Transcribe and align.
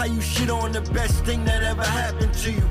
How 0.00 0.06
you 0.06 0.22
shit 0.22 0.48
on 0.48 0.72
the 0.72 0.80
best 0.80 1.26
thing 1.26 1.44
that 1.44 1.62
ever 1.62 1.84
happened 1.84 2.32
to 2.32 2.52
you? 2.52 2.62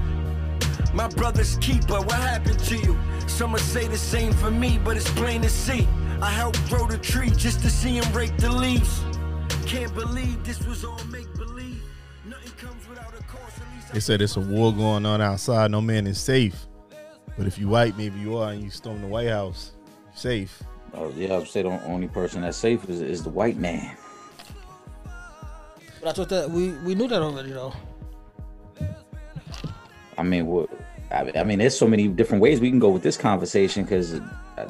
My 0.96 1.08
brother's 1.10 1.58
keeper, 1.58 2.02
what 2.02 2.16
happened 2.16 2.58
to 2.62 2.76
you? 2.76 2.98
Some 3.28 3.52
would 3.52 3.62
say 3.62 3.88
the 3.88 4.00
same 4.00 4.34
for 4.34 4.50
me, 4.50 4.80
but 4.84 4.98
it's 4.98 5.12
plain 5.12 5.44
to 5.44 5.50
see. 5.50 5.88
I 6.24 6.32
helped 6.32 6.68
grow 6.70 6.88
the 6.88 6.98
tree 6.98 7.30
just 7.30 7.60
to 7.60 7.70
see 7.70 7.98
him 7.98 8.14
rake 8.14 8.36
the 8.38 8.52
leaves. 8.52 9.04
Can't 9.68 9.94
believe 9.94 10.44
this 10.44 10.66
was 10.66 10.84
all 10.84 11.04
make 11.12 11.32
believe. 11.36 11.84
Nothing 12.26 12.52
comes 12.54 12.90
without 12.90 13.14
a 13.14 13.22
cost. 13.22 13.62
At 13.62 13.76
least 13.76 13.94
They 13.94 14.00
said 14.00 14.24
it's 14.24 14.36
a 14.36 14.42
war 14.42 14.74
going 14.74 15.06
on 15.06 15.22
outside. 15.22 15.70
No 15.70 15.82
man 15.82 16.08
is 16.08 16.20
safe. 16.20 16.66
But 17.38 17.46
if 17.46 17.60
you 17.60 17.68
white, 17.68 17.96
maybe 17.96 18.20
you 18.20 18.40
are, 18.40 18.54
and 18.54 18.64
you 18.64 18.72
storm 18.72 19.02
the 19.02 19.08
White 19.08 19.30
House, 19.30 19.74
you're 20.06 20.16
safe. 20.16 20.64
Oh 20.96 21.14
yeah, 21.16 21.38
I'd 21.38 21.48
say 21.48 21.62
the 21.62 21.70
only 21.86 22.08
person 22.08 22.42
that's 22.42 22.58
safe 22.58 22.90
is, 22.90 23.02
is 23.02 23.22
the 23.22 23.30
white 23.30 23.58
man. 23.58 23.96
But 26.02 26.10
I 26.10 26.12
thought 26.14 26.30
that 26.30 26.50
we 26.50 26.70
we 26.86 26.96
knew 26.96 27.08
that 27.08 27.22
already 27.22 27.52
though. 27.52 27.74
I 30.18 30.24
mean, 30.24 30.48
what? 30.48 30.70
I, 31.12 31.44
mean, 31.44 31.60
there's 31.60 31.78
so 31.78 31.88
many 31.88 32.08
different 32.08 32.42
ways 32.42 32.60
we 32.60 32.70
can 32.70 32.78
go 32.78 32.90
with 32.90 33.02
this 33.02 33.18
conversation 33.18 33.84
because 33.84 34.14
uh, 34.14 34.70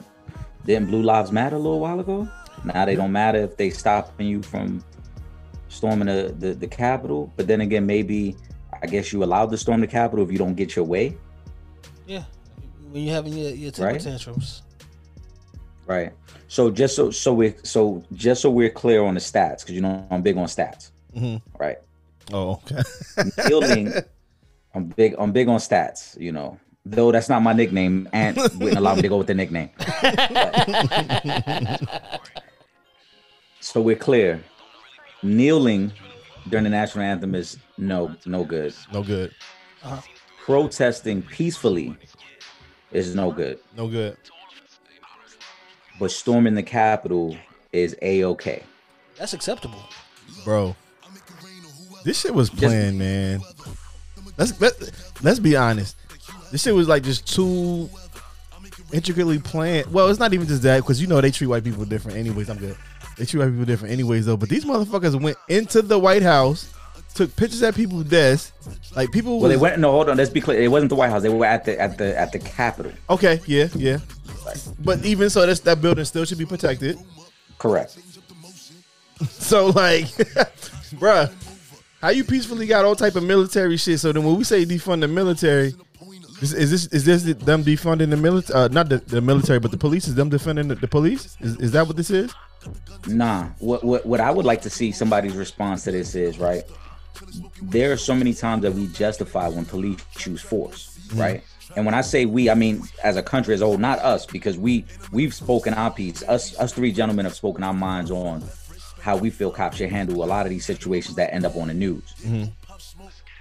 didn't 0.65 0.87
Blue 0.87 1.01
Lives 1.01 1.31
Matter 1.33 1.57
a 1.57 1.59
little 1.59 1.79
while 1.81 1.99
ago? 1.99 2.27
Now 2.63 2.85
they 2.85 2.95
don't 2.95 3.11
matter 3.11 3.39
if 3.39 3.57
they 3.57 3.69
stopping 3.71 4.27
you 4.27 4.41
from 4.41 4.83
storming 5.67 6.07
the, 6.07 6.33
the 6.37 6.53
the 6.53 6.67
Capitol. 6.67 7.31
But 7.35 7.47
then 7.47 7.61
again, 7.61 7.85
maybe 7.85 8.35
I 8.81 8.87
guess 8.87 9.11
you 9.11 9.23
allowed 9.23 9.49
to 9.51 9.57
storm 9.57 9.81
the 9.81 9.87
Capitol 9.87 10.23
if 10.23 10.31
you 10.31 10.37
don't 10.37 10.55
get 10.55 10.75
your 10.75 10.85
way, 10.85 11.17
Yeah. 12.07 12.23
When 12.91 13.03
you're 13.03 13.13
having 13.13 13.33
your, 13.33 13.51
your 13.51 13.71
temper 13.71 13.93
Right. 13.93 14.01
tantrums. 14.01 14.61
right? 15.87 16.11
So 16.47 16.71
just 16.71 16.95
so 16.95 17.11
so 17.11 17.33
we 17.33 17.53
so 17.63 18.03
just 18.13 18.41
so 18.41 18.49
we're 18.49 18.69
clear 18.69 19.03
on 19.03 19.15
the 19.15 19.19
stats, 19.19 19.59
because 19.61 19.71
you 19.75 19.81
know 19.81 20.07
I'm 20.09 20.21
big 20.21 20.37
on 20.37 20.45
stats, 20.45 20.91
Mhm. 21.19 21.41
right? 21.59 21.77
Oh, 22.31 22.61
okay. 22.63 22.81
Fielding, 23.47 23.91
I'm 24.73 24.85
big. 24.85 25.15
I'm 25.17 25.31
big 25.31 25.47
on 25.47 25.59
stats. 25.59 26.19
You 26.19 26.31
know, 26.31 26.59
though 26.85 27.11
that's 27.11 27.29
not 27.29 27.41
my 27.41 27.53
nickname. 27.53 28.07
Ant 28.13 28.37
wouldn't 28.37 28.77
allow 28.77 28.95
me 28.95 29.01
to 29.01 29.07
go 29.09 29.17
with 29.17 29.27
the 29.27 29.33
nickname. 29.33 29.69
so 33.59 33.81
we're 33.81 33.95
clear. 33.95 34.43
Kneeling 35.21 35.91
during 36.47 36.63
the 36.63 36.69
national 36.69 37.03
anthem 37.03 37.35
is 37.35 37.57
no 37.77 38.15
no 38.25 38.45
good. 38.45 38.73
no 38.93 39.03
good. 39.03 39.33
Protesting 40.45 41.21
peacefully 41.21 41.95
is 42.91 43.15
no 43.15 43.31
good. 43.31 43.59
No 43.75 43.87
good. 43.87 44.17
But 45.99 46.11
storming 46.11 46.55
the 46.55 46.63
Capitol 46.63 47.35
is 47.73 47.95
a 48.01 48.23
okay. 48.23 48.63
That's 49.17 49.33
acceptable. 49.33 49.83
Bro. 50.45 50.75
This 52.03 52.19
shit 52.21 52.33
was 52.33 52.49
planned, 52.49 52.97
man. 52.99 53.41
Let's 54.37 54.59
let, 54.61 54.73
let's 55.21 55.39
be 55.39 55.55
honest. 55.55 55.95
This 56.51 56.63
shit 56.63 56.73
was 56.73 56.87
like 56.87 57.03
just 57.03 57.27
too 57.33 57.89
intricately 58.91 59.39
planned. 59.39 59.91
Well, 59.91 60.07
it's 60.07 60.19
not 60.19 60.33
even 60.33 60.47
just 60.47 60.61
that 60.63 60.77
because 60.77 61.01
you 61.01 61.07
know 61.07 61.21
they 61.21 61.31
treat 61.31 61.47
white 61.47 61.63
people 61.63 61.85
different. 61.85 62.17
Anyways, 62.17 62.49
I'm 62.49 62.57
good. 62.57 62.77
They 63.17 63.25
treat 63.25 63.41
white 63.41 63.49
people 63.51 63.65
different, 63.65 63.93
anyways, 63.93 64.25
though. 64.25 64.37
But 64.37 64.49
these 64.49 64.65
motherfuckers 64.65 65.19
went 65.21 65.37
into 65.49 65.81
the 65.81 65.99
White 65.99 66.23
House, 66.23 66.73
took 67.13 67.35
pictures 67.35 67.61
at 67.63 67.75
people's 67.75 68.05
desks. 68.05 68.53
Like 68.95 69.11
people. 69.11 69.39
Well, 69.39 69.49
they 69.49 69.55
was- 69.55 69.61
went. 69.61 69.79
No, 69.79 69.91
hold 69.91 70.09
on. 70.09 70.17
Let's 70.17 70.29
be 70.29 70.41
clear. 70.41 70.61
It 70.61 70.69
wasn't 70.69 70.89
the 70.89 70.95
White 70.95 71.09
House. 71.09 71.21
They 71.21 71.29
were 71.29 71.45
at 71.45 71.65
the 71.65 71.79
at 71.79 71.97
the 71.97 72.17
at 72.17 72.31
the 72.31 72.39
Capitol. 72.39 72.93
Okay, 73.09 73.41
yeah, 73.45 73.67
yeah. 73.75 73.97
But 74.79 75.05
even 75.05 75.29
so, 75.29 75.45
that's, 75.45 75.59
that 75.61 75.81
building 75.81 76.05
still 76.05 76.25
should 76.25 76.37
be 76.37 76.45
protected. 76.45 76.97
Correct. 77.57 77.97
So 79.27 79.67
like, 79.67 80.05
bruh, 80.95 81.29
how 82.01 82.09
you 82.09 82.23
peacefully 82.23 82.65
got 82.67 82.85
all 82.85 82.95
type 82.95 83.15
of 83.15 83.23
military 83.23 83.77
shit? 83.77 83.99
So 83.99 84.11
then 84.11 84.23
when 84.23 84.37
we 84.37 84.43
say 84.43 84.65
defund 84.65 85.01
the 85.01 85.07
military, 85.07 85.73
is, 86.41 86.53
is 86.53 86.71
this 86.71 86.85
is 86.87 87.05
this 87.05 87.23
them 87.23 87.63
defunding 87.63 88.09
the 88.09 88.17
military? 88.17 88.59
Uh, 88.59 88.67
not 88.69 88.87
the, 88.89 88.97
the 88.99 89.21
military, 89.21 89.59
but 89.59 89.71
the 89.71 89.77
police. 89.77 90.07
Is 90.07 90.15
them 90.15 90.29
defending 90.29 90.69
the, 90.69 90.75
the 90.75 90.87
police? 90.87 91.37
Is, 91.41 91.57
is 91.57 91.71
that 91.73 91.85
what 91.87 91.97
this 91.97 92.09
is? 92.09 92.33
Nah. 93.07 93.49
What, 93.59 93.83
what 93.83 94.05
what 94.05 94.21
I 94.21 94.31
would 94.31 94.45
like 94.45 94.61
to 94.61 94.69
see 94.69 94.91
somebody's 94.91 95.35
response 95.35 95.83
to 95.83 95.91
this 95.91 96.15
is 96.15 96.39
right. 96.39 96.63
There 97.61 97.91
are 97.91 97.97
so 97.97 98.15
many 98.15 98.33
times 98.33 98.61
that 98.61 98.73
we 98.73 98.87
justify 98.87 99.49
when 99.49 99.65
police 99.65 99.99
choose 100.15 100.41
force, 100.41 100.97
right? 101.13 101.43
And 101.75 101.85
when 101.85 101.93
I 101.93 102.01
say 102.01 102.25
we, 102.25 102.49
I 102.49 102.53
mean 102.53 102.83
as 103.03 103.17
a 103.17 103.23
country 103.23 103.53
as 103.53 103.61
a 103.61 103.65
whole, 103.65 103.77
not 103.77 103.99
us, 103.99 104.25
because 104.25 104.57
we 104.57 104.85
we've 105.11 105.33
spoken 105.33 105.73
our 105.73 105.91
piece. 105.91 106.23
Us 106.23 106.57
us 106.57 106.71
three 106.71 106.93
gentlemen 106.93 107.25
have 107.25 107.35
spoken 107.35 107.63
our 107.63 107.73
minds 107.73 108.11
on 108.11 108.43
how 109.01 109.17
we 109.17 109.29
feel 109.29 109.51
cops 109.51 109.77
should 109.77 109.89
handle 109.89 110.23
a 110.23 110.27
lot 110.27 110.45
of 110.45 110.49
these 110.49 110.65
situations 110.65 111.15
that 111.15 111.33
end 111.33 111.45
up 111.45 111.55
on 111.55 111.67
the 111.67 111.73
news. 111.73 112.03
Mm-hmm. 112.21 112.45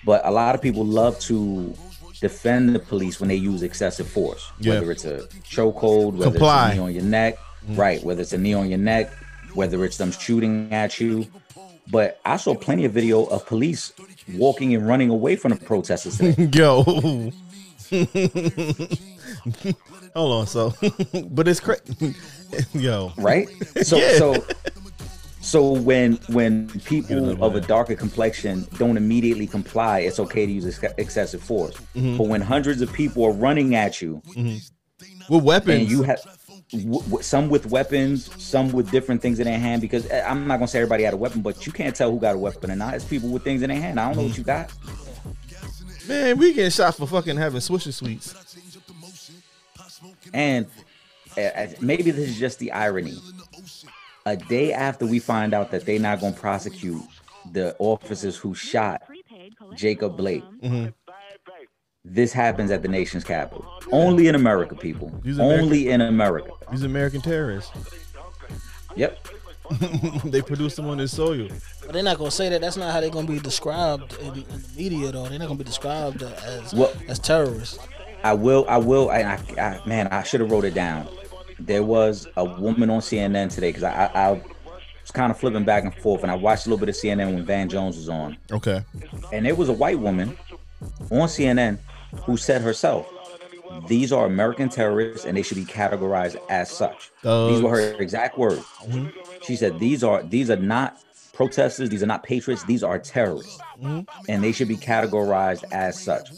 But 0.04 0.24
a 0.24 0.30
lot 0.30 0.54
of 0.54 0.62
people 0.62 0.84
love 0.84 1.19
to 1.20 1.74
defend 2.20 2.74
the 2.74 2.78
police 2.78 3.20
when 3.20 3.28
they 3.28 3.36
use 3.36 3.62
excessive 3.62 4.08
force, 4.08 4.50
Yeah. 4.58 4.74
whether 4.74 4.91
it's 4.92 5.04
a 5.04 5.19
chokehold, 5.44 6.14
whether 6.14 6.30
Comply. 6.32 6.69
it's 6.70 6.72
a 6.72 6.76
knee 6.76 6.82
on 6.82 6.92
your 6.94 7.02
neck, 7.04 7.36
mm-hmm. 7.36 7.76
right? 7.76 8.02
Whether 8.02 8.22
it's 8.22 8.32
a 8.32 8.38
knee 8.38 8.54
on 8.54 8.69
your 8.69 8.78
neck, 8.78 9.12
whether 9.54 9.84
it's 9.84 9.96
them 9.96 10.12
shooting 10.12 10.72
at 10.72 10.98
you. 11.00 11.26
But 11.90 12.20
I 12.25 12.36
saw 12.36 12.54
plenty 12.54 12.84
of 12.84 12.92
video 12.92 13.25
of 13.26 13.46
police 13.46 13.92
walking 14.34 14.75
and 14.75 14.86
running 14.86 15.10
away 15.10 15.36
from 15.36 15.52
the 15.52 15.56
protesters. 15.56 16.20
Yo. 16.54 16.82
Hold 20.14 20.32
on, 20.32 20.46
so, 20.46 20.75
but 21.30 21.48
it's 21.48 21.60
crazy. 21.60 22.14
Yo, 22.72 23.12
right? 23.19 23.48
So 23.82 23.96
Yeah. 23.98 24.19
so 24.19 24.44
so 25.48 25.72
when 25.72 26.14
when 26.28 26.69
people 26.81 27.42
of 27.42 27.54
a 27.54 27.60
darker 27.60 27.94
complexion 27.94 28.66
don't 28.76 28.97
immediately 28.98 29.47
comply, 29.47 30.00
it's 30.00 30.20
okay 30.20 30.44
to 30.44 30.53
use 30.53 30.66
ex- 30.66 30.94
excessive 30.98 31.42
force. 31.42 31.75
Mm-hmm. 31.97 32.19
But 32.19 32.26
when 32.26 32.41
hundreds 32.42 32.82
of 32.82 32.92
people 32.92 33.25
are 33.25 33.32
running 33.32 33.75
at 33.75 34.03
you 34.03 34.20
with 35.31 35.42
weapons, 35.44 35.81
and 35.82 35.91
you 35.91 36.03
have 36.03 36.20
w- 36.70 37.00
w- 37.00 37.22
some 37.22 37.48
with 37.48 37.64
weapons, 37.66 38.31
some 38.42 38.72
with 38.72 38.91
different 38.91 39.22
things 39.22 39.38
in 39.38 39.47
their 39.47 39.58
hand, 39.58 39.81
because 39.81 40.06
uh, 40.10 40.25
I'm 40.28 40.47
not 40.47 40.56
gonna 40.58 40.69
say 40.69 40.81
everybody 40.81 41.04
had 41.04 41.14
a 41.14 41.19
weapon, 41.19 41.41
but 41.41 41.66
you 41.66 41.72
can't 41.72 41.97
tell 41.97 42.10
who 42.10 42.20
got 42.20 42.34
a 42.34 42.38
weapon 42.38 42.70
or 42.70 42.76
not. 42.76 42.94
It's 42.94 43.04
people 43.04 43.31
with 43.31 43.42
things 43.42 43.62
in 43.62 43.70
their 43.70 43.81
hand. 43.81 43.98
I 43.98 44.06
don't 44.08 44.16
know 44.16 44.28
what 44.28 44.37
you 44.37 44.44
got. 44.44 44.70
man, 46.06 46.37
we 46.38 46.53
getting 46.53 46.70
shot 46.70 46.94
for 46.94 47.06
fucking 47.06 47.37
having 47.38 47.60
swisher 47.60 47.92
sweets. 47.92 48.34
And 50.34 50.66
uh, 51.37 51.66
maybe 51.81 52.10
this 52.10 52.28
is 52.28 52.38
just 52.38 52.58
the 52.58 52.72
irony. 52.72 53.16
A 54.28 54.36
day 54.36 54.74
after 54.74 55.06
we 55.06 55.20
find 55.20 55.54
out 55.54 55.70
that 55.70 55.86
they're 55.86 55.98
not 55.98 56.20
going 56.20 56.34
to 56.34 56.38
prosecute 56.38 57.00
the 57.50 57.74
officers 57.78 58.36
who 58.36 58.54
shot 58.54 59.00
Jacob 59.74 60.18
Blake, 60.18 60.44
mm-hmm. 60.62 60.88
this 62.04 62.30
happens 62.30 62.70
at 62.70 62.82
the 62.82 62.88
nation's 62.88 63.24
capital. 63.24 63.64
Only 63.90 64.28
in 64.28 64.34
America, 64.34 64.74
people. 64.74 65.18
These 65.24 65.38
American- 65.38 65.64
Only 65.64 65.88
in 65.88 66.02
America. 66.02 66.50
These 66.70 66.82
American 66.82 67.22
terrorists. 67.22 67.72
Yep. 68.96 69.28
they 70.24 70.42
produce 70.42 70.76
them 70.76 70.90
on 70.90 70.98
this 70.98 71.16
soil. 71.16 71.48
But 71.80 71.94
they're 71.94 72.02
not 72.02 72.18
gonna 72.18 72.30
say 72.30 72.50
that. 72.50 72.60
That's 72.60 72.76
not 72.76 72.92
how 72.92 73.00
they're 73.00 73.08
gonna 73.08 73.26
be 73.26 73.38
described 73.38 74.14
in, 74.20 74.34
in 74.34 74.44
the 74.44 74.68
media, 74.76 75.10
though. 75.10 75.26
They're 75.26 75.38
not 75.38 75.48
gonna 75.48 75.58
be 75.58 75.64
described 75.64 76.22
as 76.22 76.74
Well- 76.74 76.92
as 77.08 77.18
terrorists. 77.18 77.78
I 78.22 78.34
will. 78.34 78.66
I 78.68 78.76
will. 78.76 79.08
I, 79.08 79.20
I, 79.22 79.38
I 79.58 79.80
man, 79.86 80.08
I 80.08 80.22
should 80.22 80.40
have 80.40 80.50
wrote 80.50 80.66
it 80.66 80.74
down. 80.74 81.08
There 81.58 81.82
was 81.82 82.26
a 82.36 82.44
woman 82.44 82.91
on 82.91 83.00
CNN 83.00 83.52
today 83.52 83.70
because 83.70 83.82
I, 83.82 84.06
I, 84.06 84.28
I 84.28 84.32
was 84.32 85.10
kind 85.12 85.30
of 85.30 85.38
flipping 85.38 85.64
back 85.64 85.84
and 85.84 85.94
forth, 85.94 86.22
and 86.22 86.30
I 86.30 86.34
watched 86.34 86.66
a 86.66 86.69
little 86.69 86.84
bit 86.84 86.88
of 86.88 86.94
CNN 86.94 87.34
when 87.34 87.44
Van 87.44 87.69
Jones 87.69 87.96
was 87.96 88.08
on. 88.08 88.36
Okay. 88.52 88.82
and 89.32 89.46
there 89.46 89.54
was 89.54 89.69
a 89.69 89.72
white 89.72 89.98
woman 89.98 90.36
on 91.10 91.28
CNN 91.28 91.78
who 92.24 92.36
said 92.36 92.62
herself, 92.62 93.10
"These 93.86 94.12
are 94.12 94.26
American 94.26 94.69
terrorists, 94.69 95.26
and 95.26 95.36
they 95.36 95.42
should 95.42 95.56
be 95.56 95.64
categorized 95.64 96.36
as 96.48 96.70
such." 96.70 97.10
These 97.22 97.62
were 97.62 97.70
her 97.70 97.94
exact 98.00 98.38
words. 98.38 98.64
Mm-hmm. 98.86 99.08
She 99.42 99.56
said, 99.56 99.78
"These 99.78 100.04
are 100.04 100.22
these 100.22 100.50
are 100.50 100.56
not 100.56 101.00
protesters. 101.32 101.88
These 101.88 102.02
are 102.02 102.06
not 102.06 102.22
patriots. 102.22 102.64
These 102.64 102.82
are 102.82 102.98
terrorists, 102.98 103.58
mm-hmm. 103.80 104.00
and 104.28 104.42
they 104.44 104.52
should 104.52 104.69
be 104.69 104.76
categorized 104.76 105.64
as 105.72 106.00
such." 106.00 106.31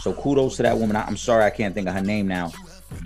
So 0.00 0.12
kudos 0.12 0.56
to 0.56 0.62
that 0.64 0.78
woman. 0.78 0.96
I- 0.96 1.04
I'm 1.04 1.16
sorry 1.16 1.44
I 1.44 1.50
can't 1.50 1.74
think 1.74 1.88
of 1.88 1.94
her 1.94 2.00
name 2.00 2.26
now, 2.26 2.52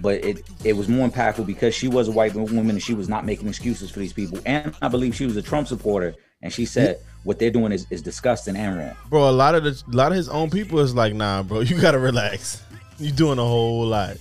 but 0.00 0.24
it 0.24 0.48
it 0.64 0.74
was 0.74 0.88
more 0.88 1.08
impactful 1.08 1.46
because 1.46 1.74
she 1.74 1.88
was 1.88 2.08
a 2.08 2.12
white 2.12 2.34
woman 2.34 2.70
and 2.70 2.82
she 2.82 2.94
was 2.94 3.08
not 3.08 3.24
making 3.24 3.48
excuses 3.48 3.90
for 3.90 3.98
these 3.98 4.12
people. 4.12 4.38
And 4.46 4.74
I 4.82 4.88
believe 4.88 5.14
she 5.14 5.26
was 5.26 5.36
a 5.36 5.42
Trump 5.42 5.68
supporter, 5.68 6.14
and 6.42 6.52
she 6.52 6.64
said 6.64 7.00
what 7.24 7.38
they're 7.38 7.50
doing 7.50 7.72
is, 7.72 7.86
is 7.90 8.00
disgusting 8.02 8.56
and 8.56 8.78
wrong. 8.78 8.96
Bro, 9.10 9.28
a 9.28 9.32
lot 9.32 9.54
of 9.54 9.64
the 9.64 9.82
a 9.92 9.96
lot 9.96 10.12
of 10.12 10.16
his 10.16 10.28
own 10.28 10.50
people 10.50 10.78
is 10.80 10.94
like, 10.94 11.14
nah, 11.14 11.42
bro, 11.42 11.60
you 11.60 11.80
gotta 11.80 11.98
relax. 11.98 12.62
You're 12.98 13.14
doing 13.14 13.38
a 13.38 13.44
whole 13.44 13.86
lot. 13.86 14.16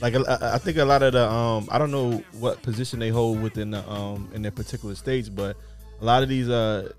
Like 0.00 0.14
I- 0.14 0.54
I, 0.54 0.58
think 0.58 0.78
a 0.78 0.84
lot 0.84 1.02
of 1.02 1.12
the 1.12 1.28
um, 1.28 1.68
I 1.70 1.76
don't 1.78 1.90
know 1.90 2.22
what 2.38 2.62
position 2.62 2.98
they 2.98 3.10
hold 3.10 3.42
within 3.42 3.70
the 3.70 3.88
um 3.90 4.30
in 4.34 4.42
their 4.42 4.50
particular 4.50 4.94
states, 4.94 5.28
but 5.28 5.56
a 6.00 6.04
lot 6.04 6.22
of 6.22 6.28
these 6.28 6.48
uh 6.48 6.90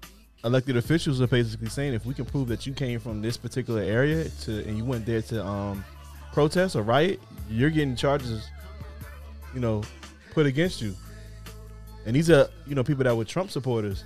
elected 0.43 0.75
officials 0.77 1.21
are 1.21 1.27
basically 1.27 1.69
saying 1.69 1.93
if 1.93 2.05
we 2.05 2.13
can 2.13 2.25
prove 2.25 2.47
that 2.47 2.65
you 2.65 2.73
came 2.73 2.99
from 2.99 3.21
this 3.21 3.37
particular 3.37 3.81
area 3.81 4.27
to 4.41 4.63
and 4.67 4.77
you 4.77 4.85
went 4.85 5.05
there 5.05 5.21
to 5.21 5.43
um 5.45 5.83
protest 6.33 6.75
or 6.75 6.83
riot, 6.83 7.19
you're 7.51 7.69
getting 7.69 7.95
charges, 7.95 8.49
you 9.53 9.59
know, 9.59 9.83
put 10.31 10.45
against 10.45 10.81
you. 10.81 10.95
And 12.05 12.15
these 12.15 12.29
are 12.29 12.49
you 12.65 12.75
know 12.75 12.83
people 12.83 13.03
that 13.03 13.15
were 13.15 13.25
Trump 13.25 13.51
supporters. 13.51 14.03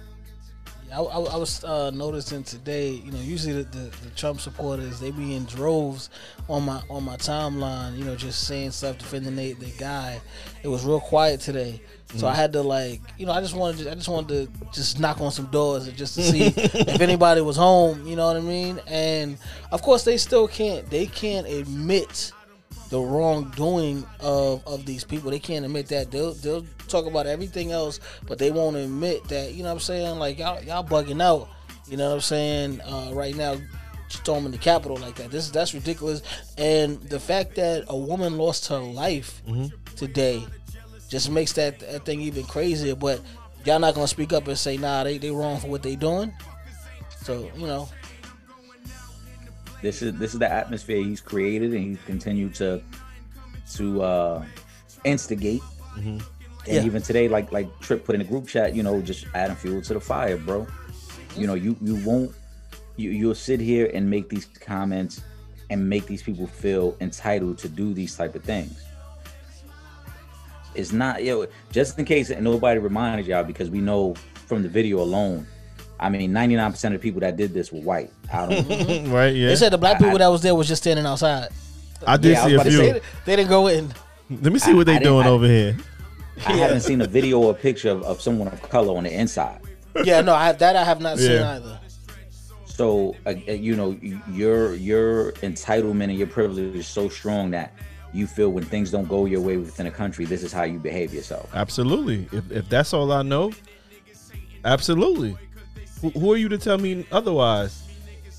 I, 0.94 1.00
I, 1.00 1.19
I 1.19 1.38
was 1.38 1.63
uh, 1.63 1.92
noticing 1.92 2.44
today. 2.44 2.92
You 2.92 3.12
know, 3.12 3.19
usually 3.19 3.63
the, 3.63 3.63
the, 3.63 3.97
the, 4.03 4.09
Trump 4.15 4.39
supporters 4.39 5.00
they 5.00 5.12
be 5.12 5.36
in 5.36 5.45
droves 5.45 6.09
on 6.47 6.63
my 6.63 6.81
on 6.89 7.03
my 7.03 7.18
timeline. 7.18 7.97
You 7.97 8.06
know, 8.06 8.15
just 8.15 8.47
saying 8.47 8.71
stuff 8.71 8.97
defending 8.97 9.36
the, 9.36 9.53
the 9.53 9.71
guy. 9.77 10.19
It 10.63 10.68
was 10.68 10.86
real 10.86 11.00
quiet 11.00 11.39
today, 11.39 11.81
so 12.07 12.18
mm-hmm. 12.18 12.25
I 12.25 12.36
had 12.36 12.53
to 12.53 12.62
like, 12.62 13.01
you 13.18 13.25
know, 13.25 13.31
I 13.31 13.42
just 13.42 13.56
wanted 13.56 13.83
to, 13.83 13.92
I 13.92 13.95
just 13.95 14.09
wanted 14.09 14.53
to 14.53 14.71
just 14.71 15.00
knock 15.00 15.21
on 15.21 15.31
some 15.31 15.47
doors 15.47 15.88
just 15.94 16.15
to 16.15 16.24
see 16.31 16.47
if 16.47 17.01
anybody 17.01 17.42
was 17.42 17.57
home. 17.57 18.06
You 18.06 18.15
know 18.15 18.27
what 18.27 18.38
I 18.38 18.42
mean? 18.42 18.80
And 18.88 19.38
of 19.71 19.81
course, 19.81 20.03
they 20.03 20.18
still 20.18 20.47
can't. 20.47 20.89
They 20.89 21.07
can't 21.07 21.47
admit 21.47 22.31
the 22.90 23.00
wrongdoing 23.00 24.06
of 24.20 24.66
of 24.68 24.86
these 24.86 25.04
people. 25.04 25.32
They 25.32 25.40
can't 25.40 25.66
admit 25.66 25.88
that. 25.88 26.12
They'll 26.12 26.34
they'll 26.34 26.66
talk 26.88 27.06
about 27.06 27.28
everything 27.28 27.72
else, 27.72 28.00
but 28.28 28.38
they 28.38 28.52
won't 28.52 28.76
admit 28.76 29.28
that. 29.30 29.54
You 29.54 29.64
know 29.64 29.70
what 29.70 29.76
I'm 29.76 29.80
saying? 29.80 30.20
Like 30.20 30.40
y'all 30.40 30.62
y'all 30.64 30.84
bugging 30.84 31.22
out. 31.22 31.50
You 31.88 31.98
know 31.98 32.10
what 32.10 32.16
I'm 32.16 32.22
saying? 32.22 32.82
Uh, 32.82 33.12
right 33.14 33.36
now, 33.36 33.58
storming 34.10 34.52
the 34.52 34.58
Capitol 34.58 34.98
like 34.98 35.16
that. 35.16 35.32
This 35.32 35.50
that's 35.50 35.74
ridiculous. 35.74 36.22
And 36.58 37.02
the 37.02 37.20
fact 37.20 37.56
that 37.56 37.86
a 37.88 37.98
woman 37.98 38.38
lost 38.38 38.68
her 38.68 38.80
life 38.80 39.42
mm-hmm. 39.48 39.68
today 39.96 40.46
just 41.10 41.30
makes 41.30 41.54
that, 41.54 41.80
that 41.80 42.06
thing 42.06 42.22
even 42.22 42.44
crazier. 42.46 42.96
But 42.96 43.22
y'all 43.66 43.80
not 43.80 43.96
gonna 43.96 44.08
speak 44.08 44.34
up 44.34 44.48
and 44.48 44.58
say, 44.58 44.78
nah, 44.78 45.04
they 45.04 45.18
they 45.18 45.31
wrong 45.31 45.60
for 45.60 45.68
what 45.68 45.84
they 45.84 45.96
doing. 45.96 46.34
So 47.24 47.50
you 47.56 47.68
know, 47.68 47.90
this 49.86 50.02
is 50.02 50.14
this 50.16 50.34
is 50.34 50.40
the 50.40 50.52
atmosphere 50.52 50.98
he's 50.98 51.22
created, 51.22 51.74
and 51.74 51.84
he's 51.84 52.04
continued 52.06 52.56
to 52.56 52.82
to 53.76 54.02
uh, 54.02 54.46
instigate. 55.04 55.62
Mm-hmm. 55.96 56.18
And 56.68 56.74
yeah. 56.74 56.84
even 56.84 57.02
today, 57.02 57.28
like 57.28 57.52
like 57.52 57.68
Trip 57.80 58.04
put 58.04 58.16
in 58.16 58.20
the 58.20 58.28
group 58.28 58.48
chat, 58.48 58.76
you 58.76 58.82
know, 58.82 59.00
just 59.02 59.28
adding 59.36 59.56
fuel 59.56 59.82
to 59.84 59.94
the 59.94 60.00
fire, 60.00 60.38
bro. 60.38 60.66
You 61.38 61.46
know, 61.46 61.54
you 61.54 61.78
you 61.82 62.04
won't 62.04 62.34
you 62.98 63.12
you'll 63.12 63.36
sit 63.36 63.60
here 63.60 63.92
and 63.94 64.10
make 64.10 64.28
these 64.28 64.46
comments 64.46 65.22
and 65.70 65.88
make 65.88 66.08
these 66.08 66.24
people 66.24 66.48
feel 66.48 66.98
entitled 67.00 67.60
to 67.60 67.70
do 67.70 67.94
these 67.94 68.16
type 68.16 68.34
of 68.34 68.44
things. 68.44 68.84
It's 70.74 70.92
not 70.92 71.24
you 71.24 71.31
know, 71.31 71.48
just 71.72 72.00
in 72.00 72.06
case 72.06 72.31
nobody 72.31 72.80
reminded 72.80 73.28
y'all 73.28 73.44
because 73.44 73.70
we 73.70 73.80
know 73.80 74.16
from 74.48 74.64
the 74.64 74.70
video 74.70 75.00
alone 75.00 75.46
I 76.00 76.09
mean, 76.09 76.33
ninety 76.33 76.56
nine 76.56 76.71
percent 76.71 76.94
of 76.94 77.01
the 77.01 77.03
people 77.07 77.21
that 77.21 77.38
did 77.38 77.53
this 77.53 77.71
were 77.71 77.81
white. 77.81 78.12
I 78.31 78.47
don't 78.47 79.12
right? 79.12 79.33
Yeah. 79.33 79.47
They 79.47 79.56
said 79.56 79.71
the 79.71 79.77
black 79.77 79.97
people 79.97 80.15
I, 80.15 80.19
that 80.19 80.27
was 80.27 80.42
there 80.42 80.56
was 80.56 80.68
just 80.68 80.83
standing 80.83 81.06
outside. 81.06 81.50
I 82.06 82.18
did 82.18 82.33
yeah, 82.33 82.45
see 82.45 82.57
I 82.57 82.62
a 82.62 82.63
few. 82.63 82.77
Say, 82.77 83.01
they 83.25 83.36
didn't 83.36 83.50
go 83.50 83.68
in. 83.68 83.94
Let 84.30 84.51
me 84.51 84.59
see 84.59 84.74
what 84.74 84.88
they 84.88 85.00
doing 85.00 85.27
over 85.27 85.47
here. 85.47 85.77
I 86.45 86.53
yeah. 86.53 86.57
haven't 86.57 86.81
seen 86.81 87.01
a 87.01 87.07
video 87.07 87.39
or 87.39 87.51
a 87.51 87.56
picture 87.56 87.89
of, 87.89 88.03
of 88.03 88.21
someone 88.21 88.47
of 88.47 88.62
color 88.69 88.97
on 88.97 89.03
the 89.03 89.13
inside. 89.13 89.62
Yeah, 90.03 90.21
no, 90.21 90.33
I, 90.33 90.51
that 90.51 90.75
I 90.75 90.83
have 90.83 91.00
not 91.00 91.18
seen 91.18 91.42
either. 91.42 91.80
So 92.65 93.15
uh, 93.25 93.33
uh, 93.47 93.53
you 93.53 93.75
know, 93.75 93.97
your 94.30 94.75
your 94.75 95.31
entitlement 95.33 96.06
and 96.06 96.18
your 96.18 96.27
privilege 96.27 96.75
is 96.75 96.88
so 96.88 97.07
strong 97.07 97.51
that 97.51 97.74
you 98.12 98.27
feel 98.27 98.50
when 98.50 98.65
things 98.65 98.92
don't 98.92 99.07
go 99.07 99.25
your 99.25 99.39
way 99.39 99.56
within 99.56 99.88
a 99.88 99.92
country, 99.92 100.25
this 100.25 100.44
is 100.44 100.51
how 100.51 100.63
you 100.63 100.80
behave 100.80 101.13
yourself. 101.13 101.50
Absolutely. 101.53 102.27
If 102.33 102.51
if 102.51 102.68
that's 102.68 102.94
all 102.94 103.13
I 103.13 103.21
know, 103.21 103.53
absolutely. 104.65 105.38
Who 106.01 106.33
are 106.33 106.38
you 106.38 106.50
to 106.50 106.57
tell 106.57 106.77
me 106.77 107.06
otherwise? 107.12 107.83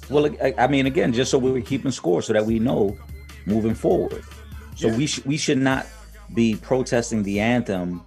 Well, 0.08 0.34
I 0.58 0.66
mean, 0.68 0.86
again, 0.86 1.12
just 1.12 1.30
so 1.30 1.38
we're 1.38 1.60
keeping 1.62 1.90
score, 1.90 2.22
so 2.22 2.32
that 2.32 2.46
we 2.46 2.58
know 2.58 2.96
moving 3.44 3.74
forward. 3.74 4.22
So 4.76 4.88
yeah. 4.88 4.96
we 4.96 5.06
should 5.06 5.24
we 5.24 5.36
should 5.36 5.58
not 5.58 5.86
be 6.34 6.56
protesting 6.56 7.22
the 7.22 7.40
anthem 7.40 8.02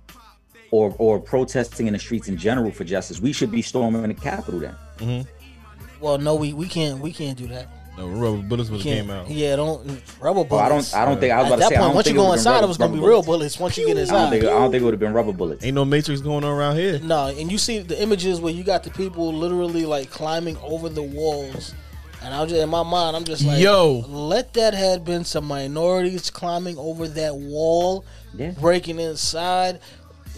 or 0.71 0.95
or 0.97 1.19
protesting 1.19 1.87
in 1.87 1.93
the 1.93 1.99
streets 1.99 2.27
in 2.27 2.37
general 2.37 2.71
for 2.71 2.83
justice. 2.83 3.19
We 3.19 3.33
should 3.33 3.51
be 3.51 3.61
storming 3.61 4.03
the 4.03 4.13
Capitol 4.13 4.59
then. 4.59 4.75
Mm-hmm. 4.97 5.29
Well, 5.99 6.17
no, 6.17 6.35
we 6.35 6.53
we 6.53 6.67
can't 6.67 6.99
we 6.99 7.11
can't 7.11 7.37
do 7.37 7.47
that. 7.47 7.67
No, 7.99 8.07
rubber 8.07 8.41
bullets 8.41 8.69
was 8.69 8.81
came 8.81 9.09
out. 9.09 9.29
Yeah, 9.29 9.57
don't 9.57 9.85
rubber 10.21 10.45
bullets. 10.45 10.51
Well, 10.51 10.59
I 10.61 10.69
don't. 10.69 10.95
I 10.95 11.03
don't 11.03 11.19
think 11.19 11.33
I 11.33 11.41
was 11.41 11.47
about 11.47 11.53
At 11.53 11.59
that 11.59 11.69
to 11.69 11.75
say. 11.75 11.81
Point, 11.81 11.95
once 11.95 12.07
you 12.07 12.13
go 12.13 12.31
inside, 12.31 12.63
it 12.63 12.67
was 12.67 12.77
gonna 12.77 12.93
be 12.93 12.99
real 12.99 13.21
bullets. 13.21 13.59
Once 13.59 13.77
you 13.77 13.85
get 13.85 13.97
inside, 13.97 14.15
I 14.15 14.21
don't 14.21 14.29
think, 14.31 14.43
I 14.45 14.47
don't 14.47 14.71
think 14.71 14.81
it 14.81 14.85
would 14.85 14.93
have 14.93 15.01
been 15.01 15.11
rubber 15.11 15.33
bullets. 15.33 15.65
Ain't 15.65 15.75
no 15.75 15.83
matrix 15.83 16.21
going 16.21 16.45
on 16.45 16.57
around 16.57 16.77
here. 16.77 16.99
No, 16.99 17.27
and 17.27 17.51
you 17.51 17.57
see 17.57 17.79
the 17.79 18.01
images 18.01 18.39
where 18.39 18.53
you 18.53 18.63
got 18.63 18.83
the 18.83 18.89
people 18.91 19.33
literally 19.33 19.85
like 19.85 20.09
climbing 20.09 20.55
over 20.63 20.87
the 20.87 21.03
walls, 21.03 21.73
and 22.23 22.33
I 22.33 22.41
was 22.41 22.51
just 22.51 22.63
in 22.63 22.69
my 22.69 22.83
mind, 22.83 23.17
I'm 23.17 23.25
just 23.25 23.43
like, 23.43 23.59
yo, 23.59 24.05
let 24.07 24.53
that 24.53 24.73
had 24.73 25.03
been 25.03 25.25
some 25.25 25.43
minorities 25.43 26.29
climbing 26.29 26.77
over 26.77 27.05
that 27.05 27.35
wall, 27.35 28.05
yeah. 28.33 28.51
breaking 28.51 29.01
inside. 29.01 29.81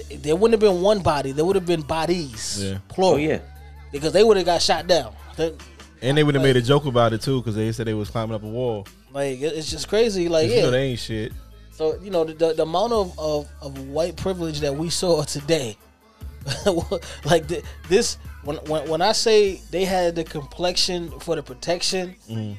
There 0.09 0.35
wouldn't 0.35 0.59
have 0.59 0.71
been 0.71 0.81
one 0.81 1.03
body. 1.03 1.31
There 1.31 1.45
would 1.45 1.57
have 1.57 1.67
been 1.67 1.83
bodies. 1.83 2.63
Yeah. 2.63 2.79
Plural. 2.87 3.13
Oh 3.13 3.17
yeah. 3.17 3.41
Because 3.91 4.13
they 4.13 4.23
would 4.23 4.37
have 4.37 4.47
got 4.47 4.63
shot 4.63 4.87
down. 4.87 5.13
And 6.01 6.18
they 6.18 6.24
would 6.24 6.33
have 6.36 6.44
like, 6.44 6.56
made 6.56 6.57
a 6.57 6.65
joke 6.65 6.86
about 6.86 7.13
it 7.13 7.21
too, 7.21 7.39
because 7.39 7.56
they 7.56 7.71
said 7.71 7.86
they 7.86 7.94
was 7.94 8.09
climbing 8.09 8.36
up 8.36 8.44
a 8.44 8.48
wall. 8.48 8.88
Like 9.13 9.42
it's 9.42 9.69
just 9.69 9.88
crazy. 9.88 10.30
Like 10.30 10.50
yeah, 10.50 10.56
you 10.56 10.62
know, 10.63 10.71
they 10.71 10.83
ain't 10.83 11.00
shit. 11.00 11.33
So 11.71 11.98
you 12.01 12.09
know 12.12 12.24
the, 12.24 12.33
the, 12.33 12.53
the 12.53 12.63
amount 12.63 12.94
of, 12.94 13.18
of, 13.19 13.50
of 13.62 13.88
white 13.88 14.15
privilege 14.15 14.59
that 14.62 14.75
we 14.75 14.89
saw 14.89 15.24
today, 15.24 15.77
like 17.25 17.48
the, 17.48 17.63
this 17.88 18.18
when, 18.44 18.57
when 18.57 18.89
when 18.89 19.01
I 19.01 19.12
say 19.12 19.62
they 19.69 19.86
had 19.86 20.15
the 20.15 20.24
complexion 20.24 21.12
for 21.19 21.36
the 21.36 21.44
protection, 21.44 22.15
mm. 22.30 22.56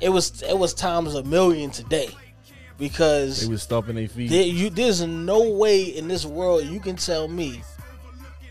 it 0.00 0.10
was 0.10 0.42
it 0.42 0.58
was 0.58 0.74
times 0.74 1.14
a 1.14 1.22
million 1.22 1.70
today 1.70 2.10
because 2.78 3.46
they 3.46 3.50
was 3.50 3.62
stomping 3.62 3.94
their 3.94 4.08
feet. 4.08 4.30
You, 4.30 4.68
there's 4.68 5.02
no 5.02 5.50
way 5.50 5.84
in 5.84 6.08
this 6.08 6.26
world 6.26 6.64
you 6.64 6.80
can 6.80 6.96
tell 6.96 7.28
me 7.28 7.62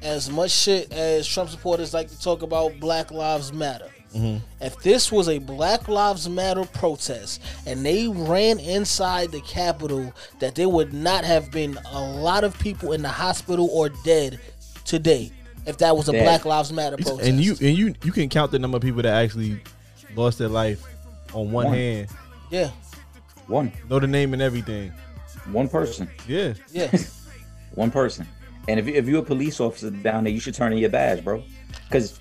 as 0.02 0.32
much 0.32 0.50
shit 0.50 0.92
as 0.92 1.28
Trump 1.28 1.50
supporters 1.50 1.94
like 1.94 2.08
to 2.08 2.20
talk 2.20 2.42
about 2.42 2.80
Black 2.80 3.12
Lives 3.12 3.54
Matter 3.54 3.90
Mm-hmm. 4.16 4.44
If 4.60 4.78
this 4.84 5.12
was 5.12 5.30
a 5.30 5.38
Black 5.40 5.88
Lives 5.88 6.28
Matter 6.28 6.66
protest 6.66 7.42
and 7.66 7.86
they 7.86 8.08
ran 8.10 8.60
inside 8.60 9.32
the 9.32 9.42
Capitol, 9.42 10.14
that 10.40 10.56
there 10.56 10.68
would 10.68 10.94
not 10.94 11.24
have 11.24 11.50
been 11.52 11.78
a 11.92 12.02
lot 12.02 12.44
of 12.44 12.58
people 12.60 12.92
in 12.92 13.02
the 13.02 13.10
hospital 13.10 13.70
or 13.72 13.90
dead 14.04 14.40
today. 14.86 15.32
If 15.66 15.78
that 15.78 15.96
was 15.96 16.10
a 16.10 16.12
dead. 16.12 16.24
Black 16.24 16.46
Lives 16.46 16.74
Matter 16.74 16.98
protest, 16.98 17.22
and 17.22 17.40
you 17.40 17.52
and 17.62 17.78
you 17.78 17.94
you 18.04 18.12
can 18.12 18.28
count 18.30 18.52
the 18.52 18.60
number 18.60 18.78
of 18.78 18.84
people 18.84 19.02
that 19.04 19.14
actually 19.14 19.62
lost 20.16 20.40
their 20.40 20.50
life 20.50 20.84
on 21.34 21.52
one, 21.52 21.68
one. 21.68 21.74
hand. 21.74 22.08
Yeah, 22.50 22.72
one. 23.48 23.72
Know 23.90 24.00
the 24.00 24.08
name 24.08 24.34
and 24.34 24.42
everything. 24.42 24.92
One 25.52 25.70
person. 25.70 26.10
Yeah, 26.28 26.56
yeah. 26.72 26.92
one 27.76 27.92
person. 27.92 28.28
And 28.68 28.80
if, 28.80 28.88
if 28.88 29.08
you're 29.08 29.22
a 29.22 29.26
police 29.26 29.60
officer 29.60 29.90
down 29.90 30.24
there, 30.24 30.34
you 30.34 30.40
should 30.40 30.54
turn 30.54 30.72
in 30.72 30.80
your 30.80 30.90
badge, 30.90 31.24
bro. 31.24 31.44
Because 31.88 32.20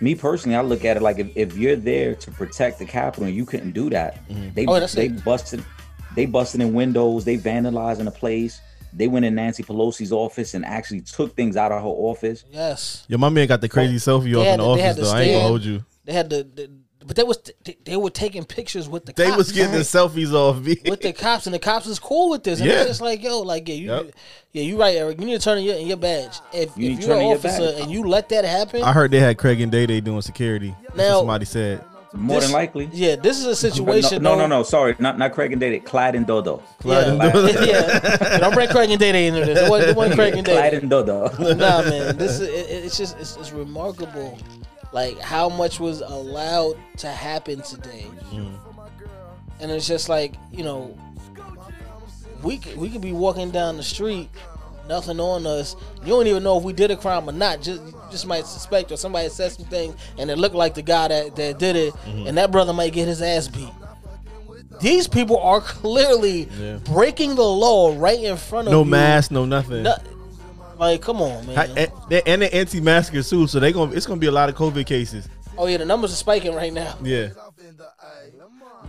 me 0.00 0.14
personally, 0.14 0.56
I 0.56 0.60
look 0.62 0.84
at 0.84 0.96
it 0.96 1.02
like 1.02 1.18
if, 1.18 1.36
if 1.36 1.56
you're 1.56 1.76
there 1.76 2.14
to 2.14 2.30
protect 2.30 2.78
the 2.78 2.84
Capitol 2.84 3.24
and 3.24 3.34
you 3.34 3.46
couldn't 3.46 3.72
do 3.72 3.90
that, 3.90 4.26
mm-hmm. 4.28 4.54
they 4.54 4.66
oh, 4.66 4.86
they 4.86 5.06
it. 5.06 5.24
busted 5.24 5.64
they 6.14 6.26
busted 6.26 6.60
in 6.62 6.72
windows, 6.72 7.24
they 7.24 7.36
vandalizing 7.36 8.06
the 8.06 8.10
place. 8.10 8.60
They 8.92 9.08
went 9.08 9.26
in 9.26 9.34
Nancy 9.34 9.62
Pelosi's 9.62 10.10
office 10.10 10.54
and 10.54 10.64
actually 10.64 11.02
took 11.02 11.36
things 11.36 11.56
out 11.56 11.70
of 11.70 11.82
her 11.82 11.88
office. 11.88 12.44
Yes. 12.50 13.04
Yo, 13.08 13.18
my 13.18 13.28
man 13.28 13.46
got 13.46 13.60
the 13.60 13.68
crazy 13.68 13.96
selfie 13.96 14.34
off 14.34 14.46
in 14.46 14.58
the 14.58 14.64
office 14.64 14.96
though. 14.96 15.12
I 15.12 15.22
ain't 15.22 15.32
gonna 15.34 15.48
hold 15.48 15.62
you. 15.62 15.84
They 16.04 16.12
had 16.14 16.30
the, 16.30 16.44
the 16.44 16.70
but 17.06 17.14
they 17.14 17.22
was 17.22 17.38
they 17.84 17.96
were 17.96 18.10
taking 18.10 18.44
pictures 18.44 18.88
with 18.88 19.06
the. 19.06 19.12
Cops. 19.12 19.16
They 19.16 19.26
cops, 19.26 19.36
was 19.36 19.52
getting 19.52 19.72
right? 19.72 19.78
the 19.78 19.84
selfies 19.84 20.32
off 20.32 20.60
me 20.60 20.80
with 20.88 21.00
the 21.00 21.12
cops, 21.12 21.46
and 21.46 21.54
the 21.54 21.58
cops 21.58 21.86
was 21.86 21.98
cool 21.98 22.30
with 22.30 22.42
this. 22.42 22.58
And 22.60 22.68
yeah, 22.68 22.82
it's 22.82 23.00
like 23.00 23.22
yo, 23.22 23.40
like 23.40 23.68
yeah, 23.68 23.74
you, 23.74 23.86
yep. 23.92 24.10
yeah, 24.52 24.62
you 24.62 24.78
right, 24.78 24.96
Eric. 24.96 25.20
You 25.20 25.26
need 25.26 25.38
to 25.38 25.44
turn 25.44 25.58
in 25.58 25.64
your, 25.64 25.76
in 25.76 25.86
your 25.86 25.96
badge. 25.96 26.40
If, 26.52 26.76
you 26.76 26.92
if 26.92 27.00
you're 27.00 27.16
an 27.16 27.24
officer 27.24 27.74
and 27.80 27.90
you 27.90 28.02
let 28.04 28.28
that 28.30 28.44
happen, 28.44 28.82
I 28.82 28.92
heard 28.92 29.12
they 29.12 29.20
had 29.20 29.38
Craig 29.38 29.60
and 29.60 29.70
Day 29.70 29.86
Day 29.86 30.00
doing 30.00 30.20
security. 30.20 30.74
Now 30.94 31.18
somebody 31.18 31.44
said. 31.44 31.84
More 32.12 32.40
this, 32.40 32.48
than 32.48 32.54
likely. 32.54 32.88
Yeah, 32.94 33.16
this 33.16 33.38
is 33.38 33.44
a 33.44 33.54
situation. 33.54 34.22
No, 34.22 34.36
no, 34.36 34.46
no, 34.46 34.58
no, 34.58 34.62
Sorry, 34.62 34.96
not 34.98 35.18
not 35.18 35.32
Craig 35.32 35.52
and 35.52 35.60
Day 35.60 35.70
Day. 35.70 35.80
Clyde 35.80 36.14
and 36.14 36.26
Dodo. 36.26 36.62
Clyde 36.78 37.06
yeah. 37.06 37.12
and 37.12 37.32
Dodo. 37.32 37.64
yeah, 37.64 38.38
don't 38.38 38.54
bring 38.54 38.70
Craig 38.70 38.90
and 38.90 38.98
Day 38.98 39.12
Day 39.12 39.26
into 39.26 39.44
this. 39.44 39.58
It 39.58 39.68
wasn't, 39.68 39.90
it 39.90 39.96
wasn't 39.96 40.16
Craig 40.16 40.34
and 40.34 40.46
Day. 40.46 40.54
Clyde 40.54 40.74
and 40.74 40.88
Dodo. 40.88 41.28
nah, 41.38 41.82
man, 41.82 42.16
this 42.16 42.40
is 42.40 42.42
it, 42.42 42.84
it's 42.84 42.96
just 42.96 43.18
it's, 43.18 43.36
it's 43.36 43.52
remarkable 43.52 44.38
like 44.96 45.18
how 45.18 45.50
much 45.50 45.78
was 45.78 46.00
allowed 46.00 46.74
to 46.96 47.08
happen 47.08 47.60
today. 47.60 48.06
Mm. 48.30 48.54
And 49.60 49.70
it's 49.70 49.86
just 49.86 50.08
like, 50.08 50.36
you 50.50 50.64
know, 50.64 50.98
we 52.42 52.56
could, 52.56 52.78
we 52.78 52.88
could 52.88 53.02
be 53.02 53.12
walking 53.12 53.50
down 53.50 53.76
the 53.76 53.82
street, 53.82 54.30
nothing 54.88 55.20
on 55.20 55.46
us. 55.46 55.76
You 56.00 56.08
don't 56.08 56.26
even 56.26 56.42
know 56.42 56.56
if 56.56 56.64
we 56.64 56.72
did 56.72 56.90
a 56.90 56.96
crime 56.96 57.28
or 57.28 57.32
not. 57.32 57.60
Just 57.60 57.82
just 58.10 58.26
might 58.26 58.46
suspect 58.46 58.90
or 58.90 58.96
somebody 58.96 59.28
said 59.28 59.52
some 59.52 59.66
things 59.66 59.94
and 60.16 60.30
it 60.30 60.38
looked 60.38 60.54
like 60.54 60.72
the 60.72 60.80
guy 60.80 61.08
that, 61.08 61.36
that 61.36 61.58
did 61.58 61.76
it, 61.76 61.92
mm-hmm. 61.92 62.28
and 62.28 62.38
that 62.38 62.50
brother 62.50 62.72
might 62.72 62.94
get 62.94 63.06
his 63.06 63.20
ass 63.20 63.48
beat. 63.48 63.68
These 64.80 65.08
people 65.08 65.36
are 65.40 65.60
clearly 65.82 66.48
yeah. 66.58 66.78
breaking 66.84 67.34
the 67.34 67.44
law 67.44 67.94
right 67.98 68.18
in 68.18 68.38
front 68.38 68.68
of 68.68 68.72
no 68.72 68.78
you. 68.78 68.84
No 68.86 68.90
mask, 68.90 69.30
no 69.30 69.44
nothing. 69.44 69.82
No, 69.82 69.94
like, 70.78 71.02
come 71.02 71.20
on, 71.20 71.46
man. 71.46 71.70
And, 71.76 72.22
and 72.26 72.42
the 72.42 72.54
anti-maskers 72.54 73.28
too, 73.30 73.46
so 73.46 73.60
they 73.60 73.72
going 73.72 73.92
it's 73.94 74.06
gonna 74.06 74.20
be 74.20 74.26
a 74.26 74.32
lot 74.32 74.48
of 74.48 74.54
COVID 74.54 74.86
cases. 74.86 75.28
Oh 75.58 75.66
yeah, 75.66 75.78
the 75.78 75.84
numbers 75.84 76.12
are 76.12 76.16
spiking 76.16 76.54
right 76.54 76.72
now. 76.72 76.96
Yeah. 77.02 77.28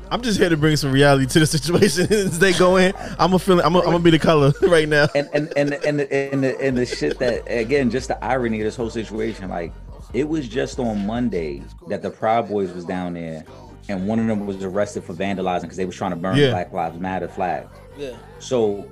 I'm 0.10 0.22
just 0.22 0.39
here 0.39 0.50
to 0.50 0.58
bring 0.58 0.75
some 0.77 0.91
reality 0.91 1.25
to 1.25 1.39
the 1.39 1.46
situation 1.46 2.08
as 2.13 2.39
they 2.39 2.53
go 2.53 2.77
in. 2.77 2.94
I'm 3.20 3.32
gonna 3.32 3.39
feel. 3.39 3.60
I'm 3.60 3.74
gonna, 3.74 3.86
I'm 3.86 3.91
gonna 3.91 4.00
be 4.00 4.12
the 4.12 4.20
color 4.20 4.53
right 4.62 4.88
now. 4.88 5.08
And 5.15 5.29
and 5.34 5.51
and 5.58 5.74
and 5.74 5.86
and 5.86 6.00
the, 6.00 6.13
and 6.13 6.44
the, 6.44 6.62
and 6.62 6.77
the 6.77 6.86
shit 6.86 7.20
that 7.20 7.44
again, 7.48 7.89
just 7.89 8.08
the 8.08 8.24
irony 8.24 8.62
of 8.62 8.65
this 8.65 8.75
whole 8.75 8.89
situation. 8.89 9.50
Like 9.50 9.74
It 10.13 10.27
was 10.27 10.48
just 10.48 10.79
on 10.79 11.06
Monday 11.06 11.63
that 11.89 12.01
the 12.01 12.10
Proud 12.10 12.48
Boys 12.48 12.72
was 12.72 12.86
down 12.86 13.13
there, 13.13 13.44
and 13.89 14.08
one 14.08 14.20
of 14.20 14.27
them 14.27 14.46
was 14.46 14.63
arrested 14.63 15.03
for 15.03 15.13
vandalizing 15.13 15.63
because 15.63 15.77
they 15.77 15.86
was 15.86 15.96
trying 15.96 16.12
to 16.12 16.17
burn 16.17 16.38
yeah. 16.38 16.51
Black 16.51 16.72
Lives 16.72 17.00
Matter 17.00 17.27
flag. 17.27 17.67
Yeah. 17.98 18.15
So 18.39 18.89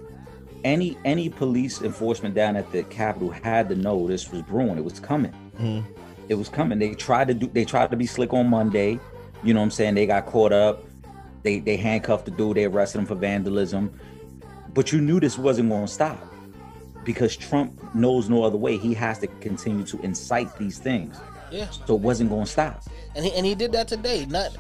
any 0.66 0.98
any 1.06 1.30
police 1.30 1.82
enforcement 1.82 2.36
down 2.36 2.58
at 2.58 2.70
the 2.72 2.84
Capitol 2.84 3.30
had 3.30 3.70
to 3.70 3.76
know 3.76 4.08
this 4.08 4.32
was 4.32 4.42
brewing. 4.42 4.78
It 4.78 4.84
was 4.84 5.00
coming. 5.00 5.32
Mm-hmm. 5.58 5.90
It 6.28 6.36
was 6.36 6.50
coming. 6.50 6.80
They 6.80 6.96
tried 6.96 7.30
to 7.30 7.34
do. 7.34 7.48
They 7.48 7.64
tried 7.64 7.92
to 7.92 7.96
be 7.96 8.08
slick 8.08 8.34
on 8.34 8.50
Monday. 8.50 9.00
You 9.44 9.54
know 9.54 9.60
what 9.60 9.66
I'm 9.66 9.72
saying? 9.72 9.94
They 9.94 10.08
got 10.08 10.26
caught 10.26 10.52
up. 10.52 10.84
They 11.44 11.60
they 11.60 11.78
handcuffed 11.78 12.26
the 12.26 12.32
dude. 12.32 12.58
They 12.58 12.66
arrested 12.66 13.00
him 13.00 13.06
for 13.06 13.16
vandalism. 13.16 13.98
But 14.74 14.92
you 14.92 15.00
knew 15.00 15.20
this 15.20 15.38
wasn't 15.38 15.70
going 15.70 15.86
to 15.86 15.92
stop 15.92 16.20
because 17.06 17.38
Trump 17.38 17.94
knows 17.94 18.28
no 18.28 18.44
other 18.44 18.58
way. 18.58 18.78
He 18.78 18.94
has 18.96 19.20
to 19.20 19.28
continue 19.28 19.86
to 19.86 20.02
incite 20.02 20.58
these 20.58 20.80
things. 20.80 21.16
Yeah. 21.52 21.70
So 21.70 21.96
it 21.96 22.02
wasn't 22.02 22.32
going 22.32 22.46
to 22.46 22.52
stop. 22.52 22.84
And 23.16 23.24
he 23.24 23.32
and 23.34 23.46
he 23.46 23.54
did 23.54 23.72
that 23.74 23.88
today. 23.88 24.26
Not 24.26 24.58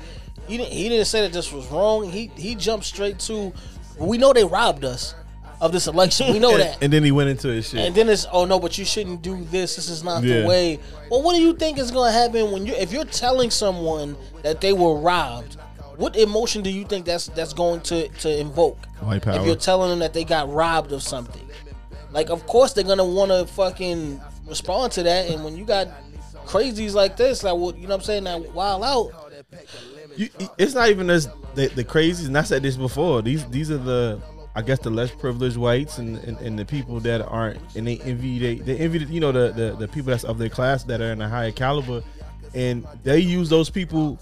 he 0.48 0.58
didn't 0.58 0.72
he 0.72 0.88
didn't 0.88 1.08
say 1.08 1.22
that 1.22 1.34
this 1.34 1.52
was 1.52 1.66
wrong. 1.72 2.12
He 2.12 2.32
he 2.38 2.54
jumped 2.54 2.86
straight 2.86 3.18
to 3.22 3.52
we 3.98 4.20
know 4.20 4.34
they 4.34 4.46
robbed 4.46 4.86
us 4.86 5.16
of 5.66 5.72
this 5.72 5.88
election. 5.88 6.32
We 6.32 6.40
know 6.40 6.52
and, 6.52 6.62
that. 6.62 6.84
And 6.84 6.92
then 6.92 7.04
he 7.04 7.12
went 7.12 7.30
into 7.30 7.50
his 7.50 7.70
shit. 7.70 7.80
And 7.80 7.96
then 7.96 8.10
it's 8.10 8.26
oh 8.32 8.46
no, 8.46 8.60
but 8.60 8.78
you 8.78 8.86
shouldn't 8.86 9.22
do 9.22 9.44
this. 9.46 9.76
This 9.76 9.90
is 9.90 10.04
not 10.04 10.24
yeah. 10.24 10.42
the 10.42 10.48
way. 10.48 10.80
Well, 11.10 11.22
what 11.22 11.36
do 11.36 11.42
you 11.42 11.54
think 11.54 11.78
is 11.78 11.92
going 11.92 12.12
to 12.12 12.18
happen 12.18 12.52
when 12.52 12.66
you 12.66 12.74
if 12.74 12.92
you're 12.92 13.06
telling 13.06 13.52
someone 13.52 14.16
that 14.44 14.62
they 14.62 14.74
were 14.74 14.96
robbed? 15.00 15.58
What 15.98 16.18
emotion 16.18 16.62
do 16.62 16.70
you 16.70 16.84
think 16.84 17.06
that's 17.06 17.28
that's 17.28 17.54
going 17.54 17.82
to 17.82 18.08
to 18.08 18.40
invoke? 18.40 18.86
White 19.02 19.22
power. 19.22 19.40
If 19.40 19.46
you're 19.46 19.56
telling 19.56 19.90
them 19.90 20.00
that 20.00 20.14
they 20.14 20.24
got 20.24 20.52
robbed 20.52 20.92
of 20.92 21.02
something, 21.02 21.48
like 22.12 22.30
of 22.30 22.46
course 22.48 22.74
they're 22.74 22.84
gonna 22.84 23.06
want 23.06 23.32
to 23.32 23.46
fucking 23.46 24.22
respond 24.48 24.92
to 24.94 25.04
that. 25.04 25.30
And 25.30 25.44
when 25.44 25.56
you 25.56 25.66
got 25.66 25.88
crazies 26.46 26.94
like 26.94 27.18
this, 27.18 27.44
like 27.44 27.56
what 27.56 27.78
you 27.78 27.84
know 27.84 27.96
what 27.96 28.02
I'm 28.02 28.02
saying, 28.02 28.24
that 28.26 28.54
wild 28.54 28.84
out. 28.84 29.12
You, 30.18 30.30
it's 30.58 30.74
not 30.74 30.90
even 30.90 31.10
as 31.10 31.28
the, 31.56 31.68
the 31.68 31.84
crazies, 31.84 32.28
and 32.28 32.38
I 32.38 32.44
said 32.44 32.64
this 32.64 32.78
before. 32.78 33.22
These 33.22 33.46
these 33.48 33.70
are 33.72 33.78
the 33.78 34.22
I 34.56 34.62
guess 34.62 34.80
the 34.80 34.90
less 34.90 35.12
privileged 35.12 35.58
whites 35.58 35.98
and, 35.98 36.18
and, 36.20 36.38
and, 36.40 36.58
the 36.58 36.64
people 36.64 37.02
that 37.02 37.22
aren't 37.22 37.60
and 37.76 37.86
they 37.86 37.98
envy 38.00 38.40
they, 38.40 38.56
they 38.56 38.78
envy 38.78 39.00
you 39.00 39.20
know 39.20 39.34
the, 39.34 39.52
the 39.52 39.76
the 39.78 39.88
people 39.88 40.12
that's 40.12 40.24
of 40.24 40.38
their 40.38 40.48
class 40.48 40.84
that 40.86 41.02
are 41.02 41.12
in 41.12 41.22
a 41.22 41.28
higher 41.28 41.52
caliber. 41.52 42.02
And 42.54 42.88
they 43.04 43.20
use 43.20 43.50
those 43.50 43.70
people 43.70 44.18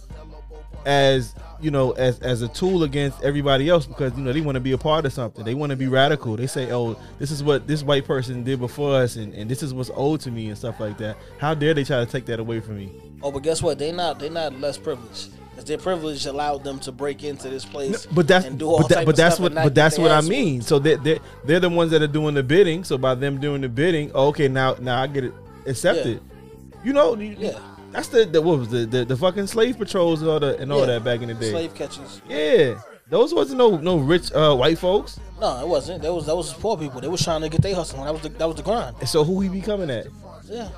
as 0.88 1.36
you 1.62 1.70
know 1.70 1.92
as 1.92 2.20
as 2.22 2.42
a 2.42 2.48
tool 2.48 2.84
against 2.84 3.22
everybody 3.22 3.70
else 3.70 3.86
because 3.86 4.18
you 4.18 4.24
know 4.24 4.34
they 4.34 4.42
want 4.42 4.56
to 4.56 4.60
be 4.60 4.72
a 4.72 4.78
part 4.78 5.06
of 5.06 5.14
something. 5.14 5.46
They 5.46 5.54
want 5.54 5.70
to 5.70 5.76
be 5.76 5.88
radical. 5.88 6.36
They 6.36 6.48
say 6.48 6.72
oh 6.72 7.00
this 7.20 7.30
is 7.30 7.44
what 7.44 7.68
this 7.68 7.84
white 7.84 8.06
person 8.06 8.44
did 8.44 8.60
before 8.60 8.96
us 8.96 9.18
and, 9.18 9.36
and 9.36 9.50
this 9.50 9.62
is 9.62 9.72
what's 9.72 9.92
owed 9.94 10.22
to 10.22 10.32
me 10.32 10.48
and 10.48 10.58
stuff 10.58 10.80
like 10.80 10.98
that. 10.98 11.16
How 11.38 11.54
dare 11.54 11.76
they 11.76 11.84
try 11.84 12.04
to 12.04 12.12
take 12.12 12.26
that 12.26 12.40
away 12.40 12.60
from 12.60 12.78
me? 12.78 12.92
Oh 13.22 13.32
but 13.32 13.44
guess 13.44 13.62
what? 13.62 13.78
They 13.78 13.92
not 13.92 14.18
they 14.18 14.30
not 14.30 14.60
less 14.60 14.80
privileged 14.80 15.30
their 15.62 15.78
privilege 15.78 16.26
allowed 16.26 16.64
them 16.64 16.80
to 16.80 16.92
break 16.92 17.24
into 17.24 17.50
this 17.50 17.66
place. 17.66 18.06
but 18.08 18.28
that's 18.28 18.48
but, 18.48 18.90
that, 18.90 19.06
but 19.06 19.16
that's 19.16 19.40
what 19.40 19.54
but 19.54 19.76
that's 19.76 19.98
what 19.98 20.12
I 20.12 20.22
mean. 20.22 20.62
So 20.62 20.80
they 20.80 20.96
they 20.96 21.20
they're 21.46 21.60
the 21.60 21.70
ones 21.70 21.92
that 21.92 22.02
are 22.02 22.08
doing 22.08 22.36
the 22.36 22.44
bidding. 22.44 22.84
So 22.84 22.98
by 22.98 23.16
them 23.16 23.40
doing 23.40 23.62
the 23.62 23.70
bidding, 23.70 24.12
oh, 24.14 24.28
okay, 24.28 24.48
now 24.48 24.76
now 24.80 25.02
I 25.02 25.08
get 25.08 25.26
it 25.26 25.34
accepted. 25.66 26.22
Yeah. 26.22 26.80
You 26.84 26.94
know, 26.94 27.16
yeah. 27.16 27.60
That's 27.92 28.08
the, 28.08 28.26
the 28.26 28.42
what 28.42 28.60
was 28.60 28.70
the, 28.70 28.86
the, 28.86 29.06
the 29.06 29.16
fucking 29.16 29.48
slave 29.48 29.78
patrols 29.78 30.22
and 30.22 30.30
all 30.30 30.40
the 30.40 30.58
and 30.58 30.72
all 30.72 30.80
yeah. 30.82 30.86
that 30.88 31.04
back 31.04 31.22
in 31.22 31.28
the 31.28 31.36
day. 31.36 31.52
Slave 31.52 31.76
catchers. 31.76 32.22
Yeah. 32.28 32.82
Those 33.10 33.34
wasn't 33.34 33.60
no 33.60 33.78
no 33.78 33.98
rich 33.98 34.32
uh, 34.34 34.56
white 34.56 34.80
folks. 34.80 35.20
No, 35.40 35.62
it 35.62 35.68
wasn't. 35.68 36.02
That 36.02 36.14
was 36.14 36.26
that 36.26 36.36
was 36.36 36.52
poor 36.54 36.78
people. 36.78 37.00
They 37.00 37.08
was 37.08 37.24
trying 37.24 37.42
to 37.42 37.50
get 37.50 37.62
their 37.62 37.76
hustle. 37.76 38.04
That 38.04 38.12
was 38.12 38.24
the, 38.24 38.30
that 38.30 38.48
was 38.48 38.56
the 38.56 38.64
grind. 38.64 38.96
And 39.00 39.08
so 39.08 39.24
who 39.24 39.40
he 39.42 39.50
be 39.50 39.62
coming 39.62 39.92
at? 39.92 40.08
Yeah, 40.46 40.70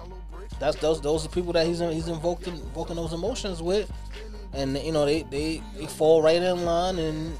that's 0.59 0.75
those 0.77 0.99
those 1.01 1.25
are 1.25 1.29
people 1.29 1.53
that 1.53 1.65
he's 1.65 1.79
he's 1.79 2.07
invoking 2.07 2.55
invoking 2.55 2.97
those 2.97 3.13
emotions 3.13 3.61
with 3.61 3.89
and 4.55 4.77
you 4.77 4.91
know 4.91 5.05
they 5.05 5.23
they, 5.23 5.61
they 5.77 5.85
fall 5.85 6.21
right 6.21 6.41
in 6.41 6.65
line, 6.65 6.97
and 6.97 7.37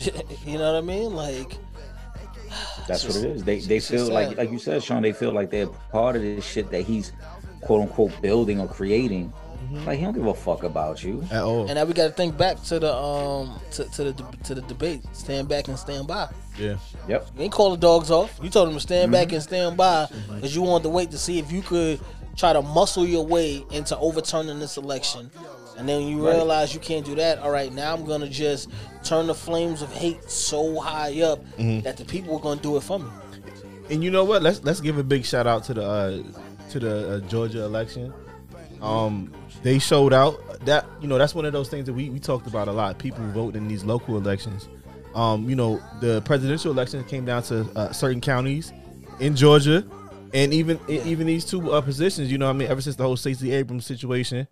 you 0.46 0.58
know 0.58 0.72
what 0.72 0.78
I 0.78 0.80
mean, 0.80 1.14
like. 1.14 1.58
That's 2.88 3.02
just, 3.02 3.18
what 3.18 3.26
it 3.26 3.36
is. 3.36 3.44
They 3.44 3.60
they 3.60 3.80
feel 3.80 4.08
like 4.08 4.36
like 4.36 4.50
you 4.50 4.58
said, 4.58 4.82
Sean. 4.82 5.02
They 5.02 5.12
feel 5.12 5.32
like 5.32 5.50
they're 5.50 5.66
part 5.66 6.16
of 6.16 6.22
this 6.22 6.44
shit 6.44 6.70
that 6.70 6.82
he's 6.82 7.12
quote 7.60 7.82
unquote 7.82 8.20
building 8.22 8.60
or 8.60 8.68
creating. 8.68 9.32
Mm-hmm. 9.64 9.84
Like 9.84 9.98
he 9.98 10.04
don't 10.04 10.14
give 10.14 10.26
a 10.26 10.32
fuck 10.32 10.62
about 10.62 11.04
you 11.04 11.22
at 11.30 11.42
all. 11.42 11.66
And 11.66 11.74
now 11.74 11.84
we 11.84 11.92
got 11.92 12.06
to 12.06 12.12
think 12.12 12.38
back 12.38 12.62
to 12.64 12.78
the 12.78 12.94
um 12.94 13.60
to, 13.72 13.84
to 13.84 14.04
the 14.04 14.24
to 14.44 14.54
the 14.54 14.62
debate. 14.62 15.02
Stand 15.12 15.48
back 15.48 15.68
and 15.68 15.78
stand 15.78 16.06
by. 16.06 16.28
Yeah. 16.58 16.78
Yep. 17.08 17.28
You 17.36 17.42
ain't 17.42 17.52
call 17.52 17.72
the 17.72 17.76
dogs 17.76 18.10
off. 18.10 18.38
You 18.42 18.48
told 18.48 18.68
them 18.68 18.76
to 18.76 18.80
stand 18.80 19.12
mm-hmm. 19.12 19.24
back 19.24 19.32
and 19.32 19.42
stand 19.42 19.76
by 19.76 20.08
because 20.34 20.54
you 20.54 20.62
wanted 20.62 20.84
to 20.84 20.88
wait 20.88 21.10
to 21.10 21.18
see 21.18 21.38
if 21.38 21.52
you 21.52 21.60
could 21.60 22.00
try 22.36 22.52
to 22.52 22.62
muscle 22.62 23.04
your 23.04 23.26
way 23.26 23.64
into 23.72 23.98
overturning 23.98 24.60
this 24.60 24.76
election 24.76 25.30
and 25.78 25.88
then 25.88 26.02
you 26.02 26.26
realize 26.26 26.74
you 26.74 26.80
can't 26.80 27.06
do 27.06 27.14
that. 27.14 27.38
All 27.38 27.52
right, 27.52 27.72
now 27.72 27.94
I'm 27.94 28.04
gonna 28.04 28.28
just 28.28 28.68
turn 29.04 29.28
the 29.28 29.34
flames 29.34 29.80
of 29.80 29.92
hate 29.92 30.28
so 30.28 30.80
high 30.80 31.22
up 31.22 31.44
mm-hmm. 31.56 31.80
that 31.82 31.96
the 31.96 32.04
people 32.04 32.36
are 32.36 32.40
gonna 32.40 32.60
do 32.60 32.76
it 32.76 32.82
for 32.82 32.98
me. 32.98 33.08
And 33.88 34.02
you 34.02 34.10
know 34.10 34.24
what? 34.24 34.42
Let's 34.42 34.62
let's 34.64 34.80
give 34.80 34.98
a 34.98 35.04
big 35.04 35.24
shout 35.24 35.46
out 35.46 35.62
to 35.64 35.74
the 35.74 35.84
uh, 35.84 36.22
to 36.70 36.80
the 36.80 37.14
uh, 37.14 37.20
Georgia 37.28 37.62
election. 37.62 38.12
Um, 38.82 39.32
they 39.62 39.78
showed 39.78 40.12
out 40.12 40.64
that 40.66 40.84
you 41.00 41.06
know 41.06 41.16
that's 41.16 41.34
one 41.34 41.44
of 41.44 41.52
those 41.52 41.68
things 41.68 41.86
that 41.86 41.92
we, 41.92 42.10
we 42.10 42.18
talked 42.18 42.48
about 42.48 42.66
a 42.66 42.72
lot. 42.72 42.98
People 42.98 43.24
vote 43.28 43.54
in 43.54 43.68
these 43.68 43.84
local 43.84 44.16
elections. 44.16 44.68
Um, 45.14 45.48
you 45.48 45.54
know, 45.54 45.80
the 46.00 46.22
presidential 46.22 46.72
election 46.72 47.04
came 47.04 47.24
down 47.24 47.44
to 47.44 47.60
uh, 47.76 47.92
certain 47.92 48.20
counties 48.20 48.72
in 49.20 49.36
Georgia, 49.36 49.84
and 50.34 50.52
even 50.52 50.80
even 50.88 51.28
these 51.28 51.44
two 51.44 51.70
uh, 51.70 51.80
positions. 51.80 52.32
You 52.32 52.38
know, 52.38 52.50
I 52.50 52.52
mean, 52.52 52.68
ever 52.68 52.80
since 52.80 52.96
the 52.96 53.04
whole 53.04 53.16
Stacey 53.16 53.52
Abrams 53.52 53.86
situation, 53.86 54.48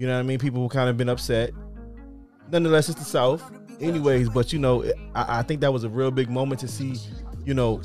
you 0.00 0.06
know 0.06 0.14
what 0.14 0.20
I 0.20 0.22
mean? 0.22 0.38
People 0.38 0.62
have 0.62 0.70
kind 0.70 0.88
of 0.88 0.96
been 0.96 1.10
upset. 1.10 1.50
Nonetheless, 2.50 2.88
it's 2.88 2.98
the 2.98 3.04
South. 3.04 3.52
Anyways, 3.82 4.30
but 4.30 4.50
you 4.50 4.58
know, 4.58 4.82
I, 5.14 5.40
I 5.40 5.42
think 5.42 5.60
that 5.60 5.74
was 5.74 5.84
a 5.84 5.90
real 5.90 6.10
big 6.10 6.30
moment 6.30 6.58
to 6.62 6.68
see, 6.68 6.96
you 7.44 7.52
know, 7.52 7.82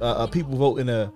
uh, 0.00 0.04
uh, 0.04 0.26
people 0.26 0.56
vote 0.56 0.78
in 0.78 0.88
a 0.88 1.12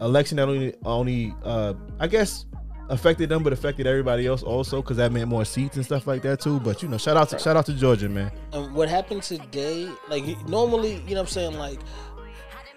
election 0.00 0.36
that 0.38 0.48
only 0.48 0.74
only 0.86 1.34
uh, 1.44 1.74
I 2.00 2.06
guess 2.06 2.46
affected 2.88 3.28
them, 3.28 3.42
but 3.42 3.52
affected 3.52 3.86
everybody 3.86 4.26
else 4.26 4.42
also 4.42 4.80
because 4.80 4.96
that 4.96 5.12
meant 5.12 5.28
more 5.28 5.44
seats 5.44 5.76
and 5.76 5.84
stuff 5.84 6.06
like 6.06 6.22
that 6.22 6.40
too. 6.40 6.60
But 6.60 6.82
you 6.82 6.88
know, 6.88 6.96
shout 6.96 7.18
out 7.18 7.28
to 7.28 7.38
shout 7.38 7.58
out 7.58 7.66
to 7.66 7.74
Georgia, 7.74 8.08
man. 8.08 8.32
And 8.54 8.74
what 8.74 8.88
happened 8.88 9.22
today? 9.22 9.86
Like 10.08 10.24
normally, 10.48 10.94
you 11.06 11.14
know, 11.14 11.20
what 11.20 11.20
I'm 11.20 11.26
saying 11.26 11.58
like 11.58 11.80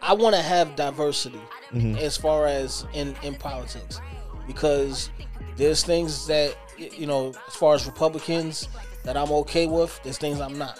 I 0.02 0.14
want 0.14 0.36
to 0.36 0.42
have 0.42 0.76
diversity 0.76 1.40
mm-hmm. 1.72 1.96
as 2.00 2.18
far 2.18 2.48
as 2.48 2.86
in 2.94 3.16
in 3.24 3.36
politics 3.36 4.02
because 4.48 5.10
there's 5.58 5.84
things 5.84 6.26
that 6.28 6.56
you 6.78 7.08
know, 7.08 7.34
as 7.48 7.56
far 7.56 7.76
as 7.76 7.86
Republicans 7.86 8.70
that 9.04 9.18
I'm 9.18 9.32
okay 9.32 9.68
with, 9.68 10.00
there's 10.04 10.18
things 10.18 10.40
I'm 10.40 10.58
not. 10.58 10.80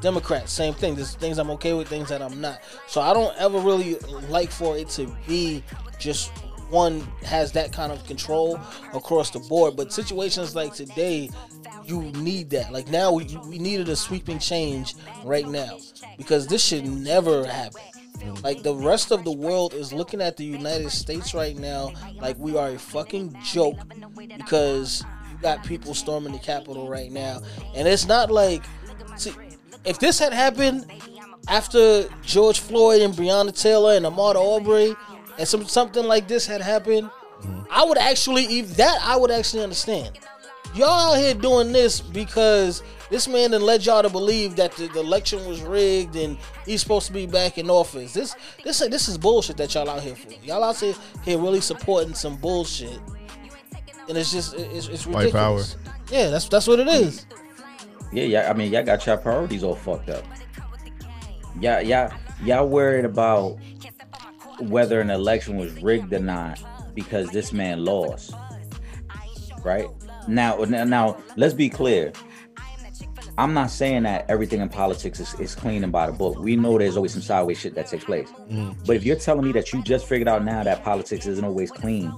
Democrats, 0.00 0.52
same 0.52 0.72
thing. 0.72 0.94
There's 0.94 1.14
things 1.14 1.38
I'm 1.38 1.50
okay 1.50 1.74
with, 1.74 1.88
things 1.88 2.08
that 2.08 2.22
I'm 2.22 2.40
not. 2.40 2.60
So 2.86 3.00
I 3.00 3.12
don't 3.12 3.36
ever 3.36 3.58
really 3.58 3.96
like 4.28 4.50
for 4.50 4.76
it 4.76 4.88
to 4.90 5.14
be 5.26 5.62
just 5.98 6.32
one 6.70 7.00
has 7.22 7.52
that 7.52 7.72
kind 7.72 7.92
of 7.92 8.04
control 8.06 8.58
across 8.94 9.30
the 9.30 9.40
board. 9.40 9.76
But 9.76 9.92
situations 9.92 10.54
like 10.54 10.72
today, 10.72 11.28
you 11.84 12.02
need 12.02 12.48
that. 12.50 12.72
Like 12.72 12.88
now, 12.88 13.12
we, 13.12 13.24
we 13.46 13.58
needed 13.58 13.88
a 13.88 13.96
sweeping 13.96 14.38
change 14.38 14.94
right 15.24 15.46
now 15.46 15.78
because 16.16 16.46
this 16.46 16.64
should 16.64 16.86
never 16.86 17.44
happen. 17.44 17.82
Like 18.42 18.62
the 18.62 18.74
rest 18.74 19.10
of 19.10 19.24
the 19.24 19.32
world 19.32 19.74
is 19.74 19.92
looking 19.92 20.20
at 20.20 20.36
the 20.36 20.44
United 20.44 20.90
States 20.90 21.34
right 21.34 21.56
now 21.56 21.92
like 22.20 22.38
we 22.38 22.56
are 22.56 22.70
a 22.70 22.78
fucking 22.78 23.36
joke 23.42 23.78
because 24.36 25.04
you 25.30 25.38
got 25.40 25.64
people 25.64 25.94
storming 25.94 26.32
the 26.32 26.38
Capitol 26.38 26.88
right 26.88 27.10
now, 27.10 27.40
and 27.74 27.86
it's 27.86 28.06
not 28.06 28.30
like, 28.30 28.62
see, 29.16 29.32
if 29.84 29.98
this 29.98 30.18
had 30.18 30.32
happened 30.32 30.86
after 31.48 32.08
George 32.22 32.60
Floyd 32.60 33.02
and 33.02 33.14
Breonna 33.14 33.58
Taylor 33.58 33.94
and 33.94 34.04
Ahmaud 34.04 34.36
Arbery, 34.36 34.94
and 35.38 35.48
some 35.48 35.64
something 35.66 36.04
like 36.04 36.28
this 36.28 36.46
had 36.46 36.60
happened, 36.60 37.08
mm-hmm. 37.40 37.62
I 37.70 37.84
would 37.84 37.98
actually, 37.98 38.44
if 38.58 38.76
that 38.76 38.98
I 39.02 39.16
would 39.16 39.30
actually 39.30 39.62
understand. 39.62 40.18
Y'all 40.74 41.14
out 41.14 41.18
here 41.18 41.34
doing 41.34 41.72
this 41.72 42.00
because 42.00 42.82
this 43.10 43.28
man 43.28 43.50
then 43.50 43.62
led 43.62 43.84
y'all 43.84 44.02
to 44.02 44.08
believe 44.08 44.56
that 44.56 44.72
the, 44.72 44.86
the, 44.88 45.00
election 45.00 45.46
was 45.46 45.60
rigged 45.62 46.16
and 46.16 46.38
he's 46.64 46.80
supposed 46.80 47.06
to 47.08 47.12
be 47.12 47.26
back 47.26 47.58
in 47.58 47.68
office. 47.68 48.12
This 48.12 48.36
this 48.64 48.78
this 48.78 49.08
is 49.08 49.18
bullshit 49.18 49.56
that 49.58 49.74
y'all 49.74 49.88
out 49.90 50.02
here 50.02 50.16
for. 50.16 50.32
Y'all 50.44 50.64
out 50.64 50.76
here, 50.76 50.94
here 51.24 51.38
really 51.38 51.60
supporting 51.60 52.14
some 52.14 52.36
bullshit 52.36 52.98
and 54.10 54.18
it's 54.18 54.32
just 54.32 54.54
it's, 54.54 54.88
it's 54.88 55.06
ridiculous. 55.06 55.06
White 55.06 55.32
power. 55.32 55.62
Yeah, 56.10 56.30
that's 56.30 56.48
that's 56.48 56.66
what 56.66 56.80
it 56.80 56.88
is. 56.88 57.26
Yeah, 58.12 58.24
yeah. 58.24 58.50
I 58.50 58.54
mean, 58.54 58.72
y'all 58.72 58.82
got 58.82 59.06
your 59.06 59.16
priorities 59.16 59.62
all 59.62 59.76
fucked 59.76 60.10
up. 60.10 60.24
Yeah, 61.58 61.80
yeah, 61.80 62.14
y'all 62.42 62.68
worried 62.68 63.04
about 63.04 63.58
whether 64.58 65.00
an 65.00 65.10
election 65.10 65.56
was 65.56 65.72
rigged 65.80 66.12
or 66.12 66.18
not 66.18 66.60
because 66.94 67.30
this 67.30 67.52
man 67.52 67.84
lost. 67.84 68.34
Right 69.62 69.86
now, 70.26 70.56
now 70.64 71.16
let's 71.36 71.54
be 71.54 71.68
clear. 71.68 72.12
I'm 73.40 73.54
not 73.54 73.70
saying 73.70 74.02
that 74.02 74.26
everything 74.28 74.60
in 74.60 74.68
politics 74.68 75.18
is, 75.18 75.32
is 75.40 75.54
clean 75.54 75.82
and 75.82 75.90
by 75.90 76.06
the 76.08 76.12
book. 76.12 76.38
We 76.38 76.56
know 76.56 76.76
there's 76.76 76.98
always 76.98 77.14
some 77.14 77.22
sideways 77.22 77.58
shit 77.58 77.74
that 77.74 77.86
takes 77.86 78.04
place. 78.04 78.28
Mm. 78.50 78.76
But 78.86 78.96
if 78.96 79.04
you're 79.04 79.16
telling 79.16 79.46
me 79.46 79.52
that 79.52 79.72
you 79.72 79.82
just 79.82 80.06
figured 80.06 80.28
out 80.28 80.44
now 80.44 80.62
that 80.62 80.84
politics 80.84 81.24
isn't 81.24 81.42
always 81.42 81.70
clean, 81.70 82.12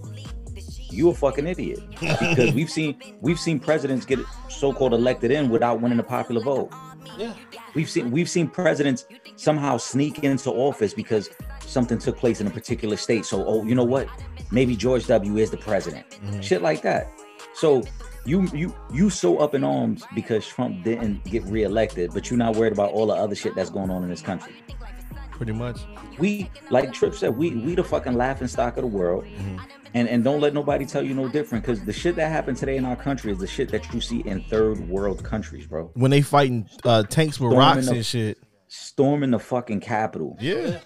you 0.91 1.11
a 1.11 1.15
fucking 1.15 1.47
idiot 1.47 1.79
because 2.01 2.53
we've 2.55 2.69
seen 2.69 2.99
we've 3.21 3.39
seen 3.39 3.61
presidents 3.61 4.05
get 4.05 4.19
so-called 4.49 4.95
elected 4.95 5.31
in 5.31 5.49
without 5.49 5.81
winning 5.81 6.01
a 6.01 6.03
popular 6.03 6.43
vote. 6.43 6.73
Yeah. 7.17 7.35
We've 7.77 7.89
seen 7.89 8.11
we've 8.11 8.29
seen 8.29 8.49
presidents 8.49 9.07
somehow 9.37 9.77
sneak 9.77 10.25
into 10.25 10.51
office 10.51 10.93
because 10.93 11.31
something 11.61 11.99
took 11.99 12.17
place 12.17 12.41
in 12.41 12.49
a 12.49 12.51
particular 12.51 12.97
state. 12.97 13.27
So, 13.27 13.47
oh, 13.47 13.65
you 13.65 13.77
know 13.77 13.85
what? 13.85 14.09
Maybe 14.51 14.75
George 14.75 15.07
W 15.07 15.37
is 15.37 15.53
the 15.53 15.57
president. 15.57 16.11
Mm-hmm. 16.11 16.41
Shit 16.41 16.63
like 16.63 16.83
that. 16.83 17.13
So 17.55 17.85
you 18.25 18.49
you 18.53 18.75
you 18.93 19.11
so 19.11 19.39
up 19.39 19.55
in 19.55 19.65
arms 19.65 20.05
because 20.15 20.47
Trump 20.47 20.85
didn't 20.85 21.25
get 21.25 21.43
reelected, 21.45 22.13
but 22.13 22.31
you're 22.31 22.39
not 22.39 22.57
worried 22.57 22.73
about 22.73 22.93
all 22.93 23.07
the 23.07 23.15
other 23.15 23.35
shit 23.35 23.55
that's 23.55 23.71
going 23.71 23.91
on 23.91 24.03
in 24.03 24.09
this 24.09 24.23
country. 24.23 24.55
Pretty 25.33 25.53
much. 25.53 25.81
We 26.19 26.51
like 26.71 26.93
Trip 26.93 27.15
said, 27.15 27.37
we 27.37 27.51
we 27.51 27.75
the 27.75 27.83
fucking 27.83 28.15
laughing 28.15 28.49
stock 28.49 28.77
of 28.77 28.83
the 28.83 28.89
world. 28.89 29.25
Mm-hmm. 29.25 29.59
And 29.95 30.09
and 30.09 30.25
don't 30.25 30.41
let 30.41 30.55
nobody 30.55 30.87
tell 30.87 31.03
you 31.03 31.15
no 31.15 31.29
different 31.29 31.65
because 31.65 31.85
the 31.85 31.93
shit 31.93 32.17
that 32.17 32.31
happened 32.31 32.57
today 32.57 32.77
in 32.77 32.85
our 32.85 32.97
country 32.97 33.33
is 33.33 33.39
the 33.39 33.47
shit 33.47 33.71
that 33.71 33.93
you 33.93 34.01
see 34.01 34.21
in 34.21 34.43
third 34.45 34.89
world 34.89 35.25
countries, 35.25 35.67
bro. 35.67 35.91
When 35.95 36.11
they 36.11 36.23
fighting 36.23 36.69
uh, 36.85 37.03
tanks 37.03 37.41
with 37.41 37.51
storming 37.51 37.59
rocks 37.59 37.87
the, 37.87 37.95
and 37.97 38.07
shit. 38.07 38.39
Storming 38.69 39.33
the 39.33 39.39
fucking 39.39 39.81
capital. 39.81 40.39
Yeah. 40.41 40.79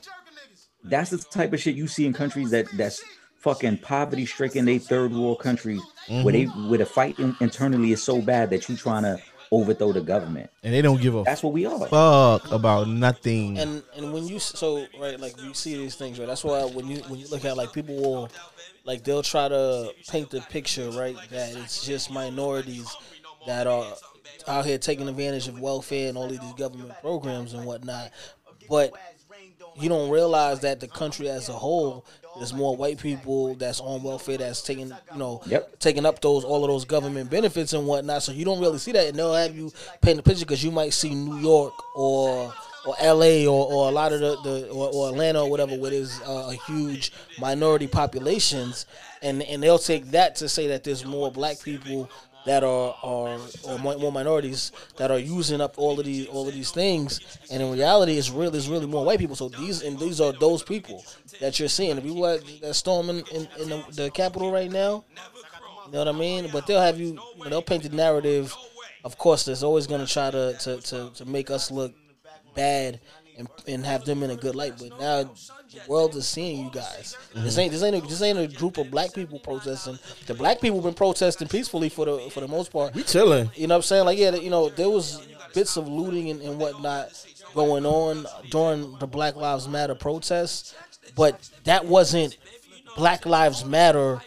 That's 0.82 1.10
the 1.10 1.18
type 1.18 1.52
of 1.52 1.60
shit 1.60 1.74
you 1.76 1.86
see 1.86 2.06
in 2.06 2.12
countries 2.12 2.50
that 2.50 2.66
that's 2.76 3.02
fucking 3.46 3.78
poverty 3.78 4.26
stricken, 4.26 4.64
they 4.64 4.78
third 4.78 5.12
world 5.12 5.38
countries 5.38 5.80
mm-hmm. 6.08 6.24
where 6.24 6.32
they 6.32 6.44
where 6.44 6.78
the 6.78 6.86
fight 6.86 7.16
in, 7.20 7.36
internally 7.40 7.92
is 7.92 8.02
so 8.02 8.20
bad 8.20 8.50
that 8.50 8.68
you 8.68 8.76
trying 8.76 9.04
to 9.04 9.22
overthrow 9.52 9.92
the 9.92 10.00
government, 10.00 10.50
and 10.64 10.74
they 10.74 10.82
don't 10.82 11.00
give 11.00 11.14
a 11.14 11.22
that's 11.22 11.44
what 11.44 11.52
we 11.52 11.64
are. 11.64 11.86
Fuck 11.86 12.50
about 12.50 12.88
nothing. 12.88 13.56
And 13.56 13.84
and 13.96 14.12
when 14.12 14.26
you 14.26 14.40
so 14.40 14.84
right, 15.00 15.18
like 15.20 15.40
you 15.40 15.54
see 15.54 15.76
these 15.76 15.94
things, 15.94 16.18
right? 16.18 16.26
That's 16.26 16.42
why 16.42 16.64
when 16.64 16.88
you 16.88 16.98
when 17.02 17.20
you 17.20 17.28
look 17.28 17.44
at 17.44 17.56
like 17.56 17.72
people 17.72 17.94
will 17.94 18.30
like 18.84 19.04
they'll 19.04 19.22
try 19.22 19.48
to 19.48 19.92
paint 20.08 20.30
the 20.30 20.40
picture, 20.40 20.90
right? 20.90 21.16
That 21.30 21.54
it's 21.54 21.86
just 21.86 22.10
minorities 22.10 22.96
that 23.46 23.68
are 23.68 23.86
out 24.48 24.64
here 24.64 24.78
taking 24.78 25.08
advantage 25.08 25.46
of 25.46 25.60
welfare 25.60 26.08
and 26.08 26.18
all 26.18 26.24
of 26.24 26.40
these 26.40 26.54
government 26.54 26.92
programs 27.00 27.52
and 27.52 27.64
whatnot. 27.64 28.10
But 28.68 28.92
you 29.78 29.88
don't 29.88 30.10
realize 30.10 30.60
that 30.60 30.80
the 30.80 30.88
country 30.88 31.28
as 31.28 31.48
a 31.48 31.52
whole 31.52 32.04
there's 32.38 32.52
more 32.52 32.76
white 32.76 32.98
people 32.98 33.54
that's 33.54 33.80
on 33.80 34.02
welfare 34.02 34.38
that's 34.38 34.62
taking 34.62 34.88
you 35.12 35.18
know 35.18 35.42
yep. 35.46 35.78
taking 35.78 36.06
up 36.06 36.20
those 36.20 36.44
all 36.44 36.64
of 36.64 36.70
those 36.70 36.84
government 36.84 37.30
benefits 37.30 37.72
and 37.72 37.86
whatnot. 37.86 38.22
So 38.22 38.32
you 38.32 38.44
don't 38.44 38.60
really 38.60 38.78
see 38.78 38.92
that, 38.92 39.08
and 39.08 39.18
they'll 39.18 39.34
have 39.34 39.56
you 39.56 39.72
paint 40.00 40.16
the 40.16 40.22
picture 40.22 40.44
because 40.44 40.62
you 40.62 40.70
might 40.70 40.92
see 40.92 41.14
New 41.14 41.38
York 41.38 41.74
or 41.96 42.52
or 42.86 42.94
L.A. 43.00 43.46
or, 43.46 43.72
or 43.72 43.88
a 43.88 43.90
lot 43.90 44.12
of 44.12 44.20
the, 44.20 44.36
the 44.42 44.68
or, 44.68 44.90
or 44.94 45.08
Atlanta 45.08 45.42
or 45.42 45.50
whatever, 45.50 45.76
where 45.76 45.90
there's 45.90 46.20
uh, 46.22 46.52
a 46.52 46.54
huge 46.66 47.12
minority 47.40 47.86
populations, 47.86 48.86
and 49.22 49.42
and 49.42 49.62
they'll 49.62 49.78
take 49.78 50.12
that 50.12 50.36
to 50.36 50.48
say 50.48 50.68
that 50.68 50.84
there's 50.84 51.04
more 51.04 51.30
black 51.30 51.60
people 51.60 52.08
that 52.46 52.64
are 52.64 52.96
are 53.02 53.38
or 53.64 53.78
more 53.78 54.12
minorities 54.12 54.72
that 54.96 55.10
are 55.10 55.18
using 55.18 55.60
up 55.60 55.74
all 55.76 55.98
of 55.98 56.06
these 56.06 56.26
all 56.28 56.48
of 56.48 56.54
these 56.54 56.70
things, 56.70 57.20
and 57.50 57.62
in 57.62 57.70
reality, 57.70 58.16
it's 58.16 58.30
really 58.30 58.56
it's 58.56 58.68
really 58.68 58.86
more 58.86 59.04
white 59.04 59.18
people. 59.18 59.36
So 59.36 59.48
these 59.48 59.82
and 59.82 59.98
these 59.98 60.20
are 60.20 60.32
those 60.32 60.62
people 60.62 61.04
that 61.40 61.58
you're 61.58 61.68
seeing. 61.68 61.96
The 61.96 62.02
people 62.02 62.22
that, 62.22 62.42
that 62.62 62.74
storming 62.74 63.24
in, 63.32 63.48
in 63.60 63.68
the, 63.68 63.84
the 63.92 64.10
Capitol 64.10 64.50
right 64.50 64.70
now, 64.70 65.04
you 65.86 65.92
know 65.92 65.98
what 65.98 66.08
I 66.08 66.12
mean. 66.12 66.48
But 66.52 66.66
they'll 66.66 66.80
have 66.80 66.98
you, 66.98 67.18
you 67.36 67.44
know, 67.44 67.50
they'll 67.50 67.62
paint 67.62 67.82
the 67.82 67.90
narrative. 67.90 68.54
Of 69.04 69.18
course, 69.18 69.44
there's 69.44 69.62
always 69.62 69.86
going 69.86 70.04
to 70.04 70.12
try 70.12 70.30
to 70.30 70.80
to 70.80 71.10
to 71.10 71.24
make 71.24 71.50
us 71.50 71.70
look 71.70 71.92
bad 72.54 73.00
and, 73.38 73.48
and 73.66 73.84
have 73.84 74.04
them 74.04 74.22
in 74.22 74.30
a 74.30 74.36
good 74.36 74.54
light. 74.54 74.74
But 74.78 74.98
now 74.98 75.22
the 75.24 75.30
world 75.88 76.14
is 76.16 76.26
seeing 76.26 76.64
you 76.64 76.70
guys. 76.70 77.16
Mm-hmm. 77.30 77.44
This 77.44 77.58
ain't 77.58 77.72
this 77.72 77.82
ain't 77.82 77.96
a, 77.96 78.00
this 78.00 78.22
ain't 78.22 78.38
a 78.38 78.48
group 78.48 78.78
of 78.78 78.90
black 78.90 79.12
people 79.14 79.38
protesting. 79.38 79.98
The 80.26 80.34
black 80.34 80.60
people 80.60 80.80
been 80.80 80.94
protesting 80.94 81.48
peacefully 81.48 81.88
for 81.88 82.06
the 82.06 82.30
for 82.30 82.40
the 82.40 82.48
most 82.48 82.72
part. 82.72 82.94
We 82.94 83.02
chilling. 83.02 83.50
You 83.54 83.66
know 83.66 83.74
what 83.74 83.78
I'm 83.78 83.82
saying? 83.82 84.04
Like 84.04 84.18
yeah, 84.18 84.34
you 84.34 84.50
know 84.50 84.68
there 84.68 84.90
was 84.90 85.26
bits 85.54 85.76
of 85.76 85.88
looting 85.88 86.30
and, 86.30 86.40
and 86.42 86.58
whatnot 86.58 87.26
going 87.54 87.86
on 87.86 88.26
during 88.50 88.96
the 88.98 89.06
Black 89.06 89.36
Lives 89.36 89.66
Matter 89.66 89.94
protests, 89.94 90.74
but 91.14 91.48
that 91.64 91.86
wasn't 91.86 92.36
Black 92.96 93.26
Lives 93.26 93.64
Matter 93.64 94.20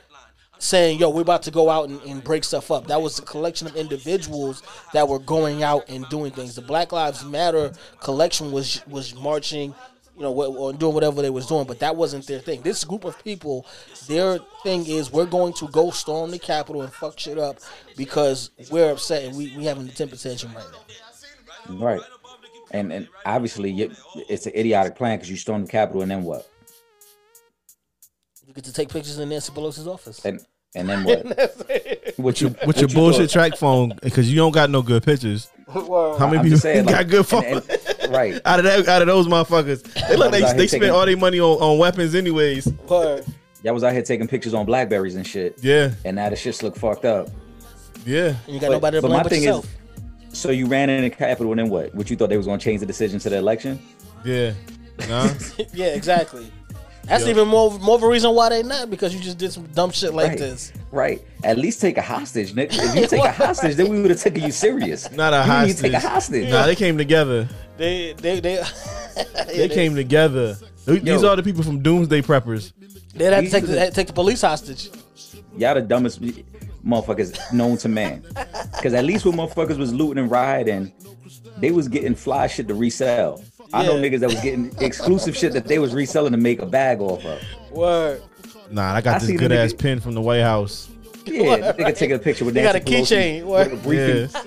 saying, 0.60 1.00
"Yo, 1.00 1.10
we're 1.10 1.22
about 1.22 1.43
to 1.43 1.52
go 1.52 1.69
out 1.69 1.89
and, 1.89 2.02
and, 2.04 2.24
break 2.24 2.43
stuff 2.43 2.69
up." 2.69 2.88
That 2.88 3.02
was 3.02 3.17
a 3.17 3.24
collection 3.24 3.67
of 3.67 3.76
individuals 3.76 4.62
that 4.93 5.08
were 5.08 5.19
going 5.19 5.63
out 5.63 5.89
and 5.89 6.08
doing 6.10 6.32
things. 6.32 6.56
The 6.56 6.62
Black 6.62 6.91
Lives 6.91 7.26
Matter 7.26 7.72
collection 8.00 8.52
was 8.52 8.86
was 8.88 9.15
marching, 9.15 9.74
you 10.15 10.22
know, 10.24 10.34
or 10.34 10.74
doing 10.74 10.93
whatever 10.93 11.22
they 11.22 11.30
was 11.30 11.48
doing, 11.48 11.65
but 11.65 11.80
that 11.80 11.95
wasn't 11.95 12.28
their 12.28 12.39
thing. 12.39 12.62
This 12.62 12.84
group 12.84 13.06
of 13.06 13.22
people, 13.24 13.65
their 14.08 14.39
thing 14.63 14.86
is, 14.86 15.12
we're 15.12 15.26
going 15.26 15.54
to 15.54 15.67
go 15.69 15.91
storm 15.91 16.32
the 16.32 16.39
Capitol 16.39 16.82
and 16.82 16.93
fuck 16.93 17.17
shit 17.17 17.38
up 17.38 17.58
because 17.95 18.52
we're 18.69 18.91
upset 18.91 19.24
and 19.24 19.36
we 19.36 19.56
we 19.58 19.65
having 19.65 19.88
the 19.88 19.93
temper 19.93 20.17
tantrum 20.17 20.54
right 20.54 20.65
now. 20.72 21.76
Right, 21.76 22.02
and 22.72 22.91
and 22.91 23.08
obviously 23.26 23.89
it's 24.28 24.45
an 24.45 24.54
idiotic 24.56 24.95
plan 24.95 25.17
because 25.17 25.30
you 25.30 25.38
storm 25.38 25.65
the 25.65 25.72
Capitol 25.72 26.02
and 26.02 26.12
then 26.12 26.24
what? 26.24 26.50
You 28.49 28.55
get 28.55 28.63
to 28.63 28.73
take 28.73 28.89
pictures 28.89 29.19
in 29.19 29.29
Nancy 29.29 29.51
Pelosi's 29.51 29.85
office. 29.85 30.25
And 30.25 30.43
and 30.73 30.89
then 30.89 31.03
what? 31.03 31.23
with 32.17 32.41
your 32.41 32.49
with 32.65 32.79
your 32.79 32.88
bullshit 32.89 33.29
TracFone 33.29 34.01
because 34.01 34.27
you 34.27 34.38
don't 34.38 34.51
got 34.51 34.71
no 34.71 34.81
good 34.81 35.03
pictures. 35.03 35.51
Well, 35.71 36.17
How 36.17 36.27
many 36.27 36.41
people 36.41 36.57
saying, 36.57 36.85
got 36.88 36.93
like, 36.93 37.09
good 37.09 37.27
phone? 37.27 37.45
And, 37.45 37.69
and, 37.99 38.12
right. 38.12 38.41
out 38.45 38.57
of 38.57 38.65
that, 38.65 38.88
out 38.88 39.03
of 39.03 39.07
those 39.07 39.27
motherfuckers, 39.27 39.83
they 40.07 40.15
look 40.15 40.31
they, 40.31 40.41
they 40.53 40.65
spend 40.65 40.85
all 40.85 41.05
their 41.05 41.15
money 41.15 41.39
on, 41.39 41.62
on 41.62 41.77
weapons 41.77 42.15
anyways. 42.15 42.65
Y'all 42.89 43.21
was 43.65 43.83
out 43.83 43.93
here 43.93 44.01
taking 44.01 44.27
pictures 44.27 44.55
on 44.55 44.65
Blackberries 44.65 45.13
and 45.13 45.27
shit. 45.27 45.63
Yeah. 45.63 45.91
And 46.03 46.15
now 46.15 46.31
the 46.31 46.35
shit's 46.35 46.63
look 46.63 46.75
fucked 46.75 47.05
up. 47.05 47.29
Yeah. 48.03 48.33
And 48.47 48.55
you 48.55 48.59
got 48.59 48.69
but, 48.69 48.73
nobody 48.73 48.97
to 48.97 49.01
blame 49.01 49.13
but, 49.13 49.23
my 49.25 49.29
thing 49.29 49.43
yourself. 49.43 49.67
Is, 50.31 50.39
so 50.39 50.49
you 50.49 50.65
ran 50.65 50.89
in 50.89 51.03
the 51.03 51.12
Capitol 51.12 51.51
and 51.51 51.59
then 51.59 51.69
what? 51.69 51.93
What 51.93 52.09
you 52.09 52.15
thought 52.15 52.29
they 52.29 52.38
was 52.38 52.47
gonna 52.47 52.57
change 52.57 52.79
the 52.79 52.88
decision 52.88 53.19
to 53.19 53.29
the 53.29 53.38
election? 53.38 53.79
Yeah. 54.25 54.53
Nah. 55.07 55.29
yeah, 55.71 55.93
exactly. 55.93 56.51
That's 57.10 57.26
even 57.26 57.48
more 57.48 57.78
more 57.80 57.95
of 57.95 58.04
a 58.04 58.08
reason 58.08 58.34
why 58.36 58.50
they 58.50 58.63
not 58.63 58.89
because 58.89 59.13
you 59.13 59.19
just 59.19 59.38
did 59.38 59.52
some 59.52 59.65
dumb 59.67 59.91
shit 59.91 60.13
like 60.13 60.30
right. 60.30 60.38
this. 60.38 60.72
Right. 60.91 61.22
At 61.43 61.58
least 61.58 61.82
take 61.82 61.98
a 61.98 62.02
hostage, 62.02 62.54
Nick. 62.54 62.69
If 62.72 62.95
you 62.95 63.08
take 63.08 63.24
a 63.24 63.32
hostage, 63.32 63.76
then 63.76 63.89
we 63.89 64.02
would 64.02 64.12
have 64.12 64.22
taken 64.22 64.43
you 64.43 64.52
serious. 64.52 65.12
Not 65.12 65.34
a 65.34 65.38
you 65.38 65.43
hostage. 65.43 65.80
take 65.80 65.93
a 65.93 66.00
hostage. 66.00 66.50
Nah, 66.50 66.65
they 66.65 66.76
came 66.76 66.98
together. 66.98 67.50
They 67.78 68.13
they 68.13 68.39
they 68.39 68.63
they, 69.48 69.67
they 69.67 69.69
came 69.69 69.95
together. 69.95 70.56
These 70.86 71.04
Yo, 71.04 71.28
are 71.28 71.36
the 71.36 71.43
people 71.43 71.63
from 71.63 71.82
Doomsday 71.82 72.22
Preppers. 72.22 72.74
They 73.13 73.26
had 73.26 73.43
to 73.43 73.50
take 73.50 73.65
the, 73.65 73.91
take 73.91 74.08
the 74.08 74.13
police 74.13 74.41
hostage. 74.41 74.89
Y'all 75.58 75.76
the 75.76 75.82
dumbest 75.82 76.22
motherfuckers 76.86 77.52
known 77.52 77.78
to 77.78 77.89
man. 77.89 78.24
Because 78.76 78.93
at 78.93 79.04
least 79.04 79.26
when 79.26 79.36
motherfuckers 79.36 79.78
was 79.78 79.93
looting 79.93 80.24
and 80.24 80.32
rioting, 80.32 80.93
they 81.58 81.72
was 81.72 81.88
getting 81.88 82.15
fly 82.15 82.48
shit 82.48 82.67
to 82.67 82.74
resell. 82.74 83.43
I 83.73 83.86
know 83.86 83.95
niggas 83.95 84.19
that 84.19 84.29
was 84.29 84.41
getting 84.41 84.73
exclusive 84.79 85.36
shit 85.36 85.53
that 85.53 85.65
they 85.65 85.79
was 85.79 85.93
reselling 85.93 86.32
to 86.32 86.38
make 86.38 86.60
a 86.60 86.65
bag 86.65 87.01
off 87.01 87.23
of. 87.25 87.41
What? 87.69 88.23
Nah, 88.71 88.93
I 88.93 89.01
got 89.01 89.21
I 89.21 89.25
this 89.25 89.39
good 89.39 89.51
ass 89.51 89.73
pin 89.73 89.99
from 89.99 90.13
the 90.13 90.21
White 90.21 90.41
House. 90.41 90.89
Yeah, 91.25 91.43
what? 91.43 91.77
nigga 91.77 91.95
taking 91.95 92.15
a 92.15 92.19
picture 92.19 92.45
with 92.45 92.55
Nancy 92.55 92.79
He 92.79 92.95
got 92.95 92.99
a 92.99 93.01
keychain. 93.01 93.43
What? 93.43 93.84
Briefing. 93.84 94.29
Yeah. 94.34 94.43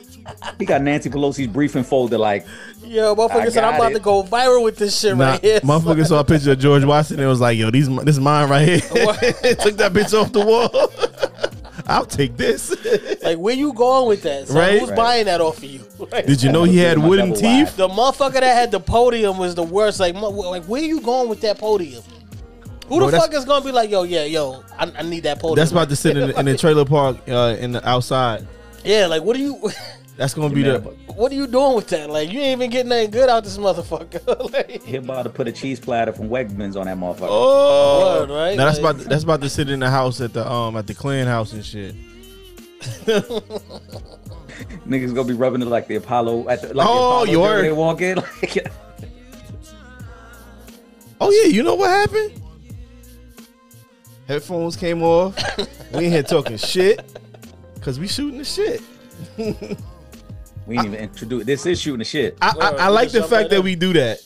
He 0.59 0.65
got 0.65 0.83
Nancy 0.83 1.11
Pelosi's 1.11 1.49
briefing 1.49 1.85
folder 1.85 2.19
like. 2.19 2.47
Yo, 2.85 3.15
motherfucker 3.15 3.51
said 3.51 3.65
I'm 3.65 3.75
about 3.75 3.93
it. 3.93 3.95
to 3.95 4.01
go 4.01 4.23
viral 4.23 4.65
with 4.65 4.77
this 4.77 4.99
shit 4.99 5.17
nah, 5.17 5.33
right 5.33 5.41
here. 5.41 5.61
Motherfucker 5.61 6.07
saw 6.07 6.21
a 6.21 6.25
picture 6.25 6.53
of 6.53 6.59
George 6.59 6.85
Washington 6.85 7.21
and 7.21 7.29
was 7.29 7.41
like, 7.41 7.57
"Yo, 7.57 7.71
these 7.71 7.89
this 7.89 8.17
is 8.17 8.21
mine 8.21 8.49
right 8.49 8.69
here." 8.69 8.79
Took 8.81 9.77
that 9.77 9.93
bitch 9.93 10.21
off 10.21 10.33
the 10.33 10.45
wall. 10.45 10.91
I'll 11.87 12.07
take 12.07 12.37
this. 12.37 12.71
like, 13.23 13.39
where 13.39 13.55
you 13.55 13.73
going 13.73 14.09
with 14.09 14.23
that? 14.23 14.49
So 14.49 14.55
right? 14.55 14.79
Who's 14.79 14.91
right. 14.91 14.97
buying 14.97 15.25
that 15.27 15.41
off 15.41 15.59
of 15.59 15.65
you? 15.65 15.85
Did 16.27 16.43
you 16.43 16.53
know 16.53 16.65
he 16.65 16.79
had 16.79 16.99
wooden 16.99 17.35
teeth? 17.35 17.77
The 17.77 17.89
motherfucker 17.89 18.35
that 18.35 18.45
had 18.55 18.71
the 18.71 18.81
podium 18.81 19.39
was 19.39 19.55
the 19.55 19.63
worst. 19.63 20.01
Like, 20.01 20.15
like 20.15 20.65
where 20.65 20.83
you 20.83 21.01
going 21.01 21.29
with 21.29 21.41
that 21.43 21.59
podium? 21.59 22.03
Who 22.89 22.99
Bro, 22.99 23.11
the 23.11 23.19
fuck 23.19 23.33
is 23.33 23.45
gonna 23.45 23.65
be 23.65 23.73
like, 23.73 23.91
yo, 23.91 24.03
yeah, 24.03 24.25
yo, 24.25 24.63
I, 24.79 24.93
I 24.99 25.03
need 25.03 25.23
that 25.23 25.41
podium. 25.41 25.57
That's 25.57 25.71
about 25.71 25.89
to 25.89 25.97
sit 25.97 26.17
in, 26.17 26.31
in 26.31 26.45
the 26.45 26.57
trailer 26.59 26.85
park 26.85 27.17
uh, 27.29 27.57
in 27.59 27.73
the 27.73 27.89
outside. 27.89 28.47
Yeah, 28.85 29.07
like, 29.07 29.23
what 29.23 29.37
do 29.37 29.43
you? 29.43 29.71
That's 30.17 30.35
gonna 30.35 30.55
be 30.55 30.63
the. 30.63 30.79
What 31.15 31.33
are 31.33 31.35
you 31.35 31.47
doing 31.47 31.75
with 31.75 31.89
that? 31.89 32.11
Like, 32.11 32.31
you 32.31 32.41
ain't 32.41 32.59
even 32.59 32.71
getting 32.71 32.91
nothing 32.91 33.11
good 33.11 33.31
out 33.31 33.45
this 33.45 33.57
motherfucker. 33.57 34.53
like, 34.53 34.83
he 34.83 34.97
about 34.97 35.23
to 35.23 35.31
put 35.31 35.49
a 35.49 35.53
cheese 35.53 35.81
platter 35.81 36.13
from 36.13 36.29
Wegmans 36.29 36.77
on 36.77 36.87
that 36.87 36.99
motherfucker. 36.99 37.29
Oh, 37.31 38.21
Word, 38.21 38.31
right? 38.31 38.57
Now 38.57 38.67
that's 38.67 38.79
like, 38.79 38.95
about 38.95 39.03
to, 39.03 39.09
that's 39.09 39.25
about 39.25 39.41
to 39.41 39.49
sit 39.49 39.71
in 39.71 39.81
the 39.81 39.91
house 39.91 40.21
at 40.21 40.35
the 40.35 40.49
um 40.49 40.77
at 40.77 40.87
the 40.87 40.95
Klan 40.95 41.27
house 41.27 41.53
and 41.53 41.65
shit. 41.65 41.95
Niggas 44.87 45.15
gonna 45.15 45.29
be 45.29 45.35
rubbing 45.35 45.63
it 45.63 45.67
like 45.67 45.87
the 45.87 45.97
Apollo 45.97 46.49
at 46.49 46.61
the 46.61 46.75
like 46.75 46.87
oh, 46.89 47.25
the 47.25 47.33
Apollo 47.33 47.63
they 47.63 47.73
walk 47.73 48.01
in. 48.01 48.19
Like, 48.43 48.67
oh 51.21 51.31
yeah, 51.31 51.49
you 51.49 51.63
know 51.63 51.77
what 51.77 51.89
happened? 51.89 52.43
Headphones 54.27 54.77
came 54.77 55.03
off. 55.03 55.37
we 55.93 56.05
ain't 56.05 56.13
here 56.13 56.23
talking 56.23 56.57
shit 56.57 57.01
because 57.75 58.01
we 58.01 58.09
shooting 58.09 58.39
the 58.39 58.45
shit. 58.45 58.83
We 60.67 60.77
ain't 60.77 60.87
even 60.87 60.99
introduce. 60.99 61.45
This 61.45 61.67
is 61.67 61.81
shooting 61.81 61.99
the 61.99 62.05
shit. 62.05 62.37
I, 62.41 62.53
I, 62.61 62.71
I 62.71 62.89
like 62.89 63.11
the 63.11 63.23
fact 63.23 63.51
that 63.51 63.63
we 63.63 63.75
do 63.75 63.93
that 63.95 64.21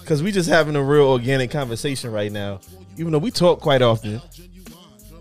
because 0.00 0.22
we 0.22 0.32
just 0.32 0.48
having 0.48 0.76
a 0.76 0.82
real 0.82 1.04
organic 1.06 1.50
conversation 1.50 2.10
right 2.12 2.32
now. 2.32 2.60
Even 2.96 3.12
though 3.12 3.18
we 3.18 3.30
talk 3.30 3.60
quite 3.60 3.82
often, 3.82 4.20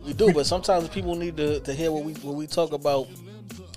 We 0.04 0.14
do, 0.14 0.34
but 0.34 0.46
sometimes 0.46 0.90
people 0.90 1.16
need 1.16 1.38
to, 1.38 1.60
to 1.62 1.74
hear 1.74 1.92
what 1.92 2.04
we 2.04 2.14
what 2.14 2.36
we 2.36 2.48
talk 2.48 2.74
about 2.74 3.08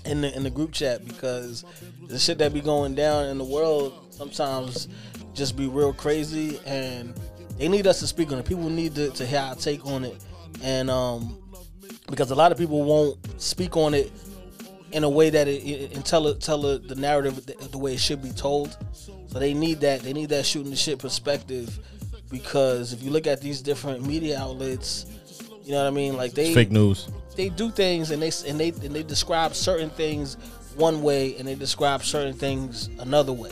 in 0.05 0.21
the 0.21 0.35
in 0.35 0.43
the 0.43 0.49
group 0.49 0.71
chat 0.71 1.05
because 1.05 1.63
the 2.07 2.19
shit 2.19 2.37
that 2.39 2.53
be 2.53 2.61
going 2.61 2.95
down 2.95 3.25
in 3.27 3.37
the 3.37 3.43
world 3.43 3.93
sometimes 4.09 4.87
just 5.33 5.55
be 5.55 5.67
real 5.67 5.93
crazy 5.93 6.59
and 6.65 7.13
they 7.57 7.67
need 7.67 7.87
us 7.87 7.99
to 7.99 8.07
speak 8.07 8.31
on 8.31 8.39
it. 8.39 8.45
People 8.45 8.69
need 8.69 8.95
to, 8.95 9.09
to 9.11 9.25
hear 9.25 9.39
our 9.39 9.55
take 9.55 9.85
on 9.85 10.03
it. 10.03 10.15
And 10.61 10.89
um 10.89 11.37
because 12.09 12.31
a 12.31 12.35
lot 12.35 12.51
of 12.51 12.57
people 12.57 12.83
won't 12.83 13.17
speak 13.41 13.77
on 13.77 13.93
it 13.93 14.11
in 14.93 15.03
a 15.03 15.09
way 15.09 15.29
that 15.29 15.47
it, 15.47 15.63
it 15.63 15.95
and 15.95 16.05
tell 16.05 16.27
it 16.27 16.39
tell 16.39 16.65
it, 16.67 16.87
the 16.87 16.95
narrative 16.95 17.45
the, 17.45 17.53
the 17.69 17.77
way 17.77 17.93
it 17.93 17.99
should 17.99 18.21
be 18.21 18.31
told. 18.31 18.77
So 18.93 19.39
they 19.39 19.53
need 19.53 19.81
that 19.81 20.01
they 20.01 20.13
need 20.13 20.29
that 20.29 20.45
shooting 20.45 20.69
the 20.69 20.77
shit 20.77 20.99
perspective 20.99 21.79
because 22.29 22.93
if 22.93 23.03
you 23.03 23.11
look 23.11 23.27
at 23.27 23.41
these 23.41 23.61
different 23.61 24.05
media 24.05 24.39
outlets, 24.39 25.05
you 25.63 25.71
know 25.71 25.79
what 25.79 25.87
I 25.87 25.91
mean, 25.91 26.15
like 26.15 26.33
they 26.33 26.47
it's 26.47 26.55
fake 26.55 26.71
news. 26.71 27.09
They 27.35 27.49
do 27.49 27.71
things 27.71 28.11
and 28.11 28.21
they 28.21 28.31
and 28.47 28.59
they 28.59 28.69
and 28.69 28.95
they 28.95 29.03
describe 29.03 29.55
certain 29.55 29.89
things 29.89 30.35
one 30.75 31.01
way 31.01 31.35
and 31.37 31.47
they 31.47 31.55
describe 31.55 32.03
certain 32.03 32.33
things 32.33 32.89
another 32.99 33.33
way. 33.33 33.51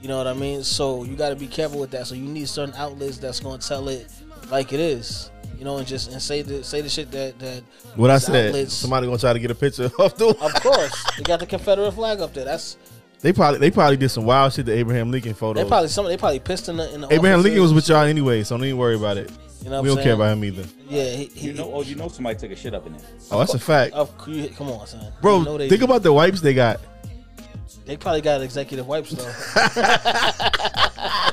You 0.00 0.08
know 0.08 0.18
what 0.18 0.26
I 0.26 0.34
mean? 0.34 0.62
So 0.62 1.04
you 1.04 1.16
got 1.16 1.30
to 1.30 1.36
be 1.36 1.48
careful 1.48 1.80
with 1.80 1.90
that. 1.90 2.06
So 2.06 2.14
you 2.14 2.28
need 2.28 2.48
certain 2.48 2.74
outlets 2.76 3.18
that's 3.18 3.40
going 3.40 3.58
to 3.58 3.66
tell 3.66 3.88
it 3.88 4.08
like 4.50 4.72
it 4.72 4.78
is 4.78 5.30
you 5.58 5.64
know, 5.64 5.78
and 5.78 5.86
just 5.86 6.12
and 6.12 6.20
say 6.20 6.42
the 6.42 6.62
say 6.62 6.80
the 6.80 6.88
shit 6.88 7.10
that 7.12 7.38
that. 7.38 7.62
What 7.94 8.10
I 8.10 8.18
said. 8.18 8.48
Outlets, 8.48 8.74
somebody 8.74 9.06
gonna 9.06 9.18
try 9.18 9.32
to 9.32 9.38
get 9.38 9.50
a 9.50 9.54
picture 9.54 9.84
of 9.98 10.16
the. 10.16 10.28
Of 10.28 10.62
course, 10.62 11.04
they 11.16 11.22
got 11.22 11.40
the 11.40 11.46
Confederate 11.46 11.92
flag 11.92 12.20
up 12.20 12.34
there. 12.34 12.44
That's. 12.44 12.76
They 13.20 13.32
probably 13.32 13.58
they 13.58 13.70
probably 13.70 13.96
did 13.96 14.10
some 14.10 14.24
wild 14.24 14.52
shit 14.52 14.66
to 14.66 14.72
Abraham 14.72 15.10
Lincoln 15.10 15.34
photos. 15.34 15.62
They 15.62 15.68
probably 15.68 15.88
some 15.88 16.06
they 16.06 16.16
probably 16.16 16.40
pissed 16.40 16.68
in 16.68 16.76
the. 16.76 16.94
In 16.94 17.00
the 17.00 17.12
Abraham 17.12 17.42
Lincoln 17.42 17.62
was 17.62 17.72
with 17.72 17.88
y'all 17.88 18.04
anyway, 18.04 18.42
so 18.42 18.56
don't 18.56 18.66
even 18.66 18.78
worry 18.78 18.96
about 18.96 19.16
it. 19.16 19.30
You 19.62 19.70
know 19.70 19.82
we 19.82 19.88
don't 19.88 19.96
saying? 19.96 20.04
care 20.04 20.14
about 20.14 20.34
him 20.34 20.44
either. 20.44 20.64
Yeah, 20.88 21.10
he, 21.10 21.24
he, 21.26 21.46
you 21.48 21.52
know. 21.54 21.72
Oh, 21.72 21.82
you 21.82 21.96
know 21.96 22.08
somebody 22.08 22.38
took 22.38 22.50
a 22.50 22.56
shit 22.56 22.74
up 22.74 22.86
in 22.86 22.92
there. 22.92 23.06
Oh, 23.32 23.38
that's 23.38 23.54
a 23.54 23.58
fact. 23.58 23.94
Of, 23.94 24.16
come 24.18 24.68
on, 24.68 24.86
son. 24.86 25.12
Bro, 25.20 25.38
you 25.38 25.44
know 25.44 25.58
think 25.58 25.82
about 25.82 26.02
the 26.02 26.12
wipes 26.12 26.40
they 26.40 26.54
got. 26.54 26.80
They 27.86 27.96
probably 27.96 28.20
got 28.20 28.42
executive 28.42 28.86
wipes 28.86 29.10
though. 29.10 29.24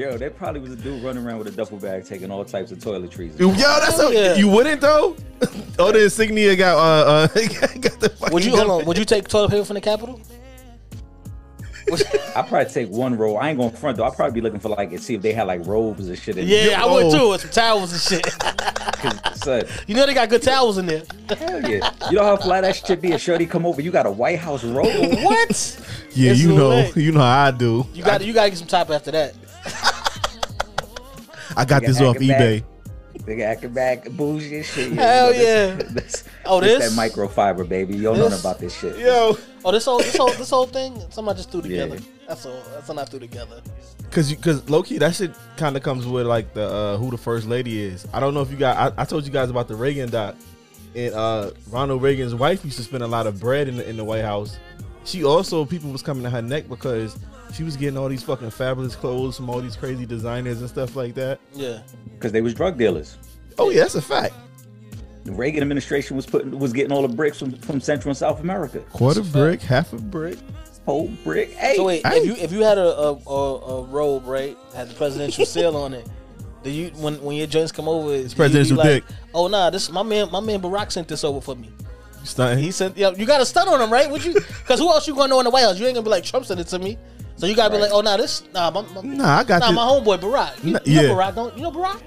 Yo, 0.00 0.16
there 0.16 0.30
probably 0.30 0.62
was 0.62 0.72
a 0.72 0.76
dude 0.76 1.02
running 1.04 1.26
around 1.26 1.36
with 1.36 1.48
a 1.48 1.50
duffel 1.50 1.76
bag 1.76 2.06
taking 2.06 2.30
all 2.30 2.42
types 2.42 2.72
of 2.72 2.78
toiletries. 2.78 3.38
Yo, 3.38 3.50
that's 3.50 4.00
oh, 4.00 4.10
yeah. 4.10 4.34
you 4.34 4.48
wouldn't 4.48 4.80
though. 4.80 5.14
oh, 5.78 5.92
the 5.92 6.04
insignia 6.04 6.56
got 6.56 6.78
uh, 6.78 7.06
uh 7.06 7.26
got 7.36 8.00
the. 8.00 8.28
Would 8.32 8.42
you 8.42 8.56
hold 8.56 8.70
on? 8.70 8.86
Would 8.86 8.96
you 8.96 9.04
take 9.04 9.28
toilet 9.28 9.50
paper 9.50 9.66
from 9.66 9.74
the 9.74 9.82
Capitol? 9.82 10.18
I 12.34 12.40
probably 12.40 12.64
take 12.72 12.88
one 12.88 13.14
roll. 13.14 13.36
I 13.36 13.50
ain't 13.50 13.58
going 13.58 13.72
front 13.72 13.98
though. 13.98 14.04
I 14.04 14.14
probably 14.14 14.32
be 14.32 14.40
looking 14.40 14.58
for 14.58 14.70
like 14.70 14.90
and 14.90 15.02
see 15.02 15.16
if 15.16 15.20
they 15.20 15.34
had 15.34 15.46
like 15.46 15.66
robes 15.66 16.08
and 16.08 16.18
shit. 16.18 16.38
In 16.38 16.48
yeah, 16.48 16.68
there. 16.68 16.78
I 16.78 16.86
would 16.86 17.12
too. 17.12 17.28
With 17.28 17.42
some 17.42 17.50
towels 17.50 17.92
and 17.92 18.00
shit. 18.00 19.36
son, 19.36 19.64
you 19.86 19.94
know 19.94 20.06
they 20.06 20.14
got 20.14 20.30
good 20.30 20.42
towels 20.42 20.78
in 20.78 20.86
there. 20.86 21.02
Hell 21.28 21.68
yeah! 21.68 21.92
You 22.08 22.16
know 22.16 22.24
how 22.24 22.38
fly 22.38 22.62
that 22.62 22.74
shit 22.74 23.02
be? 23.02 23.12
A 23.12 23.18
shorty 23.18 23.44
come 23.44 23.66
over, 23.66 23.82
you 23.82 23.90
got 23.90 24.06
a 24.06 24.10
White 24.10 24.38
House 24.38 24.64
robe. 24.64 24.86
what? 25.22 25.86
Yeah, 26.14 26.30
it's 26.30 26.40
you 26.40 26.54
know, 26.54 26.68
lit. 26.70 26.96
you 26.96 27.12
know 27.12 27.20
how 27.20 27.44
I 27.44 27.50
do. 27.50 27.86
You 27.92 28.02
got 28.02 28.24
you 28.24 28.32
got 28.32 28.44
to 28.44 28.50
get 28.50 28.58
some 28.58 28.66
top 28.66 28.88
after 28.88 29.10
that. 29.10 29.34
I 31.56 31.64
got 31.64 31.82
this 31.82 32.00
off 32.00 32.16
eBay. 32.16 32.64
Big 33.26 33.40
acrobat 33.40 34.16
bougie 34.16 34.62
shit. 34.62 34.92
Hell 34.92 35.34
yeah! 35.34 35.74
this, 35.90 36.24
oh, 36.46 36.60
this, 36.60 36.94
that 36.94 36.98
microfiber, 36.98 37.68
baby. 37.68 37.94
You 37.94 38.02
don't 38.04 38.18
know 38.18 38.38
about 38.38 38.58
this 38.58 38.76
shit. 38.76 38.98
Yo. 38.98 39.36
Oh, 39.64 39.70
this 39.70 39.84
whole 39.84 39.98
this 39.98 40.16
whole 40.16 40.32
this 40.32 40.50
whole 40.50 40.66
thing. 40.66 40.98
Somebody 41.10 41.36
just 41.36 41.50
threw 41.50 41.60
together. 41.60 41.96
Yeah. 41.96 42.00
That's 42.26 42.46
all. 42.46 42.62
That's 42.72 42.88
all 42.88 42.98
I 42.98 43.04
threw 43.04 43.20
together. 43.20 43.60
Cause 44.10 44.30
you, 44.30 44.36
cause 44.36 44.68
low 44.68 44.82
key, 44.82 44.98
that 44.98 45.14
shit 45.14 45.32
kind 45.56 45.76
of 45.76 45.82
comes 45.82 46.06
with 46.06 46.26
like 46.26 46.54
the 46.54 46.64
uh, 46.64 46.96
who 46.96 47.10
the 47.10 47.18
first 47.18 47.46
lady 47.46 47.80
is. 47.80 48.06
I 48.12 48.20
don't 48.20 48.34
know 48.34 48.40
if 48.40 48.50
you 48.50 48.56
got. 48.56 48.98
I, 48.98 49.02
I 49.02 49.04
told 49.04 49.24
you 49.24 49.30
guys 49.30 49.50
about 49.50 49.68
the 49.68 49.76
Reagan 49.76 50.10
doc, 50.10 50.34
and 50.94 51.14
uh, 51.14 51.50
Ronald 51.68 52.02
Reagan's 52.02 52.34
wife 52.34 52.64
used 52.64 52.78
to 52.78 52.82
spend 52.82 53.02
a 53.02 53.06
lot 53.06 53.26
of 53.26 53.38
bread 53.38 53.68
in 53.68 53.76
the, 53.76 53.88
in 53.88 53.96
the 53.96 54.04
White 54.04 54.24
House. 54.24 54.58
She 55.04 55.24
also 55.24 55.64
people 55.64 55.92
was 55.92 56.02
coming 56.02 56.24
to 56.24 56.30
her 56.30 56.42
neck 56.42 56.68
because 56.68 57.18
she 57.52 57.62
was 57.62 57.76
getting 57.76 57.98
all 57.98 58.08
these 58.08 58.22
fucking 58.22 58.50
fabulous 58.50 58.94
clothes 58.96 59.36
from 59.36 59.50
all 59.50 59.60
these 59.60 59.76
crazy 59.76 60.06
designers 60.06 60.60
and 60.60 60.68
stuff 60.68 60.96
like 60.96 61.14
that. 61.14 61.40
Yeah, 61.52 61.82
because 62.12 62.32
they 62.32 62.40
was 62.40 62.54
drug 62.54 62.78
dealers. 62.78 63.18
Oh 63.58 63.70
yeah, 63.70 63.82
that's 63.82 63.94
a 63.94 64.02
fact. 64.02 64.34
The 65.24 65.32
Reagan 65.32 65.62
administration 65.62 66.16
was 66.16 66.26
putting 66.26 66.58
was 66.58 66.72
getting 66.72 66.92
all 66.92 67.02
the 67.02 67.14
bricks 67.14 67.38
from, 67.38 67.52
from 67.52 67.80
Central 67.80 68.10
and 68.10 68.16
South 68.16 68.40
America. 68.40 68.80
Quarter 68.90 69.22
brick, 69.22 69.60
half 69.60 69.92
a 69.92 69.96
brick, 69.96 70.38
whole 70.86 71.08
brick. 71.24 71.52
Hey, 71.52 71.76
so 71.76 71.84
wait, 71.84 72.02
if 72.04 72.24
you 72.24 72.34
if 72.34 72.52
you 72.52 72.62
had 72.62 72.78
a 72.78 72.96
a, 72.96 73.12
a, 73.14 73.58
a 73.58 73.82
robe 73.84 74.26
right 74.26 74.56
had 74.74 74.88
the 74.88 74.94
presidential 74.94 75.44
seal 75.46 75.76
on 75.76 75.94
it. 75.94 76.06
Do 76.62 76.70
you 76.70 76.90
when 76.96 77.22
when 77.22 77.36
your 77.36 77.46
joints 77.46 77.72
come 77.72 77.88
over? 77.88 78.12
It's 78.14 78.34
presidential 78.34 78.76
like, 78.76 78.86
dick. 78.86 79.04
Oh 79.32 79.46
nah, 79.48 79.70
this 79.70 79.90
my 79.90 80.02
man 80.02 80.30
my 80.30 80.40
man 80.40 80.60
Barack 80.60 80.92
sent 80.92 81.08
this 81.08 81.24
over 81.24 81.40
for 81.40 81.54
me. 81.54 81.70
Stunting. 82.24 82.62
He 82.62 82.70
sent. 82.70 82.96
Yeah, 82.96 83.10
you 83.10 83.24
got 83.24 83.38
to 83.38 83.46
stun 83.46 83.68
on 83.68 83.80
him, 83.80 83.90
right? 83.90 84.10
Would 84.10 84.24
you? 84.24 84.34
Because 84.34 84.78
who 84.78 84.88
else 84.88 85.08
you 85.08 85.14
gonna 85.14 85.28
know 85.28 85.40
in 85.40 85.44
the 85.44 85.50
White 85.50 85.62
House? 85.62 85.78
You 85.78 85.86
ain't 85.86 85.94
gonna 85.94 86.04
be 86.04 86.10
like 86.10 86.24
Trump 86.24 86.44
sent 86.44 86.60
it 86.60 86.66
to 86.68 86.78
me. 86.78 86.98
So 87.40 87.46
you 87.46 87.56
gotta 87.56 87.72
right. 87.72 87.78
be 87.78 87.82
like, 87.84 87.92
oh, 87.94 88.02
nah, 88.02 88.18
this, 88.18 88.42
nah, 88.52 88.70
my, 88.70 88.82
my, 88.82 89.00
nah, 89.00 89.38
I 89.38 89.44
got 89.44 89.60
nah, 89.60 89.68
this. 89.68 89.76
my 89.76 89.82
homeboy 89.82 90.20
Barack. 90.20 90.62
You, 90.62 90.72
you 90.84 91.00
yeah. 91.00 91.02
know 91.08 91.14
Barack, 91.14 91.34
don't 91.34 91.56
you 91.56 91.62
know 91.62 91.72
Barack? 91.72 92.02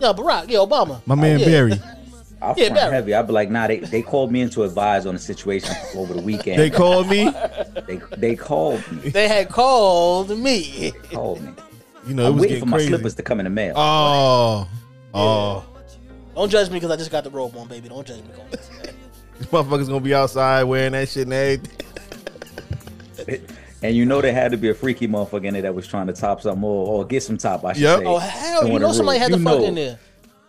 Yeah, 0.00 0.12
Barack, 0.12 0.50
yeah, 0.50 0.58
Obama. 0.58 1.00
My 1.06 1.14
man 1.14 1.36
oh, 1.36 1.38
yeah. 1.38 1.46
Barry. 1.46 1.72
i 2.42 2.54
yeah, 2.56 2.74
Barry. 2.74 2.92
heavy. 2.92 3.14
I'd 3.14 3.28
be 3.28 3.32
like, 3.32 3.48
nah, 3.48 3.68
they, 3.68 3.78
they 3.78 4.02
called 4.02 4.32
me 4.32 4.40
in 4.40 4.50
to 4.50 4.64
advise 4.64 5.06
on 5.06 5.14
the 5.14 5.20
situation 5.20 5.72
over 5.94 6.14
the 6.14 6.20
weekend. 6.20 6.58
They 6.58 6.68
called 6.68 7.08
me. 7.08 7.30
They 7.86 8.00
they 8.16 8.34
called 8.34 8.82
me. 8.90 9.10
They 9.10 9.28
had 9.28 9.50
called 9.50 10.36
me. 10.36 10.90
They 10.90 10.90
called 11.14 11.42
me. 11.42 11.52
You 12.08 12.14
know, 12.14 12.26
I'm 12.26 12.36
waiting 12.36 12.60
for 12.60 12.66
crazy. 12.66 12.90
my 12.90 12.96
slippers 12.96 13.14
to 13.14 13.22
come 13.22 13.38
in 13.38 13.44
the 13.44 13.50
mail. 13.50 13.74
Oh, 13.76 14.68
oh. 15.14 15.64
Don't 16.34 16.50
judge 16.50 16.70
me 16.70 16.74
because 16.74 16.90
I 16.90 16.96
just 16.96 17.12
got 17.12 17.22
the 17.22 17.30
robe 17.30 17.56
on, 17.56 17.68
baby. 17.68 17.88
Don't 17.88 18.04
judge 18.04 18.22
me. 18.22 18.30
These 19.38 19.46
motherfuckers 19.46 19.86
gonna 19.86 20.00
be 20.00 20.14
outside 20.14 20.64
wearing 20.64 20.92
that 20.92 21.08
shit 21.08 21.28
and 21.28 21.32
everything. 21.32 21.70
And 23.82 23.94
you 23.94 24.06
know 24.06 24.20
there 24.20 24.32
had 24.32 24.52
to 24.52 24.56
be 24.56 24.70
a 24.70 24.74
freaky 24.74 25.06
motherfucker 25.06 25.44
in 25.44 25.52
there 25.52 25.62
that 25.62 25.74
was 25.74 25.86
trying 25.86 26.06
to 26.06 26.12
top 26.12 26.40
something 26.40 26.64
or, 26.64 26.86
or 26.88 27.04
get 27.04 27.22
some 27.22 27.36
top. 27.36 27.64
I 27.64 27.74
should 27.74 27.82
yep. 27.82 27.98
say. 28.00 28.04
Oh 28.06 28.18
hell, 28.18 28.68
you 28.68 28.78
know 28.78 28.92
somebody 28.92 29.18
had 29.18 29.32
to 29.32 29.38
fuck 29.38 29.62
in 29.62 29.74
there. 29.74 29.98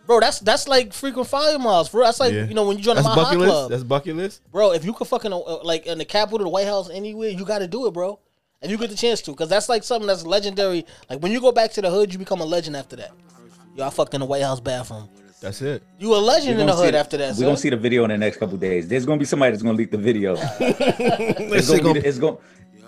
Bro, 0.05 0.21
that's 0.21 0.39
that's 0.39 0.69
like 0.69 0.93
frequent 0.93 1.27
flyer 1.27 1.59
miles, 1.59 1.89
bro. 1.89 2.05
That's 2.05 2.21
like 2.21 2.31
yeah. 2.31 2.45
you 2.45 2.53
know 2.53 2.65
when 2.65 2.77
you 2.77 2.83
join 2.83 2.95
that's 2.95 3.05
a 3.05 3.09
my 3.09 3.15
bucket 3.15 3.39
list. 3.39 3.51
club. 3.51 3.71
That's 3.71 3.83
bucket 3.83 4.15
list, 4.15 4.41
bro. 4.51 4.71
If 4.71 4.85
you 4.85 4.93
could 4.93 5.07
fucking 5.07 5.33
uh, 5.33 5.63
like 5.63 5.85
in 5.85 5.97
the 5.97 6.05
Capitol, 6.05 6.45
the 6.45 6.49
White 6.49 6.65
House, 6.65 6.89
anywhere, 6.89 7.29
you 7.29 7.43
got 7.43 7.59
to 7.59 7.67
do 7.67 7.87
it, 7.87 7.93
bro. 7.93 8.17
And 8.61 8.71
you 8.71 8.77
get 8.77 8.89
the 8.89 8.95
chance 8.95 9.21
to, 9.21 9.31
because 9.31 9.49
that's 9.49 9.69
like 9.69 9.83
something 9.83 10.07
that's 10.07 10.25
legendary. 10.25 10.85
Like 11.09 11.19
when 11.19 11.31
you 11.31 11.41
go 11.41 11.51
back 11.51 11.71
to 11.73 11.81
the 11.81 11.91
hood, 11.91 12.13
you 12.13 12.17
become 12.17 12.39
a 12.39 12.45
legend 12.45 12.77
after 12.77 12.95
that. 12.95 13.11
Yo, 13.75 13.85
I 13.85 13.89
fucked 13.89 14.13
in 14.13 14.21
the 14.21 14.25
White 14.25 14.41
House 14.41 14.61
bathroom. 14.61 15.09
That's 15.41 15.61
it. 15.61 15.83
You 15.99 16.15
a 16.15 16.17
legend 16.17 16.59
in 16.59 16.65
the 16.65 16.75
hood 16.75 16.95
after 16.95 17.17
that. 17.17 17.35
We're 17.35 17.45
gonna 17.45 17.57
see 17.57 17.69
the 17.69 17.77
video 17.77 18.03
in 18.05 18.09
the 18.09 18.17
next 18.17 18.37
couple 18.37 18.57
days. 18.57 18.87
There's 18.87 19.05
gonna 19.05 19.19
be 19.19 19.25
somebody 19.25 19.51
that's 19.51 19.61
gonna 19.61 19.77
leak 19.77 19.91
the 19.91 19.97
video. 19.97 20.35
it's, 20.59 21.69
gonna 21.69 21.93
be, 21.93 21.99
it's 21.99 22.17
gonna 22.17 22.37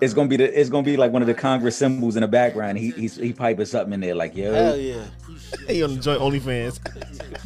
it's 0.01 0.13
gonna 0.13 0.29
be 0.29 0.37
the 0.37 0.59
it's 0.59 0.69
gonna 0.69 0.83
be 0.83 0.97
like 0.97 1.11
one 1.11 1.21
of 1.21 1.27
the 1.27 1.33
Congress 1.33 1.75
symbols 1.75 2.15
in 2.15 2.21
the 2.21 2.27
background. 2.27 2.77
He 2.77 2.91
he's, 2.91 3.15
he 3.15 3.33
piping 3.33 3.65
something 3.65 3.93
in 3.93 3.99
there 3.99 4.15
like 4.15 4.35
yo. 4.35 4.53
Hell 4.53 4.77
yeah. 4.77 5.03
He 5.67 5.81
on 5.81 5.95
the 5.95 6.01
joint 6.01 6.21
OnlyFans. 6.21 6.79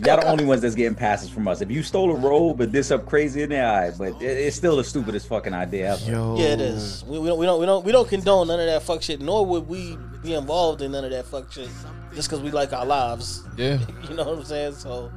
Y'all 0.06 0.18
the 0.18 0.28
only 0.28 0.44
ones 0.44 0.62
that's 0.62 0.76
getting 0.76 0.96
passes 0.96 1.30
from 1.30 1.48
us. 1.48 1.62
If 1.62 1.72
you 1.72 1.84
stole 1.84 2.12
a 2.12 2.16
robe 2.16 2.58
but 2.58 2.72
this 2.72 2.92
up 2.92 3.06
crazy 3.06 3.44
in 3.44 3.50
there, 3.50 3.66
all 3.66 3.80
right, 3.80 3.94
but 3.98 4.22
it, 4.22 4.26
it's 4.26 4.58
still 4.58 4.76
the 4.76 4.84
stupidest 4.84 5.28
fucking 5.28 5.54
idea 5.54 5.94
ever. 5.94 6.12
Yo. 6.12 6.38
Yeah, 6.38 6.48
it 6.48 6.62
is. 6.62 7.04
We, 7.06 7.20
we, 7.20 7.28
don't 7.28 7.40
we 7.40 7.46
don't 7.46 7.60
we 7.60 7.66
don't 7.66 7.86
we 7.86 7.92
don't 7.92 8.08
condone 8.08 8.48
none 8.48 8.60
of 8.60 8.66
that 8.66 8.84
fuck 8.84 9.02
shit. 9.02 9.22
Nor 9.22 9.46
would 9.46 9.68
we 9.68 9.98
be 10.22 10.34
involved 10.34 10.82
in 10.82 10.92
none 10.92 11.06
of 11.06 11.12
that 11.12 11.26
fuck 11.26 11.52
shit 11.52 11.70
just 12.14 12.30
because 12.30 12.44
we 12.44 12.52
like 12.52 12.74
our 12.74 12.86
lives. 12.86 13.44
Yeah. 13.58 13.80
you 14.10 14.16
know 14.16 14.26
what 14.26 14.40
I'm 14.40 14.46
saying? 14.46 14.74
So 14.74 15.12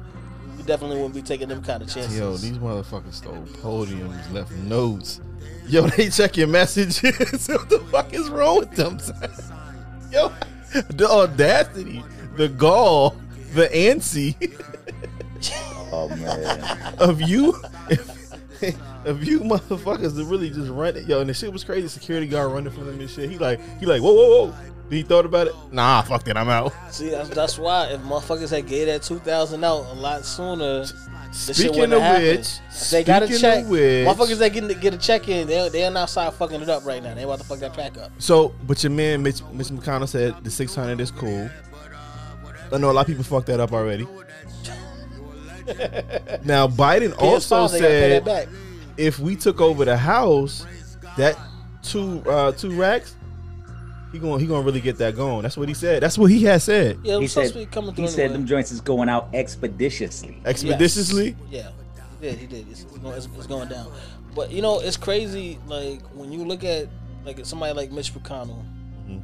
we 0.55 0.63
definitely 0.63 0.97
wouldn't 0.97 1.15
be 1.15 1.21
taking 1.21 1.49
them 1.49 1.63
kind 1.63 1.83
of 1.83 1.93
chances. 1.93 2.17
Yo, 2.17 2.37
these 2.37 2.57
motherfuckers 2.57 3.15
stole 3.15 3.45
podiums, 3.61 4.31
left 4.31 4.51
notes. 4.51 5.19
Yo, 5.67 5.81
they 5.81 6.09
check 6.09 6.37
your 6.37 6.47
messages. 6.47 7.01
what 7.49 7.69
the 7.69 7.79
fuck 7.91 8.13
is 8.13 8.29
wrong 8.29 8.59
with 8.59 8.71
them? 8.71 8.99
Yo, 10.11 10.31
the 10.89 11.07
audacity, 11.09 12.03
the 12.37 12.47
gall, 12.47 13.17
the 13.53 13.67
antsy. 13.67 14.35
oh 15.91 16.07
man, 16.15 16.95
of 16.99 17.21
you, 17.21 17.49
of 19.03 19.23
you 19.23 19.41
motherfuckers 19.41 20.15
to 20.15 20.23
really 20.23 20.49
just 20.49 20.69
run 20.69 20.95
it. 20.95 21.05
Yo, 21.05 21.19
and 21.19 21.29
the 21.29 21.33
shit 21.33 21.51
was 21.51 21.65
crazy. 21.65 21.89
Security 21.89 22.27
guard 22.27 22.53
running 22.53 22.71
from 22.71 22.85
them 22.85 22.99
and 22.99 23.09
shit. 23.09 23.29
He 23.29 23.37
like, 23.37 23.59
he 23.79 23.85
like, 23.85 24.01
whoa, 24.01 24.13
whoa, 24.13 24.45
whoa. 24.45 24.55
He 24.89 25.03
thought 25.03 25.25
about 25.25 25.47
it. 25.47 25.53
Nah, 25.71 26.01
fuck 26.03 26.23
that. 26.23 26.37
I'm 26.37 26.47
out. 26.47 26.71
See, 26.91 27.09
that's 27.09 27.29
that's 27.29 27.59
why 27.59 27.87
if 27.87 27.99
motherfuckers 28.01 28.51
had 28.51 28.67
gave 28.67 28.87
that 28.87 29.03
two 29.03 29.19
thousand 29.19 29.65
out 29.65 29.85
a 29.87 29.93
lot 29.93 30.23
sooner, 30.23 30.85
Speaking 31.37 31.93
of 31.93 32.19
which, 32.19 32.59
they 32.91 33.03
got 33.03 33.23
a 33.23 33.27
check. 33.27 33.65
Which, 33.65 34.07
motherfuckers 34.07 34.39
that 34.39 34.53
get 34.53 34.81
get 34.81 34.93
a 34.93 34.97
check 34.97 35.27
in, 35.29 35.47
they 35.47 35.69
they 35.69 35.85
are 35.85 35.97
outside 35.97 36.33
fucking 36.33 36.61
it 36.61 36.69
up 36.69 36.85
right 36.85 37.01
now. 37.01 37.13
They 37.13 37.23
about 37.23 37.39
to 37.39 37.45
fuck 37.45 37.59
that 37.59 37.73
pack 37.73 37.97
up. 37.97 38.11
So, 38.17 38.53
but 38.65 38.83
your 38.83 38.91
man 38.91 39.21
Mitch, 39.21 39.41
Mitch 39.53 39.67
McConnell 39.67 40.07
said 40.07 40.43
the 40.43 40.49
six 40.49 40.73
hundred 40.73 40.99
is 40.99 41.11
cool. 41.11 41.49
I 42.71 42.77
know 42.77 42.91
a 42.91 42.93
lot 42.93 43.01
of 43.01 43.07
people 43.07 43.23
fucked 43.23 43.47
that 43.47 43.59
up 43.59 43.71
already. 43.71 44.03
now 46.43 46.67
Biden 46.67 47.13
also 47.21 47.67
said 47.67 48.47
if 48.97 49.19
we 49.19 49.35
took 49.35 49.61
over 49.61 49.85
the 49.85 49.97
house, 49.97 50.65
that 51.17 51.37
two 51.83 52.23
uh, 52.27 52.51
two 52.53 52.71
racks 52.71 53.15
he 54.11 54.19
going 54.19 54.39
he 54.39 54.47
gonna 54.47 54.65
really 54.65 54.81
get 54.81 54.97
that 54.97 55.15
going. 55.15 55.43
That's 55.43 55.57
what 55.57 55.67
he 55.67 55.73
said. 55.73 56.03
That's 56.03 56.17
what 56.17 56.31
he 56.31 56.43
has 56.45 56.63
said. 56.63 56.99
Yeah, 57.03 57.19
he 57.19 57.27
said, 57.27 57.53
he 57.95 58.07
said 58.07 58.33
them 58.33 58.45
joints 58.45 58.71
is 58.71 58.81
going 58.81 59.09
out 59.09 59.29
expeditiously. 59.33 60.41
Expeditiously? 60.45 61.35
Yes. 61.49 61.71
Yeah, 62.21 62.31
he 62.31 62.37
did. 62.37 62.39
He 62.39 62.47
did. 62.47 62.71
It's, 62.71 62.83
it's, 62.83 62.97
going, 62.97 63.15
it's, 63.15 63.27
it's, 63.37 63.47
going, 63.47 63.69
down. 63.69 63.91
But 64.33 64.51
you 64.51 64.61
know, 64.61 64.79
it's 64.79 64.97
crazy. 64.97 65.59
Like 65.67 66.01
when 66.13 66.31
you 66.31 66.45
look 66.45 66.63
at 66.63 66.87
like 67.25 67.45
somebody 67.45 67.73
like 67.73 67.91
Mitch 67.91 68.13
McConnell. 68.13 68.63
Mm-hmm. 69.07 69.19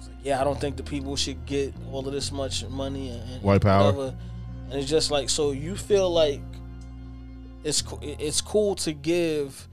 Like, 0.00 0.16
yeah, 0.22 0.40
I 0.40 0.44
don't 0.44 0.60
think 0.60 0.76
the 0.76 0.84
people 0.84 1.16
should 1.16 1.44
get 1.44 1.74
all 1.90 2.06
of 2.06 2.12
this 2.12 2.30
much 2.30 2.64
money 2.66 3.10
and, 3.10 3.30
and 3.30 3.42
white 3.42 3.62
power. 3.62 3.92
Whatever. 3.92 4.16
And 4.70 4.80
it's 4.80 4.88
just 4.88 5.10
like 5.10 5.28
so 5.28 5.50
you 5.50 5.76
feel 5.76 6.10
like 6.10 6.40
it's 7.64 7.82
it's 8.00 8.40
cool 8.40 8.76
to 8.76 8.92
give 8.92 9.68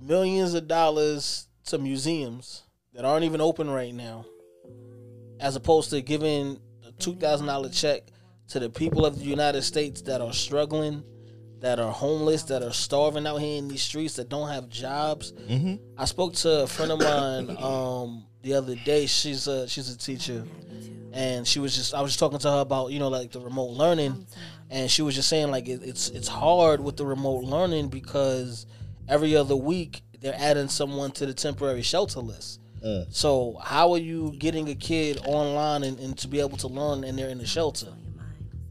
millions 0.00 0.54
of 0.54 0.66
dollars 0.66 1.46
to 1.66 1.78
museums 1.78 2.64
that 2.94 3.04
aren't 3.04 3.24
even 3.24 3.40
open 3.40 3.70
right 3.70 3.94
now, 3.94 4.26
as 5.38 5.56
opposed 5.56 5.90
to 5.90 6.00
giving 6.00 6.58
a 6.86 6.92
two 6.92 7.14
thousand 7.14 7.46
dollar 7.46 7.68
check 7.68 8.02
to 8.48 8.58
the 8.58 8.68
people 8.68 9.06
of 9.06 9.18
the 9.18 9.24
United 9.24 9.62
States 9.62 10.02
that 10.02 10.20
are 10.20 10.32
struggling, 10.32 11.04
that 11.60 11.78
are 11.78 11.92
homeless, 11.92 12.44
that 12.44 12.62
are 12.62 12.72
starving 12.72 13.26
out 13.26 13.36
here 13.36 13.58
in 13.58 13.68
these 13.68 13.82
streets, 13.82 14.16
that 14.16 14.28
don't 14.28 14.48
have 14.48 14.68
jobs. 14.68 15.32
Mm-hmm. 15.32 15.76
I 15.96 16.04
spoke 16.04 16.34
to 16.34 16.62
a 16.62 16.66
friend 16.66 16.92
of 16.92 16.98
mine 17.00 17.56
um, 17.60 18.26
the 18.42 18.54
other 18.54 18.74
day. 18.74 19.06
She's 19.06 19.46
a 19.46 19.68
she's 19.68 19.88
a 19.88 19.96
teacher, 19.96 20.44
and 21.12 21.46
she 21.46 21.60
was 21.60 21.74
just 21.76 21.94
I 21.94 22.02
was 22.02 22.10
just 22.12 22.20
talking 22.20 22.38
to 22.40 22.50
her 22.50 22.60
about 22.60 22.90
you 22.90 22.98
know 22.98 23.08
like 23.08 23.30
the 23.30 23.40
remote 23.40 23.70
learning, 23.70 24.26
and 24.68 24.90
she 24.90 25.02
was 25.02 25.14
just 25.14 25.28
saying 25.28 25.50
like 25.50 25.68
it, 25.68 25.82
it's 25.84 26.08
it's 26.08 26.28
hard 26.28 26.80
with 26.80 26.96
the 26.96 27.06
remote 27.06 27.44
learning 27.44 27.88
because 27.88 28.66
every 29.08 29.36
other 29.36 29.56
week 29.56 30.02
they're 30.20 30.36
adding 30.36 30.68
someone 30.68 31.10
to 31.12 31.26
the 31.26 31.34
temporary 31.34 31.82
shelter 31.82 32.20
list. 32.20 32.59
Mm. 32.84 33.14
So 33.14 33.58
how 33.62 33.92
are 33.92 33.98
you 33.98 34.32
getting 34.38 34.68
a 34.68 34.74
kid 34.74 35.18
online 35.26 35.82
and, 35.82 35.98
and, 35.98 36.16
to 36.18 36.28
be 36.28 36.40
able 36.40 36.56
to 36.58 36.68
learn 36.68 37.04
and 37.04 37.18
they're 37.18 37.28
in 37.28 37.38
the 37.38 37.46
shelter? 37.46 37.86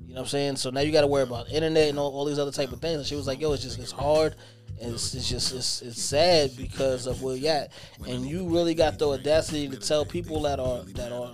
You 0.08 0.15
know 0.15 0.22
what 0.22 0.22
I'm 0.22 0.28
saying? 0.28 0.56
So 0.56 0.72
now 0.72 0.82
you 0.82 0.91
got 0.91 1.02
to 1.02 1.08
worry 1.08 1.24
about 1.24 1.50
internet 1.50 1.89
and 1.89 2.00
all, 2.00 2.12
all, 2.12 2.26
these 2.26 2.39
other 2.39 2.52
type 2.52 2.72
of 2.72 2.82
things. 2.82 2.98
And 2.98 3.06
she 3.06 3.15
was 3.15 3.28
like, 3.28 3.39
"Yo, 3.39 3.54
it's 3.54 3.62
just 3.62 3.78
it's 3.78 3.91
hard. 3.91 4.36
And 4.82 4.93
it's, 4.93 5.13
it's 5.13 5.30
just 5.30 5.54
it's, 5.54 5.82
it's 5.84 6.02
sad 6.02 6.56
because 6.58 7.06
of 7.06 7.22
where 7.22 7.36
you 7.36 7.50
at, 7.50 7.72
and 8.08 8.26
you 8.26 8.48
really 8.48 8.74
got 8.74 8.98
the 8.98 9.10
audacity 9.10 9.67
to 9.67 9.78
tell 9.78 10.06
people 10.06 10.41
that 10.43 10.60
are 10.60 10.84
that 10.95 11.12
are 11.12 11.34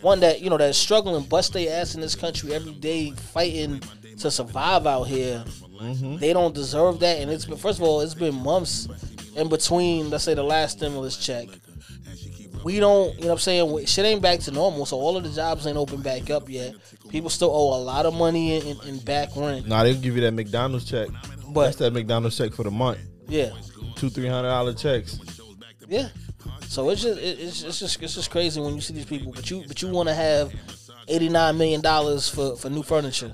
one 0.00 0.20
that 0.20 0.40
you 0.40 0.48
know 0.48 0.56
that's 0.56 0.78
struggling, 0.78 1.24
bust 1.24 1.52
their 1.52 1.80
ass 1.80 1.94
in 1.94 2.00
this 2.00 2.14
country 2.14 2.54
every 2.54 2.72
day, 2.72 3.10
fighting 3.10 3.82
to 4.18 4.30
survive 4.30 4.86
out 4.86 5.04
here. 5.04 5.44
Mm-hmm. 5.80 6.16
They 6.18 6.32
don't 6.32 6.54
deserve 6.54 7.00
that, 7.00 7.18
and 7.18 7.30
it's 7.30 7.44
been 7.44 7.58
first 7.58 7.78
of 7.78 7.84
all, 7.84 8.00
it's 8.00 8.14
been 8.14 8.34
months 8.34 8.88
in 9.34 9.48
between. 9.48 10.08
Let's 10.08 10.24
say 10.24 10.34
the 10.34 10.44
last 10.44 10.78
stimulus 10.78 11.16
check. 11.16 11.48
We 12.66 12.80
don't, 12.80 13.14
you 13.14 13.20
know 13.20 13.26
what 13.28 13.32
I'm 13.34 13.38
saying? 13.38 13.86
Shit 13.86 14.04
ain't 14.04 14.20
back 14.20 14.40
to 14.40 14.50
normal, 14.50 14.86
so 14.86 14.96
all 14.96 15.16
of 15.16 15.22
the 15.22 15.30
jobs 15.30 15.68
ain't 15.68 15.76
open 15.76 16.02
back 16.02 16.30
up 16.30 16.48
yet. 16.48 16.74
People 17.10 17.30
still 17.30 17.52
owe 17.52 17.78
a 17.78 17.80
lot 17.80 18.06
of 18.06 18.12
money 18.12 18.56
in, 18.56 18.66
in, 18.66 18.88
in 18.88 18.98
back 18.98 19.28
rent. 19.36 19.68
Nah, 19.68 19.84
they 19.84 19.94
give 19.94 20.16
you 20.16 20.22
that 20.22 20.32
McDonald's 20.32 20.84
check. 20.84 21.06
But 21.46 21.66
that's 21.66 21.76
that 21.76 21.92
McDonald's 21.92 22.36
check 22.36 22.52
for 22.54 22.64
the 22.64 22.72
month. 22.72 22.98
Yeah, 23.28 23.50
two 23.94 24.10
three 24.10 24.26
hundred 24.26 24.48
dollar 24.48 24.74
checks. 24.74 25.20
Yeah, 25.86 26.08
so 26.66 26.90
it's 26.90 27.02
just 27.02 27.20
it's, 27.20 27.62
it's 27.62 27.78
just 27.78 28.02
it's 28.02 28.16
just 28.16 28.32
crazy 28.32 28.60
when 28.60 28.74
you 28.74 28.80
see 28.80 28.94
these 28.94 29.04
people, 29.04 29.30
but 29.30 29.48
you 29.48 29.62
but 29.68 29.80
you 29.80 29.88
want 29.90 30.08
to 30.08 30.14
have 30.16 30.52
eighty 31.06 31.28
nine 31.28 31.56
million 31.56 31.80
dollars 31.80 32.28
for 32.28 32.56
for 32.56 32.68
new 32.68 32.82
furniture 32.82 33.32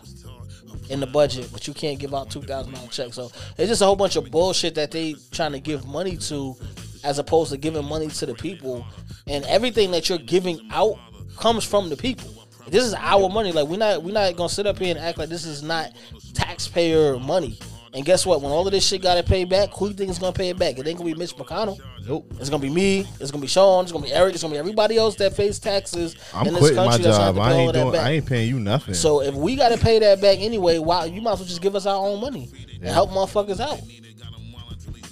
in 0.91 1.01
the 1.01 1.07
budget, 1.07 1.49
but 1.55 1.67
you 1.67 1.73
can't 1.73 1.99
give 1.99 2.13
out 2.13 2.31
two 2.31 2.43
thousand 2.43 2.75
dollar 2.75 2.89
checks. 2.89 3.17
So 3.17 3.33
it's 3.57 3.71
just 3.71 3.81
a 3.81 3.87
whole 3.87 3.97
bunch 3.97 4.17
of 4.17 4.31
bullshit 4.31 4.75
that 4.75 4.91
they 4.91 5.15
trying 5.31 5.53
to 5.53 5.61
give 5.61 5.87
money 5.87 6.19
to, 6.19 6.55
as 7.03 7.19
opposed 7.19 7.51
to 7.53 7.57
giving 7.57 7.87
money 7.87 8.09
to 8.09 8.27
the 8.27 8.35
people. 8.35 8.87
And 9.27 9.45
everything 9.45 9.91
that 9.93 10.09
you're 10.09 10.19
giving 10.19 10.61
out 10.71 10.99
comes 11.37 11.65
from 11.65 11.89
the 11.89 11.97
people. 11.97 12.47
This 12.69 12.85
is 12.85 12.95
our 12.95 13.29
money. 13.29 13.53
Like 13.53 13.69
we're 13.69 13.79
not 13.79 14.03
we're 14.03 14.13
not 14.13 14.37
gonna 14.37 14.49
sit 14.49 14.67
up 14.67 14.79
here 14.79 14.95
and 14.95 14.99
act 14.99 15.19
like 15.19 15.29
this 15.29 15.45
is 15.45 15.63
not 15.63 15.93
taxpayer 16.35 17.19
money. 17.19 17.59
And 17.95 18.07
guess 18.07 18.25
what? 18.25 18.41
When 18.41 18.51
all 18.51 18.67
of 18.67 18.73
this 18.73 18.87
shit 18.87 19.03
got 19.03 19.17
to 19.17 19.23
pay 19.23 19.45
back, 19.45 19.69
who 19.75 19.89
you 19.89 19.95
think 19.95 20.11
is 20.11 20.19
gonna 20.19 20.33
pay 20.33 20.49
it 20.49 20.59
back? 20.59 20.79
It 20.79 20.87
ain't 20.87 20.97
gonna 20.97 21.11
be 21.11 21.19
Mitch 21.19 21.37
McConnell. 21.37 21.79
Nope. 22.07 22.33
It's 22.41 22.49
gonna 22.49 22.63
be 22.63 22.71
me. 22.71 23.07
It's 23.21 23.31
gonna 23.31 23.43
be 23.43 23.49
Sean. 23.49 23.85
It's 23.85 23.93
gonna 23.93 24.05
be 24.05 24.13
Eric. 24.13 24.33
It's 24.33 24.43
gonna 24.43 24.55
be 24.55 24.59
everybody 24.59 24.97
else 24.97 25.15
that 25.17 25.37
pays 25.37 25.59
taxes 25.59 26.17
I'm 26.33 26.47
in 26.47 26.55
this 26.55 26.61
quitting 26.63 26.77
country. 26.77 27.05
My 27.05 27.11
job. 27.11 27.39
I 27.39 27.53
ain't 27.53 27.75
doing. 27.75 27.97
I 27.97 28.11
ain't 28.13 28.27
paying 28.27 28.49
you 28.49 28.59
nothing. 28.59 28.95
So 28.95 29.21
if 29.21 29.35
we 29.35 29.57
got 29.57 29.69
to 29.71 29.79
pay 29.79 29.99
that 29.99 30.23
back 30.23 30.39
anyway, 30.41 30.79
why 30.79 31.05
you 31.05 31.21
might 31.21 31.33
as 31.33 31.41
well 31.41 31.49
just 31.49 31.61
give 31.61 31.77
us 31.77 31.85
our 31.85 31.97
own 31.97 32.21
money 32.21 32.51
yeah. 32.53 32.87
and 32.87 32.89
help 32.89 33.11
motherfuckers 33.11 33.61
out. 33.61 33.81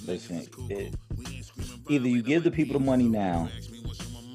Listen, 0.07 0.47
it, 0.69 0.95
either 1.87 2.07
you 2.07 2.23
give 2.23 2.43
the 2.43 2.49
people 2.49 2.73
the 2.73 2.83
money 2.83 3.07
now, 3.07 3.47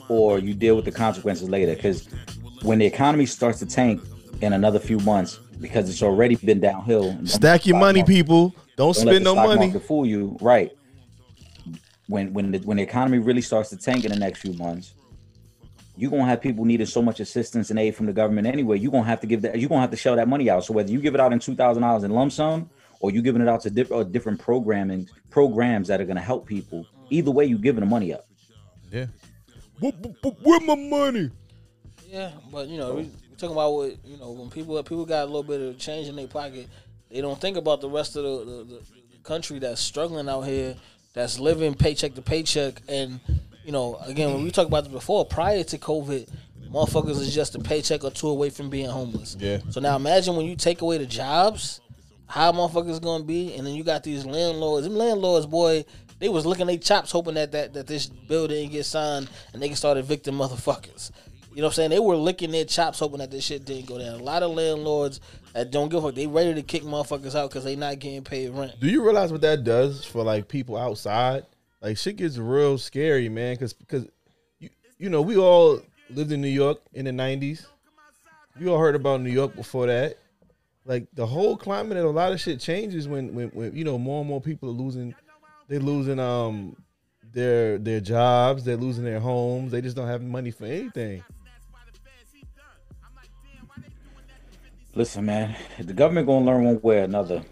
or 0.09 0.39
you 0.39 0.55
deal 0.55 0.77
with 0.77 0.85
the 0.85 0.93
consequences 0.93 1.49
later. 1.49 1.75
Because 1.75 2.09
when 2.63 2.79
the 2.79 2.87
economy 2.87 3.27
starts 3.27 3.59
to 3.61 3.67
tank 3.67 4.03
in 4.41 4.53
another 4.53 4.79
few 4.79 4.99
months, 5.01 5.39
because 5.61 5.89
it's 5.89 6.03
already 6.03 6.37
been 6.37 6.61
downhill. 6.61 7.19
Stack 7.25 7.67
your 7.67 7.79
money, 7.79 8.01
market. 8.01 8.13
people. 8.13 8.49
Don't, 8.77 8.95
don't 8.95 8.95
spend 8.95 9.25
no 9.25 9.35
money. 9.35 9.73
To 9.73 9.81
fool 9.81 10.07
you, 10.07 10.37
right? 10.41 10.71
When 12.09 12.33
when 12.33 12.53
the, 12.53 12.59
when 12.59 12.77
the 12.77 12.83
economy 12.83 13.19
really 13.19 13.41
starts 13.41 13.71
to 13.71 13.77
tank 13.77 14.05
in 14.05 14.13
the 14.13 14.19
next 14.19 14.41
few 14.41 14.53
months, 14.53 14.95
you're 15.97 16.11
gonna 16.11 16.27
have 16.27 16.41
people 16.41 16.65
needing 16.65 16.87
so 16.87 17.03
much 17.03 17.21
assistance 17.21 17.71
and 17.71 17.79
aid 17.79 17.97
from 17.97 18.07
the 18.07 18.13
government 18.13 18.47
anyway. 18.47 18.79
You're 18.79 18.93
gonna 18.93 19.05
have 19.05 19.21
to 19.23 19.27
give 19.27 19.43
that. 19.43 19.59
You're 19.59 19.69
gonna 19.69 19.81
have 19.81 19.91
to 19.91 19.97
shell 19.97 20.17
that 20.17 20.29
money 20.29 20.51
out. 20.51 20.65
So 20.65 20.73
whether 20.75 20.91
you 20.91 21.01
give 21.01 21.15
it 21.15 21.21
out 21.21 21.33
in 21.33 21.39
two 21.39 21.57
thousand 21.57 21.83
dollars 21.83 22.05
in 22.05 22.11
lump 22.11 22.33
sum 22.33 22.71
or 23.01 23.11
you're 23.11 23.23
giving 23.23 23.43
it 23.43 23.49
out 23.49 23.63
to 23.63 23.71
different 23.71 24.01
uh, 24.01 24.05
different 24.05 24.39
programming 24.39 25.09
programs 25.31 25.89
that 25.89 26.01
are 26.01 26.05
gonna 26.05 26.21
help 26.21 26.47
people, 26.47 26.87
either 27.11 27.31
way, 27.31 27.47
you're 27.47 27.59
giving 27.59 27.81
the 27.81 27.87
money 27.87 28.13
up. 28.13 28.27
Yeah. 28.93 29.07
Where 29.81 30.61
my 30.61 30.75
money? 30.75 31.31
Yeah, 32.09 32.31
but 32.51 32.69
you 32.69 32.79
know, 32.79 32.95
we, 32.95 33.03
are 33.03 33.37
talking 33.37 33.55
about 33.55 33.73
what 33.73 33.97
you 34.05 34.17
know 34.17 34.31
when 34.31 34.51
people 34.51 34.83
people 34.83 35.05
got 35.05 35.25
a 35.25 35.27
little 35.27 35.43
bit 35.43 35.61
of 35.61 35.79
change 35.79 36.09
in 36.09 36.17
their 36.17 36.29
pocket, 36.29 36.69
they 37.11 37.21
don't 37.21 37.41
think 37.41 37.57
about 37.57 37.81
the 37.81 37.89
rest 37.89 38.17
of 38.17 38.23
the, 38.23 38.45
the, 38.45 38.65
the 38.65 39.19
country 39.23 39.59
that's 39.59 39.81
struggling 39.81 40.29
out 40.29 40.43
here, 40.43 40.77
that's 41.13 41.39
living 41.39 41.75
paycheck 41.75 42.15
to 42.15 42.23
paycheck, 42.23 42.81
and 42.89 43.21
you 43.65 43.73
know, 43.73 43.99
again, 44.07 44.33
when 44.33 44.45
we 44.45 44.51
talked 44.51 44.69
about 44.69 44.85
this 44.85 44.93
before, 44.93 45.27
prior 45.27 45.65
to 45.65 45.79
COVID, 45.79 46.29
motherfuckers 46.71 47.21
is 47.21 47.35
just 47.35 47.55
a 47.57 47.59
paycheck 47.59 48.05
or 48.05 48.11
two 48.11 48.29
away 48.29 48.51
from 48.51 48.71
being 48.71 48.89
homeless. 48.89 49.37
Yeah. 49.39 49.59
So 49.71 49.81
now 49.81 49.97
imagine 49.97 50.37
when 50.37 50.47
you 50.47 50.57
take 50.57 50.83
away 50.83 50.99
the 50.99 51.07
jobs, 51.07 51.81
how 52.29 52.53
motherfuckers 52.53 53.03
gonna 53.03 53.25
be, 53.25 53.55
and 53.55 53.67
then 53.67 53.75
you 53.75 53.85
got 53.85 54.03
these 54.03 54.25
landlords. 54.25 54.87
Them 54.87 54.97
landlords, 54.97 55.47
boy, 55.47 55.85
they 56.19 56.29
was 56.29 56.47
looking 56.47 56.67
their 56.67 56.79
chops, 56.79 57.11
hoping 57.13 57.35
that, 57.35 57.53
that 57.53 57.75
that 57.75 57.87
this 57.87 58.07
bill 58.07 58.49
didn't 58.49 58.73
get 58.73 58.85
signed, 58.85 59.29
and 59.53 59.63
they 59.63 59.69
can 59.69 59.77
start 59.77 59.99
evicting 59.99 60.35
motherfuckers. 60.35 61.11
You 61.57 61.63
know 61.63 61.69
what 61.69 61.73
I'm 61.73 61.77
saying? 61.77 61.91
They 61.91 61.99
were 61.99 62.17
licking 62.17 62.51
their 62.51 62.67
chops 62.67 62.99
hoping 62.99 63.19
that 63.21 63.31
this 63.31 63.45
shit 63.45 63.65
didn't 63.65 63.87
go 63.87 63.99
down. 63.99 64.21
A 64.21 64.23
lot 64.23 64.43
of 64.43 64.51
landlords 64.51 65.21
that 65.55 65.71
don't 65.71 65.89
give 65.89 66.05
a 66.05 66.09
fuck, 66.09 66.15
they 66.15 66.27
ready 66.27 66.53
to 66.53 66.63
kick 66.63 66.83
motherfuckers 66.83 67.35
out 67.35 67.49
because 67.49 67.65
they 67.65 67.77
not 67.77 67.99
getting 67.99 68.25
paid 68.25 68.51
rent. 68.51 68.79
Do 68.79 68.89
you 68.89 69.03
realize 69.03 69.33
what 69.33 69.41
that 69.41 69.65
does 69.65 70.05
for 70.05 70.23
like 70.23 70.49
people 70.49 70.77
outside? 70.77 71.47
Like 71.81 71.97
shit 71.97 72.17
gets 72.17 72.37
real 72.37 72.77
scary, 72.77 73.31
man. 73.31 73.55
Because 73.55 73.73
because 73.73 74.07
you 74.59 74.69
you 74.99 75.09
know 75.09 75.23
we 75.23 75.39
all 75.39 75.81
lived 76.11 76.31
in 76.31 76.43
New 76.43 76.49
York 76.49 76.79
in 76.93 77.07
the 77.07 77.11
'90s. 77.11 77.65
We 78.61 78.69
all 78.69 78.79
heard 78.79 78.95
about 78.95 79.23
New 79.23 79.31
York 79.31 79.57
before 79.57 79.87
that. 79.87 80.19
Like 80.85 81.09
the 81.15 81.27
whole 81.27 81.57
climate 81.57 81.97
and 81.97 82.07
a 82.07 82.11
lot 82.11 82.33
of 82.33 82.41
shit 82.41 82.61
changes 82.61 83.09
when 83.09 83.35
when, 83.35 83.49
when 83.49 83.75
you 83.75 83.85
know 83.85 83.97
more 83.97 84.21
and 84.21 84.29
more 84.29 84.43
people 84.43 84.69
are 84.69 84.73
losing. 84.73 85.15
They're 85.69 85.81
losing 85.81 86.19
um 86.21 86.77
their 87.33 87.79
their 87.79 88.01
jobs. 88.01 88.65
They're 88.65 88.77
losing 88.77 89.05
their 89.05 89.21
homes. 89.21 89.73
They 89.73 89.81
just 89.81 89.97
don't 89.97 90.09
have 90.09 90.23
money 90.23 90.51
for 90.51 90.65
anything. 90.65 91.23
Listen, 94.95 95.27
man, 95.27 95.55
the 95.79 95.93
government 95.93 96.27
gonna 96.27 96.47
learn 96.47 96.65
one 96.65 96.81
way 96.81 97.01
or 97.01 97.05
another, 97.05 97.43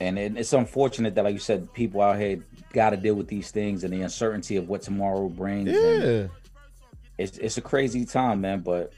and 0.00 0.18
it, 0.18 0.38
it's 0.38 0.54
unfortunate 0.54 1.14
that, 1.14 1.24
like 1.24 1.34
you 1.34 1.38
said, 1.38 1.70
people 1.74 2.00
out 2.00 2.18
here 2.18 2.42
got 2.72 2.90
to 2.90 2.96
deal 2.96 3.14
with 3.14 3.28
these 3.28 3.50
things 3.50 3.84
and 3.84 3.92
the 3.92 4.00
uncertainty 4.00 4.56
of 4.56 4.66
what 4.66 4.80
tomorrow 4.80 5.28
brings. 5.28 5.68
Yeah, 5.70 6.28
it's 7.18 7.36
it's 7.36 7.58
a 7.58 7.60
crazy 7.60 8.06
time, 8.06 8.40
man. 8.40 8.60
But 8.60 8.94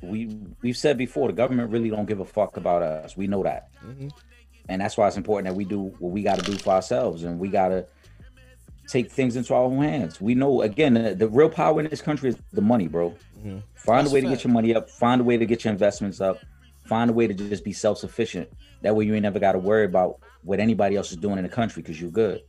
we 0.00 0.38
we've 0.62 0.76
said 0.76 0.96
before, 0.96 1.26
the 1.26 1.34
government 1.34 1.72
really 1.72 1.90
don't 1.90 2.06
give 2.06 2.20
a 2.20 2.24
fuck 2.24 2.56
about 2.56 2.82
us. 2.82 3.16
We 3.16 3.26
know 3.26 3.42
that, 3.42 3.70
mm-hmm. 3.84 4.08
And 4.68 4.80
that's 4.80 4.96
why 4.96 5.06
it's 5.06 5.16
important 5.16 5.46
that 5.48 5.56
we 5.56 5.64
do 5.64 5.94
what 5.98 6.12
we 6.12 6.22
got 6.22 6.38
to 6.38 6.50
do 6.50 6.56
for 6.56 6.70
ourselves, 6.70 7.24
and 7.24 7.38
we 7.38 7.48
got 7.48 7.68
to 7.68 7.86
take 8.88 9.10
things 9.10 9.36
into 9.36 9.54
our 9.54 9.62
own 9.62 9.82
hands. 9.82 10.20
We 10.20 10.34
know 10.34 10.62
again 10.62 10.94
the, 10.94 11.14
the 11.14 11.28
real 11.28 11.48
power 11.48 11.80
in 11.80 11.88
this 11.88 12.02
country 12.02 12.30
is 12.30 12.36
the 12.52 12.62
money, 12.62 12.88
bro. 12.88 13.10
Mm-hmm. 13.38 13.58
Find 13.74 14.00
That's 14.00 14.10
a 14.10 14.14
way 14.14 14.20
to 14.22 14.28
get 14.28 14.44
your 14.44 14.52
money 14.52 14.74
up. 14.74 14.90
Find 14.90 15.20
a 15.20 15.24
way 15.24 15.36
to 15.36 15.46
get 15.46 15.64
your 15.64 15.72
investments 15.72 16.20
up. 16.20 16.38
Find 16.86 17.10
a 17.10 17.12
way 17.12 17.26
to 17.26 17.34
just 17.34 17.64
be 17.64 17.72
self 17.72 17.98
sufficient. 17.98 18.48
That 18.82 18.94
way 18.94 19.04
you 19.04 19.14
ain't 19.14 19.22
never 19.22 19.38
got 19.38 19.52
to 19.52 19.58
worry 19.58 19.84
about 19.84 20.20
what 20.42 20.60
anybody 20.60 20.96
else 20.96 21.10
is 21.10 21.16
doing 21.16 21.38
in 21.38 21.44
the 21.44 21.50
country 21.50 21.82
because 21.82 22.00
you're 22.00 22.10
good. 22.10 22.42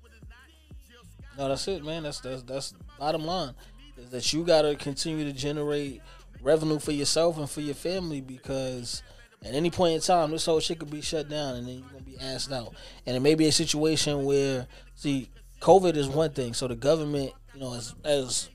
No, 1.38 1.50
that's 1.50 1.68
it, 1.68 1.84
man. 1.84 2.04
That's 2.04 2.20
that's 2.20 2.44
that's 2.44 2.74
bottom 3.00 3.26
line 3.26 3.54
is 3.98 4.10
that 4.10 4.34
you 4.34 4.44
got 4.44 4.64
to 4.64 4.76
continue 4.76 5.26
to 5.26 5.34
generate 5.34 6.02
revenue 6.42 6.80
for 6.80 6.92
yourself 6.92 7.38
and 7.38 7.50
for 7.50 7.62
your 7.62 7.76
family 7.76 8.22
because 8.22 9.04
at 9.44 9.54
any 9.54 9.70
point 9.70 9.96
in 9.96 10.02
time 10.02 10.32
this 10.32 10.46
whole 10.46 10.60
shit 10.60 10.80
could 10.80 10.90
be 10.90 11.02
shut 11.02 11.30
down 11.30 11.56
and 11.56 11.68
then 11.68 11.80
you're 11.80 11.90
gonna 11.90 12.04
be 12.04 12.18
asked 12.20 12.52
out. 12.52 12.74
And 13.06 13.16
it 13.16 13.20
may 13.20 13.36
be 13.36 13.48
a 13.48 13.52
situation 13.52 14.26
where 14.26 14.68
see 14.96 15.30
COVID 15.62 15.96
is 15.96 16.08
one 16.08 16.32
thing. 16.32 16.54
So 16.54 16.68
the 16.68 16.76
government, 16.76 17.32
you 17.54 17.60
know, 17.60 17.74
as 17.74 17.96
as 18.04 18.50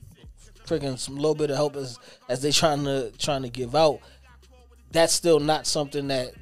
freaking 0.65 0.97
some 0.97 1.15
little 1.15 1.35
bit 1.35 1.49
of 1.49 1.57
help 1.57 1.75
as 1.75 1.99
as 2.29 2.41
they 2.41 2.51
trying 2.51 2.83
to 2.85 3.11
trying 3.17 3.43
to 3.43 3.49
give 3.49 3.75
out, 3.75 3.99
that's 4.91 5.13
still 5.13 5.39
not 5.39 5.67
something 5.67 6.07
that 6.07 6.33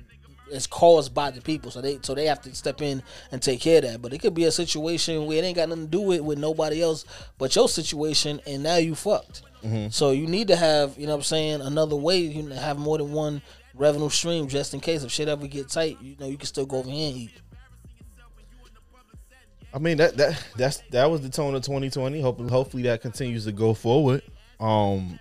is 0.51 0.67
caused 0.67 1.13
by 1.13 1.31
the 1.31 1.41
people. 1.41 1.71
So 1.71 1.81
they 1.81 1.99
so 2.01 2.13
they 2.13 2.25
have 2.25 2.41
to 2.41 2.53
step 2.55 2.81
in 2.81 3.03
and 3.31 3.41
take 3.41 3.61
care 3.61 3.77
of 3.77 3.83
that. 3.85 4.01
But 4.01 4.13
it 4.13 4.19
could 4.19 4.33
be 4.33 4.45
a 4.45 4.51
situation 4.51 5.25
where 5.25 5.37
it 5.37 5.45
ain't 5.45 5.55
got 5.55 5.69
nothing 5.69 5.85
to 5.85 5.91
do 5.91 6.01
with 6.01 6.21
with 6.21 6.37
nobody 6.37 6.81
else 6.81 7.05
but 7.37 7.55
your 7.55 7.69
situation, 7.69 8.41
and 8.45 8.63
now 8.63 8.77
you 8.77 8.95
fucked. 8.95 9.43
Mm-hmm. 9.63 9.89
So 9.89 10.11
you 10.11 10.27
need 10.27 10.47
to 10.47 10.55
have 10.55 10.97
you 10.97 11.05
know 11.05 11.13
what 11.13 11.19
I'm 11.19 11.23
saying 11.23 11.61
another 11.61 11.95
way. 11.95 12.19
You 12.19 12.47
have 12.49 12.77
more 12.77 12.97
than 12.97 13.11
one 13.11 13.41
revenue 13.79 14.09
stream 14.09 14.47
just 14.47 14.73
in 14.73 14.79
case 14.79 15.03
if 15.03 15.11
shit 15.11 15.27
ever 15.27 15.47
get 15.47 15.69
tight. 15.69 15.97
You 16.01 16.15
know 16.19 16.27
you 16.27 16.37
can 16.37 16.45
still 16.45 16.65
go 16.65 16.77
over 16.77 16.89
here 16.89 17.09
and 17.09 17.17
eat. 17.17 17.31
I 19.73 19.79
mean 19.79 19.97
that 19.97 20.17
that 20.17 20.43
that's 20.55 20.83
that 20.91 21.09
was 21.09 21.21
the 21.21 21.29
tone 21.29 21.55
of 21.55 21.63
2020. 21.63 22.21
Hopefully, 22.21 22.49
hopefully 22.49 22.83
that 22.83 23.01
continues 23.01 23.45
to 23.45 23.51
go 23.51 23.73
forward. 23.73 24.21
Um, 24.59 25.19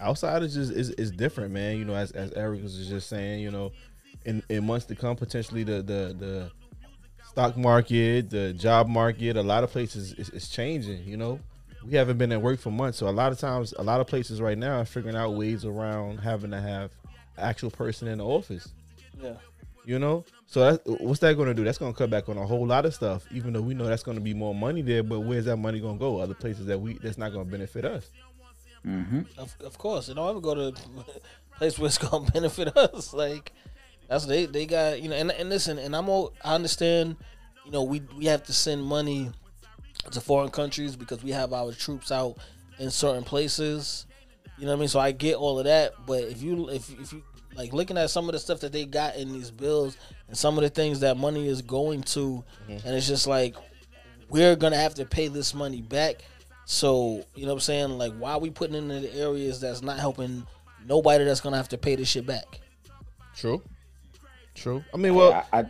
outside 0.00 0.42
is 0.42 0.54
just 0.54 0.72
is, 0.72 0.90
is 0.90 1.10
different, 1.10 1.52
man. 1.52 1.76
You 1.76 1.84
know, 1.84 1.94
as 1.94 2.10
as 2.12 2.32
Eric 2.32 2.62
was 2.62 2.88
just 2.88 3.08
saying, 3.08 3.40
you 3.40 3.50
know, 3.50 3.72
in 4.24 4.42
in 4.48 4.64
months 4.64 4.86
to 4.86 4.94
come, 4.94 5.16
potentially 5.16 5.64
the 5.64 5.82
the 5.82 6.16
the 6.18 6.50
stock 7.28 7.56
market, 7.56 8.30
the 8.30 8.52
job 8.52 8.88
market, 8.88 9.36
a 9.36 9.42
lot 9.42 9.64
of 9.64 9.70
places 9.70 10.12
is, 10.14 10.30
is 10.30 10.48
changing. 10.48 11.04
You 11.04 11.16
know, 11.16 11.40
we 11.86 11.96
haven't 11.96 12.18
been 12.18 12.32
at 12.32 12.40
work 12.40 12.60
for 12.60 12.70
months, 12.70 12.98
so 12.98 13.08
a 13.08 13.10
lot 13.10 13.32
of 13.32 13.38
times, 13.38 13.74
a 13.78 13.82
lot 13.82 14.00
of 14.00 14.06
places 14.06 14.40
right 14.40 14.56
now 14.56 14.80
are 14.80 14.84
figuring 14.84 15.16
out 15.16 15.34
ways 15.34 15.64
around 15.64 16.18
having 16.18 16.50
to 16.50 16.60
have 16.60 16.90
actual 17.36 17.70
person 17.70 18.08
in 18.08 18.18
the 18.18 18.24
office. 18.24 18.68
Yeah. 19.20 19.34
You 19.84 19.98
know, 19.98 20.24
so 20.46 20.72
that, 20.72 21.00
what's 21.00 21.20
that 21.20 21.36
going 21.36 21.48
to 21.48 21.54
do? 21.54 21.62
That's 21.62 21.76
going 21.76 21.92
to 21.92 21.98
cut 21.98 22.08
back 22.08 22.28
on 22.30 22.38
a 22.38 22.46
whole 22.46 22.66
lot 22.66 22.86
of 22.86 22.94
stuff. 22.94 23.26
Even 23.32 23.52
though 23.52 23.60
we 23.60 23.74
know 23.74 23.84
that's 23.84 24.02
going 24.02 24.16
to 24.16 24.22
be 24.22 24.32
more 24.32 24.54
money 24.54 24.80
there, 24.80 25.02
but 25.02 25.20
where's 25.20 25.44
that 25.44 25.58
money 25.58 25.78
going 25.78 25.96
to 25.96 26.00
go? 26.00 26.20
Other 26.20 26.34
places 26.34 26.66
that 26.66 26.80
we 26.80 26.94
that's 26.94 27.18
not 27.18 27.32
going 27.32 27.44
to 27.44 27.50
benefit 27.50 27.84
us. 27.84 28.08
Mm-hmm. 28.86 29.22
Of, 29.36 29.54
of 29.60 29.76
course, 29.76 30.08
it 30.08 30.14
don't 30.14 30.30
ever 30.30 30.40
go 30.40 30.54
to 30.54 30.68
a 30.68 31.56
place 31.58 31.78
where 31.78 31.86
it's 31.86 31.98
going 31.98 32.24
to 32.26 32.32
benefit 32.32 32.74
us. 32.76 33.12
Like 33.12 33.52
that's 34.08 34.24
they 34.24 34.46
they 34.46 34.64
got 34.64 35.02
you 35.02 35.10
know. 35.10 35.16
And, 35.16 35.30
and 35.32 35.50
listen, 35.50 35.78
and 35.78 35.94
I'm 35.94 36.08
all, 36.08 36.32
I 36.42 36.54
understand. 36.54 37.16
You 37.66 37.72
know, 37.72 37.82
we 37.82 38.02
we 38.16 38.26
have 38.26 38.44
to 38.44 38.52
send 38.52 38.82
money 38.84 39.30
to 40.10 40.20
foreign 40.20 40.50
countries 40.50 40.96
because 40.96 41.22
we 41.22 41.30
have 41.30 41.52
our 41.52 41.72
troops 41.72 42.12
out 42.12 42.36
in 42.78 42.90
certain 42.90 43.24
places. 43.24 44.06
You 44.58 44.66
know 44.66 44.72
what 44.72 44.76
I 44.76 44.80
mean? 44.80 44.88
So 44.88 45.00
I 45.00 45.12
get 45.12 45.36
all 45.36 45.58
of 45.58 45.64
that, 45.64 45.94
but 46.06 46.22
if 46.24 46.42
you 46.42 46.68
if 46.68 46.90
if 47.00 47.12
you 47.12 47.22
like 47.56 47.72
looking 47.72 47.98
at 47.98 48.10
some 48.10 48.28
of 48.28 48.32
the 48.32 48.38
stuff 48.38 48.60
that 48.60 48.72
they 48.72 48.84
got 48.84 49.16
in 49.16 49.32
these 49.32 49.50
bills 49.50 49.96
and 50.28 50.36
some 50.36 50.56
of 50.56 50.62
the 50.62 50.70
things 50.70 51.00
that 51.00 51.16
money 51.16 51.48
is 51.48 51.62
going 51.62 52.02
to, 52.02 52.44
mm-hmm. 52.68 52.86
and 52.86 52.96
it's 52.96 53.08
just 53.08 53.26
like 53.26 53.56
we're 54.28 54.56
gonna 54.56 54.76
have 54.76 54.94
to 54.94 55.04
pay 55.04 55.28
this 55.28 55.54
money 55.54 55.82
back. 55.82 56.24
So 56.66 57.24
you 57.34 57.42
know 57.42 57.48
what 57.48 57.54
I'm 57.54 57.60
saying? 57.60 57.90
Like, 57.98 58.12
why 58.14 58.32
are 58.32 58.38
we 58.38 58.50
putting 58.50 58.76
in 58.76 58.88
the 58.88 59.12
areas 59.14 59.60
that's 59.60 59.82
not 59.82 59.98
helping 59.98 60.46
nobody 60.86 61.24
that's 61.24 61.40
gonna 61.40 61.56
have 61.56 61.68
to 61.70 61.78
pay 61.78 61.96
this 61.96 62.08
shit 62.08 62.26
back? 62.26 62.60
True. 63.36 63.62
True. 64.54 64.84
I 64.92 64.96
mean, 64.96 65.14
well, 65.14 65.32
I, 65.52 65.60
I, 65.60 65.64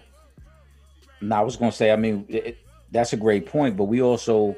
no, 1.23 1.37
I 1.37 1.41
was 1.41 1.57
gonna 1.57 1.73
say. 1.73 1.91
I 1.91 1.97
mean, 1.97 2.27
it, 2.29 2.59
that's 2.95 3.13
a 3.13 3.17
great 3.19 3.45
point, 3.45 3.77
but 3.77 3.85
we 3.85 4.01
also 4.01 4.57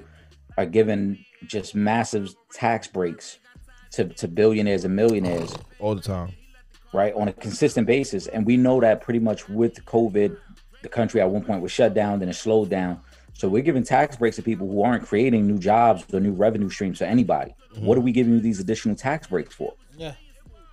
are 0.56 0.66
given 0.66 1.18
just 1.46 1.74
massive 1.74 2.32
tax 2.52 2.86
breaks 2.86 3.40
to, 3.92 4.04
to 4.04 4.28
billionaires 4.28 4.84
and 4.84 4.94
millionaires 4.94 5.52
all 5.80 5.94
the 5.94 6.00
time 6.00 6.32
right, 6.96 7.14
on 7.14 7.28
a 7.28 7.32
consistent 7.32 7.86
basis. 7.86 8.26
And 8.26 8.46
we 8.46 8.56
know 8.56 8.80
that 8.80 9.02
pretty 9.02 9.20
much 9.20 9.48
with 9.48 9.84
COVID, 9.84 10.36
the 10.82 10.88
country 10.88 11.20
at 11.20 11.30
one 11.30 11.44
point 11.44 11.62
was 11.62 11.70
shut 11.70 11.94
down, 11.94 12.18
then 12.20 12.28
it 12.28 12.34
slowed 12.34 12.70
down. 12.70 13.00
So 13.34 13.48
we're 13.48 13.62
giving 13.62 13.84
tax 13.84 14.16
breaks 14.16 14.36
to 14.36 14.42
people 14.42 14.66
who 14.66 14.82
aren't 14.82 15.04
creating 15.04 15.46
new 15.46 15.58
jobs 15.58 16.04
or 16.12 16.20
new 16.20 16.32
revenue 16.32 16.70
streams 16.70 16.98
for 16.98 17.04
anybody. 17.04 17.54
Mm-hmm. 17.74 17.84
What 17.84 17.98
are 17.98 18.00
we 18.00 18.12
giving 18.12 18.32
you 18.32 18.40
these 18.40 18.60
additional 18.60 18.96
tax 18.96 19.26
breaks 19.26 19.54
for? 19.54 19.74
Yeah. 19.96 20.14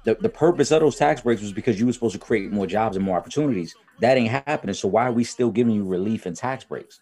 The, 0.05 0.15
the 0.15 0.29
purpose 0.29 0.71
of 0.71 0.81
those 0.81 0.95
tax 0.95 1.21
breaks 1.21 1.41
was 1.41 1.51
because 1.51 1.79
you 1.79 1.85
were 1.85 1.93
supposed 1.93 2.13
to 2.13 2.19
create 2.19 2.51
more 2.51 2.67
jobs 2.67 2.95
and 2.95 3.05
more 3.05 3.17
opportunities. 3.17 3.75
That 3.99 4.17
ain't 4.17 4.31
happening. 4.31 4.73
So 4.73 4.87
why 4.87 5.07
are 5.07 5.11
we 5.11 5.23
still 5.23 5.51
giving 5.51 5.75
you 5.75 5.85
relief 5.85 6.25
and 6.25 6.35
tax 6.35 6.63
breaks? 6.63 6.99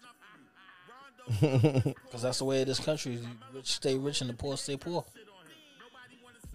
Because 1.40 2.22
that's 2.22 2.38
the 2.38 2.44
way 2.44 2.62
of 2.62 2.66
this 2.68 2.80
country. 2.80 3.18
Rich 3.54 3.72
stay 3.72 3.96
rich 3.96 4.20
and 4.20 4.30
the 4.30 4.34
poor 4.34 4.56
stay 4.56 4.76
poor. 4.76 5.04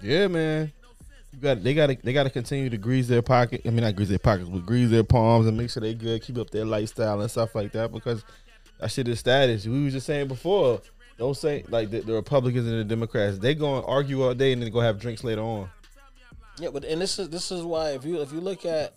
Yeah, 0.02 0.28
man. 0.28 0.72
You 1.34 1.40
got 1.40 1.64
they 1.64 1.74
got 1.74 1.88
to 1.88 1.98
they 2.04 2.14
got 2.14 2.24
to 2.24 2.30
continue 2.30 2.70
to 2.70 2.78
grease 2.78 3.08
their 3.08 3.22
pocket. 3.22 3.62
I 3.66 3.70
mean, 3.70 3.82
not 3.82 3.96
grease 3.96 4.10
their 4.10 4.20
pockets, 4.20 4.50
but 4.50 4.66
grease 4.66 4.90
their 4.90 5.04
palms 5.04 5.48
and 5.48 5.58
make 5.58 5.70
sure 5.70 5.82
they 5.82 5.94
good, 5.94 6.22
keep 6.22 6.38
up 6.38 6.50
their 6.50 6.66
lifestyle 6.66 7.22
and 7.22 7.30
stuff 7.30 7.56
like 7.56 7.72
that. 7.74 7.92
Because 7.92 8.24
that 8.80 8.92
shit 8.92 9.08
is 9.08 9.20
status. 9.20 9.66
We 9.66 9.84
was 9.84 9.94
just 9.94 10.06
saying 10.06 10.28
before. 10.28 10.82
Don't 11.18 11.36
say 11.36 11.64
like 11.70 11.90
the, 11.90 12.02
the 12.02 12.14
Republicans 12.14 12.68
and 12.68 12.80
the 12.80 12.84
Democrats. 12.84 13.40
They 13.40 13.56
go 13.56 13.78
and 13.78 13.86
argue 13.88 14.24
all 14.24 14.36
day 14.36 14.54
and 14.54 14.62
then 14.62 14.72
go 14.72 14.82
have 14.82 15.00
drinks 15.00 15.24
later 15.24 15.42
on. 15.42 15.70
Yeah, 16.60 16.70
but 16.72 16.86
and 16.86 17.02
this 17.02 17.18
is 17.18 17.30
this 17.30 17.52
is 17.52 17.64
why 17.64 17.92
if 17.92 18.06
you 18.06 18.22
if 18.22 18.32
you 18.32 18.40
look 18.40 18.66
at 18.66 18.96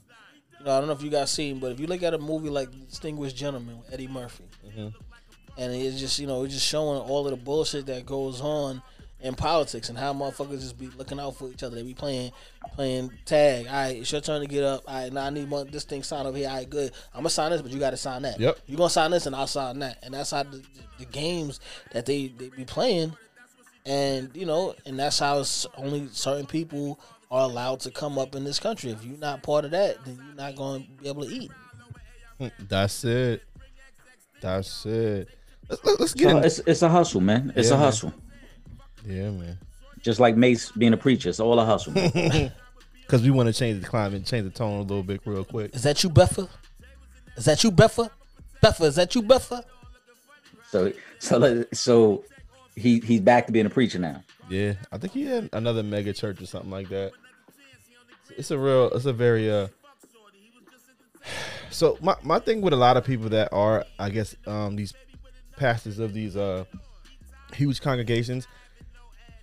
you 0.58 0.66
know 0.66 0.76
I 0.76 0.78
don't 0.78 0.86
know 0.86 0.94
if 0.94 1.02
you 1.02 1.10
guys 1.10 1.30
seen, 1.30 1.58
but 1.58 1.72
if 1.72 1.80
you 1.80 1.86
look 1.86 2.02
at 2.02 2.12
a 2.12 2.18
movie 2.18 2.50
like 2.50 2.70
Distinguished 2.88 3.36
Gentleman 3.36 3.78
with 3.78 3.92
Eddie 3.92 4.08
Murphy, 4.08 4.44
mm-hmm. 4.66 4.88
And 5.60 5.74
it's 5.74 6.00
just 6.00 6.18
you 6.18 6.26
know 6.26 6.42
it's 6.44 6.54
just 6.54 6.66
showing 6.66 6.98
all 6.98 7.26
of 7.26 7.30
the 7.30 7.36
bullshit 7.36 7.86
that 7.86 8.06
goes 8.06 8.40
on 8.40 8.82
in 9.20 9.34
politics 9.34 9.90
and 9.90 9.98
how 9.98 10.14
motherfuckers 10.14 10.60
just 10.60 10.78
be 10.78 10.88
looking 10.96 11.20
out 11.20 11.36
for 11.36 11.50
each 11.50 11.62
other. 11.62 11.76
They 11.76 11.82
be 11.82 11.92
playing 11.92 12.32
playing 12.74 13.12
tag. 13.26 13.66
All 13.66 13.72
right, 13.74 13.96
it's 13.98 14.10
your 14.10 14.22
turn 14.22 14.40
to 14.40 14.46
get 14.46 14.64
up. 14.64 14.82
All 14.88 14.94
right, 14.94 15.12
now 15.12 15.26
I 15.26 15.30
need 15.30 15.50
one, 15.50 15.70
this 15.70 15.84
thing 15.84 16.02
signed 16.02 16.26
over 16.26 16.38
here. 16.38 16.48
All 16.48 16.56
right, 16.56 16.68
good. 16.68 16.92
I'm 17.12 17.20
gonna 17.20 17.28
sign 17.28 17.50
this, 17.50 17.60
but 17.60 17.70
you 17.70 17.78
got 17.78 17.90
to 17.90 17.98
sign 17.98 18.22
that. 18.22 18.40
Yep. 18.40 18.58
You 18.66 18.78
gonna 18.78 18.88
sign 18.88 19.10
this, 19.10 19.26
and 19.26 19.36
I'll 19.36 19.46
sign 19.46 19.80
that. 19.80 19.98
And 20.02 20.14
that's 20.14 20.30
how 20.30 20.44
the, 20.44 20.62
the 20.98 21.04
games 21.04 21.60
that 21.92 22.06
they 22.06 22.28
they 22.28 22.48
be 22.48 22.64
playing, 22.64 23.14
and 23.84 24.30
you 24.34 24.46
know, 24.46 24.74
and 24.86 24.98
that's 24.98 25.18
how 25.18 25.44
only 25.76 26.08
certain 26.12 26.46
people 26.46 26.98
are 27.30 27.42
allowed 27.42 27.80
to 27.80 27.90
come 27.90 28.18
up 28.18 28.34
in 28.34 28.44
this 28.44 28.58
country. 28.58 28.90
If 28.90 29.04
you're 29.04 29.18
not 29.18 29.42
part 29.42 29.66
of 29.66 29.72
that, 29.72 30.02
then 30.06 30.18
you're 30.24 30.34
not 30.34 30.56
gonna 30.56 30.84
be 31.00 31.08
able 31.08 31.26
to 31.26 31.30
eat. 31.30 31.50
That's 32.58 33.04
it. 33.04 33.42
That's 34.40 34.86
it. 34.86 35.28
Let's, 35.70 36.00
let's 36.00 36.14
get. 36.14 36.30
So 36.30 36.38
it's 36.38 36.58
it's 36.60 36.82
a 36.82 36.88
hustle, 36.88 37.20
man. 37.20 37.52
It's 37.54 37.68
yeah, 37.68 37.76
a 37.76 37.78
hustle. 37.78 38.12
Man. 39.06 39.16
Yeah, 39.16 39.30
man. 39.30 39.58
Just 40.02 40.18
like 40.20 40.36
Mace 40.36 40.70
being 40.72 40.92
a 40.92 40.96
preacher, 40.96 41.28
it's 41.28 41.40
all 41.40 41.58
a 41.60 41.64
hustle. 41.64 41.92
Because 41.92 43.22
we 43.22 43.30
want 43.30 43.48
to 43.48 43.52
change 43.52 43.82
the 43.82 43.88
climate, 43.88 44.24
change 44.24 44.44
the 44.44 44.50
tone 44.50 44.78
a 44.78 44.82
little 44.82 45.02
bit 45.02 45.20
real 45.24 45.44
quick. 45.44 45.74
Is 45.74 45.82
that 45.82 46.02
you, 46.02 46.10
Buffer? 46.10 46.48
Is 47.36 47.44
that 47.44 47.62
you, 47.62 47.70
Buffer? 47.70 48.10
Buffer, 48.60 48.84
is 48.84 48.96
that 48.96 49.14
you, 49.14 49.22
Buffer? 49.22 49.62
So, 50.68 50.92
so, 51.18 51.64
so 51.72 52.24
he 52.76 53.00
he's 53.00 53.20
back 53.20 53.46
to 53.46 53.52
being 53.52 53.66
a 53.66 53.70
preacher 53.70 53.98
now. 53.98 54.22
Yeah, 54.48 54.74
I 54.90 54.98
think 54.98 55.12
he 55.12 55.24
had 55.24 55.50
another 55.52 55.82
mega 55.82 56.12
church 56.12 56.40
or 56.40 56.46
something 56.46 56.70
like 56.70 56.88
that. 56.88 57.12
It's 58.36 58.50
a 58.50 58.58
real, 58.58 58.90
it's 58.90 59.06
a 59.06 59.12
very 59.12 59.50
uh. 59.50 59.68
So 61.72 61.96
my 62.00 62.16
my 62.24 62.40
thing 62.40 62.62
with 62.62 62.72
a 62.72 62.76
lot 62.76 62.96
of 62.96 63.04
people 63.04 63.28
that 63.28 63.50
are, 63.52 63.84
I 63.98 64.10
guess, 64.10 64.34
um, 64.46 64.74
these 64.74 64.92
pastors 65.60 65.98
of 65.98 66.14
these 66.14 66.36
uh 66.36 66.64
huge 67.54 67.80
congregations, 67.80 68.48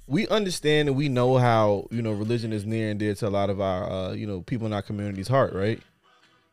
we 0.08 0.27
understand 0.30 0.89
and 0.89 0.97
we 0.97 1.08
know 1.08 1.38
how 1.38 1.88
you 1.91 2.01
know 2.01 2.12
religion 2.12 2.51
is 2.51 2.65
near 2.65 2.89
and 2.89 2.99
dear 2.99 3.13
to 3.13 3.27
a 3.27 3.30
lot 3.30 3.49
of 3.49 3.62
our 3.62 3.89
uh, 3.89 4.13
you 4.13 4.25
know 4.25 4.41
people 4.41 4.65
in 4.65 4.73
our 4.73 4.82
community's 4.82 5.27
heart, 5.27 5.53
right? 5.53 5.80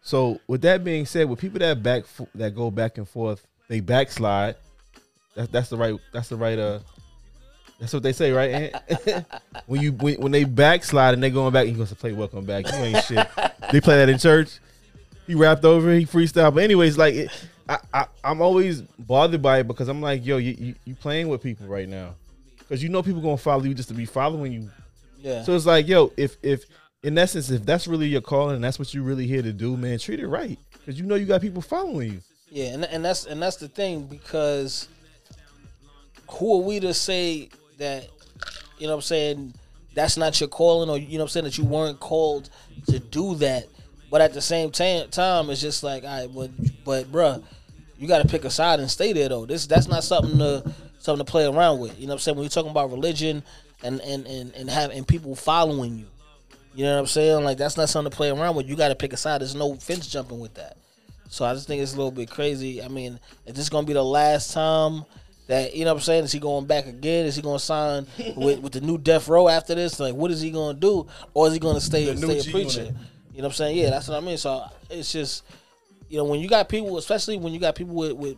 So 0.03 0.39
with 0.47 0.61
that 0.63 0.85
being 0.85 1.07
said, 1.07 1.29
with 1.29 1.39
people 1.39 1.59
that 1.61 1.83
back 1.83 2.05
that 2.35 2.55
go 2.55 2.71
back 2.71 2.99
and 2.99 3.09
forth, 3.09 3.45
they 3.69 3.81
backslide. 3.81 4.57
That's 5.35 5.51
that's 5.51 5.71
the 5.71 5.77
right 5.77 5.99
that's 6.13 6.29
the 6.29 6.37
right 6.37 6.59
uh 6.59 6.81
that's 7.81 7.93
what 7.93 8.03
they 8.03 8.13
say, 8.13 8.31
right? 8.31 8.75
when 9.67 9.81
you 9.81 9.93
when, 9.93 10.21
when 10.21 10.33
they 10.33 10.45
backslide 10.45 11.15
and 11.15 11.23
they 11.23 11.31
going 11.31 11.53
back, 11.53 11.67
he 11.67 11.73
goes 11.73 11.89
to 11.89 11.97
play 11.97 12.13
welcome 12.13 12.45
back. 12.45 12.71
You 12.71 12.79
ain't 12.79 13.05
shit. 13.05 13.27
they 13.73 13.81
play 13.81 13.97
that 13.97 14.11
in 14.11 14.19
church. 14.19 14.59
He 15.27 15.35
rapped 15.35 15.65
over, 15.65 15.91
he 15.95 16.05
freestyle. 16.05 16.55
But 16.55 16.65
anyways, 16.65 16.99
like 16.99 17.15
it, 17.15 17.47
I, 17.69 17.79
I 17.93 18.07
I'm 18.23 18.41
always 18.41 18.83
bothered 18.83 19.43
by 19.43 19.61
it 19.61 19.69
because 19.69 19.89
I'm 19.89 20.01
like, 20.01 20.25
yo, 20.25 20.37
you, 20.37 20.55
you 20.59 20.75
you 20.85 20.95
playing 20.95 21.29
with 21.29 21.43
people 21.43 21.67
right 21.67 21.89
now 21.89 22.15
because 22.59 22.83
you 22.83 22.89
know 22.89 23.03
people 23.03 23.21
gonna 23.21 23.37
follow 23.37 23.65
you 23.65 23.75
just 23.75 23.89
to 23.89 23.95
be 23.95 24.07
following 24.07 24.53
you. 24.53 24.71
Yeah. 25.21 25.43
So 25.43 25.55
it's 25.55 25.67
like, 25.67 25.89
yo, 25.89 26.13
if 26.17 26.37
if 26.43 26.65
in 27.03 27.17
essence, 27.19 27.51
if 27.51 27.65
that's 27.65 27.87
really 27.87 28.09
your 28.09 28.21
calling 28.21 28.57
and 28.57 28.65
that's 28.65 28.79
what 28.79 28.93
you're 28.93 29.05
really 29.05 29.27
here 29.27 29.43
to 29.43 29.53
do, 29.53 29.77
man, 29.77 29.99
treat 29.99 30.21
it 30.21 30.29
right 30.29 30.59
because 30.73 30.99
you 30.99 31.07
know 31.07 31.15
you 31.15 31.27
got 31.27 31.41
people 31.41 31.63
following 31.63 32.13
you. 32.13 32.21
Yeah, 32.51 32.67
and 32.67 32.85
and 32.85 33.05
that's 33.05 33.27
and 33.27 33.43
that's 33.43 33.57
the 33.57 33.69
thing 33.69 34.05
because 34.05 34.89
who 36.31 36.61
are 36.61 36.65
we 36.65 36.81
to 36.81 36.95
say 36.95 37.49
that 37.79 38.09
you 38.79 38.87
know 38.87 38.93
what 38.93 38.99
I'm 38.99 39.03
saying 39.03 39.55
that's 39.95 40.17
not 40.17 40.39
your 40.41 40.49
calling 40.49 40.91
or 40.91 40.99
you 40.99 41.19
know 41.19 41.25
what 41.25 41.29
I'm 41.29 41.29
saying 41.29 41.45
that 41.45 41.59
you 41.59 41.65
weren't 41.65 42.01
called 42.01 42.51
to 42.89 42.99
do 42.99 43.35
that 43.37 43.67
but 44.11 44.21
at 44.21 44.33
the 44.33 44.41
same 44.41 44.71
time 44.71 45.09
time 45.11 45.51
it's 45.51 45.61
just 45.61 45.83
like 45.83 46.05
all 46.05 46.11
right 46.11 46.35
but 46.35 46.51
but 46.85 47.13
bruh 47.13 47.43
you 47.99 48.09
got 48.09 48.23
to 48.23 48.29
pick 48.29 48.45
a 48.45 48.51
side 48.51 48.81
and 48.81 48.91
stay 48.91 49.13
there 49.13 49.29
though 49.29 49.47
this 49.47 49.67
that's 49.67 49.89
not 49.89 50.05
something 50.05 50.39
to 50.39 50.73
something 50.99 51.25
to 51.25 51.31
play 51.31 51.47
around 51.47 51.81
with. 51.81 51.99
You 51.99 52.07
know 52.07 52.13
what 52.13 52.15
I'm 52.15 52.21
saying? 52.21 52.37
When 52.37 52.45
you're 52.45 52.51
talking 52.51 52.71
about 52.71 52.91
religion 52.91 53.43
and 53.83 54.01
and 54.01 54.27
and 54.27 54.55
and 54.55 54.71
having 54.71 55.05
people 55.05 55.35
following 55.37 55.99
you, 55.99 56.07
you 56.75 56.85
know 56.85 56.95
what 56.95 57.01
I'm 57.01 57.07
saying? 57.07 57.45
Like 57.45 57.59
that's 57.59 57.77
not 57.77 57.89
something 57.89 58.11
to 58.11 58.17
play 58.17 58.31
around 58.31 58.57
with. 58.57 58.69
You 58.69 58.77
got 58.77 58.89
to 58.89 58.95
pick 58.95 59.13
a 59.13 59.17
side. 59.17 59.41
There's 59.41 59.55
no 59.55 59.75
fence 59.77 60.07
jumping 60.09 60.41
with 60.41 60.55
that. 60.55 60.77
So 61.29 61.45
I 61.45 61.55
just 61.55 61.67
think 61.67 61.83
it's 61.83 61.95
a 61.95 61.97
little 61.97 62.11
bit 62.11 62.31
crazy. 62.31 62.83
I 62.83 62.89
mean, 62.89 63.19
if 63.47 63.55
this 63.55 63.65
is 63.65 63.71
gonna 63.71 63.87
be 63.87 63.93
the 63.93 64.05
last 64.05 64.53
time 64.53 65.05
That 65.47 65.75
you 65.75 65.85
know 65.85 65.93
what 65.93 66.01
I'm 66.01 66.05
saying? 66.05 66.25
Is 66.25 66.33
he 66.33 66.39
going 66.39 66.65
back 66.67 66.87
again? 66.87 67.27
Is 67.27 67.37
he 67.37 67.43
going 67.43 67.59
to 67.59 67.65
sign 67.65 68.07
with, 68.37 68.61
with 68.61 68.73
the 68.73 68.81
new 68.81 68.97
Death 68.97 69.29
Row 69.29 69.49
after 69.49 69.75
this? 69.75 70.01
Like, 70.01 70.15
what 70.15 70.31
is 70.31 70.41
he 70.41 70.51
going 70.51 70.77
to 70.77 70.81
do, 70.81 71.07
or 71.35 71.47
is 71.49 71.53
he 71.53 71.59
going 71.59 71.75
to 71.75 71.81
stay 71.81 72.07
The 72.07 72.17
stay 72.17 72.51
a 72.51 72.53
preacher? 72.53 72.85
You 72.85 72.93
know 72.93 72.95
what 73.33 73.45
I'm 73.47 73.53
saying? 73.53 73.77
Yeah, 73.77 73.91
that's 73.91 74.09
what 74.09 74.17
I 74.17 74.21
mean. 74.21 74.39
So 74.39 74.65
it's 74.89 75.13
just 75.13 75.45
you 76.15 76.21
know 76.21 76.25
when 76.27 76.39
you 76.39 76.49
got 76.49 76.69
people, 76.69 76.97
especially 76.97 77.37
when 77.39 77.53
you 77.53 77.59
got 77.59 77.75
people 77.75 77.97
with, 77.97 78.13
with 78.13 78.37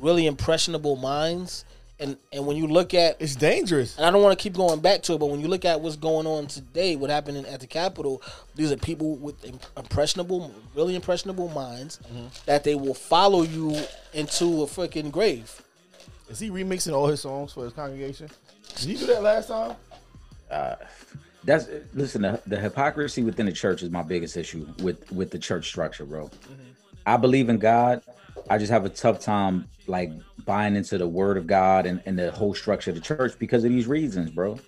really 0.00 0.26
impressionable 0.26 0.96
minds, 0.96 1.66
and 1.98 2.16
and 2.32 2.46
when 2.46 2.56
you 2.56 2.66
look 2.66 2.94
at 2.94 3.20
It's 3.20 3.36
dangerous. 3.36 3.98
and 3.98 4.06
I 4.06 4.10
don't 4.10 4.22
want 4.22 4.38
to 4.38 4.42
keep 4.42 4.54
going 4.54 4.80
back 4.80 5.02
to 5.02 5.12
it, 5.12 5.18
but 5.18 5.26
when 5.26 5.38
you 5.40 5.46
look 5.48 5.66
at 5.66 5.82
what's 5.82 5.96
going 5.96 6.26
on 6.26 6.46
today, 6.46 6.96
what 6.96 7.10
happened 7.10 7.36
in, 7.36 7.44
at 7.44 7.60
the 7.60 7.66
Capitol, 7.66 8.22
these 8.56 8.72
are 8.72 8.78
people 8.78 9.16
with 9.16 9.36
impressionable, 9.76 10.50
really 10.74 10.94
impressionable 10.96 11.48
minds 11.50 12.00
Mm-hmm. 12.10 12.28
that 12.46 12.64
they 12.64 12.74
will 12.74 12.94
follow 12.94 13.42
you 13.42 13.76
into 14.14 14.62
a 14.62 14.66
freaking 14.66 15.12
grave. 15.12 15.60
Is 16.30 16.38
he 16.38 16.48
remixing 16.48 16.94
all 16.94 17.06
his 17.08 17.20
songs 17.20 17.52
for 17.52 17.64
his 17.64 17.74
congregation? 17.74 18.30
Did 18.76 18.88
he 18.88 18.96
do 18.96 19.04
that 19.08 19.22
last 19.22 19.48
time? 19.48 19.76
That's 21.44 21.66
listen. 21.94 22.22
The, 22.22 22.40
the 22.46 22.58
hypocrisy 22.58 23.22
within 23.22 23.44
the 23.46 23.52
church 23.52 23.82
is 23.82 23.90
my 23.90 24.02
biggest 24.02 24.36
issue 24.38 24.66
with 24.82 25.10
with 25.12 25.30
the 25.30 25.38
church 25.38 25.66
structure, 25.68 26.04
bro. 26.06 26.30
I 27.06 27.16
believe 27.16 27.48
in 27.48 27.58
God. 27.58 28.02
I 28.48 28.58
just 28.58 28.70
have 28.70 28.84
a 28.84 28.88
tough 28.88 29.20
time 29.20 29.66
like 29.86 30.10
buying 30.44 30.76
into 30.76 30.98
the 30.98 31.08
word 31.08 31.36
of 31.36 31.46
God 31.46 31.86
and, 31.86 32.02
and 32.06 32.18
the 32.18 32.30
whole 32.30 32.54
structure 32.54 32.90
of 32.90 32.96
the 32.96 33.02
church 33.02 33.38
because 33.38 33.64
of 33.64 33.70
these 33.70 33.86
reasons, 33.86 34.30
bro. 34.30 34.58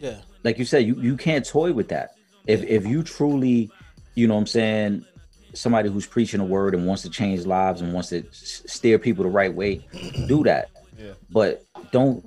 Yeah, 0.00 0.18
Like 0.44 0.58
you 0.58 0.64
said, 0.64 0.86
you, 0.86 0.94
you 1.00 1.16
can't 1.16 1.44
toy 1.44 1.72
with 1.72 1.88
that. 1.88 2.10
If 2.46 2.62
if 2.64 2.86
you 2.86 3.02
truly, 3.02 3.70
you 4.14 4.26
know 4.26 4.34
what 4.34 4.40
I'm 4.40 4.46
saying, 4.46 5.06
somebody 5.54 5.88
who's 5.88 6.06
preaching 6.06 6.40
a 6.40 6.44
word 6.44 6.74
and 6.74 6.86
wants 6.86 7.02
to 7.02 7.10
change 7.10 7.46
lives 7.46 7.80
and 7.80 7.92
wants 7.94 8.10
to 8.10 8.18
s- 8.28 8.62
steer 8.66 8.98
people 8.98 9.24
the 9.24 9.30
right 9.30 9.52
way, 9.52 9.80
do 10.26 10.44
that. 10.44 10.70
Yeah. 10.98 11.12
But 11.30 11.64
don't 11.92 12.24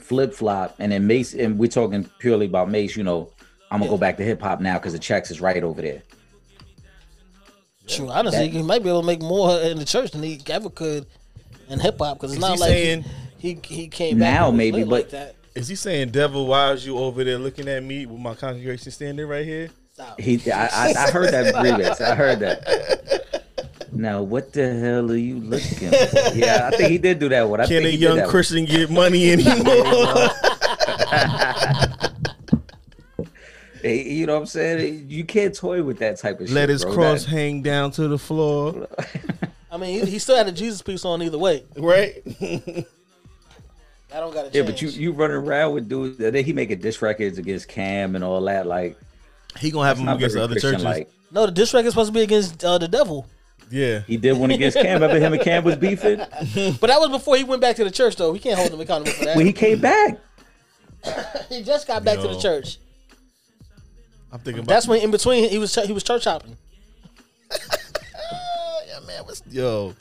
flip 0.00 0.32
flop 0.32 0.74
and 0.78 0.90
then 0.90 1.06
Mace 1.06 1.34
and 1.34 1.58
we're 1.58 1.68
talking 1.68 2.08
purely 2.18 2.46
about 2.46 2.70
Mace, 2.70 2.96
you 2.96 3.04
know, 3.04 3.30
I'm 3.70 3.80
gonna 3.80 3.90
go 3.90 3.98
back 3.98 4.16
to 4.16 4.24
hip 4.24 4.40
hop 4.40 4.60
now 4.60 4.78
because 4.78 4.94
the 4.94 4.98
checks 4.98 5.30
is 5.30 5.40
right 5.40 5.62
over 5.62 5.82
there. 5.82 6.02
True. 7.88 8.10
Honestly, 8.10 8.48
That- 8.48 8.56
he 8.56 8.62
might 8.62 8.82
be 8.82 8.88
able 8.88 9.00
to 9.02 9.06
make 9.06 9.20
more 9.22 9.58
in 9.60 9.78
the 9.78 9.84
church 9.84 10.12
than 10.12 10.22
he 10.22 10.40
ever 10.48 10.70
could 10.70 11.06
in 11.68 11.78
hip 11.80 11.98
hop 11.98 12.18
because 12.18 12.32
it's 12.32 12.40
not 12.40 12.54
he 12.54 12.60
like 12.60 12.70
saying- 12.70 13.04
he, 13.38 13.58
he 13.64 13.74
he 13.74 13.88
came 13.88 14.18
Now 14.18 14.48
and 14.48 14.56
maybe, 14.56 14.82
but- 14.84 14.90
like 14.90 15.10
that. 15.10 15.34
Is 15.54 15.66
he 15.66 15.74
saying, 15.74 16.10
"Devil, 16.10 16.46
why 16.46 16.72
is 16.72 16.86
you 16.86 16.96
over 16.98 17.24
there 17.24 17.38
looking 17.38 17.66
at 17.68 17.82
me 17.82 18.06
with 18.06 18.20
my 18.20 18.34
congregation 18.34 18.92
standing 18.92 19.26
right 19.26 19.44
here"? 19.44 19.70
Stop. 19.94 20.20
He 20.20 20.40
I, 20.52 20.66
I, 20.66 20.94
I 20.96 21.10
heard 21.10 21.32
that 21.32 21.52
remix. 21.54 22.00
I 22.00 22.14
heard 22.14 22.38
that. 22.40 23.24
Now 23.90 24.22
what 24.22 24.52
the 24.52 24.74
hell 24.78 25.10
are 25.10 25.16
you 25.16 25.40
looking 25.40 25.88
for? 25.90 26.34
Yeah, 26.36 26.68
I 26.72 26.76
think 26.76 26.90
he 26.90 26.98
did 26.98 27.18
do 27.18 27.28
that 27.30 27.48
one. 27.48 27.60
I 27.60 27.66
Can 27.66 27.82
think 27.82 27.94
a 27.94 27.96
young 27.96 28.16
that 28.18 28.22
one. 28.24 28.30
Christian 28.30 28.64
get 28.66 28.90
money 28.90 29.30
anymore? 29.32 29.56
Hey, 33.82 34.02
You 34.10 34.26
know 34.26 34.34
what 34.34 34.40
I'm 34.40 34.46
saying? 34.46 35.06
You 35.08 35.24
can't 35.24 35.54
toy 35.54 35.82
with 35.82 35.98
that 35.98 36.18
type 36.18 36.40
of 36.40 36.46
shit. 36.48 36.54
Let 36.54 36.68
his 36.68 36.84
bro. 36.84 36.94
cross 36.94 37.24
That- 37.24 37.30
hang 37.30 37.62
down 37.62 37.90
to 37.92 38.08
the 38.08 38.18
floor. 38.18 38.88
I 39.70 39.76
mean, 39.76 40.04
he, 40.04 40.12
he 40.12 40.18
still 40.18 40.36
had 40.36 40.48
a 40.48 40.52
Jesus 40.52 40.80
piece 40.82 41.04
on 41.04 41.22
either 41.22 41.38
way. 41.38 41.64
Right? 41.76 42.22
I 44.14 44.20
don't 44.20 44.32
got 44.32 44.44
to 44.44 44.50
change. 44.50 44.54
yeah, 44.54 44.62
but 44.62 44.80
you 44.80 44.88
you 44.88 45.12
running 45.12 45.36
around 45.36 45.74
with 45.74 45.88
dudes. 45.88 46.16
that 46.18 46.34
he 46.34 46.52
making 46.54 46.80
diss 46.80 47.02
records 47.02 47.36
against 47.38 47.68
Cam 47.68 48.14
and 48.14 48.24
all 48.24 48.40
that. 48.42 48.66
Like 48.66 48.98
He 49.58 49.70
gonna 49.70 49.86
have 49.86 49.98
him 49.98 50.08
against 50.08 50.34
the 50.34 50.42
other 50.42 50.54
Christian 50.54 50.72
churches. 50.72 50.84
like. 50.84 51.10
no, 51.30 51.44
the 51.46 51.52
diss 51.52 51.74
record 51.74 51.88
is 51.88 51.92
supposed 51.92 52.08
to 52.08 52.14
be 52.14 52.22
against 52.22 52.64
uh, 52.64 52.78
the 52.78 52.88
devil. 52.88 53.26
Yeah. 53.70 54.00
He 54.06 54.16
did 54.16 54.32
one 54.38 54.50
against 54.50 54.78
Cam. 54.78 54.94
Remember 55.02 55.18
him 55.20 55.34
and 55.34 55.42
Cam 55.42 55.62
was 55.62 55.76
beefing 55.76 56.16
But 56.16 56.86
that 56.86 56.98
was 56.98 57.10
before 57.10 57.36
he 57.36 57.44
went 57.44 57.60
back 57.60 57.76
to 57.76 57.84
the 57.84 57.90
church, 57.90 58.16
though. 58.16 58.32
We 58.32 58.38
can't 58.38 58.58
hold 58.58 58.72
him 58.72 58.80
accountable 58.80 59.12
for 59.12 59.26
that. 59.26 59.36
when 59.36 59.44
he 59.44 59.52
came 59.52 59.78
back. 59.80 60.18
he 61.50 61.62
just 61.62 61.86
got 61.86 62.02
back 62.02 62.16
to 62.20 62.28
the 62.28 62.38
church. 62.38 62.78
I'm 64.32 64.40
thinking 64.40 64.62
about 64.62 64.68
That's 64.74 64.86
when 64.86 65.00
in 65.00 65.10
between 65.10 65.48
he 65.48 65.58
was 65.58 65.74
he 65.74 65.92
was 65.92 66.02
church 66.02 66.24
hopping. 66.24 66.56
yeah, 67.50 69.00
man. 69.06 69.24
What's 69.24 69.42
yo? 69.50 69.94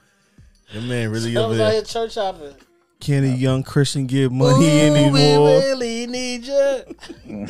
Your 0.72 0.82
man 0.84 1.12
really 1.12 1.34
That 1.34 1.40
over 1.40 1.50
was 1.50 1.60
out 1.60 1.64
there. 1.66 1.72
here 1.74 1.82
church 1.84 2.16
hopping. 2.16 2.54
Can 3.00 3.24
a 3.24 3.28
young 3.28 3.64
Christian 3.64 4.06
get 4.08 4.32
money 4.32 4.88
Ooh, 4.90 5.12
we 5.14 5.20
really 5.36 6.08
need 6.08 6.46
you. 6.48 7.48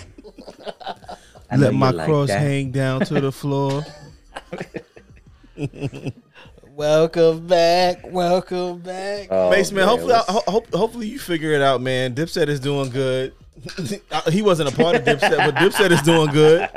Let 1.56 1.74
my 1.74 1.92
like 1.92 2.06
cross 2.08 2.28
that. 2.28 2.40
hang 2.42 2.72
down 2.72 3.02
to 3.06 3.22
the 3.22 3.32
floor. 3.32 3.84
Welcome 6.76 7.48
back. 7.48 8.02
Welcome 8.12 8.80
back. 8.80 9.28
Oh, 9.32 9.50
Base 9.50 9.72
man, 9.72 9.88
hopefully, 9.88 10.14
what's- 10.14 10.30
ho- 10.30 10.44
ho- 10.48 10.78
hopefully 10.78 11.08
you 11.08 11.18
figure 11.18 11.54
it 11.54 11.62
out, 11.62 11.82
man. 11.82 12.14
Dipset 12.14 12.50
is 12.50 12.60
doing 12.60 12.90
good. 12.92 13.34
he 14.32 14.42
wasn't 14.42 14.72
a 14.74 14.76
part 14.76 14.96
of 14.96 15.04
Dipset, 15.04 15.38
but 15.38 15.56
Dipset 15.56 15.92
is 15.92 16.02
doing 16.02 16.32
good. 16.32 16.70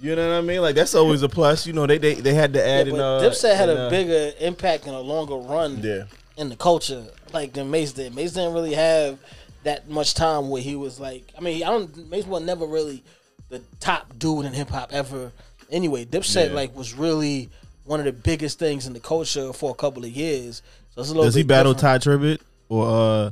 You 0.00 0.14
know 0.14 0.28
what 0.28 0.38
I 0.38 0.40
mean? 0.42 0.60
Like 0.62 0.74
that's 0.74 0.94
always 0.94 1.22
a 1.22 1.28
plus. 1.28 1.66
You 1.66 1.72
know, 1.72 1.86
they 1.86 1.98
they, 1.98 2.14
they 2.14 2.34
had 2.34 2.52
to 2.54 2.60
Yeah, 2.60 2.64
add 2.66 2.86
but 2.90 2.94
in. 2.94 3.00
Uh, 3.00 3.20
Dipset 3.20 3.56
had 3.56 3.68
in, 3.68 3.76
a 3.76 3.80
uh, 3.86 3.90
bigger 3.90 4.32
impact 4.40 4.86
and 4.86 4.94
a 4.94 5.00
longer 5.00 5.36
run 5.36 5.80
Yeah, 5.82 6.04
in 6.36 6.48
the 6.48 6.56
culture, 6.56 7.04
like 7.32 7.52
than 7.52 7.70
Mace 7.70 7.92
did. 7.92 8.14
Mace 8.14 8.32
didn't 8.32 8.54
really 8.54 8.74
have 8.74 9.18
that 9.64 9.88
much 9.88 10.14
time 10.14 10.50
where 10.50 10.62
he 10.62 10.76
was 10.76 11.00
like. 11.00 11.24
I 11.36 11.40
mean, 11.40 11.62
I 11.64 11.66
don't. 11.66 12.08
Mace 12.10 12.26
was 12.26 12.42
never 12.42 12.64
really 12.66 13.02
the 13.48 13.60
top 13.80 14.18
dude 14.18 14.44
in 14.46 14.52
hip 14.52 14.68
hop 14.70 14.92
ever. 14.92 15.32
Anyway, 15.70 16.04
Dipset 16.04 16.48
Yeah. 16.48 16.54
like 16.54 16.76
was 16.76 16.94
really 16.94 17.50
one 17.84 17.98
of 17.98 18.06
the 18.06 18.12
biggest 18.12 18.58
things 18.58 18.86
in 18.86 18.92
the 18.92 19.00
culture 19.00 19.52
for 19.52 19.70
a 19.70 19.74
couple 19.74 20.04
of 20.04 20.10
years. 20.10 20.62
So 20.94 21.00
it's 21.00 21.10
a 21.10 21.12
little. 21.12 21.24
does 21.24 21.34
he 21.34 21.42
battle 21.42 21.74
different. 21.74 22.04
Tye 22.04 22.10
Tribbett 22.10 22.40
or 22.68 22.86
uh 22.86 23.30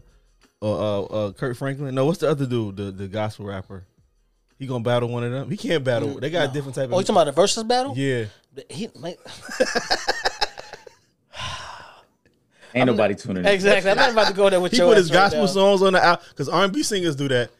or 0.66 0.80
uh, 0.80 1.00
uh 1.28 1.32
Kirk 1.32 1.56
Franklin? 1.56 1.94
No, 1.94 2.04
what's 2.06 2.18
the 2.18 2.28
other 2.30 2.46
dude? 2.46 2.76
The 2.76 2.90
the 2.90 3.08
gospel 3.08 3.46
rapper. 3.46 3.84
He 4.58 4.66
gonna 4.66 4.82
battle 4.82 5.08
one 5.10 5.22
of 5.24 5.30
them? 5.32 5.50
He 5.50 5.56
can't 5.56 5.84
battle. 5.84 6.18
They 6.18 6.30
got 6.30 6.44
a 6.44 6.46
No. 6.48 6.52
different 6.54 6.74
type 6.76 6.86
of 6.86 6.94
Oh, 6.94 6.98
you 6.98 7.04
talking 7.04 7.16
about 7.16 7.24
the 7.26 7.32
versus 7.32 7.62
battle? 7.64 7.92
yeah, 7.96 8.24
He, 8.70 8.88
like, 8.94 9.18
Ain't 12.74 12.86
nobody 12.86 13.14
tuning 13.14 13.44
in. 13.44 13.46
exactly. 13.46 13.90
I'm 13.90 13.96
not 13.96 14.10
about 14.12 14.26
to 14.28 14.34
go 14.34 14.50
there 14.50 14.60
with 14.60 14.72
you. 14.72 14.76
he 14.78 14.82
your 14.82 14.88
put 14.90 14.98
ass 14.98 15.04
his 15.04 15.10
gospel 15.10 15.40
now. 15.40 15.46
songs 15.46 15.82
on 15.82 15.92
the 15.94 16.04
album 16.04 16.26
because 16.30 16.48
R 16.48 16.64
and 16.64 16.72
B 16.72 16.82
singers 16.82 17.16
do 17.16 17.28
that. 17.28 17.50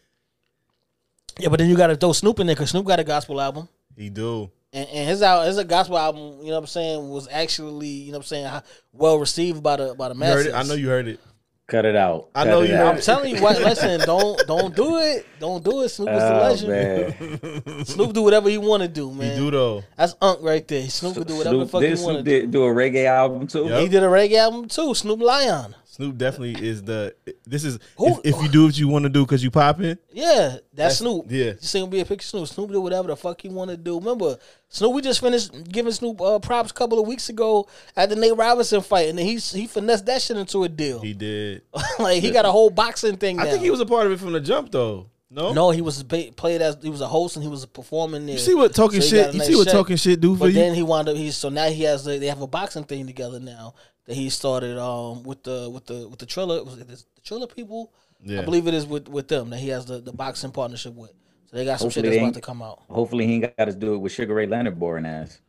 Yeah, 1.39 1.49
but 1.49 1.59
then 1.59 1.69
you 1.71 1.77
got 1.77 1.87
to 1.89 1.97
throw 1.97 2.13
Snoop 2.13 2.41
in 2.41 2.47
there 2.47 2.57
because 2.57 2.71
Snoop 2.71 2.85
got 2.87 2.99
a 3.01 3.05
gospel 3.05 3.41
album. 3.41 3.69
He 3.97 4.11
do. 4.11 4.51
And, 4.73 4.87
and 4.89 5.09
his 5.09 5.23
out 5.23 5.47
his 5.47 5.63
gospel 5.65 5.97
album, 5.97 6.41
you 6.41 6.47
know 6.49 6.55
what 6.55 6.59
I'm 6.61 6.67
saying, 6.67 7.09
was 7.09 7.29
actually, 7.31 7.89
you 7.89 8.13
know 8.13 8.19
what 8.19 8.25
I'm 8.25 8.29
saying, 8.29 8.63
well 8.93 9.19
received 9.19 9.63
by 9.63 9.77
the 9.77 9.95
by 9.95 10.09
the 10.09 10.15
You 10.15 10.21
heard 10.25 10.29
masses. 10.35 10.47
it. 10.47 10.55
I 10.55 10.63
know 10.65 10.75
you 10.75 10.89
heard 10.89 11.09
it. 11.09 11.21
Cut 11.69 11.85
it 11.85 11.97
out. 11.97 12.29
I 12.33 12.45
Cut 12.45 12.51
know 12.51 12.61
you 12.63 12.77
out. 12.77 12.95
I'm 12.95 13.01
telling 13.01 13.35
you 13.35 13.43
what, 13.43 13.59
listen, 13.61 13.99
don't 14.07 14.41
don't 14.47 14.75
do 14.77 14.99
it. 14.99 15.27
Don't 15.41 15.65
do 15.65 15.83
it. 15.83 15.89
Snoop 15.89 16.11
is 16.11 16.23
the 16.23 16.35
Oh, 16.35 16.43
legend. 16.43 17.73
man. 17.75 17.85
Snoop 17.85 18.13
do 18.13 18.23
whatever 18.23 18.49
he 18.49 18.57
want 18.57 18.83
to 18.85 18.89
do, 18.89 19.11
He 19.11 19.17
man. 19.19 19.37
do 19.37 19.51
though. 19.51 19.83
That's 19.97 20.15
Unk 20.23 20.39
right 20.43 20.67
there. 20.69 20.89
Snoop 20.89 21.15
can 21.15 21.23
do 21.25 21.37
whatever 21.39 21.57
the 21.57 21.67
Snoop, 21.67 21.71
fuck 21.73 21.81
did 21.81 21.99
he 21.99 22.05
want 22.05 22.19
to 22.19 22.23
do. 22.23 22.31
did, 22.43 22.51
do 22.53 22.63
a 22.65 22.69
reggae 22.69 23.07
album 23.07 23.49
too? 23.49 23.65
Yup. 23.67 23.81
He 23.81 23.89
did 23.89 24.05
a 24.05 24.07
reggae 24.07 24.37
album 24.39 24.69
too, 24.69 24.95
Snoop 24.95 25.21
Lion. 25.21 25.75
Snoop 25.97 26.19
definitely 26.19 26.69
is 26.69 26.83
the. 26.83 27.15
This 27.47 27.65
is 27.65 27.79
Who- 27.97 28.19
if, 28.23 28.37
if 28.37 28.43
you 28.43 28.51
do 28.51 28.67
what 28.67 28.79
you 28.79 28.87
want 28.87 29.05
to 29.05 29.09
do 29.09 29.25
because 29.25 29.43
you 29.43 29.51
popping. 29.51 29.97
Yeah, 30.13 30.59
that's, 30.75 30.99
Snoop. 30.99 31.25
yeah. 31.31 31.53
You 31.53 31.57
see 31.61 31.81
him 31.81 31.89
be 31.89 32.01
a 32.01 32.05
picture 32.05 32.25
of 32.27 32.29
Snoop. 32.29 32.49
Snoop 32.49 32.71
do 32.71 32.83
whatever 32.83 33.09
the 33.09 33.17
fuck 33.17 33.41
he 33.41 33.49
want 33.49 33.71
to 33.71 33.79
do. 33.79 33.99
Remember, 33.99 34.37
Snoop, 34.69 34.93
we 34.93 35.01
just 35.01 35.21
finished 35.21 35.73
giving 35.73 35.93
Snoop 35.93 36.21
uh, 36.21 36.39
props 36.39 36.71
a 36.71 36.75
couple 36.75 37.01
of 37.01 37.07
weeks 37.09 37.31
ago 37.31 37.67
at 37.97 38.11
the 38.11 38.17
Nate 38.17 38.37
Robinson 38.37 38.83
fight, 38.83 39.09
and 39.09 39.19
then 39.19 39.25
he 39.25 39.37
he 39.37 39.67
finessed 39.67 40.05
that 40.05 40.21
shit 40.21 40.37
into 40.37 40.65
a 40.65 40.69
deal. 40.69 41.01
He 41.01 41.15
did. 41.15 41.63
like 41.99 42.21
he 42.21 42.31
got 42.31 42.45
a 42.45 42.53
whole 42.53 42.69
boxing 42.69 43.17
thing. 43.17 43.41
I 43.41 43.47
think 43.47 43.63
he 43.63 43.71
was 43.71 43.81
a 43.81 43.87
part 43.87 44.07
of 44.07 44.13
it 44.13 44.21
from 44.21 44.33
the 44.35 44.41
jump 44.41 44.71
though. 44.71 45.09
No. 45.31 45.55
No, 45.55 45.71
he 45.71 45.81
was 45.81 46.03
ba- 46.03 46.31
played 46.37 46.61
as 46.61 46.77
he 46.83 46.91
was 46.91 47.01
a 47.01 47.09
host 47.09 47.37
and 47.37 47.43
he 47.43 47.49
was 47.49 47.65
performing 47.65 48.27
there. 48.27 48.35
You 48.35 48.39
see 48.41 48.55
what 48.55 48.75
talking 48.75 49.01
shit? 49.01 49.33
You 49.35 49.41
see 49.41 49.57
what 49.57 49.67
talking 49.69 49.97
shit 49.97 50.21
do 50.21 50.35
for 50.35 50.41
But 50.41 50.47
you? 50.49 50.53
then 50.53 50.75
he 50.75 50.83
wound 50.83 51.09
up. 51.09 51.17
He's 51.17 51.37
so 51.37 51.49
now 51.49 51.69
he 51.69 51.83
has 51.85 52.05
the, 52.05 52.19
they 52.19 52.27
have 52.27 52.43
a 52.43 52.47
boxing 52.47 52.85
thing 52.85 53.07
together 53.07 53.41
now 53.41 53.75
that 54.07 54.15
he 54.15 54.31
started 54.31 54.79
um 54.79 55.23
with 55.23 55.43
the 55.43 55.69
with 55.71 55.87
the 55.87 56.09
with 56.09 56.19
the 56.19 56.27
Triller 56.27 56.65
was 56.65 56.79
it 56.79 56.89
the 56.89 57.03
Triller 57.25 57.47
people? 57.47 57.93
Yeah. 58.23 58.41
I 58.41 58.45
believe 58.45 58.67
it 58.67 58.75
is 58.75 58.87
with 58.87 59.09
with 59.09 59.29
them 59.29 59.51
that 59.51 59.59
he 59.59 59.69
has 59.69 59.87
the, 59.87 60.01
the 60.01 60.13
boxing 60.13 60.53
partnership 60.53 60.95
with. 60.95 61.13
So 61.51 61.57
they 61.57 61.65
got 61.65 61.79
some 61.79 61.91
shit 61.91 62.05
that's 62.05 62.17
about 62.17 62.35
to 62.35 62.41
come 62.41 62.63
out. 62.63 62.83
Hopefully 62.89 63.27
he 63.27 63.35
ain't 63.35 63.57
got 63.57 63.67
to 63.67 63.73
do 63.73 63.95
it 63.95 63.99
with 63.99 64.13
Sugar 64.13 64.35
Ray 64.35 64.47
Leonard 64.47 64.79
boring 64.79 65.07
ass. 65.07 65.41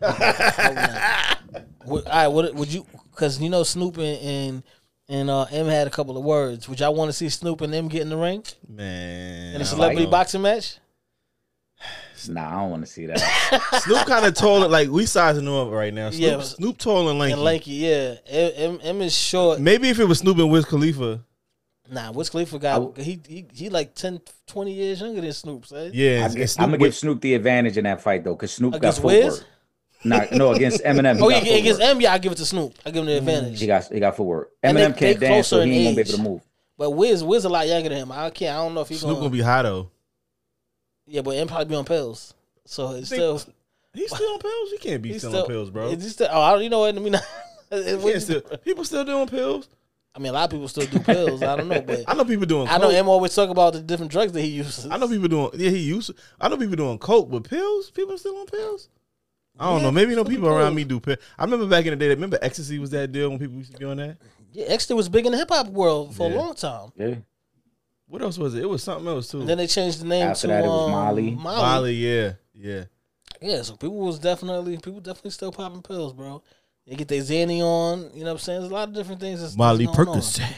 What, 1.86 2.04
all 2.06 2.12
right, 2.12 2.26
what 2.26 2.54
would 2.54 2.72
you? 2.72 2.84
Because 3.12 3.40
you 3.40 3.48
know 3.48 3.62
Snoop 3.62 3.96
and 3.98 4.18
and, 4.18 4.62
and 5.08 5.30
uh, 5.30 5.44
M 5.44 5.66
had 5.66 5.86
a 5.86 5.90
couple 5.90 6.18
of 6.18 6.24
words. 6.24 6.68
Would 6.68 6.80
y'all 6.80 6.94
want 6.94 7.10
to 7.10 7.12
see 7.12 7.28
Snoop 7.28 7.60
and 7.60 7.72
M 7.72 7.88
get 7.88 8.02
in 8.02 8.08
the 8.08 8.16
ring 8.16 8.42
Man, 8.68 9.54
in 9.54 9.60
a 9.60 9.64
celebrity 9.64 10.02
don't 10.02 10.10
boxing 10.10 10.42
match? 10.42 10.78
Nah, 12.28 12.48
I 12.48 12.60
don't 12.60 12.70
want 12.70 12.84
to 12.84 12.90
see 12.90 13.06
that. 13.06 13.18
Snoop 13.84 14.06
kind 14.06 14.26
of 14.26 14.34
tall, 14.34 14.62
and 14.62 14.72
like 14.72 14.88
we 14.88 15.06
sizing 15.06 15.46
him 15.46 15.52
up 15.54 15.70
right 15.70 15.92
now. 15.92 16.10
Snoop, 16.10 16.20
Yeah. 16.20 16.40
Snoop 16.40 16.78
tall 16.78 17.08
and 17.08 17.18
lanky. 17.18 17.32
And 17.32 17.42
lanky, 17.42 17.70
yeah. 17.72 18.14
M, 18.26 18.52
M, 18.56 18.80
M 18.82 19.02
is 19.02 19.16
short. 19.16 19.60
Maybe 19.60 19.88
if 19.88 19.98
it 19.98 20.04
was 20.04 20.18
Snoop 20.20 20.38
and 20.38 20.50
Wiz 20.50 20.64
Khalifa, 20.64 21.20
Nah, 21.90 22.10
Wiz 22.10 22.30
Khalifa 22.30 22.58
got 22.58 22.74
w- 22.78 22.94
he, 23.02 23.20
he 23.28 23.46
he 23.52 23.68
like 23.70 23.94
10, 23.94 24.20
20 24.46 24.72
years 24.72 25.00
younger 25.00 25.20
than 25.20 25.32
Snoop. 25.32 25.66
Son. 25.66 25.90
yeah, 25.94 26.22
I 26.22 26.24
and- 26.26 26.36
and 26.36 26.56
am 26.58 26.70
gonna 26.70 26.78
give 26.78 26.94
Snoop 26.94 27.20
the 27.20 27.34
advantage 27.34 27.76
in 27.78 27.84
that 27.84 28.02
fight 28.02 28.24
though, 28.24 28.34
because 28.34 28.52
Snoop 28.52 28.74
Against 28.74 29.02
got 29.02 29.08
footwork. 29.10 29.32
Wiz? 29.32 29.44
Nah, 30.04 30.24
no, 30.32 30.52
against 30.52 30.82
Eminem. 30.84 31.20
oh, 31.20 31.28
yeah, 31.28 31.38
against 31.38 31.80
M, 31.80 32.00
yeah, 32.00 32.12
I 32.12 32.18
give 32.18 32.32
it 32.32 32.36
to 32.36 32.46
Snoop. 32.46 32.74
I 32.84 32.90
give 32.90 33.00
him 33.00 33.06
the 33.06 33.12
mm. 33.12 33.18
advantage. 33.18 33.60
He 33.60 33.66
got 33.66 33.84
he 33.86 34.00
got 34.00 34.16
footwork. 34.16 34.50
Eminem 34.62 34.74
they, 34.74 34.82
can't 34.84 34.98
they 34.98 35.14
dance, 35.28 35.48
so 35.48 35.60
he 35.62 35.72
ain't 35.72 35.84
gonna 35.84 36.04
be 36.04 36.10
able 36.10 36.18
to 36.18 36.30
move. 36.30 36.42
But 36.78 36.90
Wiz, 36.90 37.24
Wiz 37.24 37.44
a 37.44 37.48
lot 37.48 37.66
younger 37.66 37.88
than 37.88 37.98
him. 37.98 38.12
I 38.12 38.30
can't. 38.30 38.56
I 38.56 38.62
don't 38.62 38.74
know 38.74 38.82
if 38.82 38.88
he's 38.88 39.00
Snoop 39.00 39.12
gonna, 39.14 39.20
gonna 39.20 39.30
be 39.30 39.40
high 39.40 39.62
though. 39.62 39.90
Yeah, 41.06 41.22
but 41.22 41.36
M 41.36 41.46
probably 41.46 41.66
be 41.66 41.76
on 41.76 41.84
pills, 41.84 42.34
so 42.64 42.92
it's 42.92 43.06
still. 43.08 43.40
He's 43.94 44.14
still 44.14 44.32
on 44.32 44.38
pills. 44.40 44.70
He 44.72 44.78
can't 44.78 45.02
be 45.02 45.10
still, 45.18 45.30
still, 45.30 45.42
on 45.42 45.48
pills, 45.48 45.70
bro. 45.70 45.88
Is 45.88 46.02
he 46.02 46.10
still? 46.10 46.28
Oh, 46.30 46.40
I 46.40 46.52
don't. 46.52 46.62
You 46.62 46.70
know 46.70 46.80
what 46.80 46.94
I 46.94 46.98
mean? 46.98 48.20
still, 48.20 48.40
people 48.40 48.84
still 48.84 49.04
doing 49.04 49.26
pills. 49.26 49.68
I 50.14 50.18
mean, 50.18 50.30
a 50.30 50.32
lot 50.32 50.44
of 50.44 50.50
people 50.50 50.68
still 50.68 50.86
do 50.86 50.98
pills. 50.98 51.42
I 51.42 51.56
don't 51.56 51.68
know, 51.68 51.80
but 51.82 52.04
I 52.08 52.14
know 52.14 52.24
people 52.24 52.46
doing. 52.46 52.68
I 52.68 52.78
know 52.78 52.88
M 52.88 53.08
always 53.08 53.34
talk 53.34 53.50
about 53.50 53.74
the 53.74 53.80
different 53.80 54.10
drugs 54.10 54.32
that 54.32 54.40
he 54.40 54.48
uses. 54.48 54.86
I 54.86 54.96
know 54.96 55.08
people 55.08 55.28
doing. 55.28 55.50
Yeah, 55.54 55.70
he 55.70 55.78
used. 55.78 56.10
I 56.40 56.48
know 56.48 56.56
people 56.56 56.76
doing 56.76 56.98
coke, 56.98 57.30
but 57.30 57.48
pills. 57.48 57.90
People 57.90 58.16
still 58.18 58.36
on 58.38 58.46
pills. 58.46 58.88
I 59.58 59.66
don't 59.66 59.78
yeah, 59.78 59.82
know. 59.84 59.92
Maybe 59.92 60.14
no 60.14 60.24
people 60.24 60.48
around 60.48 60.74
me 60.74 60.84
do 60.84 61.00
pills. 61.00 61.18
I 61.38 61.44
remember 61.44 61.66
back 61.66 61.84
in 61.86 61.90
the 61.90 61.96
day. 61.96 62.08
That 62.08 62.14
remember 62.16 62.38
ecstasy 62.42 62.78
was 62.78 62.90
that 62.90 63.12
deal 63.12 63.30
when 63.30 63.38
people 63.38 63.56
used 63.56 63.72
to 63.72 63.78
be 63.78 63.84
on 63.84 63.98
that. 63.98 64.16
Yeah, 64.52 64.66
ecstasy 64.68 64.94
was 64.94 65.08
big 65.08 65.26
in 65.26 65.32
the 65.32 65.38
hip 65.38 65.50
hop 65.50 65.68
world 65.68 66.14
for 66.14 66.28
yeah. 66.30 66.36
a 66.36 66.38
long 66.38 66.54
time. 66.54 66.92
Yeah. 66.96 67.14
What 68.08 68.22
else 68.22 68.38
was 68.38 68.54
it? 68.54 68.62
It 68.62 68.68
was 68.68 68.82
something 68.82 69.06
else 69.06 69.30
too. 69.30 69.40
And 69.40 69.48
then 69.48 69.58
they 69.58 69.66
changed 69.66 70.00
the 70.00 70.06
name 70.06 70.28
After 70.28 70.42
to 70.42 70.46
that, 70.48 70.64
it 70.64 70.68
was 70.68 70.86
um, 70.86 70.90
Molly. 70.92 71.30
Molly. 71.32 71.56
Molly. 71.56 71.94
Yeah. 71.94 72.32
Yeah. 72.54 72.84
Yeah. 73.40 73.62
So 73.62 73.76
people 73.76 73.98
was 73.98 74.18
definitely 74.18 74.76
people 74.76 75.00
definitely 75.00 75.32
still 75.32 75.52
popping 75.52 75.82
pills, 75.82 76.12
bro. 76.12 76.42
They 76.86 76.94
get 76.94 77.08
their 77.08 77.20
Xanny 77.20 77.60
on. 77.60 78.10
You 78.14 78.20
know 78.20 78.26
what 78.26 78.32
I'm 78.32 78.38
saying? 78.38 78.60
There's 78.60 78.70
a 78.70 78.74
lot 78.74 78.88
of 78.88 78.94
different 78.94 79.20
things. 79.20 79.40
That's, 79.40 79.56
Molly 79.56 79.86
Percocet. 79.86 80.52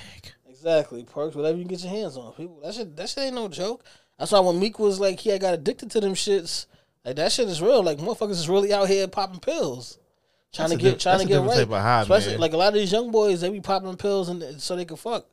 Exactly, 0.47 1.05
perks, 1.05 1.37
whatever 1.37 1.57
you 1.57 1.65
get 1.65 1.81
your 1.81 1.91
hands 1.91 2.17
on. 2.17 2.33
People, 2.33 2.61
that 2.65 2.75
shit, 2.75 2.97
that 2.97 3.09
shit 3.09 3.25
ain't 3.25 3.37
no 3.37 3.47
joke. 3.47 3.85
That's 4.19 4.33
why 4.33 4.41
when 4.41 4.59
Meek 4.59 4.81
was 4.81 4.99
like, 4.99 5.21
he 5.21 5.31
had 5.31 5.41
got 5.41 5.55
addicted 5.55 5.91
to 5.93 6.01
them 6.01 6.15
shits. 6.15 6.67
Like 7.05 7.15
that 7.17 7.31
shit 7.31 7.49
is 7.49 7.63
real. 7.63 7.83
Like 7.83 7.99
motherfuckers 7.99 8.33
is 8.33 8.49
really 8.49 8.73
out 8.73 8.89
here 8.89 9.07
popping 9.07 9.39
pills, 9.39 9.99
trying 10.53 10.71
that's 10.71 10.83
to 10.83 10.91
get, 10.91 11.01
trying 11.01 11.21
to 11.21 11.27
get 11.27 11.43
right. 11.43 11.67
High, 11.69 12.03
Especially 12.03 12.33
man. 12.33 12.41
like 12.41 12.53
a 12.53 12.57
lot 12.57 12.69
of 12.69 12.75
these 12.75 12.91
young 12.91 13.13
boys, 13.13 13.41
they 13.41 13.51
be 13.51 13.61
popping 13.61 13.97
pills 13.97 14.29
and 14.29 14.61
so 14.61 14.75
they 14.75 14.85
can 14.85 14.97
fuck. 14.97 15.27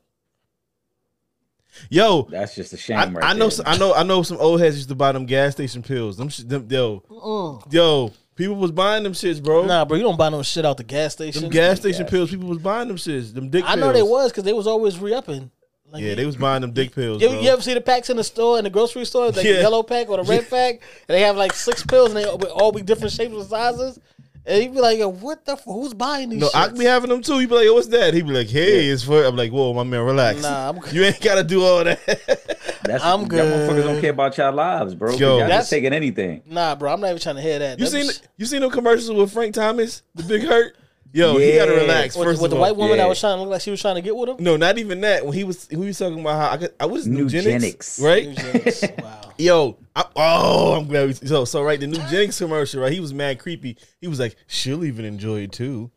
Yo, 1.89 2.28
that's 2.30 2.55
just 2.55 2.73
a 2.73 2.78
shame. 2.78 2.97
I, 2.97 3.07
right 3.07 3.23
I 3.23 3.34
know, 3.34 3.49
I 3.65 3.78
know, 3.78 3.93
I 3.93 4.03
know. 4.03 4.23
Some 4.23 4.38
old 4.38 4.59
heads 4.59 4.76
used 4.76 4.89
to 4.89 4.95
buy 4.95 5.11
them 5.11 5.26
gas 5.26 5.53
station 5.53 5.84
pills. 5.84 6.17
Them, 6.17 6.30
them 6.47 6.67
yo, 6.69 7.03
uh-uh. 7.09 7.69
yo, 7.69 8.11
People 8.36 8.55
was 8.57 8.71
buying 8.71 9.03
them 9.03 9.13
shits, 9.13 9.41
bro. 9.41 9.65
Nah, 9.65 9.86
bro, 9.86 9.95
you 9.95 10.03
don't 10.03 10.17
buy 10.17 10.28
no 10.28 10.43
shit 10.43 10.65
out 10.65 10.76
the 10.76 10.84
gas 10.84 11.13
station. 11.13 11.43
Them 11.43 11.51
gas 11.51 11.80
station 11.80 12.03
gas. 12.03 12.11
pills, 12.11 12.30
people 12.32 12.49
was 12.49 12.57
buying 12.57 12.89
them 12.89 12.97
shits. 12.97 13.34
Them 13.34 13.49
dick. 13.49 13.63
I 13.65 13.76
know 13.76 13.93
they 13.93 14.03
was 14.03 14.32
because 14.32 14.43
they 14.43 14.51
was 14.51 14.67
always 14.67 14.99
re 14.99 15.13
upping. 15.13 15.51
Like, 15.89 16.03
yeah, 16.03 16.15
they 16.15 16.26
was 16.26 16.36
buying 16.36 16.59
them 16.59 16.73
dick 16.73 16.93
pills. 16.93 17.21
You, 17.21 17.30
you, 17.39 17.49
ever 17.49 17.61
see 17.61 17.73
the 17.73 17.80
packs 17.80 18.09
in 18.09 18.17
the 18.17 18.23
store 18.23 18.57
in 18.57 18.65
the 18.65 18.69
grocery 18.69 19.05
store, 19.05 19.28
like 19.28 19.45
yeah. 19.45 19.53
the 19.53 19.59
yellow 19.61 19.84
pack 19.84 20.09
or 20.09 20.17
the 20.17 20.23
red 20.23 20.49
pack, 20.49 20.82
and 21.07 21.15
they 21.15 21.21
have 21.21 21.38
like 21.38 21.53
six 21.53 21.84
pills 21.84 22.13
and 22.13 22.17
they 22.17 22.26
all 22.26 22.73
be 22.73 22.82
different 22.82 23.13
shapes 23.13 23.34
and 23.34 23.45
sizes. 23.45 23.99
And 24.48 24.62
he'd 24.62 24.74
be 24.74 24.80
like, 24.80 25.00
Yo, 25.00 25.10
"What 25.10 25.43
the? 25.46 25.54
F- 25.54 25.64
who's 25.64 25.93
buying 25.93 26.30
these?" 26.30 26.39
No, 26.39 26.50
shits? 26.50 26.72
I 26.72 26.78
be 26.78 26.86
having 26.86 27.10
them 27.10 27.22
too. 27.22 27.39
He'd 27.39 27.50
be 27.50 27.56
like, 27.56 27.66
Yo, 27.66 27.74
"What's 27.74 27.88
that?" 27.88 28.14
He'd 28.14 28.28
be 28.28 28.34
like, 28.34 28.48
"Hey, 28.48 28.86
yeah. 28.86 28.93
it's 28.93 29.04
for." 29.04 29.24
I'm 29.24 29.36
like, 29.36 29.52
"Whoa, 29.52 29.74
my 29.74 29.84
man, 29.84 30.02
relax. 30.02 30.41
Nah, 30.43 30.70
I'm 30.70 30.80
good. 30.80 30.93
you 30.93 31.04
ain't 31.04 31.22
gotta 31.22 31.43
do 31.43 31.64
all 31.64 31.84
that." 31.84 32.00
That's 32.84 33.04
I'm 33.04 33.28
good. 33.28 33.38
Y'all 33.38 33.48
motherfuckers 33.48 33.84
don't 33.84 34.02
care 34.02 34.12
about 34.12 34.38
y'all 34.38 34.54
lives, 34.54 34.93
bro. 34.93 35.16
Yo, 35.16 35.39
y'all 35.39 35.48
that's 35.48 35.70
taking 35.70 35.91
anything. 35.91 36.43
Nah, 36.46 36.76
bro, 36.76 36.93
I'm 36.93 37.02
not 37.02 37.08
even 37.08 37.20
trying 37.20 37.38
to 37.38 37.41
hear 37.41 37.58
that. 37.58 37.80
You 37.80 37.88
seen 37.88 38.10
you 38.38 38.46
seen 38.46 38.62
no 38.62 38.70
commercials 38.70 39.12
with 39.12 39.34
Frank 39.34 39.56
Thomas, 39.56 40.04
the 40.14 40.22
Big 40.22 40.43
Hurt? 40.43 40.76
Yo, 41.12 41.38
yeah. 41.38 41.46
he 41.46 41.56
gotta 41.56 41.72
relax. 41.72 42.16
With, 42.16 42.28
first 42.28 42.41
with 42.41 42.52
the 42.52 42.58
white 42.58 42.76
woman 42.76 42.98
yeah. 42.98 43.04
that 43.04 43.10
was 43.10 43.20
trying 43.20 43.38
to 43.38 43.41
look 43.41 43.50
like 43.52 43.62
she 43.62 43.72
was 43.72 43.82
trying 43.82 43.96
to 43.96 44.02
get 44.02 44.16
with 44.16 44.30
him. 44.30 44.36
No, 44.39 44.58
not 44.58 44.78
even 44.78 45.02
that. 45.02 45.26
When 45.26 45.34
he 45.34 45.46
was 45.46 45.68
he 45.68 45.78
was 45.78 45.98
talking 45.98 46.20
about 46.20 46.36
how 46.36 46.52
I, 46.52 46.58
could, 46.58 46.74
I 46.78 46.86
was 46.86 47.08
Nugenix, 47.08 48.04
right? 48.04 48.28
Nugenix. 48.28 49.02
Wow. 49.02 49.24
Yo, 49.38 49.78
I, 49.96 50.06
oh, 50.16 50.74
I'm 50.76 50.88
glad. 50.88 51.08
We, 51.08 51.14
so, 51.14 51.46
so 51.46 51.62
right, 51.62 51.80
the 51.80 51.88
new 51.88 51.98
Nugenix 51.98 52.38
commercial, 52.38 52.82
right? 52.82 52.92
He 52.92 53.00
was 53.00 53.14
mad 53.14 53.40
creepy. 53.40 53.78
He 54.00 54.08
was 54.08 54.20
like, 54.20 54.36
"She'll 54.48 54.86
even 54.86 55.04
enjoy 55.04 55.42
it 55.42 55.52
too." 55.52 55.92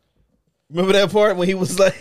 Remember 0.71 0.93
that 0.93 1.13
part 1.13 1.37
when 1.37 1.49
he 1.49 1.55
was 1.55 1.79
like, 1.79 1.95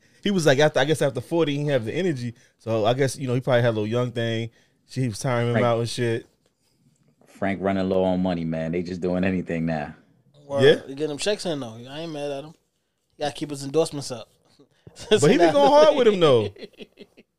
he 0.22 0.30
was 0.30 0.46
like, 0.46 0.58
after 0.58 0.80
I 0.80 0.84
guess 0.84 1.02
after 1.02 1.20
forty, 1.20 1.52
he 1.52 1.58
didn't 1.58 1.70
have 1.70 1.84
the 1.84 1.92
energy. 1.92 2.34
So 2.58 2.86
I 2.86 2.94
guess 2.94 3.16
you 3.16 3.28
know 3.28 3.34
he 3.34 3.40
probably 3.40 3.62
had 3.62 3.70
a 3.70 3.76
little 3.76 3.86
young 3.86 4.10
thing. 4.10 4.50
She 4.88 5.06
was 5.06 5.18
tiring 5.18 5.48
him 5.48 5.54
Frank, 5.54 5.66
out 5.66 5.78
and 5.80 5.88
shit. 5.88 6.26
Frank 7.26 7.60
running 7.62 7.88
low 7.88 8.04
on 8.04 8.22
money, 8.22 8.44
man. 8.44 8.72
They 8.72 8.82
just 8.82 9.00
doing 9.00 9.24
anything 9.24 9.66
now. 9.66 9.94
Well, 10.46 10.64
yeah, 10.64 10.80
you 10.88 10.94
get 10.94 11.08
them 11.08 11.18
checks 11.18 11.44
in 11.44 11.60
though. 11.60 11.78
I 11.88 12.00
ain't 12.00 12.12
mad 12.12 12.30
at 12.30 12.44
him. 12.44 12.54
You 13.18 13.24
gotta 13.24 13.34
keep 13.34 13.50
his 13.50 13.64
endorsements 13.64 14.10
up. 14.10 14.28
but 15.10 15.30
he 15.30 15.36
been 15.36 15.52
going 15.52 15.70
hard 15.70 15.96
with 15.96 16.08
him 16.08 16.20
though. 16.20 16.48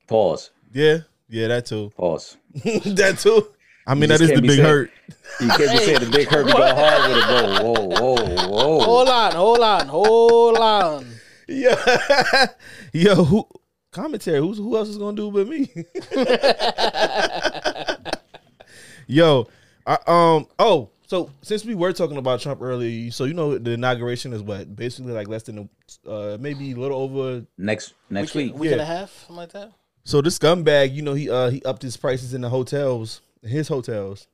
Pause. 0.08 0.52
Yeah. 0.72 1.00
Yeah, 1.34 1.48
that 1.48 1.66
too. 1.66 1.92
Pause. 1.98 2.38
that 2.54 3.18
too. 3.20 3.48
I 3.88 3.96
mean, 3.96 4.10
that 4.10 4.22
is 4.22 4.30
the 4.30 4.40
big 4.40 4.52
saying, 4.52 4.62
hurt. 4.62 4.92
You 5.42 5.48
can't 5.48 5.72
be 5.72 5.78
saying 5.80 6.00
the 6.02 6.12
big 6.12 6.28
hurt. 6.28 6.46
We 6.46 6.52
go 6.52 6.60
hard 6.76 7.10
with 7.10 7.18
it. 7.18 7.64
Whoa, 7.64 7.74
whoa, 7.74 8.16
whoa, 8.16 8.48
whoa. 8.50 8.80
Hold 8.82 9.10
on, 9.10 9.32
hold 9.32 9.60
on, 9.60 9.88
hold 9.88 10.58
on. 10.58 11.08
Yeah, 11.48 12.46
yo, 12.94 13.16
who 13.24 13.48
commentary? 13.90 14.38
Who's 14.42 14.60
who 14.60 14.78
else 14.78 14.90
is 14.90 15.00
gonna 15.00 15.18
do 15.18 15.32
but 15.32 15.48
me? 15.48 15.72
yo, 19.08 19.48
I, 19.88 19.98
um, 20.06 20.46
oh, 20.60 20.92
so 21.08 21.32
since 21.42 21.66
we 21.66 21.74
were 21.74 21.94
talking 21.94 22.18
about 22.18 22.42
Trump 22.42 22.62
earlier, 22.62 23.10
so 23.10 23.24
you 23.24 23.34
know 23.34 23.58
the 23.58 23.72
inauguration 23.72 24.34
is 24.34 24.44
what 24.44 24.76
basically 24.76 25.14
like 25.14 25.28
less 25.28 25.42
than 25.42 25.68
a, 26.08 26.10
uh, 26.10 26.38
maybe 26.40 26.74
a 26.74 26.76
little 26.76 27.00
over 27.00 27.44
next 27.58 27.96
next 28.12 28.36
week, 28.36 28.52
week, 28.54 28.62
week 28.62 28.68
yeah. 28.68 28.74
and 28.74 28.82
a 28.82 28.86
half, 28.86 29.12
something 29.22 29.36
like 29.36 29.52
that. 29.54 29.72
So 30.06 30.22
this 30.22 30.38
scumbag, 30.38 30.94
you 30.94 31.02
know, 31.02 31.14
he 31.14 31.30
uh 31.30 31.50
he 31.50 31.62
upped 31.64 31.82
his 31.82 31.98
prices 31.98 32.34
in 32.34 32.42
the 32.42 32.50
hotels, 32.50 33.22
his 33.42 33.68
hotels. 33.68 34.28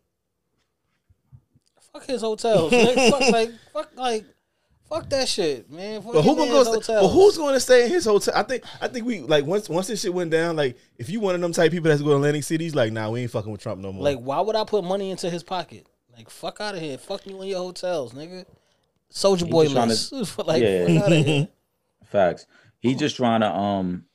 Fuck 1.94 2.06
his 2.06 2.22
hotels. 2.22 2.72
fuck 3.12 3.32
like 3.32 3.52
fuck 3.74 3.92
like 3.96 4.26
fuck 4.90 5.10
that 5.10 5.28
shit, 5.28 5.70
man. 5.70 6.02
Fuck 6.02 6.14
but 6.14 6.22
who 6.24 6.36
gonna 6.36 6.52
go? 6.52 6.82
Stay, 6.82 6.94
but 6.94 7.08
who's 7.10 7.38
going 7.38 7.54
to 7.54 7.60
stay 7.60 7.86
in 7.86 7.92
his 7.92 8.06
hotel? 8.06 8.34
I 8.36 8.44
think 8.44 8.64
I 8.82 8.88
think 8.88 9.06
we 9.06 9.20
like 9.22 9.46
once 9.46 9.70
once 9.70 9.88
this 9.88 10.02
shit 10.02 10.14
went 10.14 10.32
down. 10.32 10.56
Like 10.56 10.78
if 10.98 11.10
you 11.10 11.20
one 11.20 11.36
of 11.36 11.42
them 11.42 11.52
type 11.52 11.72
people 11.72 11.90
that's 11.90 12.02
going 12.02 12.14
to 12.14 12.18
Atlantic 12.18 12.44
Cities, 12.44 12.74
like 12.74 12.92
nah, 12.92 13.10
we 13.10 13.22
ain't 13.22 13.32
fucking 13.32 13.52
with 13.52 13.62
Trump 13.62 13.80
no 13.82 13.92
more. 13.94 14.04
Like 14.04 14.20
why 14.20 14.42
would 14.42 14.56
I 14.56 14.64
put 14.64 14.84
money 14.84 15.12
into 15.12 15.30
his 15.30 15.44
pocket? 15.44 15.88
Like 16.16 16.30
fuck 16.30 16.60
out 16.62 16.76
of 16.76 16.82
here. 16.82 16.98
Fuck 16.98 17.28
you 17.28 17.42
in 17.42 17.48
your 17.48 17.60
hotels, 17.60 18.14
nigga. 18.14 18.46
Soulja 19.14 19.50
Boy 19.50 19.66
list. 19.66 20.10
To, 20.10 20.42
like 20.44 20.64
yeah. 20.64 21.46
Facts. 22.06 22.48
He 22.80 22.96
just 22.96 23.16
trying 23.16 23.42
to 23.42 23.52
um 23.52 24.06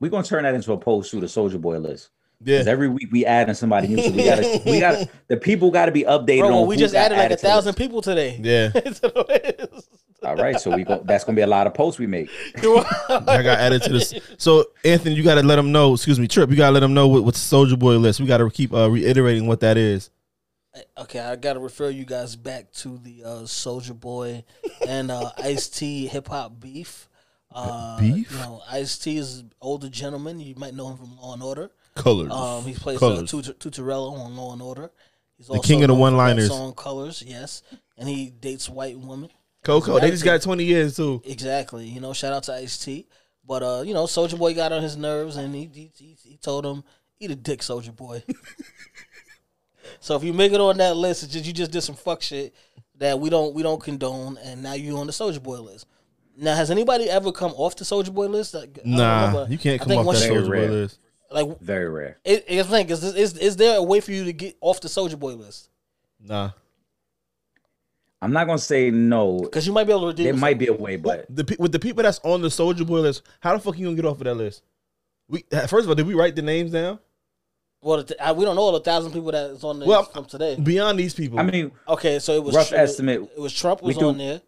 we're 0.00 0.10
gonna 0.10 0.24
turn 0.24 0.44
that 0.44 0.54
into 0.54 0.72
a 0.72 0.78
post 0.78 1.10
to 1.10 1.20
the 1.20 1.26
Soulja 1.26 1.60
Boy 1.60 1.78
list. 1.78 2.10
Yeah. 2.44 2.62
Every 2.66 2.88
week 2.88 3.08
we 3.10 3.26
add 3.26 3.42
adding 3.42 3.54
somebody 3.54 3.88
new. 3.88 4.02
So 4.02 4.10
we 4.10 4.24
gotta 4.24 4.62
we 4.64 4.80
gotta 4.80 5.08
the 5.28 5.36
people 5.36 5.70
gotta 5.70 5.90
be 5.90 6.04
updated 6.04 6.40
Bro, 6.40 6.58
on 6.58 6.66
we 6.68 6.76
just 6.76 6.94
added 6.94 7.18
like 7.18 7.32
a 7.32 7.36
thousand 7.36 7.74
people 7.74 8.00
today. 8.00 8.38
Yeah. 8.40 8.70
All 10.24 10.34
right, 10.34 10.60
so 10.60 10.74
we 10.74 10.82
go. 10.82 11.00
That's 11.04 11.22
gonna 11.24 11.36
be 11.36 11.42
a 11.42 11.46
lot 11.46 11.68
of 11.68 11.74
posts 11.74 11.98
we 11.98 12.06
make. 12.06 12.28
I 12.56 12.60
got 13.08 13.58
added 13.58 13.82
to 13.82 13.92
this. 13.92 14.14
So 14.36 14.64
Anthony, 14.84 15.14
you 15.14 15.22
gotta 15.22 15.42
let 15.42 15.56
them 15.56 15.72
know. 15.72 15.94
Excuse 15.94 16.18
me, 16.18 16.28
Trip. 16.28 16.50
You 16.50 16.56
gotta 16.56 16.72
let 16.72 16.80
them 16.80 16.94
know 16.94 17.08
what, 17.08 17.24
what's 17.24 17.48
the 17.48 17.56
Soulja 17.56 17.78
Boy 17.78 17.96
list. 17.98 18.20
We 18.20 18.26
gotta 18.26 18.48
keep 18.50 18.72
uh, 18.72 18.90
reiterating 18.90 19.46
what 19.46 19.60
that 19.60 19.76
is. 19.76 20.10
Okay, 20.96 21.18
I 21.18 21.36
gotta 21.36 21.60
refer 21.60 21.90
you 21.90 22.04
guys 22.04 22.36
back 22.36 22.72
to 22.74 22.98
the 22.98 23.24
uh, 23.24 23.42
Soulja 23.42 23.98
Boy 23.98 24.44
and 24.86 25.10
uh, 25.10 25.30
Ice 25.38 25.68
T 25.68 26.06
hip 26.06 26.28
hop 26.28 26.60
beef. 26.60 27.08
Uh, 27.50 27.98
Beef? 27.98 28.30
You 28.30 28.38
know, 28.38 28.62
Ice 28.70 28.98
T 28.98 29.16
is 29.16 29.38
an 29.38 29.52
older 29.60 29.88
gentleman. 29.88 30.40
You 30.40 30.54
might 30.56 30.74
know 30.74 30.90
him 30.90 30.96
from 30.98 31.16
Law 31.18 31.34
and 31.34 31.42
Order. 31.42 31.70
Colors. 31.94 32.32
Um, 32.32 32.64
he 32.64 32.74
plays 32.74 33.02
uh, 33.02 33.22
Tutuola 33.22 34.12
on 34.12 34.36
Law 34.36 34.52
and 34.52 34.62
Order. 34.62 34.90
He's 35.36 35.48
the 35.48 35.60
king 35.60 35.82
of 35.82 35.88
the 35.88 35.94
one-liners. 35.94 36.50
On 36.50 36.72
Colors, 36.72 37.22
yes, 37.26 37.62
and 37.96 38.08
he 38.08 38.30
dates 38.30 38.68
white 38.68 38.98
women. 38.98 39.30
Coco, 39.64 39.98
they 39.98 40.10
just 40.10 40.24
got 40.24 40.40
twenty 40.42 40.64
years 40.64 40.96
too. 40.96 41.22
Exactly. 41.24 41.86
You 41.86 42.00
know, 42.00 42.12
shout 42.12 42.32
out 42.32 42.44
to 42.44 42.54
Ice 42.54 42.78
T. 42.78 43.06
But 43.46 43.62
uh, 43.62 43.82
you 43.84 43.94
know, 43.94 44.04
Soulja 44.04 44.38
Boy 44.38 44.54
got 44.54 44.72
on 44.72 44.82
his 44.82 44.96
nerves, 44.96 45.36
and 45.36 45.54
he 45.54 45.70
he, 45.72 45.90
he, 45.96 46.16
he 46.22 46.36
told 46.36 46.66
him, 46.66 46.84
"Eat 47.18 47.30
a 47.30 47.36
dick, 47.36 47.60
Soulja 47.60 47.94
Boy." 47.94 48.22
so 50.00 50.16
if 50.16 50.22
you 50.22 50.32
make 50.32 50.52
it 50.52 50.60
on 50.60 50.76
that 50.76 50.96
list, 50.96 51.22
it's 51.22 51.32
just 51.32 51.46
you 51.46 51.52
just 51.52 51.70
did 51.70 51.82
some 51.82 51.94
fuck 51.94 52.20
shit 52.20 52.54
that 52.98 53.18
we 53.18 53.30
don't 53.30 53.54
we 53.54 53.62
don't 53.62 53.82
condone, 53.82 54.38
and 54.44 54.62
now 54.62 54.74
you're 54.74 54.98
on 54.98 55.06
the 55.06 55.12
Soulja 55.12 55.42
Boy 55.42 55.60
list. 55.60 55.86
Now, 56.40 56.54
has 56.54 56.70
anybody 56.70 57.10
ever 57.10 57.32
come 57.32 57.52
off 57.56 57.74
the 57.74 57.84
Soulja 57.84 58.14
Boy 58.14 58.28
list? 58.28 58.54
Like, 58.54 58.84
nah, 58.86 59.46
you 59.46 59.58
can't 59.58 59.80
come 59.80 59.92
off 59.92 60.14
that 60.14 60.30
Soulja 60.30 60.46
Boy 60.46 60.68
list. 60.68 61.00
Like 61.30 61.60
very 61.60 61.88
rare. 61.88 62.16
It, 62.24 62.44
it's 62.46 62.70
like, 62.70 62.88
is, 62.90 63.02
is 63.02 63.36
is 63.36 63.56
there 63.56 63.76
a 63.76 63.82
way 63.82 64.00
for 64.00 64.12
you 64.12 64.24
to 64.24 64.32
get 64.32 64.56
off 64.60 64.80
the 64.80 64.88
Soulja 64.88 65.18
Boy 65.18 65.34
list? 65.34 65.68
Nah. 66.20 66.52
I'm 68.22 68.32
not 68.32 68.46
gonna 68.46 68.58
say 68.58 68.90
no 68.90 69.40
because 69.40 69.66
you 69.66 69.72
might 69.72 69.84
be 69.84 69.92
able 69.92 70.02
to 70.02 70.06
redeem. 70.08 70.24
There 70.24 70.34
might 70.34 70.58
be 70.58 70.68
a 70.68 70.72
way, 70.72 70.96
but 70.96 71.26
the 71.28 71.56
with 71.58 71.72
the 71.72 71.78
people 71.78 72.02
that's 72.02 72.20
on 72.22 72.40
the 72.40 72.48
Soulja 72.48 72.86
Boy 72.86 73.00
list, 73.00 73.22
how 73.40 73.52
the 73.52 73.60
fuck 73.60 73.76
you 73.76 73.86
gonna 73.86 73.96
get 73.96 74.06
off 74.06 74.18
of 74.18 74.24
that 74.24 74.34
list? 74.34 74.62
We 75.28 75.44
uh, 75.52 75.66
first 75.66 75.84
of 75.84 75.88
all, 75.88 75.94
did 75.96 76.06
we 76.06 76.14
write 76.14 76.34
the 76.34 76.42
names 76.42 76.70
down? 76.70 76.98
Well, 77.80 78.04
uh, 78.18 78.34
we 78.36 78.44
don't 78.44 78.56
know 78.56 78.62
all 78.62 78.72
the 78.72 78.80
thousand 78.80 79.12
people 79.12 79.30
that's 79.30 79.62
on 79.62 79.78
there 79.80 79.88
well, 79.88 80.04
from 80.04 80.24
today. 80.24 80.56
Beyond 80.56 80.98
these 80.98 81.14
people, 81.14 81.38
I 81.38 81.42
mean, 81.42 81.70
okay, 81.86 82.18
so 82.20 82.32
it 82.32 82.42
was 82.42 82.54
rough 82.54 82.72
estimate. 82.72 83.28
It 83.36 83.40
was 83.40 83.52
Trump 83.52 83.82
was 83.82 83.98
on 83.98 84.18
there. 84.18 84.40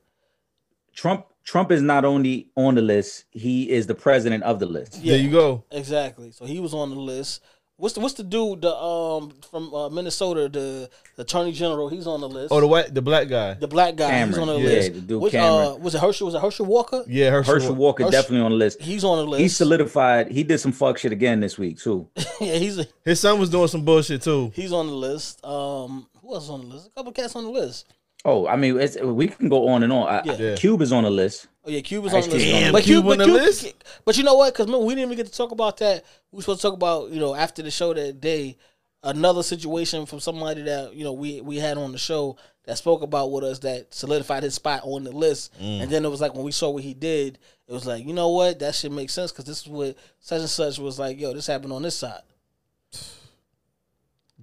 Trump 0.93 1.27
Trump 1.45 1.71
is 1.73 1.83
not 1.83 2.05
only 2.05 2.49
on 2.57 2.75
the 2.75 2.83
list, 2.83 3.25
he 3.31 3.71
is 3.71 3.87
the 3.87 3.95
president 3.95 4.43
of 4.45 4.59
the 4.59 4.67
list. 4.67 5.01
Yeah, 5.03 5.13
there 5.15 5.23
you 5.23 5.31
go. 5.31 5.65
Exactly. 5.71 6.31
So 6.33 6.45
he 6.45 6.61
was 6.61 6.75
on 6.75 6.91
the 6.91 7.01
list. 7.01 7.43
What's 7.81 7.95
the 7.95 8.01
what's 8.01 8.13
the 8.13 8.25
dude 8.25 8.61
the 8.61 8.77
um 8.77 9.33
from 9.51 9.73
uh, 9.73 9.89
Minnesota 9.89 10.51
the, 10.51 10.91
the 11.17 11.23
attorney 11.23 11.53
general? 11.53 11.89
He's 11.89 12.07
on 12.07 12.21
the 12.21 12.29
list. 12.29 12.53
Oh, 12.53 12.61
the 12.61 12.67
white, 12.67 12.93
the 12.93 13.01
black 13.01 13.27
guy. 13.29 13.55
The 13.55 13.69
black 13.69 13.97
guy. 13.97 14.11
Cameron. 14.11 14.29
He's 14.29 14.39
on 14.39 14.47
the 14.49 14.55
list. 14.55 14.67
yeah, 14.67 14.77
list. 14.77 14.93
The 14.93 15.01
dude 15.01 15.23
Which, 15.23 15.35
uh, 15.35 15.77
was 15.81 15.95
it 15.95 16.01
Herschel? 16.03 16.27
Was 16.27 16.35
it 16.35 16.43
Herschel 16.43 16.67
Walker? 16.67 17.03
Yeah, 17.07 17.31
Herschel, 17.31 17.55
Herschel 17.55 17.75
Walker 17.75 18.05
Herschel, 18.05 18.21
definitely 18.21 18.45
on 18.45 18.51
the 18.51 18.59
list. 18.59 18.83
He's 18.83 19.03
on 19.03 19.17
the 19.17 19.25
list. 19.25 19.41
He 19.41 19.49
solidified. 19.49 20.31
He 20.31 20.43
did 20.43 20.59
some 20.59 20.73
fuck 20.73 20.99
shit 20.99 21.11
again 21.11 21.41
this 21.41 21.57
week 21.57 21.79
too. 21.79 22.07
yeah, 22.41 22.57
he's 22.57 22.79
a, 22.79 22.87
his 23.03 23.19
son 23.19 23.41
was 23.41 23.49
doing 23.49 23.69
some 23.69 23.83
bullshit 23.83 24.21
too. 24.21 24.53
He's 24.55 24.75
on 24.75 24.87
the 24.87 24.93
list. 24.93 25.43
Um, 25.43 26.07
who 26.21 26.35
else 26.35 26.51
on 26.51 26.61
the 26.61 26.67
list? 26.67 26.89
A 26.89 26.91
couple 26.91 27.13
cats 27.13 27.35
on 27.35 27.45
the 27.45 27.51
list. 27.51 27.87
Oh, 28.25 28.47
I 28.47 28.57
mean, 28.57 28.79
we 29.15 29.29
can 29.29 29.49
go 29.49 29.69
on 29.69 29.83
and 29.83 29.93
on. 29.93 30.23
Yeah. 30.25 30.37
yeah. 30.37 30.57
Cube 30.57 30.83
is 30.83 30.93
on 30.93 31.05
the 31.05 31.11
list. 31.11 31.49
Oh 31.65 31.71
yeah, 31.71 31.81
Cube 31.81 32.05
is 32.07 32.15
on 32.15 32.23
the 32.23 32.29
list. 32.29 32.47
Damn, 32.47 32.73
but 32.73 32.83
Cube, 32.83 33.05
Cube 33.05 33.13
on 33.13 33.19
the 33.19 33.25
Cube, 33.25 33.37
list. 33.37 33.75
But 34.05 34.17
you 34.17 34.25
know 34.25 34.35
what? 34.35 34.53
Because 34.53 34.67
we 34.67 34.95
didn't 34.95 35.11
even 35.11 35.17
get 35.17 35.27
to 35.27 35.33
talk 35.33 35.53
about 35.53 35.79
that. 35.79 36.05
We 36.31 36.37
were 36.37 36.43
supposed 36.43 36.61
to 36.61 36.69
talk 36.69 36.75
about 36.75 37.11
you 37.11 37.21
know 37.21 37.35
after 37.35 37.63
the 37.63 37.71
show 37.71 37.95
that 37.95 38.21
day 38.21 38.57
another 39.03 39.43
situation 39.43 40.07
from 40.07 40.21
somebody 40.21 40.63
that 40.63 40.95
you 40.95 41.05
know 41.05 41.13
we 41.13 41.41
we 41.41 41.57
had 41.57 41.79
on 41.79 41.93
the 41.93 41.99
show 41.99 42.37
that 42.65 42.77
spoke 42.77 43.03
about 43.03 43.33
with 43.33 43.45
us 43.45 43.59
that 43.61 43.93
solidified 43.93 44.43
his 44.43 44.55
spot 44.55 44.83
on 44.85 45.05
the 45.05 45.11
list. 45.11 45.53
Mm. 45.61 45.83
And 45.83 45.91
then 45.91 46.05
it 46.05 46.09
was 46.11 46.21
like 46.21 46.35
when 46.35 46.45
we 46.45 46.53
saw 46.53 46.71
what 46.71 46.83
he 46.83 46.95
did, 46.95 47.39
it 47.67 47.73
was 47.73 47.87
like 47.87 48.07
you 48.07 48.13
know 48.13 48.29
what 48.31 48.59
that 48.59 48.75
should 48.75 48.93
make 48.93 49.11
sense 49.11 49.33
because 49.33 49.47
this 49.47 49.63
is 49.63 49.69
what 49.69 49.97
such 50.21 50.41
and 50.41 50.51
such 50.51 50.79
was 50.79 50.99
like. 50.99 51.19
Yo, 51.19 51.33
this 51.33 51.47
happened 51.47 51.73
on 51.73 51.83
this 51.83 51.97
side. 51.97 52.23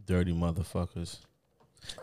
Dirty 0.05 0.33
motherfuckers. 0.33 1.17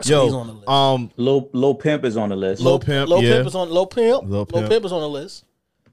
So 0.01 0.27
Yo, 0.27 0.73
um, 0.73 1.11
low 1.17 1.49
low 1.53 1.75
pimp 1.75 2.05
is 2.05 2.17
on 2.17 2.29
the 2.31 2.37
list. 2.37 2.61
Low 2.63 2.79
pimp, 2.79 3.09
low 3.09 3.21
yeah. 3.21 3.35
pimp 3.35 3.47
is 3.47 3.55
on 3.55 3.71
low 3.71 3.87
pimp. 3.87 4.25
Low 4.27 4.45
pimp. 4.45 4.63
Low 4.63 4.69
pimp 4.69 4.85
is 4.85 4.93
on 4.93 5.01
the 5.01 5.09
list. 5.09 5.45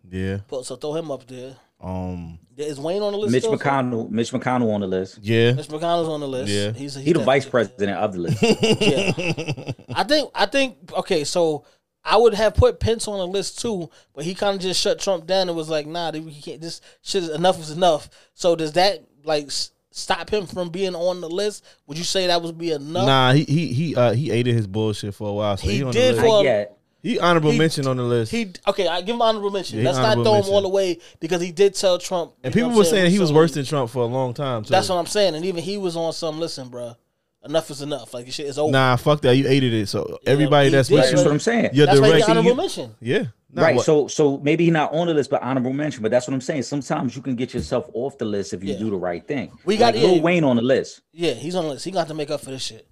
Yeah. 0.09 0.39
So 0.63 0.75
throw 0.75 0.95
him 0.95 1.11
up 1.11 1.25
there. 1.27 1.55
Um, 1.79 2.37
is 2.57 2.79
Wayne 2.79 3.01
on 3.01 3.11
the 3.13 3.17
list? 3.17 3.31
Mitch 3.31 3.43
still, 3.43 3.57
McConnell. 3.57 4.05
So? 4.05 4.09
Mitch 4.09 4.31
McConnell 4.31 4.73
on 4.73 4.81
the 4.81 4.87
list. 4.87 5.19
Yeah. 5.21 5.53
Mitch 5.53 5.67
McConnell's 5.67 6.09
on 6.09 6.19
the 6.19 6.27
list. 6.27 6.51
Yeah. 6.51 6.71
He's, 6.73 6.95
he's, 6.95 7.13
the 7.13 7.19
vice 7.23 7.45
president 7.45 7.97
of 7.97 8.13
the 8.13 8.19
list. 8.19 8.41
yeah. 8.43 9.71
I 9.95 10.03
think. 10.03 10.31
I 10.35 10.45
think. 10.45 10.93
Okay, 10.93 11.23
so 11.23 11.65
I 12.03 12.17
would 12.17 12.33
have 12.33 12.55
put 12.55 12.79
Pence 12.79 13.07
on 13.07 13.17
the 13.17 13.27
list 13.27 13.59
too, 13.59 13.89
but 14.13 14.25
he 14.25 14.35
kind 14.35 14.55
of 14.55 14.61
just 14.61 14.79
shut 14.79 14.99
Trump 14.99 15.25
down 15.25 15.47
and 15.47 15.57
was 15.57 15.69
like, 15.69 15.87
"Nah, 15.87 16.11
he 16.11 16.41
can't. 16.41 16.61
This 16.61 16.81
shit 17.01 17.23
is 17.23 17.29
enough 17.29 17.59
is 17.59 17.71
enough." 17.71 18.09
So 18.33 18.55
does 18.55 18.73
that 18.73 19.03
like? 19.23 19.49
Stop 19.91 20.29
him 20.29 20.47
from 20.47 20.69
being 20.69 20.95
on 20.95 21.21
the 21.21 21.29
list? 21.29 21.65
Would 21.87 21.97
you 21.97 22.03
say 22.03 22.27
that 22.27 22.41
would 22.41 22.57
be 22.57 22.71
enough? 22.71 23.05
Nah, 23.05 23.33
he 23.33 23.43
he 23.43 23.67
he 23.73 23.95
uh, 23.95 24.13
he 24.13 24.31
ate 24.31 24.47
his 24.47 24.67
bullshit 24.67 25.13
for 25.13 25.29
a 25.29 25.33
while. 25.33 25.57
So 25.57 25.67
he, 25.67 25.83
he 25.83 25.91
did 25.91 26.17
for. 26.17 26.45
A, 26.45 26.67
he 27.03 27.19
honorable 27.19 27.51
he, 27.51 27.57
mention 27.57 27.87
on 27.87 27.97
the 27.97 28.03
list. 28.03 28.31
He 28.31 28.53
okay. 28.67 28.87
I 28.87 29.01
give 29.01 29.15
him 29.15 29.21
honorable 29.21 29.49
mention. 29.49 29.79
Yeah, 29.79 29.85
Let's 29.85 29.97
not 29.97 30.13
throw 30.23 30.35
him 30.35 30.45
all 30.49 30.61
the 30.61 30.69
way 30.69 30.99
because 31.19 31.41
he 31.41 31.51
did 31.51 31.73
tell 31.73 31.97
Trump. 31.97 32.33
And 32.43 32.53
people 32.53 32.69
were 32.69 32.83
saying, 32.83 33.05
saying 33.05 33.11
he 33.11 33.19
was 33.19 33.33
worse 33.33 33.53
than 33.53 33.65
Trump 33.65 33.89
for 33.89 34.03
a 34.03 34.05
long 34.05 34.35
time. 34.35 34.63
That's 34.63 34.89
what 34.89 34.97
I'm 34.97 35.07
saying. 35.07 35.35
And 35.35 35.43
even 35.45 35.63
he 35.63 35.77
was 35.77 35.95
on 35.95 36.13
some. 36.13 36.39
Listen, 36.39 36.69
bro. 36.69 36.95
Enough 37.43 37.71
is 37.71 37.81
enough. 37.81 38.13
Like 38.13 38.31
shit 38.31 38.45
is 38.45 38.59
over. 38.59 38.71
Nah, 38.71 38.95
fuck 38.97 39.21
that. 39.21 39.35
You 39.35 39.47
aided 39.47 39.73
it. 39.73 39.89
So 39.89 40.19
yeah, 40.21 40.31
everybody 40.31 40.69
that's 40.69 40.89
did, 40.89 40.99
that's 40.99 41.13
what 41.15 41.25
I'm 41.25 41.39
saying. 41.39 41.71
You're 41.73 41.87
that's 41.87 41.99
direct, 41.99 42.29
honorable 42.29 42.51
you, 42.51 42.55
mention. 42.55 42.95
Yeah. 42.99 43.23
Right. 43.53 43.75
What? 43.75 43.85
So 43.85 44.07
so 44.07 44.37
maybe 44.39 44.65
he's 44.65 44.73
not 44.73 44.93
on 44.93 45.07
the 45.07 45.13
list, 45.13 45.29
but 45.29 45.41
honorable 45.41 45.73
mention. 45.73 46.01
But 46.01 46.11
that's 46.11 46.27
what 46.27 46.33
I'm 46.33 46.41
saying. 46.41 46.63
Sometimes 46.63 47.15
you 47.15 47.21
can 47.21 47.35
get 47.35 47.53
yourself 47.53 47.89
off 47.93 48.17
the 48.17 48.25
list 48.25 48.53
if 48.53 48.63
you 48.63 48.73
yeah. 48.73 48.79
do 48.79 48.89
the 48.89 48.97
right 48.97 49.25
thing. 49.25 49.51
We 49.65 49.77
got 49.77 49.95
like 49.95 50.03
Lil 50.03 50.21
Wayne 50.21 50.43
on 50.43 50.55
the 50.55 50.61
list. 50.61 51.01
Yeah, 51.11 51.33
he's 51.33 51.55
on 51.55 51.63
the 51.63 51.71
list. 51.71 51.85
He 51.85 51.91
got 51.91 52.07
to 52.07 52.13
make 52.13 52.29
up 52.29 52.41
for 52.41 52.51
this 52.51 52.63
shit. 52.63 52.87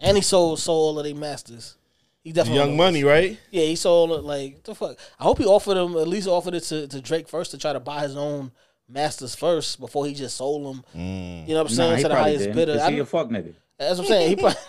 And 0.00 0.16
he 0.16 0.22
sold 0.22 0.58
sold 0.58 0.96
all 0.96 0.98
of 0.98 1.04
their 1.04 1.14
masters. 1.14 1.76
He 2.24 2.32
definitely 2.32 2.60
Young 2.60 2.76
Money, 2.76 3.02
right? 3.02 3.38
Yeah, 3.50 3.64
he 3.64 3.74
sold 3.74 4.12
it 4.12 4.22
like 4.22 4.62
the 4.62 4.74
fuck. 4.74 4.96
I 5.18 5.24
hope 5.24 5.38
he 5.38 5.44
offered 5.44 5.76
him 5.76 5.96
at 5.96 6.06
least 6.06 6.28
offered 6.28 6.54
it 6.54 6.60
to, 6.64 6.86
to 6.86 7.00
Drake 7.00 7.28
first 7.28 7.50
to 7.50 7.58
try 7.58 7.72
to 7.72 7.80
buy 7.80 8.02
his 8.02 8.16
own 8.16 8.52
masters 8.88 9.34
first 9.34 9.80
before 9.80 10.06
he 10.06 10.14
just 10.14 10.36
sold 10.36 10.76
them. 10.76 10.84
Mm. 10.94 11.48
You 11.48 11.54
know 11.54 11.62
what 11.62 11.70
I'm 11.70 11.76
saying? 11.76 11.90
Nah, 11.96 12.02
to 12.02 12.08
the 12.08 12.16
highest 12.16 12.38
didn't. 12.40 12.54
bidder. 12.54 12.90
He 12.90 12.98
a 12.98 13.06
fuck 13.06 13.28
nigga. 13.28 13.54
That's 13.78 13.98
what 13.98 14.04
I'm 14.04 14.08
saying. 14.08 14.28
He 14.28 14.36
probably, 14.42 14.60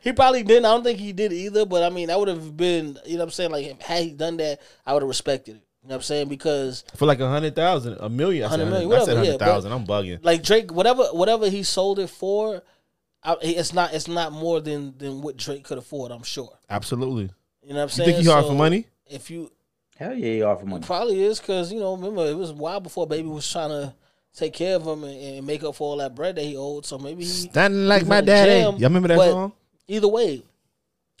he 0.00 0.12
probably 0.12 0.42
didn't. 0.42 0.64
I 0.64 0.70
don't 0.70 0.84
think 0.84 0.98
he 0.98 1.12
did 1.12 1.32
either. 1.32 1.66
But 1.66 1.82
I 1.82 1.90
mean, 1.90 2.08
that 2.08 2.18
would 2.18 2.28
have 2.28 2.56
been. 2.56 2.98
You 3.04 3.14
know 3.14 3.18
what 3.20 3.24
I'm 3.24 3.30
saying? 3.30 3.50
Like 3.50 3.82
had 3.82 4.04
he 4.04 4.12
done 4.12 4.36
that, 4.38 4.60
I 4.86 4.92
would 4.92 5.02
have 5.02 5.08
respected 5.08 5.56
it. 5.56 5.64
You 5.82 5.88
know 5.90 5.94
what 5.94 5.96
I'm 5.96 6.02
saying? 6.02 6.28
Because 6.28 6.84
for 6.96 7.06
like 7.06 7.20
a 7.20 7.28
hundred 7.28 7.54
thousand, 7.54 7.96
a 8.00 8.08
million, 8.08 8.44
a 8.44 8.48
hundred 8.48 8.66
million, 8.66 8.88
whatever. 8.88 9.02
I 9.02 9.14
said 9.14 9.16
hundred 9.16 9.38
thousand. 9.38 9.70
Yeah, 9.70 9.76
I'm 9.76 9.86
bugging. 9.86 10.18
Like 10.22 10.42
Drake, 10.42 10.72
whatever, 10.72 11.04
whatever 11.12 11.48
he 11.48 11.62
sold 11.62 11.98
it 11.98 12.10
for, 12.10 12.62
I, 13.22 13.36
it's 13.40 13.72
not. 13.72 13.94
It's 13.94 14.08
not 14.08 14.32
more 14.32 14.60
than 14.60 14.96
than 14.98 15.22
what 15.22 15.36
Drake 15.36 15.64
could 15.64 15.78
afford. 15.78 16.12
I'm 16.12 16.24
sure. 16.24 16.58
Absolutely. 16.68 17.30
You 17.62 17.70
know 17.70 17.76
what 17.76 17.82
I'm 17.84 17.88
saying? 17.90 18.08
You 18.08 18.14
think 18.16 18.24
he 18.26 18.30
hard 18.30 18.44
so 18.44 18.50
for 18.50 18.56
money? 18.56 18.86
If 19.06 19.30
you 19.30 19.50
hell 19.96 20.14
yeah, 20.14 20.32
he 20.32 20.40
hard 20.40 20.60
for 20.60 20.66
money. 20.66 20.84
Probably 20.84 21.22
is 21.22 21.40
because 21.40 21.72
you 21.72 21.80
know 21.80 21.96
remember 21.96 22.26
it 22.26 22.36
was 22.36 22.50
a 22.50 22.54
while 22.54 22.80
before 22.80 23.06
Baby 23.06 23.28
was 23.28 23.50
trying 23.50 23.70
to 23.70 23.94
take 24.34 24.52
care 24.52 24.76
of 24.76 24.86
him 24.86 25.04
and, 25.04 25.20
and, 25.36 25.46
make 25.46 25.62
up 25.64 25.74
for 25.74 25.90
all 25.90 25.96
that 25.98 26.14
bread 26.14 26.36
that 26.36 26.44
he 26.44 26.56
owed. 26.56 26.86
So 26.86 26.98
maybe 26.98 27.24
he 27.24 27.30
standing 27.30 27.86
like 27.86 28.06
my 28.06 28.20
daddy. 28.20 28.60
Y'all 28.60 28.78
remember 28.78 29.08
that 29.08 29.16
but 29.16 29.30
song? 29.30 29.52
Either 29.88 30.08
way, 30.08 30.42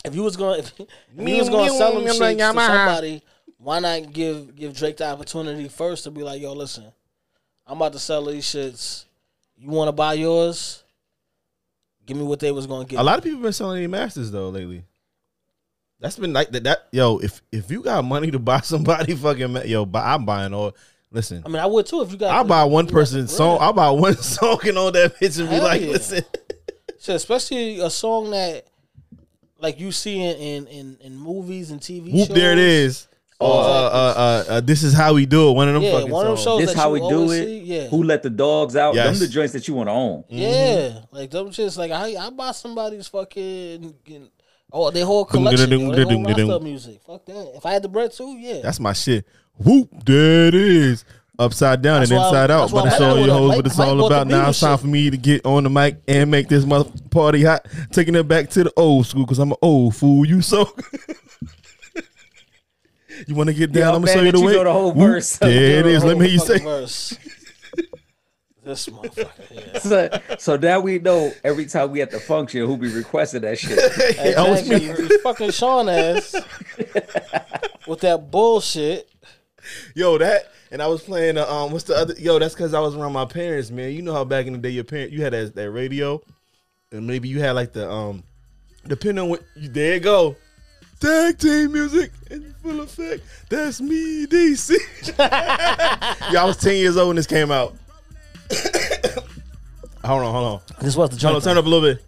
if 0.04 0.14
you 0.14 0.22
was 0.22 0.36
going 0.36 0.60
if, 0.60 0.72
if 0.80 1.26
he 1.26 1.38
was 1.38 1.48
going 1.48 1.68
to 1.68 1.76
sell 1.76 1.98
him 1.98 2.06
shit 2.06 2.38
to 2.38 2.44
somebody, 2.44 3.22
why 3.56 3.80
not 3.80 4.12
give 4.12 4.54
give 4.54 4.76
Drake 4.76 4.98
the 4.98 5.08
opportunity 5.08 5.68
first 5.68 6.04
to 6.04 6.10
be 6.10 6.22
like, 6.22 6.40
yo, 6.40 6.52
listen, 6.52 6.84
I'm 7.66 7.76
about 7.78 7.92
to 7.94 7.98
sell 7.98 8.24
these 8.24 8.44
shits. 8.44 9.04
You 9.56 9.70
want 9.70 9.88
to 9.88 9.92
buy 9.92 10.14
yours? 10.14 10.84
Give 12.06 12.16
me 12.16 12.22
what 12.22 12.40
they 12.40 12.52
was 12.52 12.66
going 12.66 12.86
to 12.86 12.90
get. 12.90 13.00
A 13.00 13.02
lot 13.02 13.18
of 13.18 13.24
people 13.24 13.40
been 13.40 13.52
selling 13.52 13.80
their 13.80 13.88
masters 13.88 14.30
though 14.30 14.48
lately. 14.48 14.84
That's 16.00 16.16
been 16.16 16.32
like 16.32 16.50
that, 16.52 16.64
that. 16.64 16.88
Yo, 16.92 17.18
if 17.18 17.42
if 17.50 17.70
you 17.70 17.82
got 17.82 18.04
money 18.04 18.30
to 18.30 18.38
buy 18.38 18.60
somebody, 18.60 19.14
fucking 19.14 19.66
yo, 19.66 19.84
buy, 19.84 20.14
I'm 20.14 20.24
buying 20.24 20.54
all. 20.54 20.76
Listen, 21.10 21.42
I 21.44 21.48
mean, 21.48 21.56
I 21.56 21.66
would 21.66 21.86
too 21.86 22.02
if 22.02 22.12
you 22.12 22.18
got. 22.18 22.34
I'll 22.34 22.44
buy 22.44 22.64
one 22.64 22.86
person 22.86 23.26
song. 23.28 23.58
I'll 23.60 23.72
buy 23.72 23.90
one 23.90 24.16
song 24.16 24.60
and 24.64 24.76
all 24.76 24.92
that 24.92 25.18
bitch 25.18 25.40
and 25.40 25.48
be 25.48 25.58
like, 25.58 25.80
yeah. 25.80 25.88
listen. 25.88 26.24
So 26.98 27.14
especially 27.14 27.80
a 27.80 27.90
song 27.90 28.30
that, 28.30 28.66
like 29.60 29.80
you 29.80 29.92
see 29.92 30.22
in 30.22 30.36
in, 30.36 30.66
in, 30.66 30.98
in 31.00 31.16
movies 31.16 31.70
and 31.70 31.80
TV 31.80 32.12
Whoop, 32.12 32.28
shows. 32.28 32.36
there 32.36 32.52
it 32.52 32.58
is. 32.58 33.08
Oh, 33.40 33.60
uh, 33.60 33.62
uh, 33.62 33.68
uh, 33.68 34.52
uh, 34.54 34.60
this 34.60 34.82
is 34.82 34.92
how 34.92 35.14
we 35.14 35.24
do 35.24 35.50
it. 35.50 35.52
One 35.52 35.68
of 35.68 35.74
them 35.74 35.84
yeah, 35.84 35.92
fucking 35.92 36.10
one 36.10 36.26
of 36.26 36.36
them 36.36 36.44
shows. 36.44 36.60
This 36.60 36.74
how 36.74 36.90
we 36.90 36.98
do 36.98 37.30
it. 37.30 37.44
See, 37.44 37.58
yeah. 37.60 37.86
Who 37.86 38.02
let 38.02 38.24
the 38.24 38.30
dogs 38.30 38.74
out? 38.74 38.96
Yes. 38.96 39.18
Them 39.18 39.28
the 39.28 39.32
joints 39.32 39.52
that 39.52 39.68
you 39.68 39.74
want 39.74 39.88
to 39.88 39.92
own. 39.92 40.24
Yeah, 40.28 40.48
mm-hmm. 40.48 41.16
like 41.16 41.30
them 41.30 41.50
just 41.52 41.78
like 41.78 41.92
I 41.92 42.16
I 42.16 42.30
buy 42.30 42.50
somebody's 42.50 43.06
fucking 43.06 43.94
Oh, 44.72 44.90
they 44.90 45.00
whole 45.00 45.24
collection. 45.24 45.70
they 45.70 45.76
whole 45.76 46.24
roster 46.24 46.60
music. 46.64 47.00
Fuck 47.06 47.24
that. 47.26 47.52
If 47.56 47.64
I 47.64 47.72
had 47.72 47.82
the 47.82 47.88
bread 47.88 48.12
too, 48.12 48.36
yeah. 48.38 48.60
That's 48.60 48.80
my 48.80 48.92
shit. 48.92 49.24
Whoop, 49.56 49.88
there 50.04 50.48
it 50.48 50.54
is. 50.54 51.04
Upside 51.40 51.82
down 51.82 52.00
that's 52.00 52.10
and 52.10 52.18
inside 52.18 52.50
out. 52.50 52.72
But 52.72 52.86
it's 52.86 53.00
all 53.00 53.16
your 53.18 53.28
hoes 53.32 53.56
what 53.56 53.66
it's 53.66 53.78
all 53.78 54.04
about. 54.04 54.26
Now 54.26 54.48
it's 54.48 54.58
time 54.58 54.76
for 54.76 54.88
me 54.88 55.08
to 55.08 55.16
get 55.16 55.46
on 55.46 55.62
the 55.62 55.70
mic 55.70 56.02
and 56.08 56.30
make 56.30 56.48
this 56.48 56.64
mother 56.64 56.90
party 57.10 57.44
hot. 57.44 57.68
Taking 57.92 58.16
it 58.16 58.26
back 58.26 58.50
to 58.50 58.64
the 58.64 58.72
old 58.76 59.06
school 59.06 59.24
because 59.24 59.38
I'm 59.38 59.52
an 59.52 59.58
old 59.62 59.94
fool. 59.94 60.26
You 60.26 60.42
so. 60.42 60.68
you 63.26 63.36
want 63.36 63.50
to 63.50 63.54
get 63.54 63.70
down? 63.70 63.94
I'm 63.94 64.02
gonna 64.02 64.12
show 64.12 64.22
you 64.22 64.32
the 64.32 64.40
way. 64.40 64.52
You 64.52 64.58
know 64.58 64.64
the 64.64 64.72
whole 64.72 64.92
verse. 64.92 65.36
There 65.38 65.78
it 65.78 65.86
is. 65.86 66.02
Let 66.02 66.18
me 66.18 66.28
hear 66.28 66.34
you 66.34 66.40
say. 66.40 67.16
This 68.68 68.86
motherfucker. 68.88 69.30
Yeah. 69.50 69.78
So, 69.80 70.36
so 70.38 70.56
now 70.56 70.80
we 70.80 70.98
know 70.98 71.32
every 71.42 71.64
time 71.64 71.90
we 71.90 72.02
at 72.02 72.10
the 72.10 72.20
function 72.20 72.66
who 72.66 72.76
be 72.76 72.88
requesting 72.88 73.40
that 73.40 73.58
shit. 73.58 73.78
Exactly. 73.78 74.84
You 74.84 75.18
fucking 75.20 75.52
Sean 75.52 75.88
ass 75.88 76.34
with 77.86 78.00
that 78.00 78.30
bullshit. 78.30 79.08
Yo, 79.94 80.18
that 80.18 80.52
and 80.70 80.82
I 80.82 80.86
was 80.86 81.02
playing. 81.02 81.38
Uh, 81.38 81.46
um, 81.46 81.72
what's 81.72 81.84
the 81.84 81.96
other? 81.96 82.14
Yo, 82.18 82.38
that's 82.38 82.54
because 82.54 82.74
I 82.74 82.80
was 82.80 82.94
around 82.94 83.12
my 83.12 83.24
parents, 83.24 83.70
man. 83.70 83.92
You 83.92 84.02
know 84.02 84.12
how 84.12 84.24
back 84.24 84.46
in 84.46 84.52
the 84.52 84.58
day, 84.58 84.70
your 84.70 84.84
parent 84.84 85.12
you 85.12 85.22
had 85.22 85.32
that, 85.32 85.54
that 85.54 85.70
radio, 85.70 86.20
and 86.92 87.06
maybe 87.06 87.28
you 87.28 87.40
had 87.40 87.52
like 87.52 87.72
the 87.72 87.90
um, 87.90 88.22
depending 88.86 89.24
on 89.24 89.30
what. 89.30 89.42
You, 89.56 89.68
there 89.68 89.94
you 89.94 90.00
go. 90.00 90.36
Tag 91.00 91.38
team 91.38 91.72
music 91.72 92.10
in 92.30 92.52
full 92.60 92.80
effect. 92.80 93.22
That's 93.48 93.80
me, 93.80 94.26
DC. 94.26 94.76
yeah, 95.18 96.42
I 96.42 96.44
was 96.44 96.56
ten 96.56 96.76
years 96.76 96.96
old 96.96 97.08
when 97.08 97.16
this 97.16 97.26
came 97.26 97.50
out. 97.50 97.76
hold 100.04 100.22
on, 100.22 100.32
hold 100.32 100.44
on. 100.44 100.60
This 100.80 100.96
was 100.96 101.10
the 101.10 101.16
joint. 101.16 101.32
Hold 101.32 101.36
on, 101.36 101.42
turn 101.42 101.58
up 101.58 101.66
a 101.66 101.68
little 101.68 101.94
bit. 101.94 102.04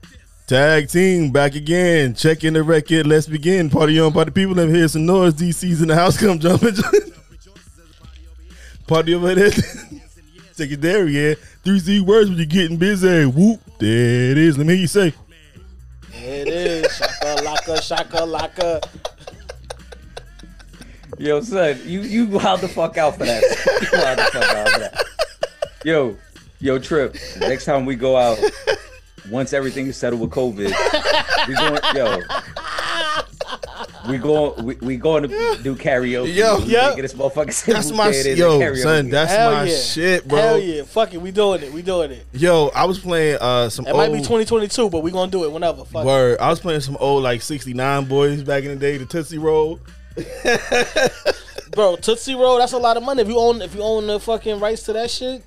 Tag 0.48 0.88
team 0.88 1.30
back 1.30 1.54
again. 1.54 2.12
Check 2.12 2.42
in 2.42 2.54
the 2.54 2.64
record. 2.64 3.06
Let's 3.06 3.28
begin. 3.28 3.70
Party 3.70 4.00
on, 4.00 4.12
party 4.12 4.32
people. 4.32 4.56
Let 4.56 4.68
me 4.68 4.74
hear 4.74 4.88
some 4.88 5.06
noise. 5.06 5.34
DC's 5.34 5.80
in 5.80 5.86
the 5.86 5.94
house. 5.94 6.18
Come 6.18 6.40
jumping. 6.40 6.74
party 8.90 9.14
over 9.14 9.34
there. 9.34 9.52
Secondary, 10.52 11.12
yeah. 11.12 11.34
Three 11.62 11.78
Z 11.78 12.00
words 12.00 12.28
when 12.28 12.38
you're 12.38 12.46
getting 12.46 12.76
busy. 12.76 13.24
Whoop. 13.24 13.60
There 13.78 14.32
it 14.32 14.36
is. 14.36 14.58
Let 14.58 14.66
me 14.66 14.74
hear 14.74 14.82
you 14.82 14.88
say. 14.88 15.14
There 16.10 16.42
it 16.42 16.48
is. 16.48 16.96
Shaka 16.96 17.36
laka, 17.42 17.82
shaka 17.82 18.16
laka. 18.18 18.84
Yo, 21.18 21.40
son, 21.40 21.78
you 21.84 22.00
you 22.00 22.26
wild 22.26 22.60
the 22.60 22.68
fuck 22.68 22.98
out 22.98 23.16
for 23.16 23.24
that. 23.24 23.42
You 23.42 23.98
wild 23.98 24.18
the 24.18 24.24
fuck 24.24 24.56
out 24.56 24.68
for 24.68 24.80
that. 24.80 25.04
Yo, 25.84 26.16
Yo, 26.58 26.78
Trip. 26.78 27.16
Next 27.38 27.66
time 27.66 27.86
we 27.86 27.94
go 27.94 28.16
out, 28.16 28.38
once 29.30 29.52
everything 29.52 29.86
is 29.86 29.96
settled 29.96 30.20
with 30.20 30.30
COVID, 30.30 30.74
we 31.46 31.54
going. 31.54 31.80
Yo, 31.94 32.20
we 34.08 34.18
go 34.18 34.54
we, 34.54 34.74
we 34.76 34.96
going 34.96 35.22
to 35.22 35.28
do 35.62 35.74
karaoke. 35.76 36.34
Yo, 36.34 36.58
yeah, 36.58 36.94
this 36.94 37.14
motherfucker. 37.14 37.64
That's 37.64 37.90
my 37.92 38.10
yo, 38.10 38.74
son. 38.74 39.10
That's 39.10 39.32
Hell 39.32 39.52
my 39.52 39.64
yeah. 39.64 39.76
shit, 39.76 40.28
bro. 40.28 40.38
Hell 40.38 40.58
yeah, 40.58 40.82
fuck 40.82 41.12
it, 41.14 41.20
we 41.20 41.30
doing 41.30 41.62
it. 41.62 41.72
We 41.72 41.82
doing 41.82 42.12
it. 42.12 42.26
Yo, 42.32 42.70
I 42.74 42.84
was 42.84 42.98
playing 42.98 43.38
uh 43.40 43.68
some. 43.68 43.86
It 43.86 43.90
old, 43.90 43.98
might 43.98 44.12
be 44.12 44.18
2022, 44.18 44.90
but 44.90 45.02
we 45.02 45.10
gonna 45.10 45.30
do 45.30 45.44
it 45.44 45.52
whenever. 45.52 45.84
Fuck 45.84 46.04
word, 46.04 46.34
it. 46.34 46.40
I 46.40 46.48
was 46.48 46.60
playing 46.60 46.80
some 46.80 46.96
old 46.98 47.22
like 47.22 47.42
69 47.42 48.06
Boyz 48.06 48.44
back 48.44 48.64
in 48.64 48.70
the 48.70 48.76
day, 48.76 48.96
the 48.96 49.06
Tootsie 49.06 49.38
Roll. 49.38 49.80
bro, 51.72 51.96
Tootsie 52.00 52.34
Roll, 52.34 52.58
that's 52.58 52.72
a 52.72 52.78
lot 52.78 52.96
of 52.96 53.02
money. 53.02 53.22
If 53.22 53.28
you 53.28 53.38
own 53.38 53.62
if 53.62 53.74
you 53.74 53.82
own 53.82 54.06
the 54.06 54.20
fucking 54.20 54.60
rights 54.60 54.84
to 54.84 54.92
that 54.94 55.10
shit. 55.10 55.42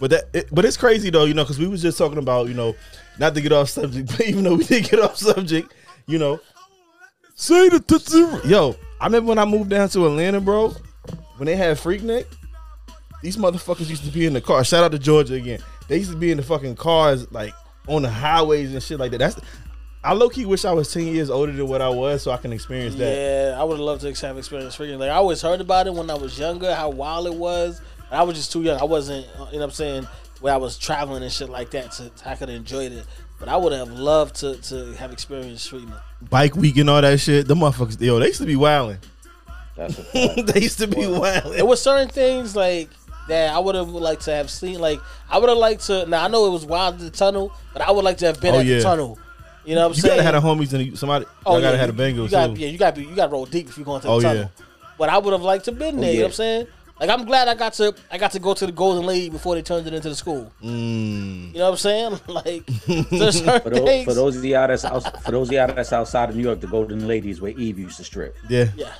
But 0.00 0.10
that, 0.10 0.24
it, 0.32 0.48
but 0.52 0.64
it's 0.64 0.76
crazy 0.76 1.10
though, 1.10 1.24
you 1.24 1.34
know, 1.34 1.42
because 1.42 1.58
we 1.58 1.66
was 1.66 1.82
just 1.82 1.98
talking 1.98 2.18
about, 2.18 2.48
you 2.48 2.54
know, 2.54 2.76
not 3.18 3.34
to 3.34 3.40
get 3.40 3.52
off 3.52 3.68
subject, 3.68 4.08
but 4.16 4.26
even 4.26 4.44
though 4.44 4.54
we 4.54 4.64
did 4.64 4.88
get 4.88 5.00
off 5.00 5.16
subject, 5.16 5.72
you 6.06 6.18
know, 6.18 6.40
say 7.38 7.68
the 7.70 7.80
tootsie. 7.80 8.48
Yo, 8.48 8.76
I 9.00 9.06
remember 9.06 9.30
when 9.30 9.38
I 9.38 9.44
moved 9.46 9.70
down 9.70 9.88
to 9.90 10.06
Atlanta, 10.06 10.40
bro, 10.40 10.74
when 11.36 11.46
they 11.46 11.56
had 11.56 11.76
Freaknik, 11.78 12.26
these 13.22 13.36
motherfuckers 13.36 13.88
used 13.88 14.04
to 14.04 14.10
be 14.10 14.26
in 14.26 14.34
the 14.34 14.40
car. 14.40 14.62
Shout 14.64 14.84
out 14.84 14.92
to 14.92 14.98
Georgia 14.98 15.34
again. 15.34 15.60
They 15.88 15.96
used 15.98 16.10
to 16.10 16.16
be 16.16 16.30
in 16.30 16.36
the 16.36 16.42
fucking 16.42 16.76
cars, 16.76 17.30
like 17.32 17.54
on 17.86 18.02
the 18.02 18.10
highways 18.10 18.72
and 18.72 18.82
shit 18.82 18.98
like 18.98 19.12
that. 19.12 19.18
That's 19.18 19.40
I 20.04 20.12
low 20.12 20.28
key 20.28 20.46
wish 20.46 20.64
I 20.64 20.72
was 20.72 20.92
ten 20.92 21.06
years 21.06 21.30
older 21.30 21.52
than 21.52 21.66
what 21.66 21.80
I 21.80 21.88
was, 21.88 22.22
so 22.22 22.30
I 22.30 22.36
can 22.36 22.52
experience 22.52 22.94
that. 22.96 23.16
Yeah, 23.16 23.60
I 23.60 23.64
would 23.64 23.78
love 23.78 24.00
to 24.00 24.06
have 24.26 24.38
experience 24.38 24.76
Freaknik. 24.76 24.98
Like 24.98 25.10
I 25.10 25.14
always 25.14 25.40
heard 25.40 25.60
about 25.60 25.86
it 25.86 25.94
when 25.94 26.10
I 26.10 26.14
was 26.14 26.38
younger, 26.38 26.74
how 26.74 26.90
wild 26.90 27.26
it 27.26 27.34
was. 27.34 27.80
I 28.10 28.22
was 28.22 28.36
just 28.36 28.52
too 28.52 28.62
young. 28.62 28.80
I 28.80 28.84
wasn't, 28.84 29.26
you 29.26 29.32
know 29.34 29.44
what 29.44 29.62
I'm 29.64 29.70
saying, 29.70 30.08
where 30.40 30.54
I 30.54 30.56
was 30.56 30.78
traveling 30.78 31.22
and 31.22 31.32
shit 31.32 31.50
like 31.50 31.70
that 31.72 31.92
to 31.92 32.10
I 32.24 32.36
could 32.36 32.48
have 32.48 32.56
enjoyed 32.56 32.92
it. 32.92 33.04
But 33.38 33.48
I 33.48 33.56
would 33.56 33.72
have 33.72 33.90
loved 33.90 34.36
to 34.36 34.56
to 34.56 34.92
have 34.94 35.12
experienced 35.12 35.68
treatment. 35.68 36.00
Bike 36.28 36.56
week 36.56 36.76
and 36.76 36.90
all 36.90 37.00
that 37.00 37.20
shit. 37.20 37.46
The 37.46 37.54
motherfuckers, 37.54 38.00
yo, 38.00 38.18
they 38.18 38.26
used 38.26 38.40
to 38.40 38.46
be 38.46 38.56
wilding. 38.56 38.98
they 39.76 40.60
used 40.60 40.78
to 40.80 40.88
be 40.88 41.06
well, 41.06 41.20
wilding. 41.20 41.52
There 41.52 41.64
was 41.64 41.80
certain 41.80 42.08
things 42.08 42.56
like 42.56 42.90
that 43.28 43.54
I 43.54 43.58
would 43.58 43.76
have 43.76 43.90
liked 43.90 44.22
to 44.22 44.32
have 44.32 44.50
seen. 44.50 44.80
Like 44.80 45.00
I 45.30 45.38
would 45.38 45.48
have 45.48 45.58
liked 45.58 45.86
to. 45.86 46.04
Now 46.06 46.24
I 46.24 46.28
know 46.28 46.46
it 46.46 46.50
was 46.50 46.66
wild 46.66 46.98
in 46.98 47.04
the 47.04 47.10
tunnel, 47.10 47.52
but 47.72 47.82
I 47.82 47.92
would 47.92 48.04
like 48.04 48.18
to 48.18 48.26
have 48.26 48.40
been 48.40 48.54
oh, 48.54 48.58
at 48.58 48.66
yeah. 48.66 48.78
the 48.78 48.82
tunnel. 48.82 49.18
You 49.64 49.74
know 49.74 49.82
what 49.82 49.86
I'm 49.88 49.94
you 49.96 50.00
saying? 50.00 50.16
You 50.16 50.22
gotta 50.22 50.34
have 50.34 50.44
a 50.44 50.46
homies 50.46 50.72
and 50.72 50.98
somebody. 50.98 51.26
Oh, 51.44 51.56
yeah, 51.56 51.62
gotta 51.62 51.78
have 51.78 51.90
a 51.90 51.92
Bengal 51.92 52.24
you 52.24 52.30
gotta, 52.30 52.54
too. 52.54 52.60
Yeah, 52.60 52.68
you 52.68 52.78
gotta 52.78 52.96
be. 52.96 53.06
You 53.06 53.14
gotta 53.14 53.30
roll 53.30 53.44
deep 53.44 53.68
if 53.68 53.76
you're 53.76 53.84
going 53.84 54.00
to 54.00 54.06
the 54.06 54.12
oh, 54.12 54.20
tunnel. 54.20 54.42
Yeah. 54.44 54.64
But 54.96 55.10
I 55.10 55.18
would 55.18 55.32
have 55.32 55.42
liked 55.42 55.66
to 55.66 55.72
been 55.72 55.98
oh, 55.98 56.00
there. 56.00 56.08
Oh, 56.08 56.10
yeah. 56.10 56.10
You 56.10 56.18
know 56.18 56.24
what 56.24 56.28
I'm 56.28 56.32
saying? 56.32 56.66
Like 57.00 57.10
I'm 57.10 57.24
glad 57.24 57.48
I 57.48 57.54
got 57.54 57.74
to 57.74 57.94
I 58.10 58.18
got 58.18 58.32
to 58.32 58.38
go 58.38 58.54
to 58.54 58.66
the 58.66 58.72
Golden 58.72 59.06
Lady 59.06 59.30
before 59.30 59.54
they 59.54 59.62
turned 59.62 59.86
it 59.86 59.92
into 59.92 60.08
the 60.08 60.14
school. 60.14 60.52
Mm. 60.62 61.52
You 61.52 61.58
know 61.58 61.64
what 61.64 61.70
I'm 61.70 61.76
saying? 61.76 62.20
Like 62.28 62.70
for, 62.70 63.70
those, 63.70 64.04
for 64.04 64.14
those 64.14 64.36
of 64.36 64.44
y'all 64.44 64.68
that's 64.68 64.84
out, 64.84 65.22
for 65.22 65.30
those 65.32 65.48
of 65.48 65.52
y'all 65.52 65.66
that's 65.66 65.92
outside 65.92 66.28
of 66.28 66.36
New 66.36 66.42
York, 66.42 66.60
the 66.60 66.66
Golden 66.66 67.06
Lady 67.08 67.30
is 67.30 67.40
where 67.40 67.52
Eve 67.52 67.78
used 67.78 67.96
to 67.96 68.04
strip. 68.04 68.36
Yeah. 68.48 68.66
Yeah. 68.76 68.92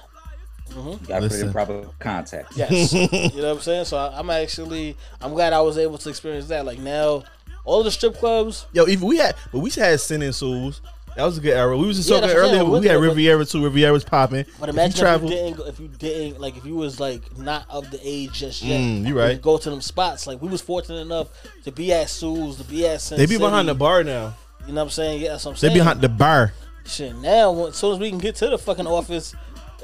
Mm-hmm. 0.71 0.91
You 0.91 0.99
gotta 1.07 1.29
put 1.29 1.39
it 1.39 1.45
in 1.45 1.53
proper 1.53 1.89
context. 1.99 2.57
Yes. 2.57 2.93
you 2.93 3.09
know 3.09 3.49
what 3.49 3.57
I'm 3.57 3.61
saying? 3.61 3.85
So 3.87 3.97
I, 3.97 4.19
am 4.19 4.31
actually 4.31 4.97
I'm 5.21 5.35
glad 5.35 5.53
I 5.53 5.61
was 5.61 5.79
able 5.79 5.99
to 5.99 6.09
experience 6.09 6.49
that. 6.49 6.65
Like 6.65 6.79
now, 6.79 7.25
all 7.65 7.83
the 7.83 7.91
strip 7.91 8.15
clubs. 8.17 8.67
Yo, 8.73 8.87
even 8.87 9.07
we 9.07 9.19
had, 9.19 9.35
but 9.53 9.61
we 9.61 9.71
had 9.71 10.01
Sin 10.01 10.23
and 10.23 10.35
Souls. 10.35 10.81
That 11.19 11.25
was 11.25 11.37
a 11.37 11.41
good 11.41 11.55
era. 11.55 11.77
We 11.77 11.85
was 11.85 11.97
just 11.97 12.09
yeah, 12.09 12.21
talking 12.21 12.37
earlier. 12.37 12.65
We 12.65 12.87
had 12.87 13.01
Riviera 13.01 13.45
too. 13.45 13.65
Riviera 13.65 13.93
was 13.93 14.05
popping. 14.05 14.47
But 14.61 14.69
imagine 14.69 15.05
if 15.05 15.23
you, 15.23 15.27
if 15.27 15.33
you, 15.33 15.37
didn't, 15.37 15.67
if 15.67 15.81
you 15.81 15.89
didn't, 15.89 16.41
like, 16.41 16.57
if 16.57 16.65
you 16.65 16.77
was 16.77 17.01
like 17.01 17.37
not 17.37 17.67
of 17.69 17.91
the 17.91 17.99
age 18.05 18.35
just 18.35 18.63
yet. 18.63 18.81
Mm, 18.81 19.05
you 19.05 19.19
right. 19.19 19.43
Go 19.43 19.59
to 19.59 19.69
them 19.69 19.81
spots. 19.81 20.29
Like 20.29 20.41
we 20.41 20.49
was 20.49 20.61
fortunate 20.61 21.01
enough 21.01 21.27
to 21.65 21.73
be 21.73 21.93
at 21.93 22.09
Sue's, 22.09 22.59
to 22.59 22.63
be 22.63 22.87
at. 22.87 23.01
Sin 23.01 23.19
they 23.19 23.25
be 23.25 23.33
City. 23.33 23.45
behind 23.45 23.69
the 23.69 23.75
bar 23.75 24.05
now. 24.05 24.37
You 24.61 24.69
know 24.69 24.75
what 24.75 24.83
I'm 24.83 24.91
saying? 24.91 25.21
Yeah, 25.21 25.31
that's 25.31 25.45
what 25.45 25.51
I'm 25.51 25.57
saying. 25.57 25.73
They 25.73 25.81
behind 25.81 26.01
the 26.03 26.09
bar. 26.09 26.53
Shit. 26.87 27.17
Now, 27.17 27.67
as 27.67 27.75
soon 27.75 27.95
as 27.95 27.99
we 27.99 28.11
can 28.11 28.21
get 28.21 28.37
to 28.37 28.51
the 28.51 28.57
fucking 28.57 28.87
office, 28.87 29.35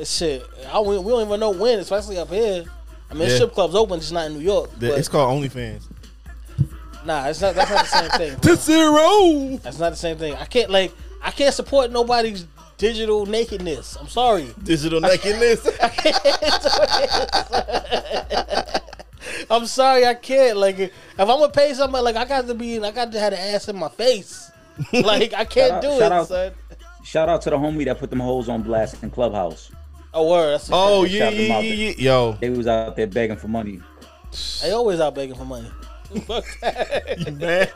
shit. 0.05 0.47
I, 0.72 0.78
we 0.78 0.95
don't 0.95 1.26
even 1.26 1.41
know 1.41 1.51
when, 1.51 1.80
especially 1.80 2.16
up 2.16 2.28
here. 2.28 2.64
I 3.11 3.14
mean, 3.14 3.28
yeah. 3.28 3.35
strip 3.35 3.55
clubs 3.55 3.74
open, 3.74 3.99
just 3.99 4.12
not 4.12 4.26
in 4.26 4.35
New 4.35 4.45
York. 4.45 4.70
The, 4.78 4.95
it's 4.95 5.09
called 5.09 5.43
OnlyFans. 5.43 5.82
Nah, 7.05 7.26
it's 7.26 7.41
not. 7.41 7.57
That's 7.57 7.70
not 7.70 7.85
the 7.85 8.09
same 8.09 8.11
thing. 8.11 8.41
to 8.41 8.57
zero. 8.57 9.59
That's 9.64 9.80
not 9.80 9.91
the 9.91 9.97
same 9.97 10.16
thing. 10.16 10.35
I 10.35 10.45
can't 10.45 10.70
like. 10.70 10.93
I 11.25 11.31
can't 11.31 11.55
support 11.55 11.91
nobody's 11.91 12.47
digital 12.77 13.25
nakedness. 13.25 13.97
I'm 13.97 14.09
sorry. 14.09 14.55
Digital 14.62 15.01
nakedness. 15.01 15.66
I'm 19.51 19.66
sorry, 19.66 20.07
I 20.07 20.14
can't. 20.14 20.59
Like, 20.59 20.79
if 20.79 20.93
I'm 21.18 21.27
gonna 21.27 21.49
pay 21.49 21.72
somebody, 21.72 22.05
like 22.05 22.16
I 22.16 22.27
got 22.27 22.47
to 22.47 22.55
be, 22.55 22.79
I 22.79 22.91
got 22.91 23.11
to 23.12 23.18
have 23.18 23.33
the 23.33 23.41
ass 23.41 23.68
in 23.68 23.77
my 23.77 23.89
face. 23.89 24.51
Like, 24.93 25.33
I 25.33 25.45
can't 25.45 25.81
do 25.81 25.89
it, 25.89 26.03
out, 26.03 26.27
son. 26.27 26.53
Shout 27.05 27.29
out 27.29 27.43
to 27.43 27.51
the 27.51 27.57
homie 27.57 27.85
that 27.85 27.99
put 27.99 28.11
them 28.11 28.18
hoes 28.18 28.49
on 28.49 28.62
blast 28.62 29.01
in 29.05 29.11
Clubhouse. 29.11 29.70
Oh, 30.12 30.29
word. 30.29 30.55
That's 30.55 30.68
oh, 30.72 31.05
yeah, 31.05 31.31
yeah, 31.31 31.61
yeah, 31.61 31.93
Yo. 31.97 32.33
They 32.41 32.51
was 32.51 32.66
out 32.66 32.97
there 32.97 33.07
begging 33.07 33.37
for 33.37 33.47
money. 33.47 33.81
They 34.62 34.72
always 34.72 34.99
out 34.99 35.14
begging 35.14 35.37
for 35.37 35.45
money. 35.45 35.70
Fuck 36.21 36.61
that. 36.61 37.19
You 37.19 37.33
mad? 37.33 37.73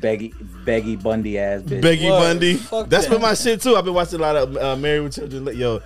Beggy, 0.00 0.32
Beggy 0.64 1.02
Bundy 1.02 1.38
ass 1.38 1.62
bitch. 1.62 1.82
Beggy 1.82 2.10
what? 2.10 2.20
Bundy. 2.20 2.54
Fuck 2.54 2.88
That's 2.88 3.06
that. 3.06 3.12
been 3.12 3.22
my 3.22 3.34
shit 3.34 3.60
too. 3.60 3.76
I've 3.76 3.84
been 3.84 3.94
watching 3.94 4.18
a 4.18 4.22
lot 4.22 4.36
of 4.36 4.56
uh, 4.56 4.76
Married 4.76 5.00
with 5.00 5.14
Children. 5.14 5.56
Yo, 5.56 5.80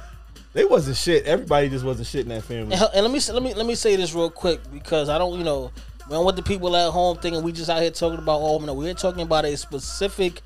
they 0.52 0.64
wasn't 0.64 0.96
shit. 0.96 1.24
Everybody 1.24 1.68
just 1.68 1.84
wasn't 1.84 2.06
shit 2.06 2.22
in 2.22 2.28
that 2.28 2.42
family. 2.42 2.74
And, 2.74 2.82
and 2.94 3.02
let 3.04 3.10
me 3.12 3.20
let 3.32 3.42
me 3.42 3.54
let 3.54 3.66
me 3.66 3.74
say 3.74 3.96
this 3.96 4.14
real 4.14 4.30
quick 4.30 4.60
because 4.72 5.08
I 5.08 5.18
don't, 5.18 5.38
you 5.38 5.44
know, 5.44 5.70
man, 6.10 6.24
what 6.24 6.36
the 6.36 6.42
people 6.42 6.76
at 6.76 6.90
home 6.90 7.18
thinking 7.18 7.42
we 7.42 7.52
just 7.52 7.70
out 7.70 7.80
here 7.80 7.90
talking 7.90 8.18
about 8.18 8.40
all. 8.40 8.60
Oh, 8.60 8.64
no, 8.64 8.74
we're 8.74 8.94
talking 8.94 9.22
about 9.22 9.44
a 9.44 9.56
specific 9.56 10.42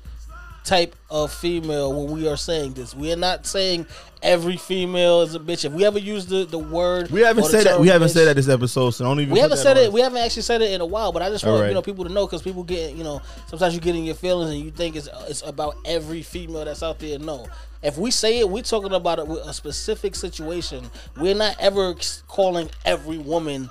type 0.67 0.95
of 1.09 1.31
female 1.31 1.93
when 1.93 2.13
we 2.13 2.27
are 2.27 2.35
saying 2.35 2.73
this. 2.73 2.93
We 2.93 3.11
are 3.13 3.17
not 3.17 3.45
saying 3.45 3.87
every 4.21 4.57
female 4.57 5.21
is 5.21 5.33
a 5.33 5.39
bitch. 5.39 5.63
If 5.63 5.71
we 5.71 5.85
ever 5.85 5.97
use 5.97 6.25
the, 6.25 6.43
the 6.43 6.59
word, 6.59 7.09
we 7.09 7.21
haven't 7.21 7.45
said 7.45 7.65
that. 7.65 7.79
We 7.79 7.87
haven't 7.87 8.09
said 8.09 8.25
that 8.25 8.35
this 8.35 8.49
episode. 8.49 8.91
So 8.91 9.05
don't 9.05 9.19
even. 9.21 9.33
We 9.33 9.39
haven't 9.39 9.57
said 9.57 9.77
it. 9.77 9.91
We 9.91 10.01
haven't 10.01 10.19
actually 10.19 10.41
said 10.41 10.61
it 10.61 10.71
in 10.71 10.81
a 10.81 10.85
while. 10.85 11.13
But 11.13 11.21
I 11.21 11.29
just 11.29 11.45
want 11.45 11.61
right. 11.61 11.69
you 11.69 11.73
know 11.73 11.81
people 11.81 12.03
to 12.03 12.11
know 12.11 12.25
because 12.25 12.41
people 12.41 12.63
get 12.63 12.93
you 12.95 13.03
know 13.03 13.21
sometimes 13.47 13.73
you 13.73 13.79
get 13.79 13.95
in 13.95 14.03
your 14.03 14.15
feelings 14.15 14.51
and 14.51 14.59
you 14.59 14.71
think 14.71 14.97
it's 14.97 15.07
it's 15.27 15.41
about 15.43 15.75
every 15.85 16.21
female 16.21 16.65
that's 16.65 16.83
out 16.83 16.99
there. 16.99 17.17
No. 17.17 17.47
If 17.81 17.97
we 17.97 18.11
say 18.11 18.39
it, 18.39 18.49
we're 18.49 18.63
talking 18.63 18.91
about 18.91 19.19
a, 19.19 19.47
a 19.47 19.53
specific 19.53 20.15
situation. 20.15 20.89
We're 21.15 21.35
not 21.35 21.55
ever 21.59 21.95
calling 22.27 22.69
every 22.83 23.19
woman 23.19 23.69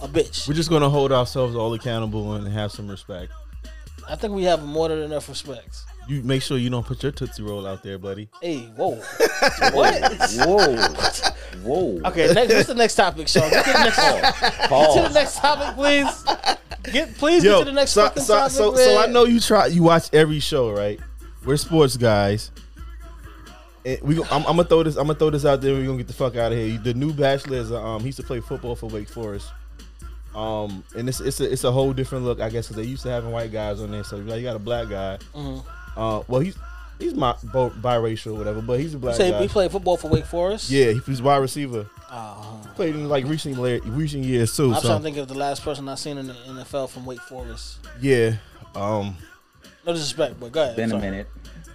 a 0.00 0.08
bitch. 0.08 0.48
We're 0.48 0.54
just 0.54 0.70
gonna 0.70 0.88
hold 0.88 1.12
ourselves 1.12 1.54
all 1.54 1.74
accountable 1.74 2.32
and 2.34 2.48
have 2.48 2.72
some 2.72 2.88
respect. 2.88 3.32
I 4.08 4.16
think 4.16 4.32
we 4.32 4.44
have 4.44 4.64
more 4.64 4.88
than 4.88 5.00
enough 5.00 5.28
respect. 5.28 5.84
You 6.08 6.22
make 6.22 6.40
sure 6.40 6.56
you 6.56 6.70
don't 6.70 6.86
put 6.86 7.02
your 7.02 7.12
tootsie 7.12 7.42
roll 7.42 7.66
out 7.66 7.82
there, 7.82 7.98
buddy. 7.98 8.30
Hey, 8.40 8.60
whoa, 8.76 8.92
what? 9.72 10.20
Whoa, 10.36 10.76
whoa. 11.62 12.00
Okay, 12.08 12.32
next, 12.32 12.54
what's 12.54 12.68
the 12.68 12.74
next 12.74 12.94
topic, 12.94 13.28
Sean? 13.28 13.50
Get 13.50 13.66
to 13.66 13.72
the 13.72 13.78
next, 13.84 14.00
get 14.70 14.94
to 14.94 15.02
the 15.02 15.10
next 15.12 15.36
topic, 15.36 15.74
please. 15.74 16.24
Get 16.90 17.14
please 17.18 17.44
Yo, 17.44 17.58
get 17.58 17.58
to 17.58 17.64
the 17.66 17.72
next 17.72 17.90
so, 17.90 18.04
fucking 18.04 18.22
so, 18.22 18.38
topic. 18.38 18.52
So, 18.52 18.72
man. 18.72 18.84
so 18.84 18.98
I 18.98 19.06
know 19.06 19.24
you 19.24 19.38
try. 19.38 19.66
You 19.66 19.82
watch 19.82 20.08
every 20.14 20.40
show, 20.40 20.70
right? 20.70 20.98
We're 21.44 21.58
sports 21.58 21.98
guys. 21.98 22.52
And 23.84 24.00
we, 24.00 24.16
I'm, 24.24 24.46
I'm, 24.46 24.56
gonna 24.56 24.64
throw 24.64 24.82
this. 24.82 24.96
I'm 24.96 25.08
gonna 25.08 25.18
throw 25.18 25.28
this 25.28 25.44
out 25.44 25.60
there. 25.60 25.74
We're 25.74 25.84
gonna 25.84 25.98
get 25.98 26.08
the 26.08 26.14
fuck 26.14 26.36
out 26.36 26.52
of 26.52 26.58
here. 26.58 26.78
The 26.78 26.94
new 26.94 27.12
Bachelor 27.12 27.58
is. 27.58 27.70
Um, 27.70 28.00
he 28.00 28.06
used 28.06 28.18
to 28.18 28.24
play 28.24 28.40
football 28.40 28.76
for 28.76 28.86
Wake 28.86 29.10
Forest. 29.10 29.50
Um, 30.34 30.84
and 30.96 31.06
it's 31.06 31.20
it's 31.20 31.40
a, 31.40 31.52
it's 31.52 31.64
a 31.64 31.72
whole 31.72 31.92
different 31.92 32.24
look, 32.24 32.40
I 32.40 32.48
guess, 32.48 32.68
because 32.68 32.82
they 32.82 32.88
used 32.88 33.02
to 33.02 33.10
having 33.10 33.30
white 33.30 33.52
guys 33.52 33.80
on 33.82 33.90
there. 33.90 34.04
So 34.04 34.16
you 34.16 34.42
got 34.42 34.56
a 34.56 34.58
black 34.58 34.88
guy. 34.88 35.18
Mm-hmm. 35.34 35.68
Uh, 35.98 36.22
well, 36.28 36.40
he's 36.40 36.56
he's 37.00 37.14
my 37.14 37.34
both 37.42 37.74
biracial, 37.74 38.34
or 38.34 38.38
whatever, 38.38 38.62
but 38.62 38.78
he's 38.78 38.94
a 38.94 38.98
black 38.98 39.16
so 39.16 39.28
guy. 39.28 39.42
He 39.42 39.48
played 39.48 39.72
football 39.72 39.96
for 39.96 40.08
Wake 40.08 40.26
Forest. 40.26 40.70
Yeah, 40.70 40.92
he's 40.92 41.20
wide 41.20 41.38
receiver. 41.38 41.90
Uh, 42.08 42.62
played 42.76 42.94
in 42.94 43.08
like 43.08 43.26
recent 43.26 43.58
recent 43.86 44.24
years 44.24 44.56
too. 44.56 44.72
I'm 44.72 44.80
so. 44.80 44.88
trying 44.88 44.98
to 44.98 45.02
think 45.02 45.16
of 45.16 45.28
the 45.28 45.34
last 45.34 45.62
person 45.64 45.88
I 45.88 45.96
seen 45.96 46.16
in 46.18 46.28
the 46.28 46.34
NFL 46.34 46.88
from 46.88 47.04
Wake 47.04 47.20
Forest. 47.20 47.78
Yeah. 48.00 48.36
Um, 48.74 49.16
no 49.84 49.92
disrespect, 49.92 50.38
but 50.38 50.52
go 50.52 50.62
ahead. 50.62 50.76
Been 50.76 50.92
a 50.92 50.98
minute. 50.98 51.26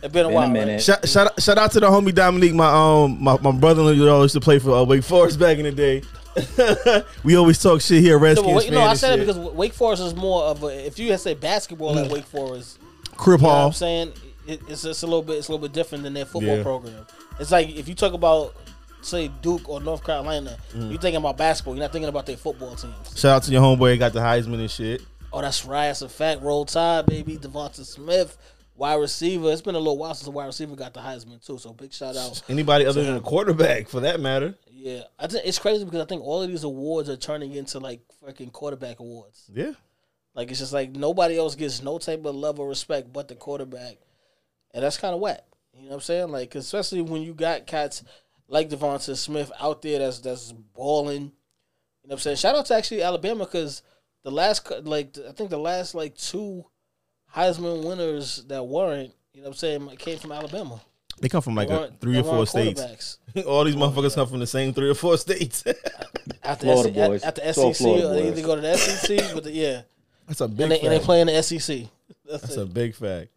It's 0.02 0.14
been 0.14 0.26
a 0.26 0.30
been 0.30 0.36
while. 0.36 0.50
A 0.50 0.52
minute. 0.52 0.72
Right? 0.72 0.82
Shout, 0.82 1.08
shout, 1.08 1.28
out, 1.28 1.42
shout 1.42 1.58
out 1.58 1.72
to 1.74 1.80
the 1.82 1.88
homie 1.88 2.16
Dominique, 2.16 2.54
my 2.54 2.68
um 2.68 3.22
my, 3.22 3.38
my 3.40 3.52
brother-in-law 3.52 4.22
used 4.22 4.36
to 4.36 4.40
play 4.40 4.60
for 4.60 4.72
uh, 4.72 4.84
Wake 4.84 5.04
Forest 5.04 5.40
back 5.40 5.58
in 5.58 5.66
the 5.66 5.72
day. 5.72 6.02
we 7.24 7.36
always 7.36 7.62
talk 7.62 7.82
shit 7.82 8.02
here, 8.02 8.18
Redskins. 8.18 8.70
No, 8.70 8.80
no 8.80 8.82
I 8.82 8.96
said 8.96 9.20
it 9.20 9.26
because 9.26 9.38
Wake 9.38 9.74
Forest 9.74 10.02
is 10.02 10.16
more 10.16 10.44
of 10.46 10.64
a. 10.64 10.88
If 10.88 10.98
you 10.98 11.12
had 11.12 11.20
say 11.20 11.34
basketball 11.34 12.00
at 12.00 12.10
Wake 12.10 12.26
Forest, 12.26 12.80
Chris 13.18 13.42
Paul. 13.42 13.50
You 13.50 13.56
know 13.56 13.66
I'm 13.68 13.74
saying 13.74 14.14
it, 14.48 14.62
it's 14.68 14.84
just 14.84 15.04
a 15.04 15.08
little 15.08 15.22
bit. 15.22 15.38
It's 15.38 15.48
a 15.48 15.52
little 15.52 15.68
bit 15.68 15.74
different 15.74 16.04
than 16.04 16.14
their 16.14 16.26
football 16.26 16.58
yeah. 16.58 16.64
program. 16.64 17.06
It's 17.40 17.52
like 17.52 17.70
if 17.70 17.88
you 17.88 17.96
talk 17.96 18.14
about 18.14 18.56
say 19.02 19.30
Duke 19.42 19.68
or 19.70 19.82
North 19.82 20.04
Carolina, 20.04 20.58
mm. 20.72 20.90
you're 20.92 21.00
thinking 21.00 21.18
about 21.18 21.38
basketball. 21.38 21.76
You're 21.76 21.84
not 21.84 21.92
thinking 21.92 22.10
about 22.10 22.26
their 22.26 22.38
football 22.38 22.76
teams. 22.76 23.18
Shout 23.18 23.38
out 23.38 23.44
to 23.44 23.52
your 23.52 23.62
homeboy, 23.62 24.00
got 24.00 24.14
the 24.14 24.20
Heisman 24.20 24.60
and 24.60 24.72
shit. 24.72 25.02
Oh, 25.32 25.42
that's 25.42 25.66
right. 25.66 25.88
That's 25.88 26.02
a 26.04 26.10
fact. 26.10 26.42
Roll 26.42 26.66
Tide, 26.66 27.08
baby. 27.08 27.38
Devonta 27.38 27.84
Smith, 27.86 28.38
wide 28.76 28.96
receiver. 28.96 29.52
It's 29.52 29.62
been 29.62 29.76
a 29.76 29.80
little 29.80 29.98
while 29.98 30.14
since 30.14 30.26
the 30.26 30.32
wide 30.32 30.46
receiver 30.46 30.76
got 30.76 30.94
the 30.94 31.00
Heisman 31.00 31.44
too. 31.46 31.58
So 31.58 31.74
big 31.74 31.94
shout 31.94 32.16
out. 32.16 32.42
Anybody 32.50 32.86
other 32.86 33.04
than 33.04 33.16
a 33.16 33.22
quarterback, 33.22 33.88
for 33.88 34.02
that 34.02 34.20
matter. 34.20 34.56
Yeah, 34.72 35.04
I 35.18 35.28
think 35.28 35.46
it's 35.46 35.60
crazy 35.60 35.86
because 35.86 36.02
I 36.02 36.06
think 36.06 36.24
all 36.24 36.42
of 36.42 36.50
these 36.50 36.64
awards 36.64 37.10
are 37.10 37.18
turning 37.18 37.54
into 37.54 37.80
like 37.80 38.02
fucking 38.24 38.52
quarterback 38.52 39.00
awards. 39.00 39.50
Yeah. 39.54 39.72
Like 40.36 40.50
it's 40.50 40.60
just 40.60 40.74
like 40.74 40.92
nobody 40.92 41.38
else 41.38 41.56
gets 41.56 41.84
no 41.84 42.00
type 42.00 42.26
of 42.26 42.36
love 42.36 42.60
or 42.60 42.68
respect 42.68 43.14
but 43.14 43.28
the 43.28 43.36
quarterback, 43.36 43.98
and 44.74 44.84
that's 44.84 44.98
kind 44.98 45.14
of 45.14 45.22
whack. 45.22 45.44
You 45.76 45.84
know 45.84 45.90
what 45.90 45.96
I'm 45.96 46.02
saying? 46.02 46.30
Like, 46.30 46.56
especially 46.56 47.02
when 47.02 47.22
you 47.22 47.34
got 47.34 47.68
cats 47.68 48.04
like 48.48 48.70
Devonta 48.70 49.16
Smith 49.16 49.52
out 49.60 49.82
there 49.82 50.00
that's 50.00 50.20
that's 50.20 50.52
balling. 50.52 51.22
You 51.22 52.10
know 52.10 52.14
what 52.14 52.14
I'm 52.14 52.20
saying? 52.20 52.38
Shout 52.38 52.56
out 52.56 52.66
to 52.68 52.76
actually 52.76 53.02
Alabama 53.02 53.46
because 53.46 53.84
the 54.24 54.32
last 54.32 54.70
like 54.84 55.16
I 55.28 55.32
think 55.32 55.50
the 55.50 55.58
last 55.58 55.96
like 55.96 56.16
two 56.16 56.66
Heisman 57.36 57.84
winners 57.86 58.44
that 58.48 58.64
weren't, 58.64 59.14
you 59.34 59.42
know 59.42 59.50
what 59.50 59.56
I'm 59.56 59.58
saying, 59.58 59.88
came 59.98 60.20
from 60.20 60.32
Alabama. 60.32 60.82
They 61.20 61.30
come 61.30 61.42
from 61.42 61.56
like 61.56 61.70
a, 61.70 61.92
three 62.00 62.20
or 62.20 62.24
four 62.24 62.46
states. 62.46 63.20
All 63.48 63.64
these 63.64 63.76
motherfuckers 63.76 64.16
come 64.16 64.28
from 64.28 64.40
the 64.40 64.48
same 64.48 64.74
three 64.74 64.90
or 64.90 64.96
four 64.96 65.18
states. 65.18 65.64
at 66.44 66.60
the, 66.60 66.66
Florida 66.66 67.00
S- 67.00 67.08
boys. 67.08 67.24
At, 67.24 67.40
at 67.40 67.56
the 67.56 67.74
SEC, 67.74 67.76
Florida 67.76 68.10
or 68.10 68.14
they 68.14 68.28
either 68.28 68.42
go 68.42 68.56
to 68.56 68.62
the 68.62 68.78
SEC, 68.78 69.34
but 69.34 69.44
the, 69.44 69.52
yeah, 69.52 69.82
that's 70.34 70.42
a 70.42 70.48
big. 70.48 70.62
And 70.62 70.72
they, 70.72 70.80
and 70.80 70.92
they 70.92 71.00
play 71.00 71.22
in 71.22 71.28
the 71.28 71.44
SEC. 71.44 71.88
That's, 72.28 72.42
that's 72.42 72.58
a 72.58 72.66
big 72.66 72.96
fact. 72.96 73.30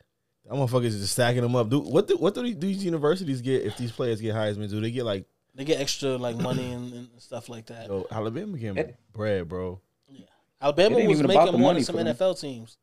That 0.47 0.55
motherfuckers 0.55 0.93
just 0.93 1.13
stacking 1.13 1.43
them 1.43 1.55
up. 1.55 1.69
Do 1.69 1.81
what? 1.81 2.09
Do, 2.09 2.17
what 2.17 2.35
do 2.35 2.55
these 2.55 2.83
universities 2.85 3.43
get 3.43 3.65
if 3.65 3.77
these 3.77 3.93
players 3.93 4.21
get 4.21 4.35
Heisman? 4.35 4.71
Do 4.71 4.81
they 4.81 4.91
get 4.91 5.05
like? 5.05 5.27
They 5.55 5.65
get 5.65 5.81
extra 5.81 6.17
like 6.17 6.37
money 6.37 6.73
and, 6.73 6.93
and 6.93 7.09
stuff 7.19 7.49
like 7.49 7.67
that. 7.67 7.89
Yo, 7.89 8.07
Alabama 8.11 8.57
getting 8.57 8.95
bread, 9.13 9.49
bro. 9.49 9.81
Yeah, 10.09 10.27
Alabama 10.61 11.05
was 11.05 11.23
making 11.23 11.61
more 11.61 11.75
than 11.75 11.85
some 11.85 11.97
NFL 11.97 12.41
teams 12.41 12.79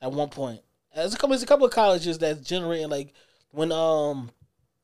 at 0.00 0.10
one 0.10 0.28
point. 0.28 0.60
There's 0.94 1.14
a 1.14 1.16
couple, 1.16 1.30
there's 1.30 1.42
a 1.42 1.46
couple 1.46 1.66
of 1.66 1.72
colleges 1.72 2.18
that's 2.18 2.40
generating 2.40 2.88
like 2.88 3.12
when 3.52 3.70
um 3.70 4.30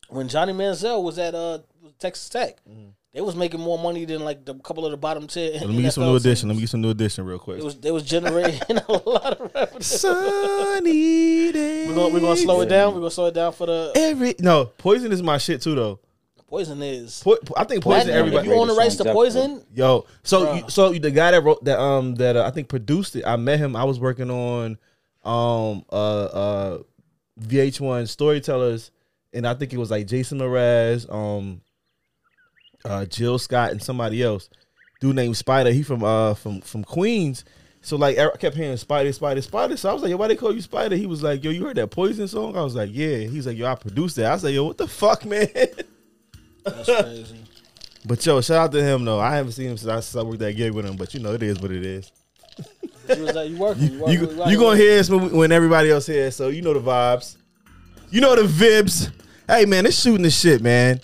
when 0.09 0.29
Johnny 0.29 0.53
Manziel 0.53 1.03
was 1.03 1.19
at 1.19 1.35
uh 1.35 1.59
Texas 1.99 2.29
Tech. 2.29 2.59
Mm. 2.69 2.91
They 3.17 3.23
was 3.23 3.35
making 3.35 3.61
more 3.61 3.79
money 3.79 4.05
than 4.05 4.23
like 4.23 4.45
the 4.45 4.53
couple 4.57 4.85
of 4.85 4.91
the 4.91 4.99
bottom 4.99 5.27
ten. 5.27 5.55
let 5.55 5.71
me 5.71 5.81
get 5.81 5.95
some 5.95 6.05
New 6.05 6.17
Edition. 6.17 6.51
Let 6.51 6.57
me 6.57 6.61
get 6.61 6.69
some 6.69 6.83
New 6.83 6.91
Edition 6.91 7.25
real 7.25 7.39
quick. 7.39 7.59
It 7.59 7.65
was 7.65 7.75
they 7.79 7.91
was 7.91 8.03
generating 8.03 8.61
a 8.89 8.93
lot 8.93 9.41
of 9.41 9.55
revenue. 9.55 9.81
Sunny 9.81 11.51
days. 11.51 11.89
We're 11.89 11.95
gonna 11.95 12.13
we're 12.13 12.21
gonna 12.21 12.37
slow 12.37 12.61
it 12.61 12.69
down. 12.69 12.93
We're 12.93 13.01
gonna 13.01 13.11
slow 13.11 13.25
it 13.29 13.35
down 13.35 13.55
for 13.55 13.65
the 13.65 13.91
every 13.97 14.35
no 14.41 14.67
poison 14.67 15.13
is 15.13 15.23
my 15.23 15.39
shit 15.39 15.63
too 15.63 15.75
though. 15.75 16.01
Poison 16.47 16.83
is. 16.83 17.23
Po- 17.23 17.39
I 17.57 17.65
think 17.65 17.83
poison. 17.83 18.09
That, 18.09 18.19
everybody. 18.19 18.49
If 18.49 18.53
you 18.53 18.61
own 18.61 18.69
the 18.69 18.75
rights 18.75 18.97
to 18.97 19.05
poison, 19.05 19.65
yo. 19.73 20.05
So 20.23 20.53
you, 20.53 20.65
so 20.69 20.93
the 20.93 21.11
guy 21.11 21.31
that 21.31 21.43
wrote 21.43 21.65
that 21.65 21.81
um 21.81 22.17
that 22.17 22.37
uh, 22.37 22.47
I 22.47 22.51
think 22.51 22.69
produced 22.69 23.17
it. 23.17 23.25
I 23.27 23.37
met 23.37 23.59
him. 23.59 23.77
I 23.77 23.85
was 23.85 23.99
working 23.99 24.31
on 24.31 24.77
um 25.25 25.87
uh 25.91 26.25
uh 26.25 26.79
VH1 27.41 28.09
storytellers, 28.09 28.91
and 29.33 29.49
I 29.49 29.55
think 29.55 29.73
it 29.73 29.79
was 29.79 29.91
like 29.91 30.07
Jason 30.07 30.39
Mraz, 30.39 31.11
um 31.11 31.63
uh, 32.87 33.05
Jill 33.07 33.39
Scott 33.39 33.73
and 33.73 33.83
somebody 33.83 34.23
else. 34.23 34.49
Dude 35.01 35.17
named 35.17 35.37
Spider. 35.37 35.73
He 35.73 35.83
from 35.83 36.03
uh 36.03 36.35
from 36.35 36.61
from 36.61 36.85
Queens. 36.85 37.45
So 37.83 37.97
like 37.97 38.19
I 38.19 38.29
kept 38.31 38.57
hearing 38.57 38.77
Spider, 38.77 39.13
Spider, 39.13 39.43
Spider. 39.43 39.77
So 39.77 39.91
I 39.91 39.93
was 39.93 40.03
like, 40.03 40.11
yo, 40.11 40.17
why 40.17 40.29
they 40.29 40.37
call 40.37 40.55
you 40.55 40.63
Spider? 40.63 40.97
He 40.97 41.07
was 41.07 41.23
like, 41.23 41.45
yo, 41.45 41.51
you 41.51 41.65
heard 41.65 41.77
that 41.77 41.89
Poison 41.89 42.27
song? 42.27 42.57
I 42.57 42.63
was 42.63 42.75
like, 42.75 42.91
yeah. 42.93 43.19
He's 43.19 43.47
like, 43.47 43.57
yo, 43.57 43.67
I 43.67 43.75
produced 43.75 44.17
that. 44.17 44.27
I 44.27 44.35
was 44.35 44.45
like, 44.45 44.55
yo, 44.55 44.65
what 44.65 44.79
the 44.79 44.89
fuck, 44.89 45.25
man? 45.27 45.49
That's 46.65 46.87
crazy. 46.87 47.45
but 48.05 48.25
yo, 48.25 48.41
shout 48.41 48.57
out 48.57 48.73
to 48.73 48.83
him 48.83 49.05
though. 49.05 49.21
I 49.21 49.37
haven't 49.37 49.53
seen 49.53 49.71
him 49.71 49.77
since 49.77 50.17
I 50.17 50.23
worked 50.23 50.39
that 50.41 50.55
gig 50.55 50.73
with 50.73 50.87
him, 50.87 50.97
but 50.97 51.13
you 51.15 51.21
know 51.21 51.33
it 51.33 51.43
is 51.43 51.61
what 51.61 51.71
it 51.71 51.85
is. 51.85 52.11
you 53.15 53.23
was 53.23 53.35
like, 53.35 53.51
you 53.51 53.59
working? 53.59 53.93
You, 53.93 54.01
working, 54.01 54.39
you, 54.39 54.45
you 54.47 54.59
gonna 54.59 54.77
hear 54.77 54.99
us 54.99 55.11
when 55.11 55.53
everybody 55.53 55.91
else 55.91 56.07
hears, 56.07 56.35
so 56.35 56.49
you 56.49 56.63
know 56.63 56.73
the 56.73 56.81
vibes. 56.81 57.37
You 58.11 58.21
know 58.21 58.35
the 58.35 58.49
vibes. 58.49 59.13
Hey 59.47 59.65
man, 59.67 59.87
it's 59.87 60.01
shooting 60.01 60.23
the 60.23 60.31
shit, 60.31 60.63
man 60.63 61.01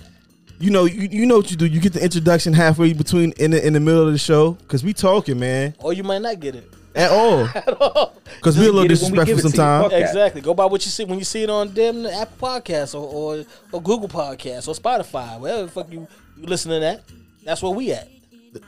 you 0.63 0.71
know, 0.71 0.85
you, 0.85 1.09
you 1.11 1.27
know 1.27 1.39
what 1.39 1.51
you 1.51 1.57
do. 1.57 1.67
You 1.67 1.81
get 1.81 1.93
the 1.93 2.03
introduction 2.03 2.53
halfway 2.53 2.93
between 2.93 3.33
in 3.33 3.51
the 3.51 3.67
in 3.67 3.73
the 3.73 3.81
middle 3.81 4.07
of 4.07 4.13
the 4.13 4.19
show 4.19 4.53
because 4.53 4.85
we 4.85 4.93
talking, 4.93 5.41
man. 5.41 5.75
Or 5.81 5.93
you 5.93 6.05
might 6.05 6.23
not 6.23 6.39
get 6.39 6.55
it 6.55 6.73
at 6.95 7.11
all. 7.11 7.47
at 7.55 7.81
all. 7.81 8.15
Because 8.37 8.57
we're 8.57 8.69
a 8.69 8.73
little 8.73 8.87
disrespectful 8.87 9.39
sometimes. 9.39 9.93
Exactly. 9.93 10.41
Go 10.41 10.55
by 10.55 10.67
what 10.67 10.85
you 10.85 10.91
see 10.93 11.05
when 11.05 11.19
you 11.19 11.25
see 11.25 11.43
it 11.43 11.51
on 11.51 11.75
them 11.75 12.07
Apple 12.07 12.49
Podcasts 12.49 12.95
or, 12.95 13.05
or, 13.05 13.45
or 13.73 13.83
Google 13.83 14.09
Podcasts 14.09 14.69
or 14.69 14.75
Spotify, 14.75 15.41
wherever 15.41 15.65
the 15.65 15.69
fuck 15.69 15.91
you, 15.91 16.07
you 16.37 16.47
listening 16.47 16.77
to 16.77 16.81
that. 16.81 17.03
That's 17.45 17.61
where 17.61 17.73
we 17.73 17.91
at. 17.91 18.09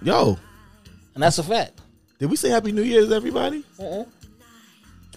Yo. 0.03 0.37
And 1.15 1.23
that's 1.23 1.39
a 1.39 1.45
fact. 1.45 1.81
Did 2.19 2.29
we 2.29 2.35
say 2.35 2.49
Happy 2.49 2.73
New 2.73 2.83
Year's, 2.83 3.13
everybody? 3.13 3.63
Uh-uh. 3.79 4.05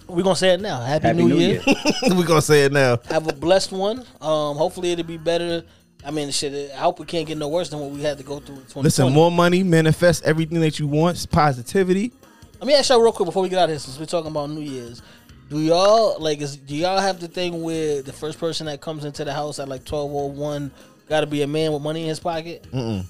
We're 0.06 0.22
gonna 0.22 0.36
say 0.36 0.54
it 0.54 0.60
now. 0.60 0.80
Happy, 0.80 1.06
Happy 1.06 1.18
New, 1.18 1.28
New, 1.28 1.36
Year. 1.36 1.62
Year. 1.66 1.76
We're 2.16 2.24
gonna 2.24 2.40
say 2.40 2.64
it 2.64 2.72
now. 2.72 2.98
Have 3.10 3.28
a 3.28 3.32
blessed 3.32 3.72
one. 3.72 3.98
Um, 4.22 4.56
hopefully 4.56 4.92
it'll 4.92 5.04
be 5.04 5.18
better 5.18 5.64
I 6.04 6.10
mean, 6.10 6.30
shit. 6.30 6.70
I 6.72 6.78
hope 6.78 7.00
we 7.00 7.06
can't 7.06 7.26
get 7.26 7.38
no 7.38 7.48
worse 7.48 7.68
than 7.68 7.80
what 7.80 7.90
we 7.90 8.02
had 8.02 8.18
to 8.18 8.24
go 8.24 8.40
through. 8.40 8.62
Listen, 8.76 9.12
more 9.12 9.30
money, 9.30 9.62
manifest 9.62 10.24
everything 10.24 10.60
that 10.60 10.78
you 10.78 10.86
want. 10.86 11.16
It's 11.16 11.26
positivity. 11.26 12.12
Let 12.60 12.66
me 12.66 12.74
ask 12.74 12.88
y'all 12.88 13.00
real 13.00 13.12
quick 13.12 13.26
before 13.26 13.42
we 13.42 13.48
get 13.48 13.58
out 13.58 13.64
of 13.64 13.70
here, 13.70 13.78
since 13.78 13.98
we're 13.98 14.06
talking 14.06 14.30
about 14.30 14.50
New 14.50 14.60
Year's. 14.60 15.02
Do 15.48 15.58
y'all 15.60 16.20
like? 16.20 16.40
Is, 16.40 16.56
do 16.56 16.76
y'all 16.76 16.98
have 16.98 17.20
the 17.20 17.28
thing 17.28 17.62
where 17.62 18.02
the 18.02 18.12
first 18.12 18.38
person 18.38 18.66
that 18.66 18.80
comes 18.80 19.04
into 19.04 19.24
the 19.24 19.32
house 19.32 19.58
at 19.58 19.68
like 19.68 19.84
twelve 19.84 20.12
oh 20.12 20.26
one 20.26 20.70
got 21.08 21.20
to 21.20 21.26
be 21.26 21.42
a 21.42 21.46
man 21.46 21.72
with 21.72 21.82
money 21.82 22.02
in 22.02 22.08
his 22.08 22.20
pocket? 22.20 22.66
Mm-mm. 22.72 23.04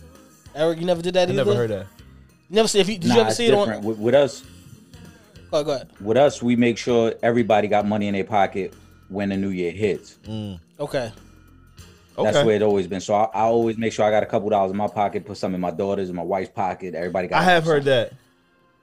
Eric, 0.55 0.79
you 0.79 0.87
never 0.87 1.03
did 1.03 1.15
that 1.15 1.29
I 1.29 1.33
either. 1.33 1.45
Never 1.45 1.55
heard 1.55 1.71
that. 1.71 1.87
You 2.49 2.57
never 2.57 2.69
see 2.69 2.81
if 2.81 2.89
you 2.89 2.99
did 2.99 3.09
nah, 3.09 3.15
you 3.15 3.21
ever 3.23 3.31
see 3.33 3.49
different. 3.49 3.71
it 3.71 3.77
on 3.77 3.85
with, 3.85 3.99
with 3.99 4.15
us? 4.15 4.43
Go 5.51 5.57
ahead, 5.57 5.67
go 5.67 5.73
ahead. 5.75 5.89
With 6.01 6.17
us, 6.17 6.43
we 6.43 6.57
make 6.57 6.79
sure 6.79 7.15
everybody 7.23 7.69
got 7.69 7.87
money 7.87 8.07
in 8.07 8.15
their 8.15 8.25
pocket 8.25 8.73
when 9.09 9.31
the 9.31 9.37
new 9.37 9.51
year 9.51 9.73
hits. 9.73 10.19
Mm. 10.25 10.61
Okay. 10.79 11.13
Okay. 12.19 12.33
That's 12.33 12.45
where 12.45 12.57
it 12.57 12.63
always 12.63 12.89
been. 12.89 13.01
So 13.01 13.15
I, 13.15 13.25
I, 13.33 13.43
always 13.43 13.79
make 13.79 13.93
sure 13.93 14.05
I 14.05 14.11
got 14.11 14.25
a 14.25 14.27
couple 14.27 14.51
dollars 14.51 14.73
in 14.73 14.77
my 14.77 14.89
pocket, 14.89 15.25
put 15.25 15.37
some 15.37 15.55
in 15.55 15.61
my 15.61 15.71
daughter's 15.71 16.09
and 16.09 16.17
my 16.17 16.25
wife's 16.25 16.51
pocket. 16.51 16.97
Everybody 16.97 17.29
got. 17.29 17.41
I 17.41 17.45
have 17.45 17.65
heard 17.65 17.85
that. 17.85 18.13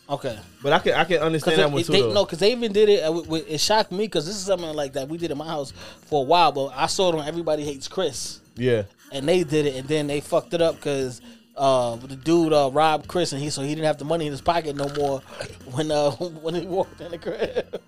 Okay, 0.08 0.40
but 0.64 0.72
I 0.72 0.80
can 0.80 0.94
I 0.94 1.04
can 1.04 1.18
understand 1.18 1.60
that 1.60 1.72
one 1.72 1.84
too. 1.84 1.92
They, 1.92 2.14
no, 2.14 2.24
because 2.24 2.40
they 2.40 2.52
even 2.52 2.72
did 2.72 2.90
it. 2.90 3.04
Uh, 3.04 3.24
it 3.34 3.60
shocked 3.60 3.92
me 3.92 4.06
because 4.06 4.26
this 4.26 4.36
is 4.36 4.44
something 4.44 4.72
like 4.74 4.94
that 4.94 5.10
we 5.10 5.18
did 5.18 5.32
in 5.32 5.38
my 5.38 5.48
house 5.48 5.72
for 6.06 6.22
a 6.24 6.26
while. 6.26 6.52
But 6.52 6.74
I 6.76 6.86
saw 6.86 7.10
it 7.10 7.16
on 7.16 7.28
Everybody 7.28 7.66
Hates 7.66 7.88
Chris. 7.88 8.40
Yeah, 8.56 8.84
and 9.12 9.28
they 9.28 9.44
did 9.44 9.66
it, 9.66 9.76
and 9.76 9.88
then 9.88 10.06
they 10.08 10.22
fucked 10.22 10.54
it 10.54 10.62
up 10.62 10.76
because 10.76 11.22
uh, 11.58 11.96
the 11.96 12.16
dude 12.16 12.54
uh, 12.54 12.70
robbed 12.72 13.08
Chris, 13.08 13.34
and 13.34 13.42
he 13.42 13.50
so 13.50 13.64
he 13.64 13.70
didn't 13.70 13.86
have 13.86 13.98
the 13.98 14.06
money 14.06 14.28
in 14.28 14.32
his 14.32 14.42
pocket 14.42 14.76
no 14.76 14.88
more 14.90 15.22
when 15.72 15.90
uh, 15.90 16.12
when 16.42 16.54
he 16.54 16.68
walked 16.68 17.02
in 17.02 17.10
the 17.10 17.18
crib. 17.18 17.82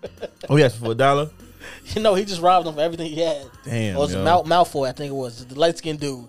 oh 0.49 0.57
yes, 0.57 0.75
for 0.75 0.91
a 0.91 0.95
dollar. 0.95 1.29
you 1.95 2.01
know, 2.01 2.15
he 2.15 2.25
just 2.25 2.41
robbed 2.41 2.67
him 2.67 2.75
for 2.75 2.81
everything 2.81 3.07
he 3.07 3.21
had. 3.21 3.45
Damn. 3.63 3.95
It 3.95 3.99
was 3.99 4.15
Mal- 4.15 4.43
Malvo, 4.43 4.87
I 4.87 4.91
think 4.91 5.11
it 5.11 5.15
was 5.15 5.45
the 5.45 5.59
light 5.59 5.77
skinned 5.77 5.99
dude. 5.99 6.27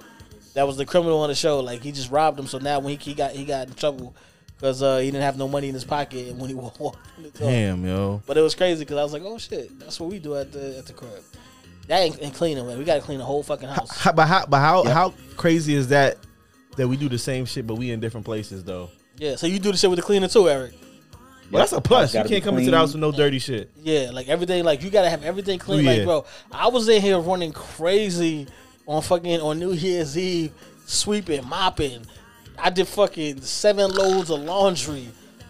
That 0.55 0.67
was 0.67 0.77
the 0.77 0.87
criminal 0.87 1.21
on 1.21 1.29
the 1.29 1.35
show. 1.35 1.61
Like 1.61 1.83
he 1.83 1.93
just 1.93 2.11
robbed 2.11 2.39
him. 2.39 2.47
So 2.47 2.59
now 2.59 2.81
when 2.81 2.99
he, 2.99 3.11
he 3.11 3.15
got 3.15 3.33
he 3.33 3.45
got 3.45 3.69
in 3.69 3.75
trouble 3.75 4.15
because 4.57 4.83
uh, 4.83 4.99
he 4.99 5.07
didn't 5.07 5.23
have 5.23 5.39
no 5.39 5.47
money 5.47 5.69
in 5.69 5.75
his 5.75 5.85
pocket 5.85 6.29
and 6.29 6.39
when 6.41 6.49
he 6.49 6.55
walked 6.55 6.99
in 7.17 7.25
the. 7.25 7.31
Damn, 7.31 7.85
yo. 7.87 8.23
But 8.27 8.37
it 8.37 8.41
was 8.41 8.55
crazy 8.55 8.85
because 8.85 8.99
I 8.99 9.03
was 9.03 9.13
like, 9.13 9.23
oh 9.25 9.39
shit, 9.39 9.79
that's 9.79 10.01
what 10.01 10.11
we 10.11 10.19
do 10.19 10.35
at 10.37 10.53
the 10.53 10.79
at 10.79 10.87
the 10.87 10.93
crib. 10.93 11.23
That 11.87 12.01
ain't, 12.01 12.23
ain't 12.23 12.35
cleaning, 12.35 12.67
man. 12.67 12.77
We 12.79 12.85
gotta 12.85 13.01
clean 13.01 13.19
the 13.19 13.25
whole 13.25 13.43
fucking 13.43 13.69
house. 13.69 13.97
How, 13.99 14.13
but 14.13 14.27
how 14.27 14.47
but 14.47 14.59
how 14.59 14.85
yep. 14.85 14.93
how 14.93 15.15
crazy 15.37 15.75
is 15.75 15.89
that 15.89 16.19
that 16.77 16.87
we 16.87 16.97
do 16.97 17.09
the 17.09 17.19
same 17.19 17.47
shit 17.47 17.67
but 17.67 17.77
we 17.77 17.91
in 17.91 18.01
different 18.01 18.27
places 18.27 18.65
though? 18.65 18.91
Yeah. 19.17 19.37
So 19.37 19.47
you 19.47 19.59
do 19.59 19.73
the 19.73 19.79
shit 19.79 19.91
with 19.91 19.99
the 19.99 20.05
cleaner 20.05 20.29
too, 20.29 20.49
Eric. 20.49 20.75
Well, 21.51 21.61
that's 21.61 21.73
a 21.73 21.81
plus. 21.81 22.15
You 22.15 22.25
can't 22.25 22.45
come 22.45 22.59
into 22.59 22.71
the 22.71 22.77
house 22.77 22.93
with 22.93 23.01
no 23.01 23.11
dirty 23.13 23.39
shit. 23.39 23.71
Yeah, 23.83 24.11
like 24.13 24.29
everything, 24.29 24.65
like 24.65 24.83
you 24.83 24.91
gotta 24.91 25.09
have 25.11 25.25
everything 25.25 25.59
clean. 25.59 25.85
yeah. 25.85 25.93
Like, 25.93 26.05
bro, 26.05 26.25
I 26.53 26.69
was 26.69 26.89
in 26.89 27.01
here 27.01 27.19
running 27.19 27.53
crazy 27.53 28.47
on 28.87 29.03
fucking 29.03 29.41
on 29.41 29.59
New 29.59 29.73
Year's 29.73 30.17
Eve, 30.19 30.53
sweeping, 30.87 31.47
mopping. 31.49 32.03
I 32.59 32.71
did 32.71 32.89
fucking 32.89 33.41
seven 33.43 33.91
loads 33.91 34.31
of 34.31 34.41
laundry. 34.41 35.09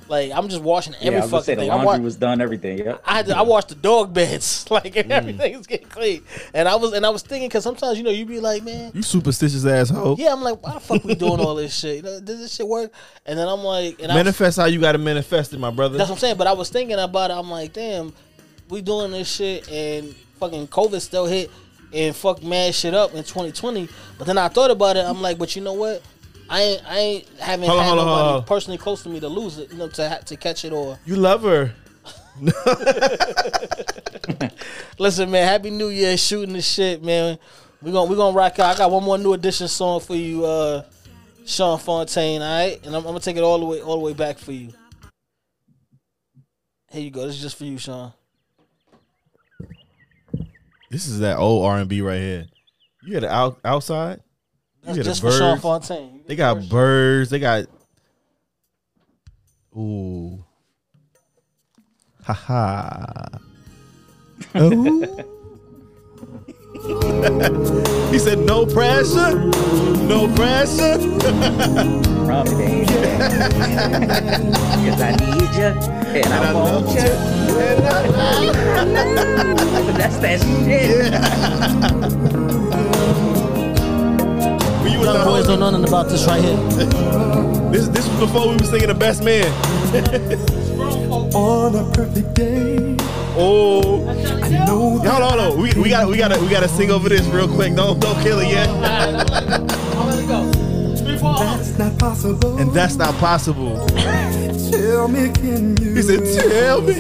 Like 0.09 0.33
I'm 0.33 0.49
just 0.49 0.63
washing 0.63 0.95
every 1.01 1.21
yeah, 1.21 1.21
fucking 1.23 1.43
say, 1.43 1.55
thing. 1.57 1.69
The 1.69 1.75
laundry 1.75 1.99
wa- 1.99 2.05
was 2.05 2.17
done, 2.17 2.41
everything. 2.41 2.79
Yeah, 2.79 2.99
I 3.05 3.23
I 3.23 3.43
washed 3.43 3.69
the 3.69 3.75
dog 3.75 4.15
beds, 4.15 4.67
like 4.71 4.95
mm. 4.95 5.11
everything's 5.11 5.67
getting 5.67 5.89
clean. 5.89 6.23
And 6.55 6.69
I 6.69 6.77
was 6.77 6.93
and 6.93 7.05
I 7.05 7.11
was 7.11 7.23
thinking 7.23 7.49
because 7.49 7.65
sometimes 7.65 7.99
you 7.99 8.05
know 8.05 8.11
you 8.11 8.25
be 8.25 8.41
like, 8.41 8.63
man, 8.63 8.93
you 8.95 9.03
superstitious 9.03 9.65
asshole. 9.65 10.17
Yeah, 10.19 10.33
I'm 10.33 10.43
like, 10.43 10.63
why 10.63 10.75
the 10.75 10.81
fuck 10.81 11.05
we 11.05 11.15
doing 11.15 11.41
all 11.41 11.55
this 11.55 11.77
shit? 11.77 11.97
You 11.97 12.03
know, 12.03 12.21
does 12.21 12.39
this 12.39 12.55
shit 12.55 12.67
work? 12.67 12.93
And 13.27 13.39
then 13.39 13.49
I'm 13.49 13.61
like, 13.61 14.01
and 14.01 14.09
manifest 14.09 14.57
was, 14.57 14.57
how 14.57 14.65
you 14.67 14.81
got 14.81 14.93
to 14.93 14.99
manifest 14.99 15.53
it, 15.53 15.59
my 15.59 15.71
brother. 15.71 15.99
That's 15.99 16.09
what 16.09 16.17
I'm 16.17 16.21
saying. 16.21 16.37
But 16.37 16.47
I 16.47 16.53
was 16.53 16.71
thinking 16.71 16.99
about 16.99 17.31
it. 17.31 17.35
I'm 17.35 17.51
like, 17.51 17.73
damn, 17.73 18.13
we 18.69 18.83
doing 18.83 19.13
this 19.13 19.31
shit 19.31 19.71
and 19.71 20.15
fucking 20.39 20.69
COVID 20.69 21.01
still 21.01 21.27
hit 21.27 21.51
and 21.93 22.15
fuck 22.15 22.43
mad 22.43 22.75
shit 22.75 22.95
up 22.95 23.13
in 23.13 23.25
2020. 23.25 23.89
But 24.19 24.27
then 24.27 24.39
I 24.39 24.49
thought 24.49 24.71
about 24.71 24.97
it. 24.97 25.05
I'm 25.05 25.23
like, 25.23 25.39
but 25.39 25.55
you 25.57 25.63
know 25.63 25.73
what? 25.73 26.03
I 26.49 26.63
ain't, 26.63 26.83
I 26.89 26.99
ain't 26.99 27.29
haven't 27.39 27.69
hold 27.69 27.83
had 27.83 27.91
on, 27.91 27.97
nobody 27.99 28.39
on, 28.39 28.45
personally 28.45 28.79
close 28.79 29.03
to 29.03 29.09
me 29.09 29.21
to 29.21 29.29
lose 29.29 29.59
it, 29.59 29.71
you 29.71 29.79
know, 29.79 29.89
to 29.89 30.21
to 30.25 30.37
catch 30.37 30.65
it 30.65 30.73
or. 30.73 30.99
You 31.05 31.17
love 31.17 31.43
her. 31.43 31.73
Listen, 34.99 35.31
man, 35.31 35.47
Happy 35.47 35.71
New 35.71 35.89
Year, 35.89 36.17
shooting 36.17 36.55
the 36.55 36.63
shit, 36.63 37.03
man. 37.03 37.39
We 37.83 37.93
gonna 37.93 38.11
we 38.11 38.17
gonna 38.17 38.37
rock 38.37 38.59
out. 38.59 38.75
I 38.75 38.79
got 38.79 38.91
one 38.91 39.05
more 39.05 39.19
new 39.19 39.35
edition 39.35 39.69
song 39.69 40.01
for 40.01 40.15
you, 40.15 40.45
uh, 40.45 40.85
Sean 41.45 41.79
Fontaine. 41.79 42.43
All 42.43 42.49
right, 42.49 42.85
and 42.85 42.95
I'm, 42.95 43.03
I'm, 43.03 43.05
gonna 43.05 43.21
take 43.21 43.37
it 43.37 43.43
all 43.43 43.59
the 43.59 43.67
way 43.67 43.81
all 43.81 43.97
the 43.97 44.05
way 44.05 44.15
back 44.15 44.39
for 44.39 44.53
you. 44.53 44.73
Here 46.91 47.03
you 47.03 47.11
go. 47.11 47.27
This 47.27 47.37
is 47.37 47.43
just 47.43 47.57
for 47.57 47.65
you, 47.65 47.79
Sean. 47.79 48.13
This 50.91 51.07
is 51.07 51.21
that 51.21 51.37
old 51.37 51.67
R 51.67 51.79
and 51.79 51.89
B 51.89 52.01
right 52.01 52.19
here. 52.19 52.47
You 53.03 53.15
had 53.15 53.25
it 53.25 53.31
out 53.31 53.61
outside. 53.65 54.21
That's 54.95 55.07
just 55.07 55.21
for 55.21 55.31
Sean 55.31 55.59
Fontaine. 55.59 56.23
They 56.27 56.35
got 56.35 56.57
first. 56.57 56.71
birds. 56.71 57.31
They 57.31 57.39
got. 57.39 57.67
Ooh. 59.77 60.43
Ha 62.25 62.33
ha. 62.33 63.27
oh. 64.55 65.25
he 68.11 68.19
said, 68.19 68.39
"No 68.39 68.65
pressure, 68.65 69.35
no 70.07 70.33
pressure." 70.35 70.99
Cause 74.89 75.01
I 75.01 75.11
need 75.17 75.55
you 75.57 75.65
and, 75.65 76.25
and 76.25 76.33
I, 76.33 76.51
I 76.51 76.53
want 76.55 76.89
you. 76.89 76.95
That's 79.99 80.17
that 80.19 80.41
shit. 80.41 81.13
Yeah. 81.13 82.88
Young 85.15 85.25
boys 85.27 85.47
don't 85.47 85.59
know 85.59 85.71
nothing 85.71 85.89
about 85.89 86.09
this 86.11 86.27
right 86.27 86.45
here. 86.45 86.57
this 87.73 87.89
this 87.89 88.07
was 88.07 88.21
before 88.21 88.49
we 88.49 88.57
were 88.57 88.65
singing 88.65 88.89
the 88.89 88.95
best 88.95 89.25
man. 89.25 89.47
On 91.35 91.75
a 91.75 91.91
perfect 91.93 92.35
day. 92.35 92.95
Oh, 93.35 94.07
I 94.07 94.49
know. 94.51 94.99
Hold 94.99 95.07
on, 95.07 95.23
hold 95.23 95.41
on. 95.41 95.63
We, 95.63 95.73
we 95.81 95.89
got 95.89 96.09
we 96.09 96.19
got 96.19 96.39
we 96.43 96.49
got 96.51 96.61
to 96.61 96.69
sing 96.69 96.91
over 96.91 97.09
this 97.09 97.27
real 97.29 97.49
quick. 97.49 97.75
Don't 97.75 97.99
don't 97.99 98.21
kill 98.23 98.41
it 98.41 98.49
yet. 98.49 98.67
That's 101.09 101.79
not 101.79 101.99
possible. 101.99 102.59
And 102.59 102.71
that's 102.75 102.97
not 102.97 103.15
possible. 103.15 103.87
tell 103.87 105.09
me, 105.09 105.31
can 105.31 105.75
you? 105.79 105.95
He 105.95 106.03
said, 106.03 106.23
"Tell 106.39 106.83
me." 106.83 106.95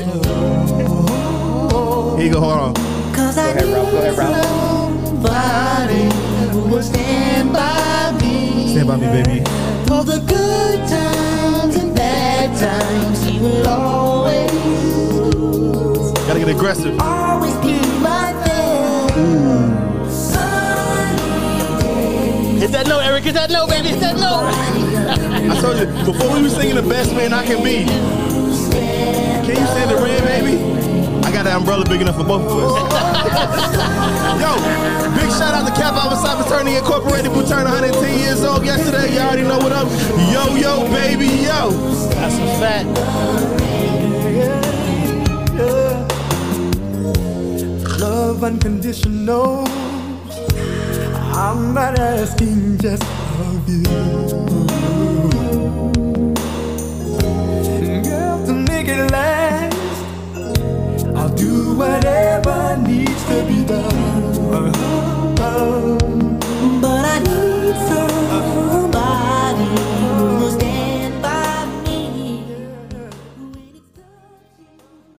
Here 2.16 2.26
you 2.26 2.32
go. 2.32 2.40
Hold 2.40 2.52
on. 2.52 2.74
Cause 3.14 3.34
go 3.34 3.42
ahead, 3.42 3.64
Ralph. 3.64 3.90
Go 3.90 3.98
ahead, 3.98 4.16
Ralph. 4.16 5.04
Somebody 5.04 6.08
who 6.52 6.60
will 6.70 6.82
stand 6.82 7.52
by 7.52 7.97
me. 8.12 8.68
Stand 8.72 8.88
by 8.88 8.96
me, 8.96 9.06
baby. 9.06 9.44
For 9.86 10.04
the 10.04 10.18
good 10.26 10.88
times 10.88 11.76
and 11.76 11.94
bad 11.94 12.56
times, 12.58 13.24
he 13.24 13.38
will 13.38 13.66
always. 13.66 14.50
Gotta 16.26 16.40
get 16.40 16.48
aggressive. 16.48 16.98
Always 17.00 17.54
be 17.56 17.80
my 18.00 18.32
friend. 18.44 18.58
Hit 22.58 22.72
that 22.72 22.86
note, 22.86 23.00
Eric. 23.00 23.24
Hit 23.24 23.34
that 23.34 23.50
note, 23.50 23.68
baby. 23.68 23.88
Hit 23.88 24.00
that 24.00 24.16
note. 24.16 24.52
I 25.50 25.60
told 25.60 25.78
you 25.78 25.86
before 26.04 26.34
we 26.34 26.42
were 26.42 26.50
singing 26.50 26.74
the 26.74 26.82
best 26.82 27.14
man 27.14 27.32
I 27.32 27.44
can 27.46 27.62
be. 27.62 27.84
Can 27.84 29.48
you 29.48 29.66
stand 29.66 29.90
the 29.90 29.96
rain, 29.96 30.22
baby? 30.24 30.77
I 31.48 31.52
that 31.52 31.56
umbrella 31.60 31.84
big 31.86 32.02
enough 32.02 32.16
for 32.16 32.24
both 32.24 32.42
of 32.44 32.52
us. 32.52 32.76
Yo, 34.42 34.52
big 35.16 35.30
shout 35.32 35.54
out 35.54 35.64
to 35.66 35.72
Kappa 35.80 35.96
Alpha 35.96 36.16
Psi 36.16 36.42
Fraternity 36.42 36.76
Incorporated 36.76 37.32
who 37.32 37.40
turned 37.46 37.64
110 37.64 38.18
years 38.18 38.44
old 38.44 38.66
yesterday. 38.66 39.14
You 39.14 39.20
already 39.20 39.42
know 39.44 39.56
what 39.56 39.72
up. 39.72 39.88
Yo, 40.28 40.56
yo, 40.56 40.84
baby, 40.92 41.48
yo. 41.48 41.70
That's 42.12 42.36
a 42.36 42.46
fact. 42.60 42.88
Love 47.98 48.44
unconditional. 48.44 49.66
I'm 51.32 51.72
not 51.72 51.98
asking 51.98 52.76
just 52.76 53.02
of 53.40 53.66
you. 53.66 53.84
Girl, 58.04 58.46
to 58.46 58.52
make 58.52 58.88
it 58.88 59.10
last, 59.10 59.36
I'll 59.36 59.37
do 61.58 61.74
whatever 61.74 62.76
needs 62.86 63.22
to 63.30 63.36
be 63.48 63.64
done. 63.64 63.94
Uh 64.54 64.72
-huh. 64.72 65.97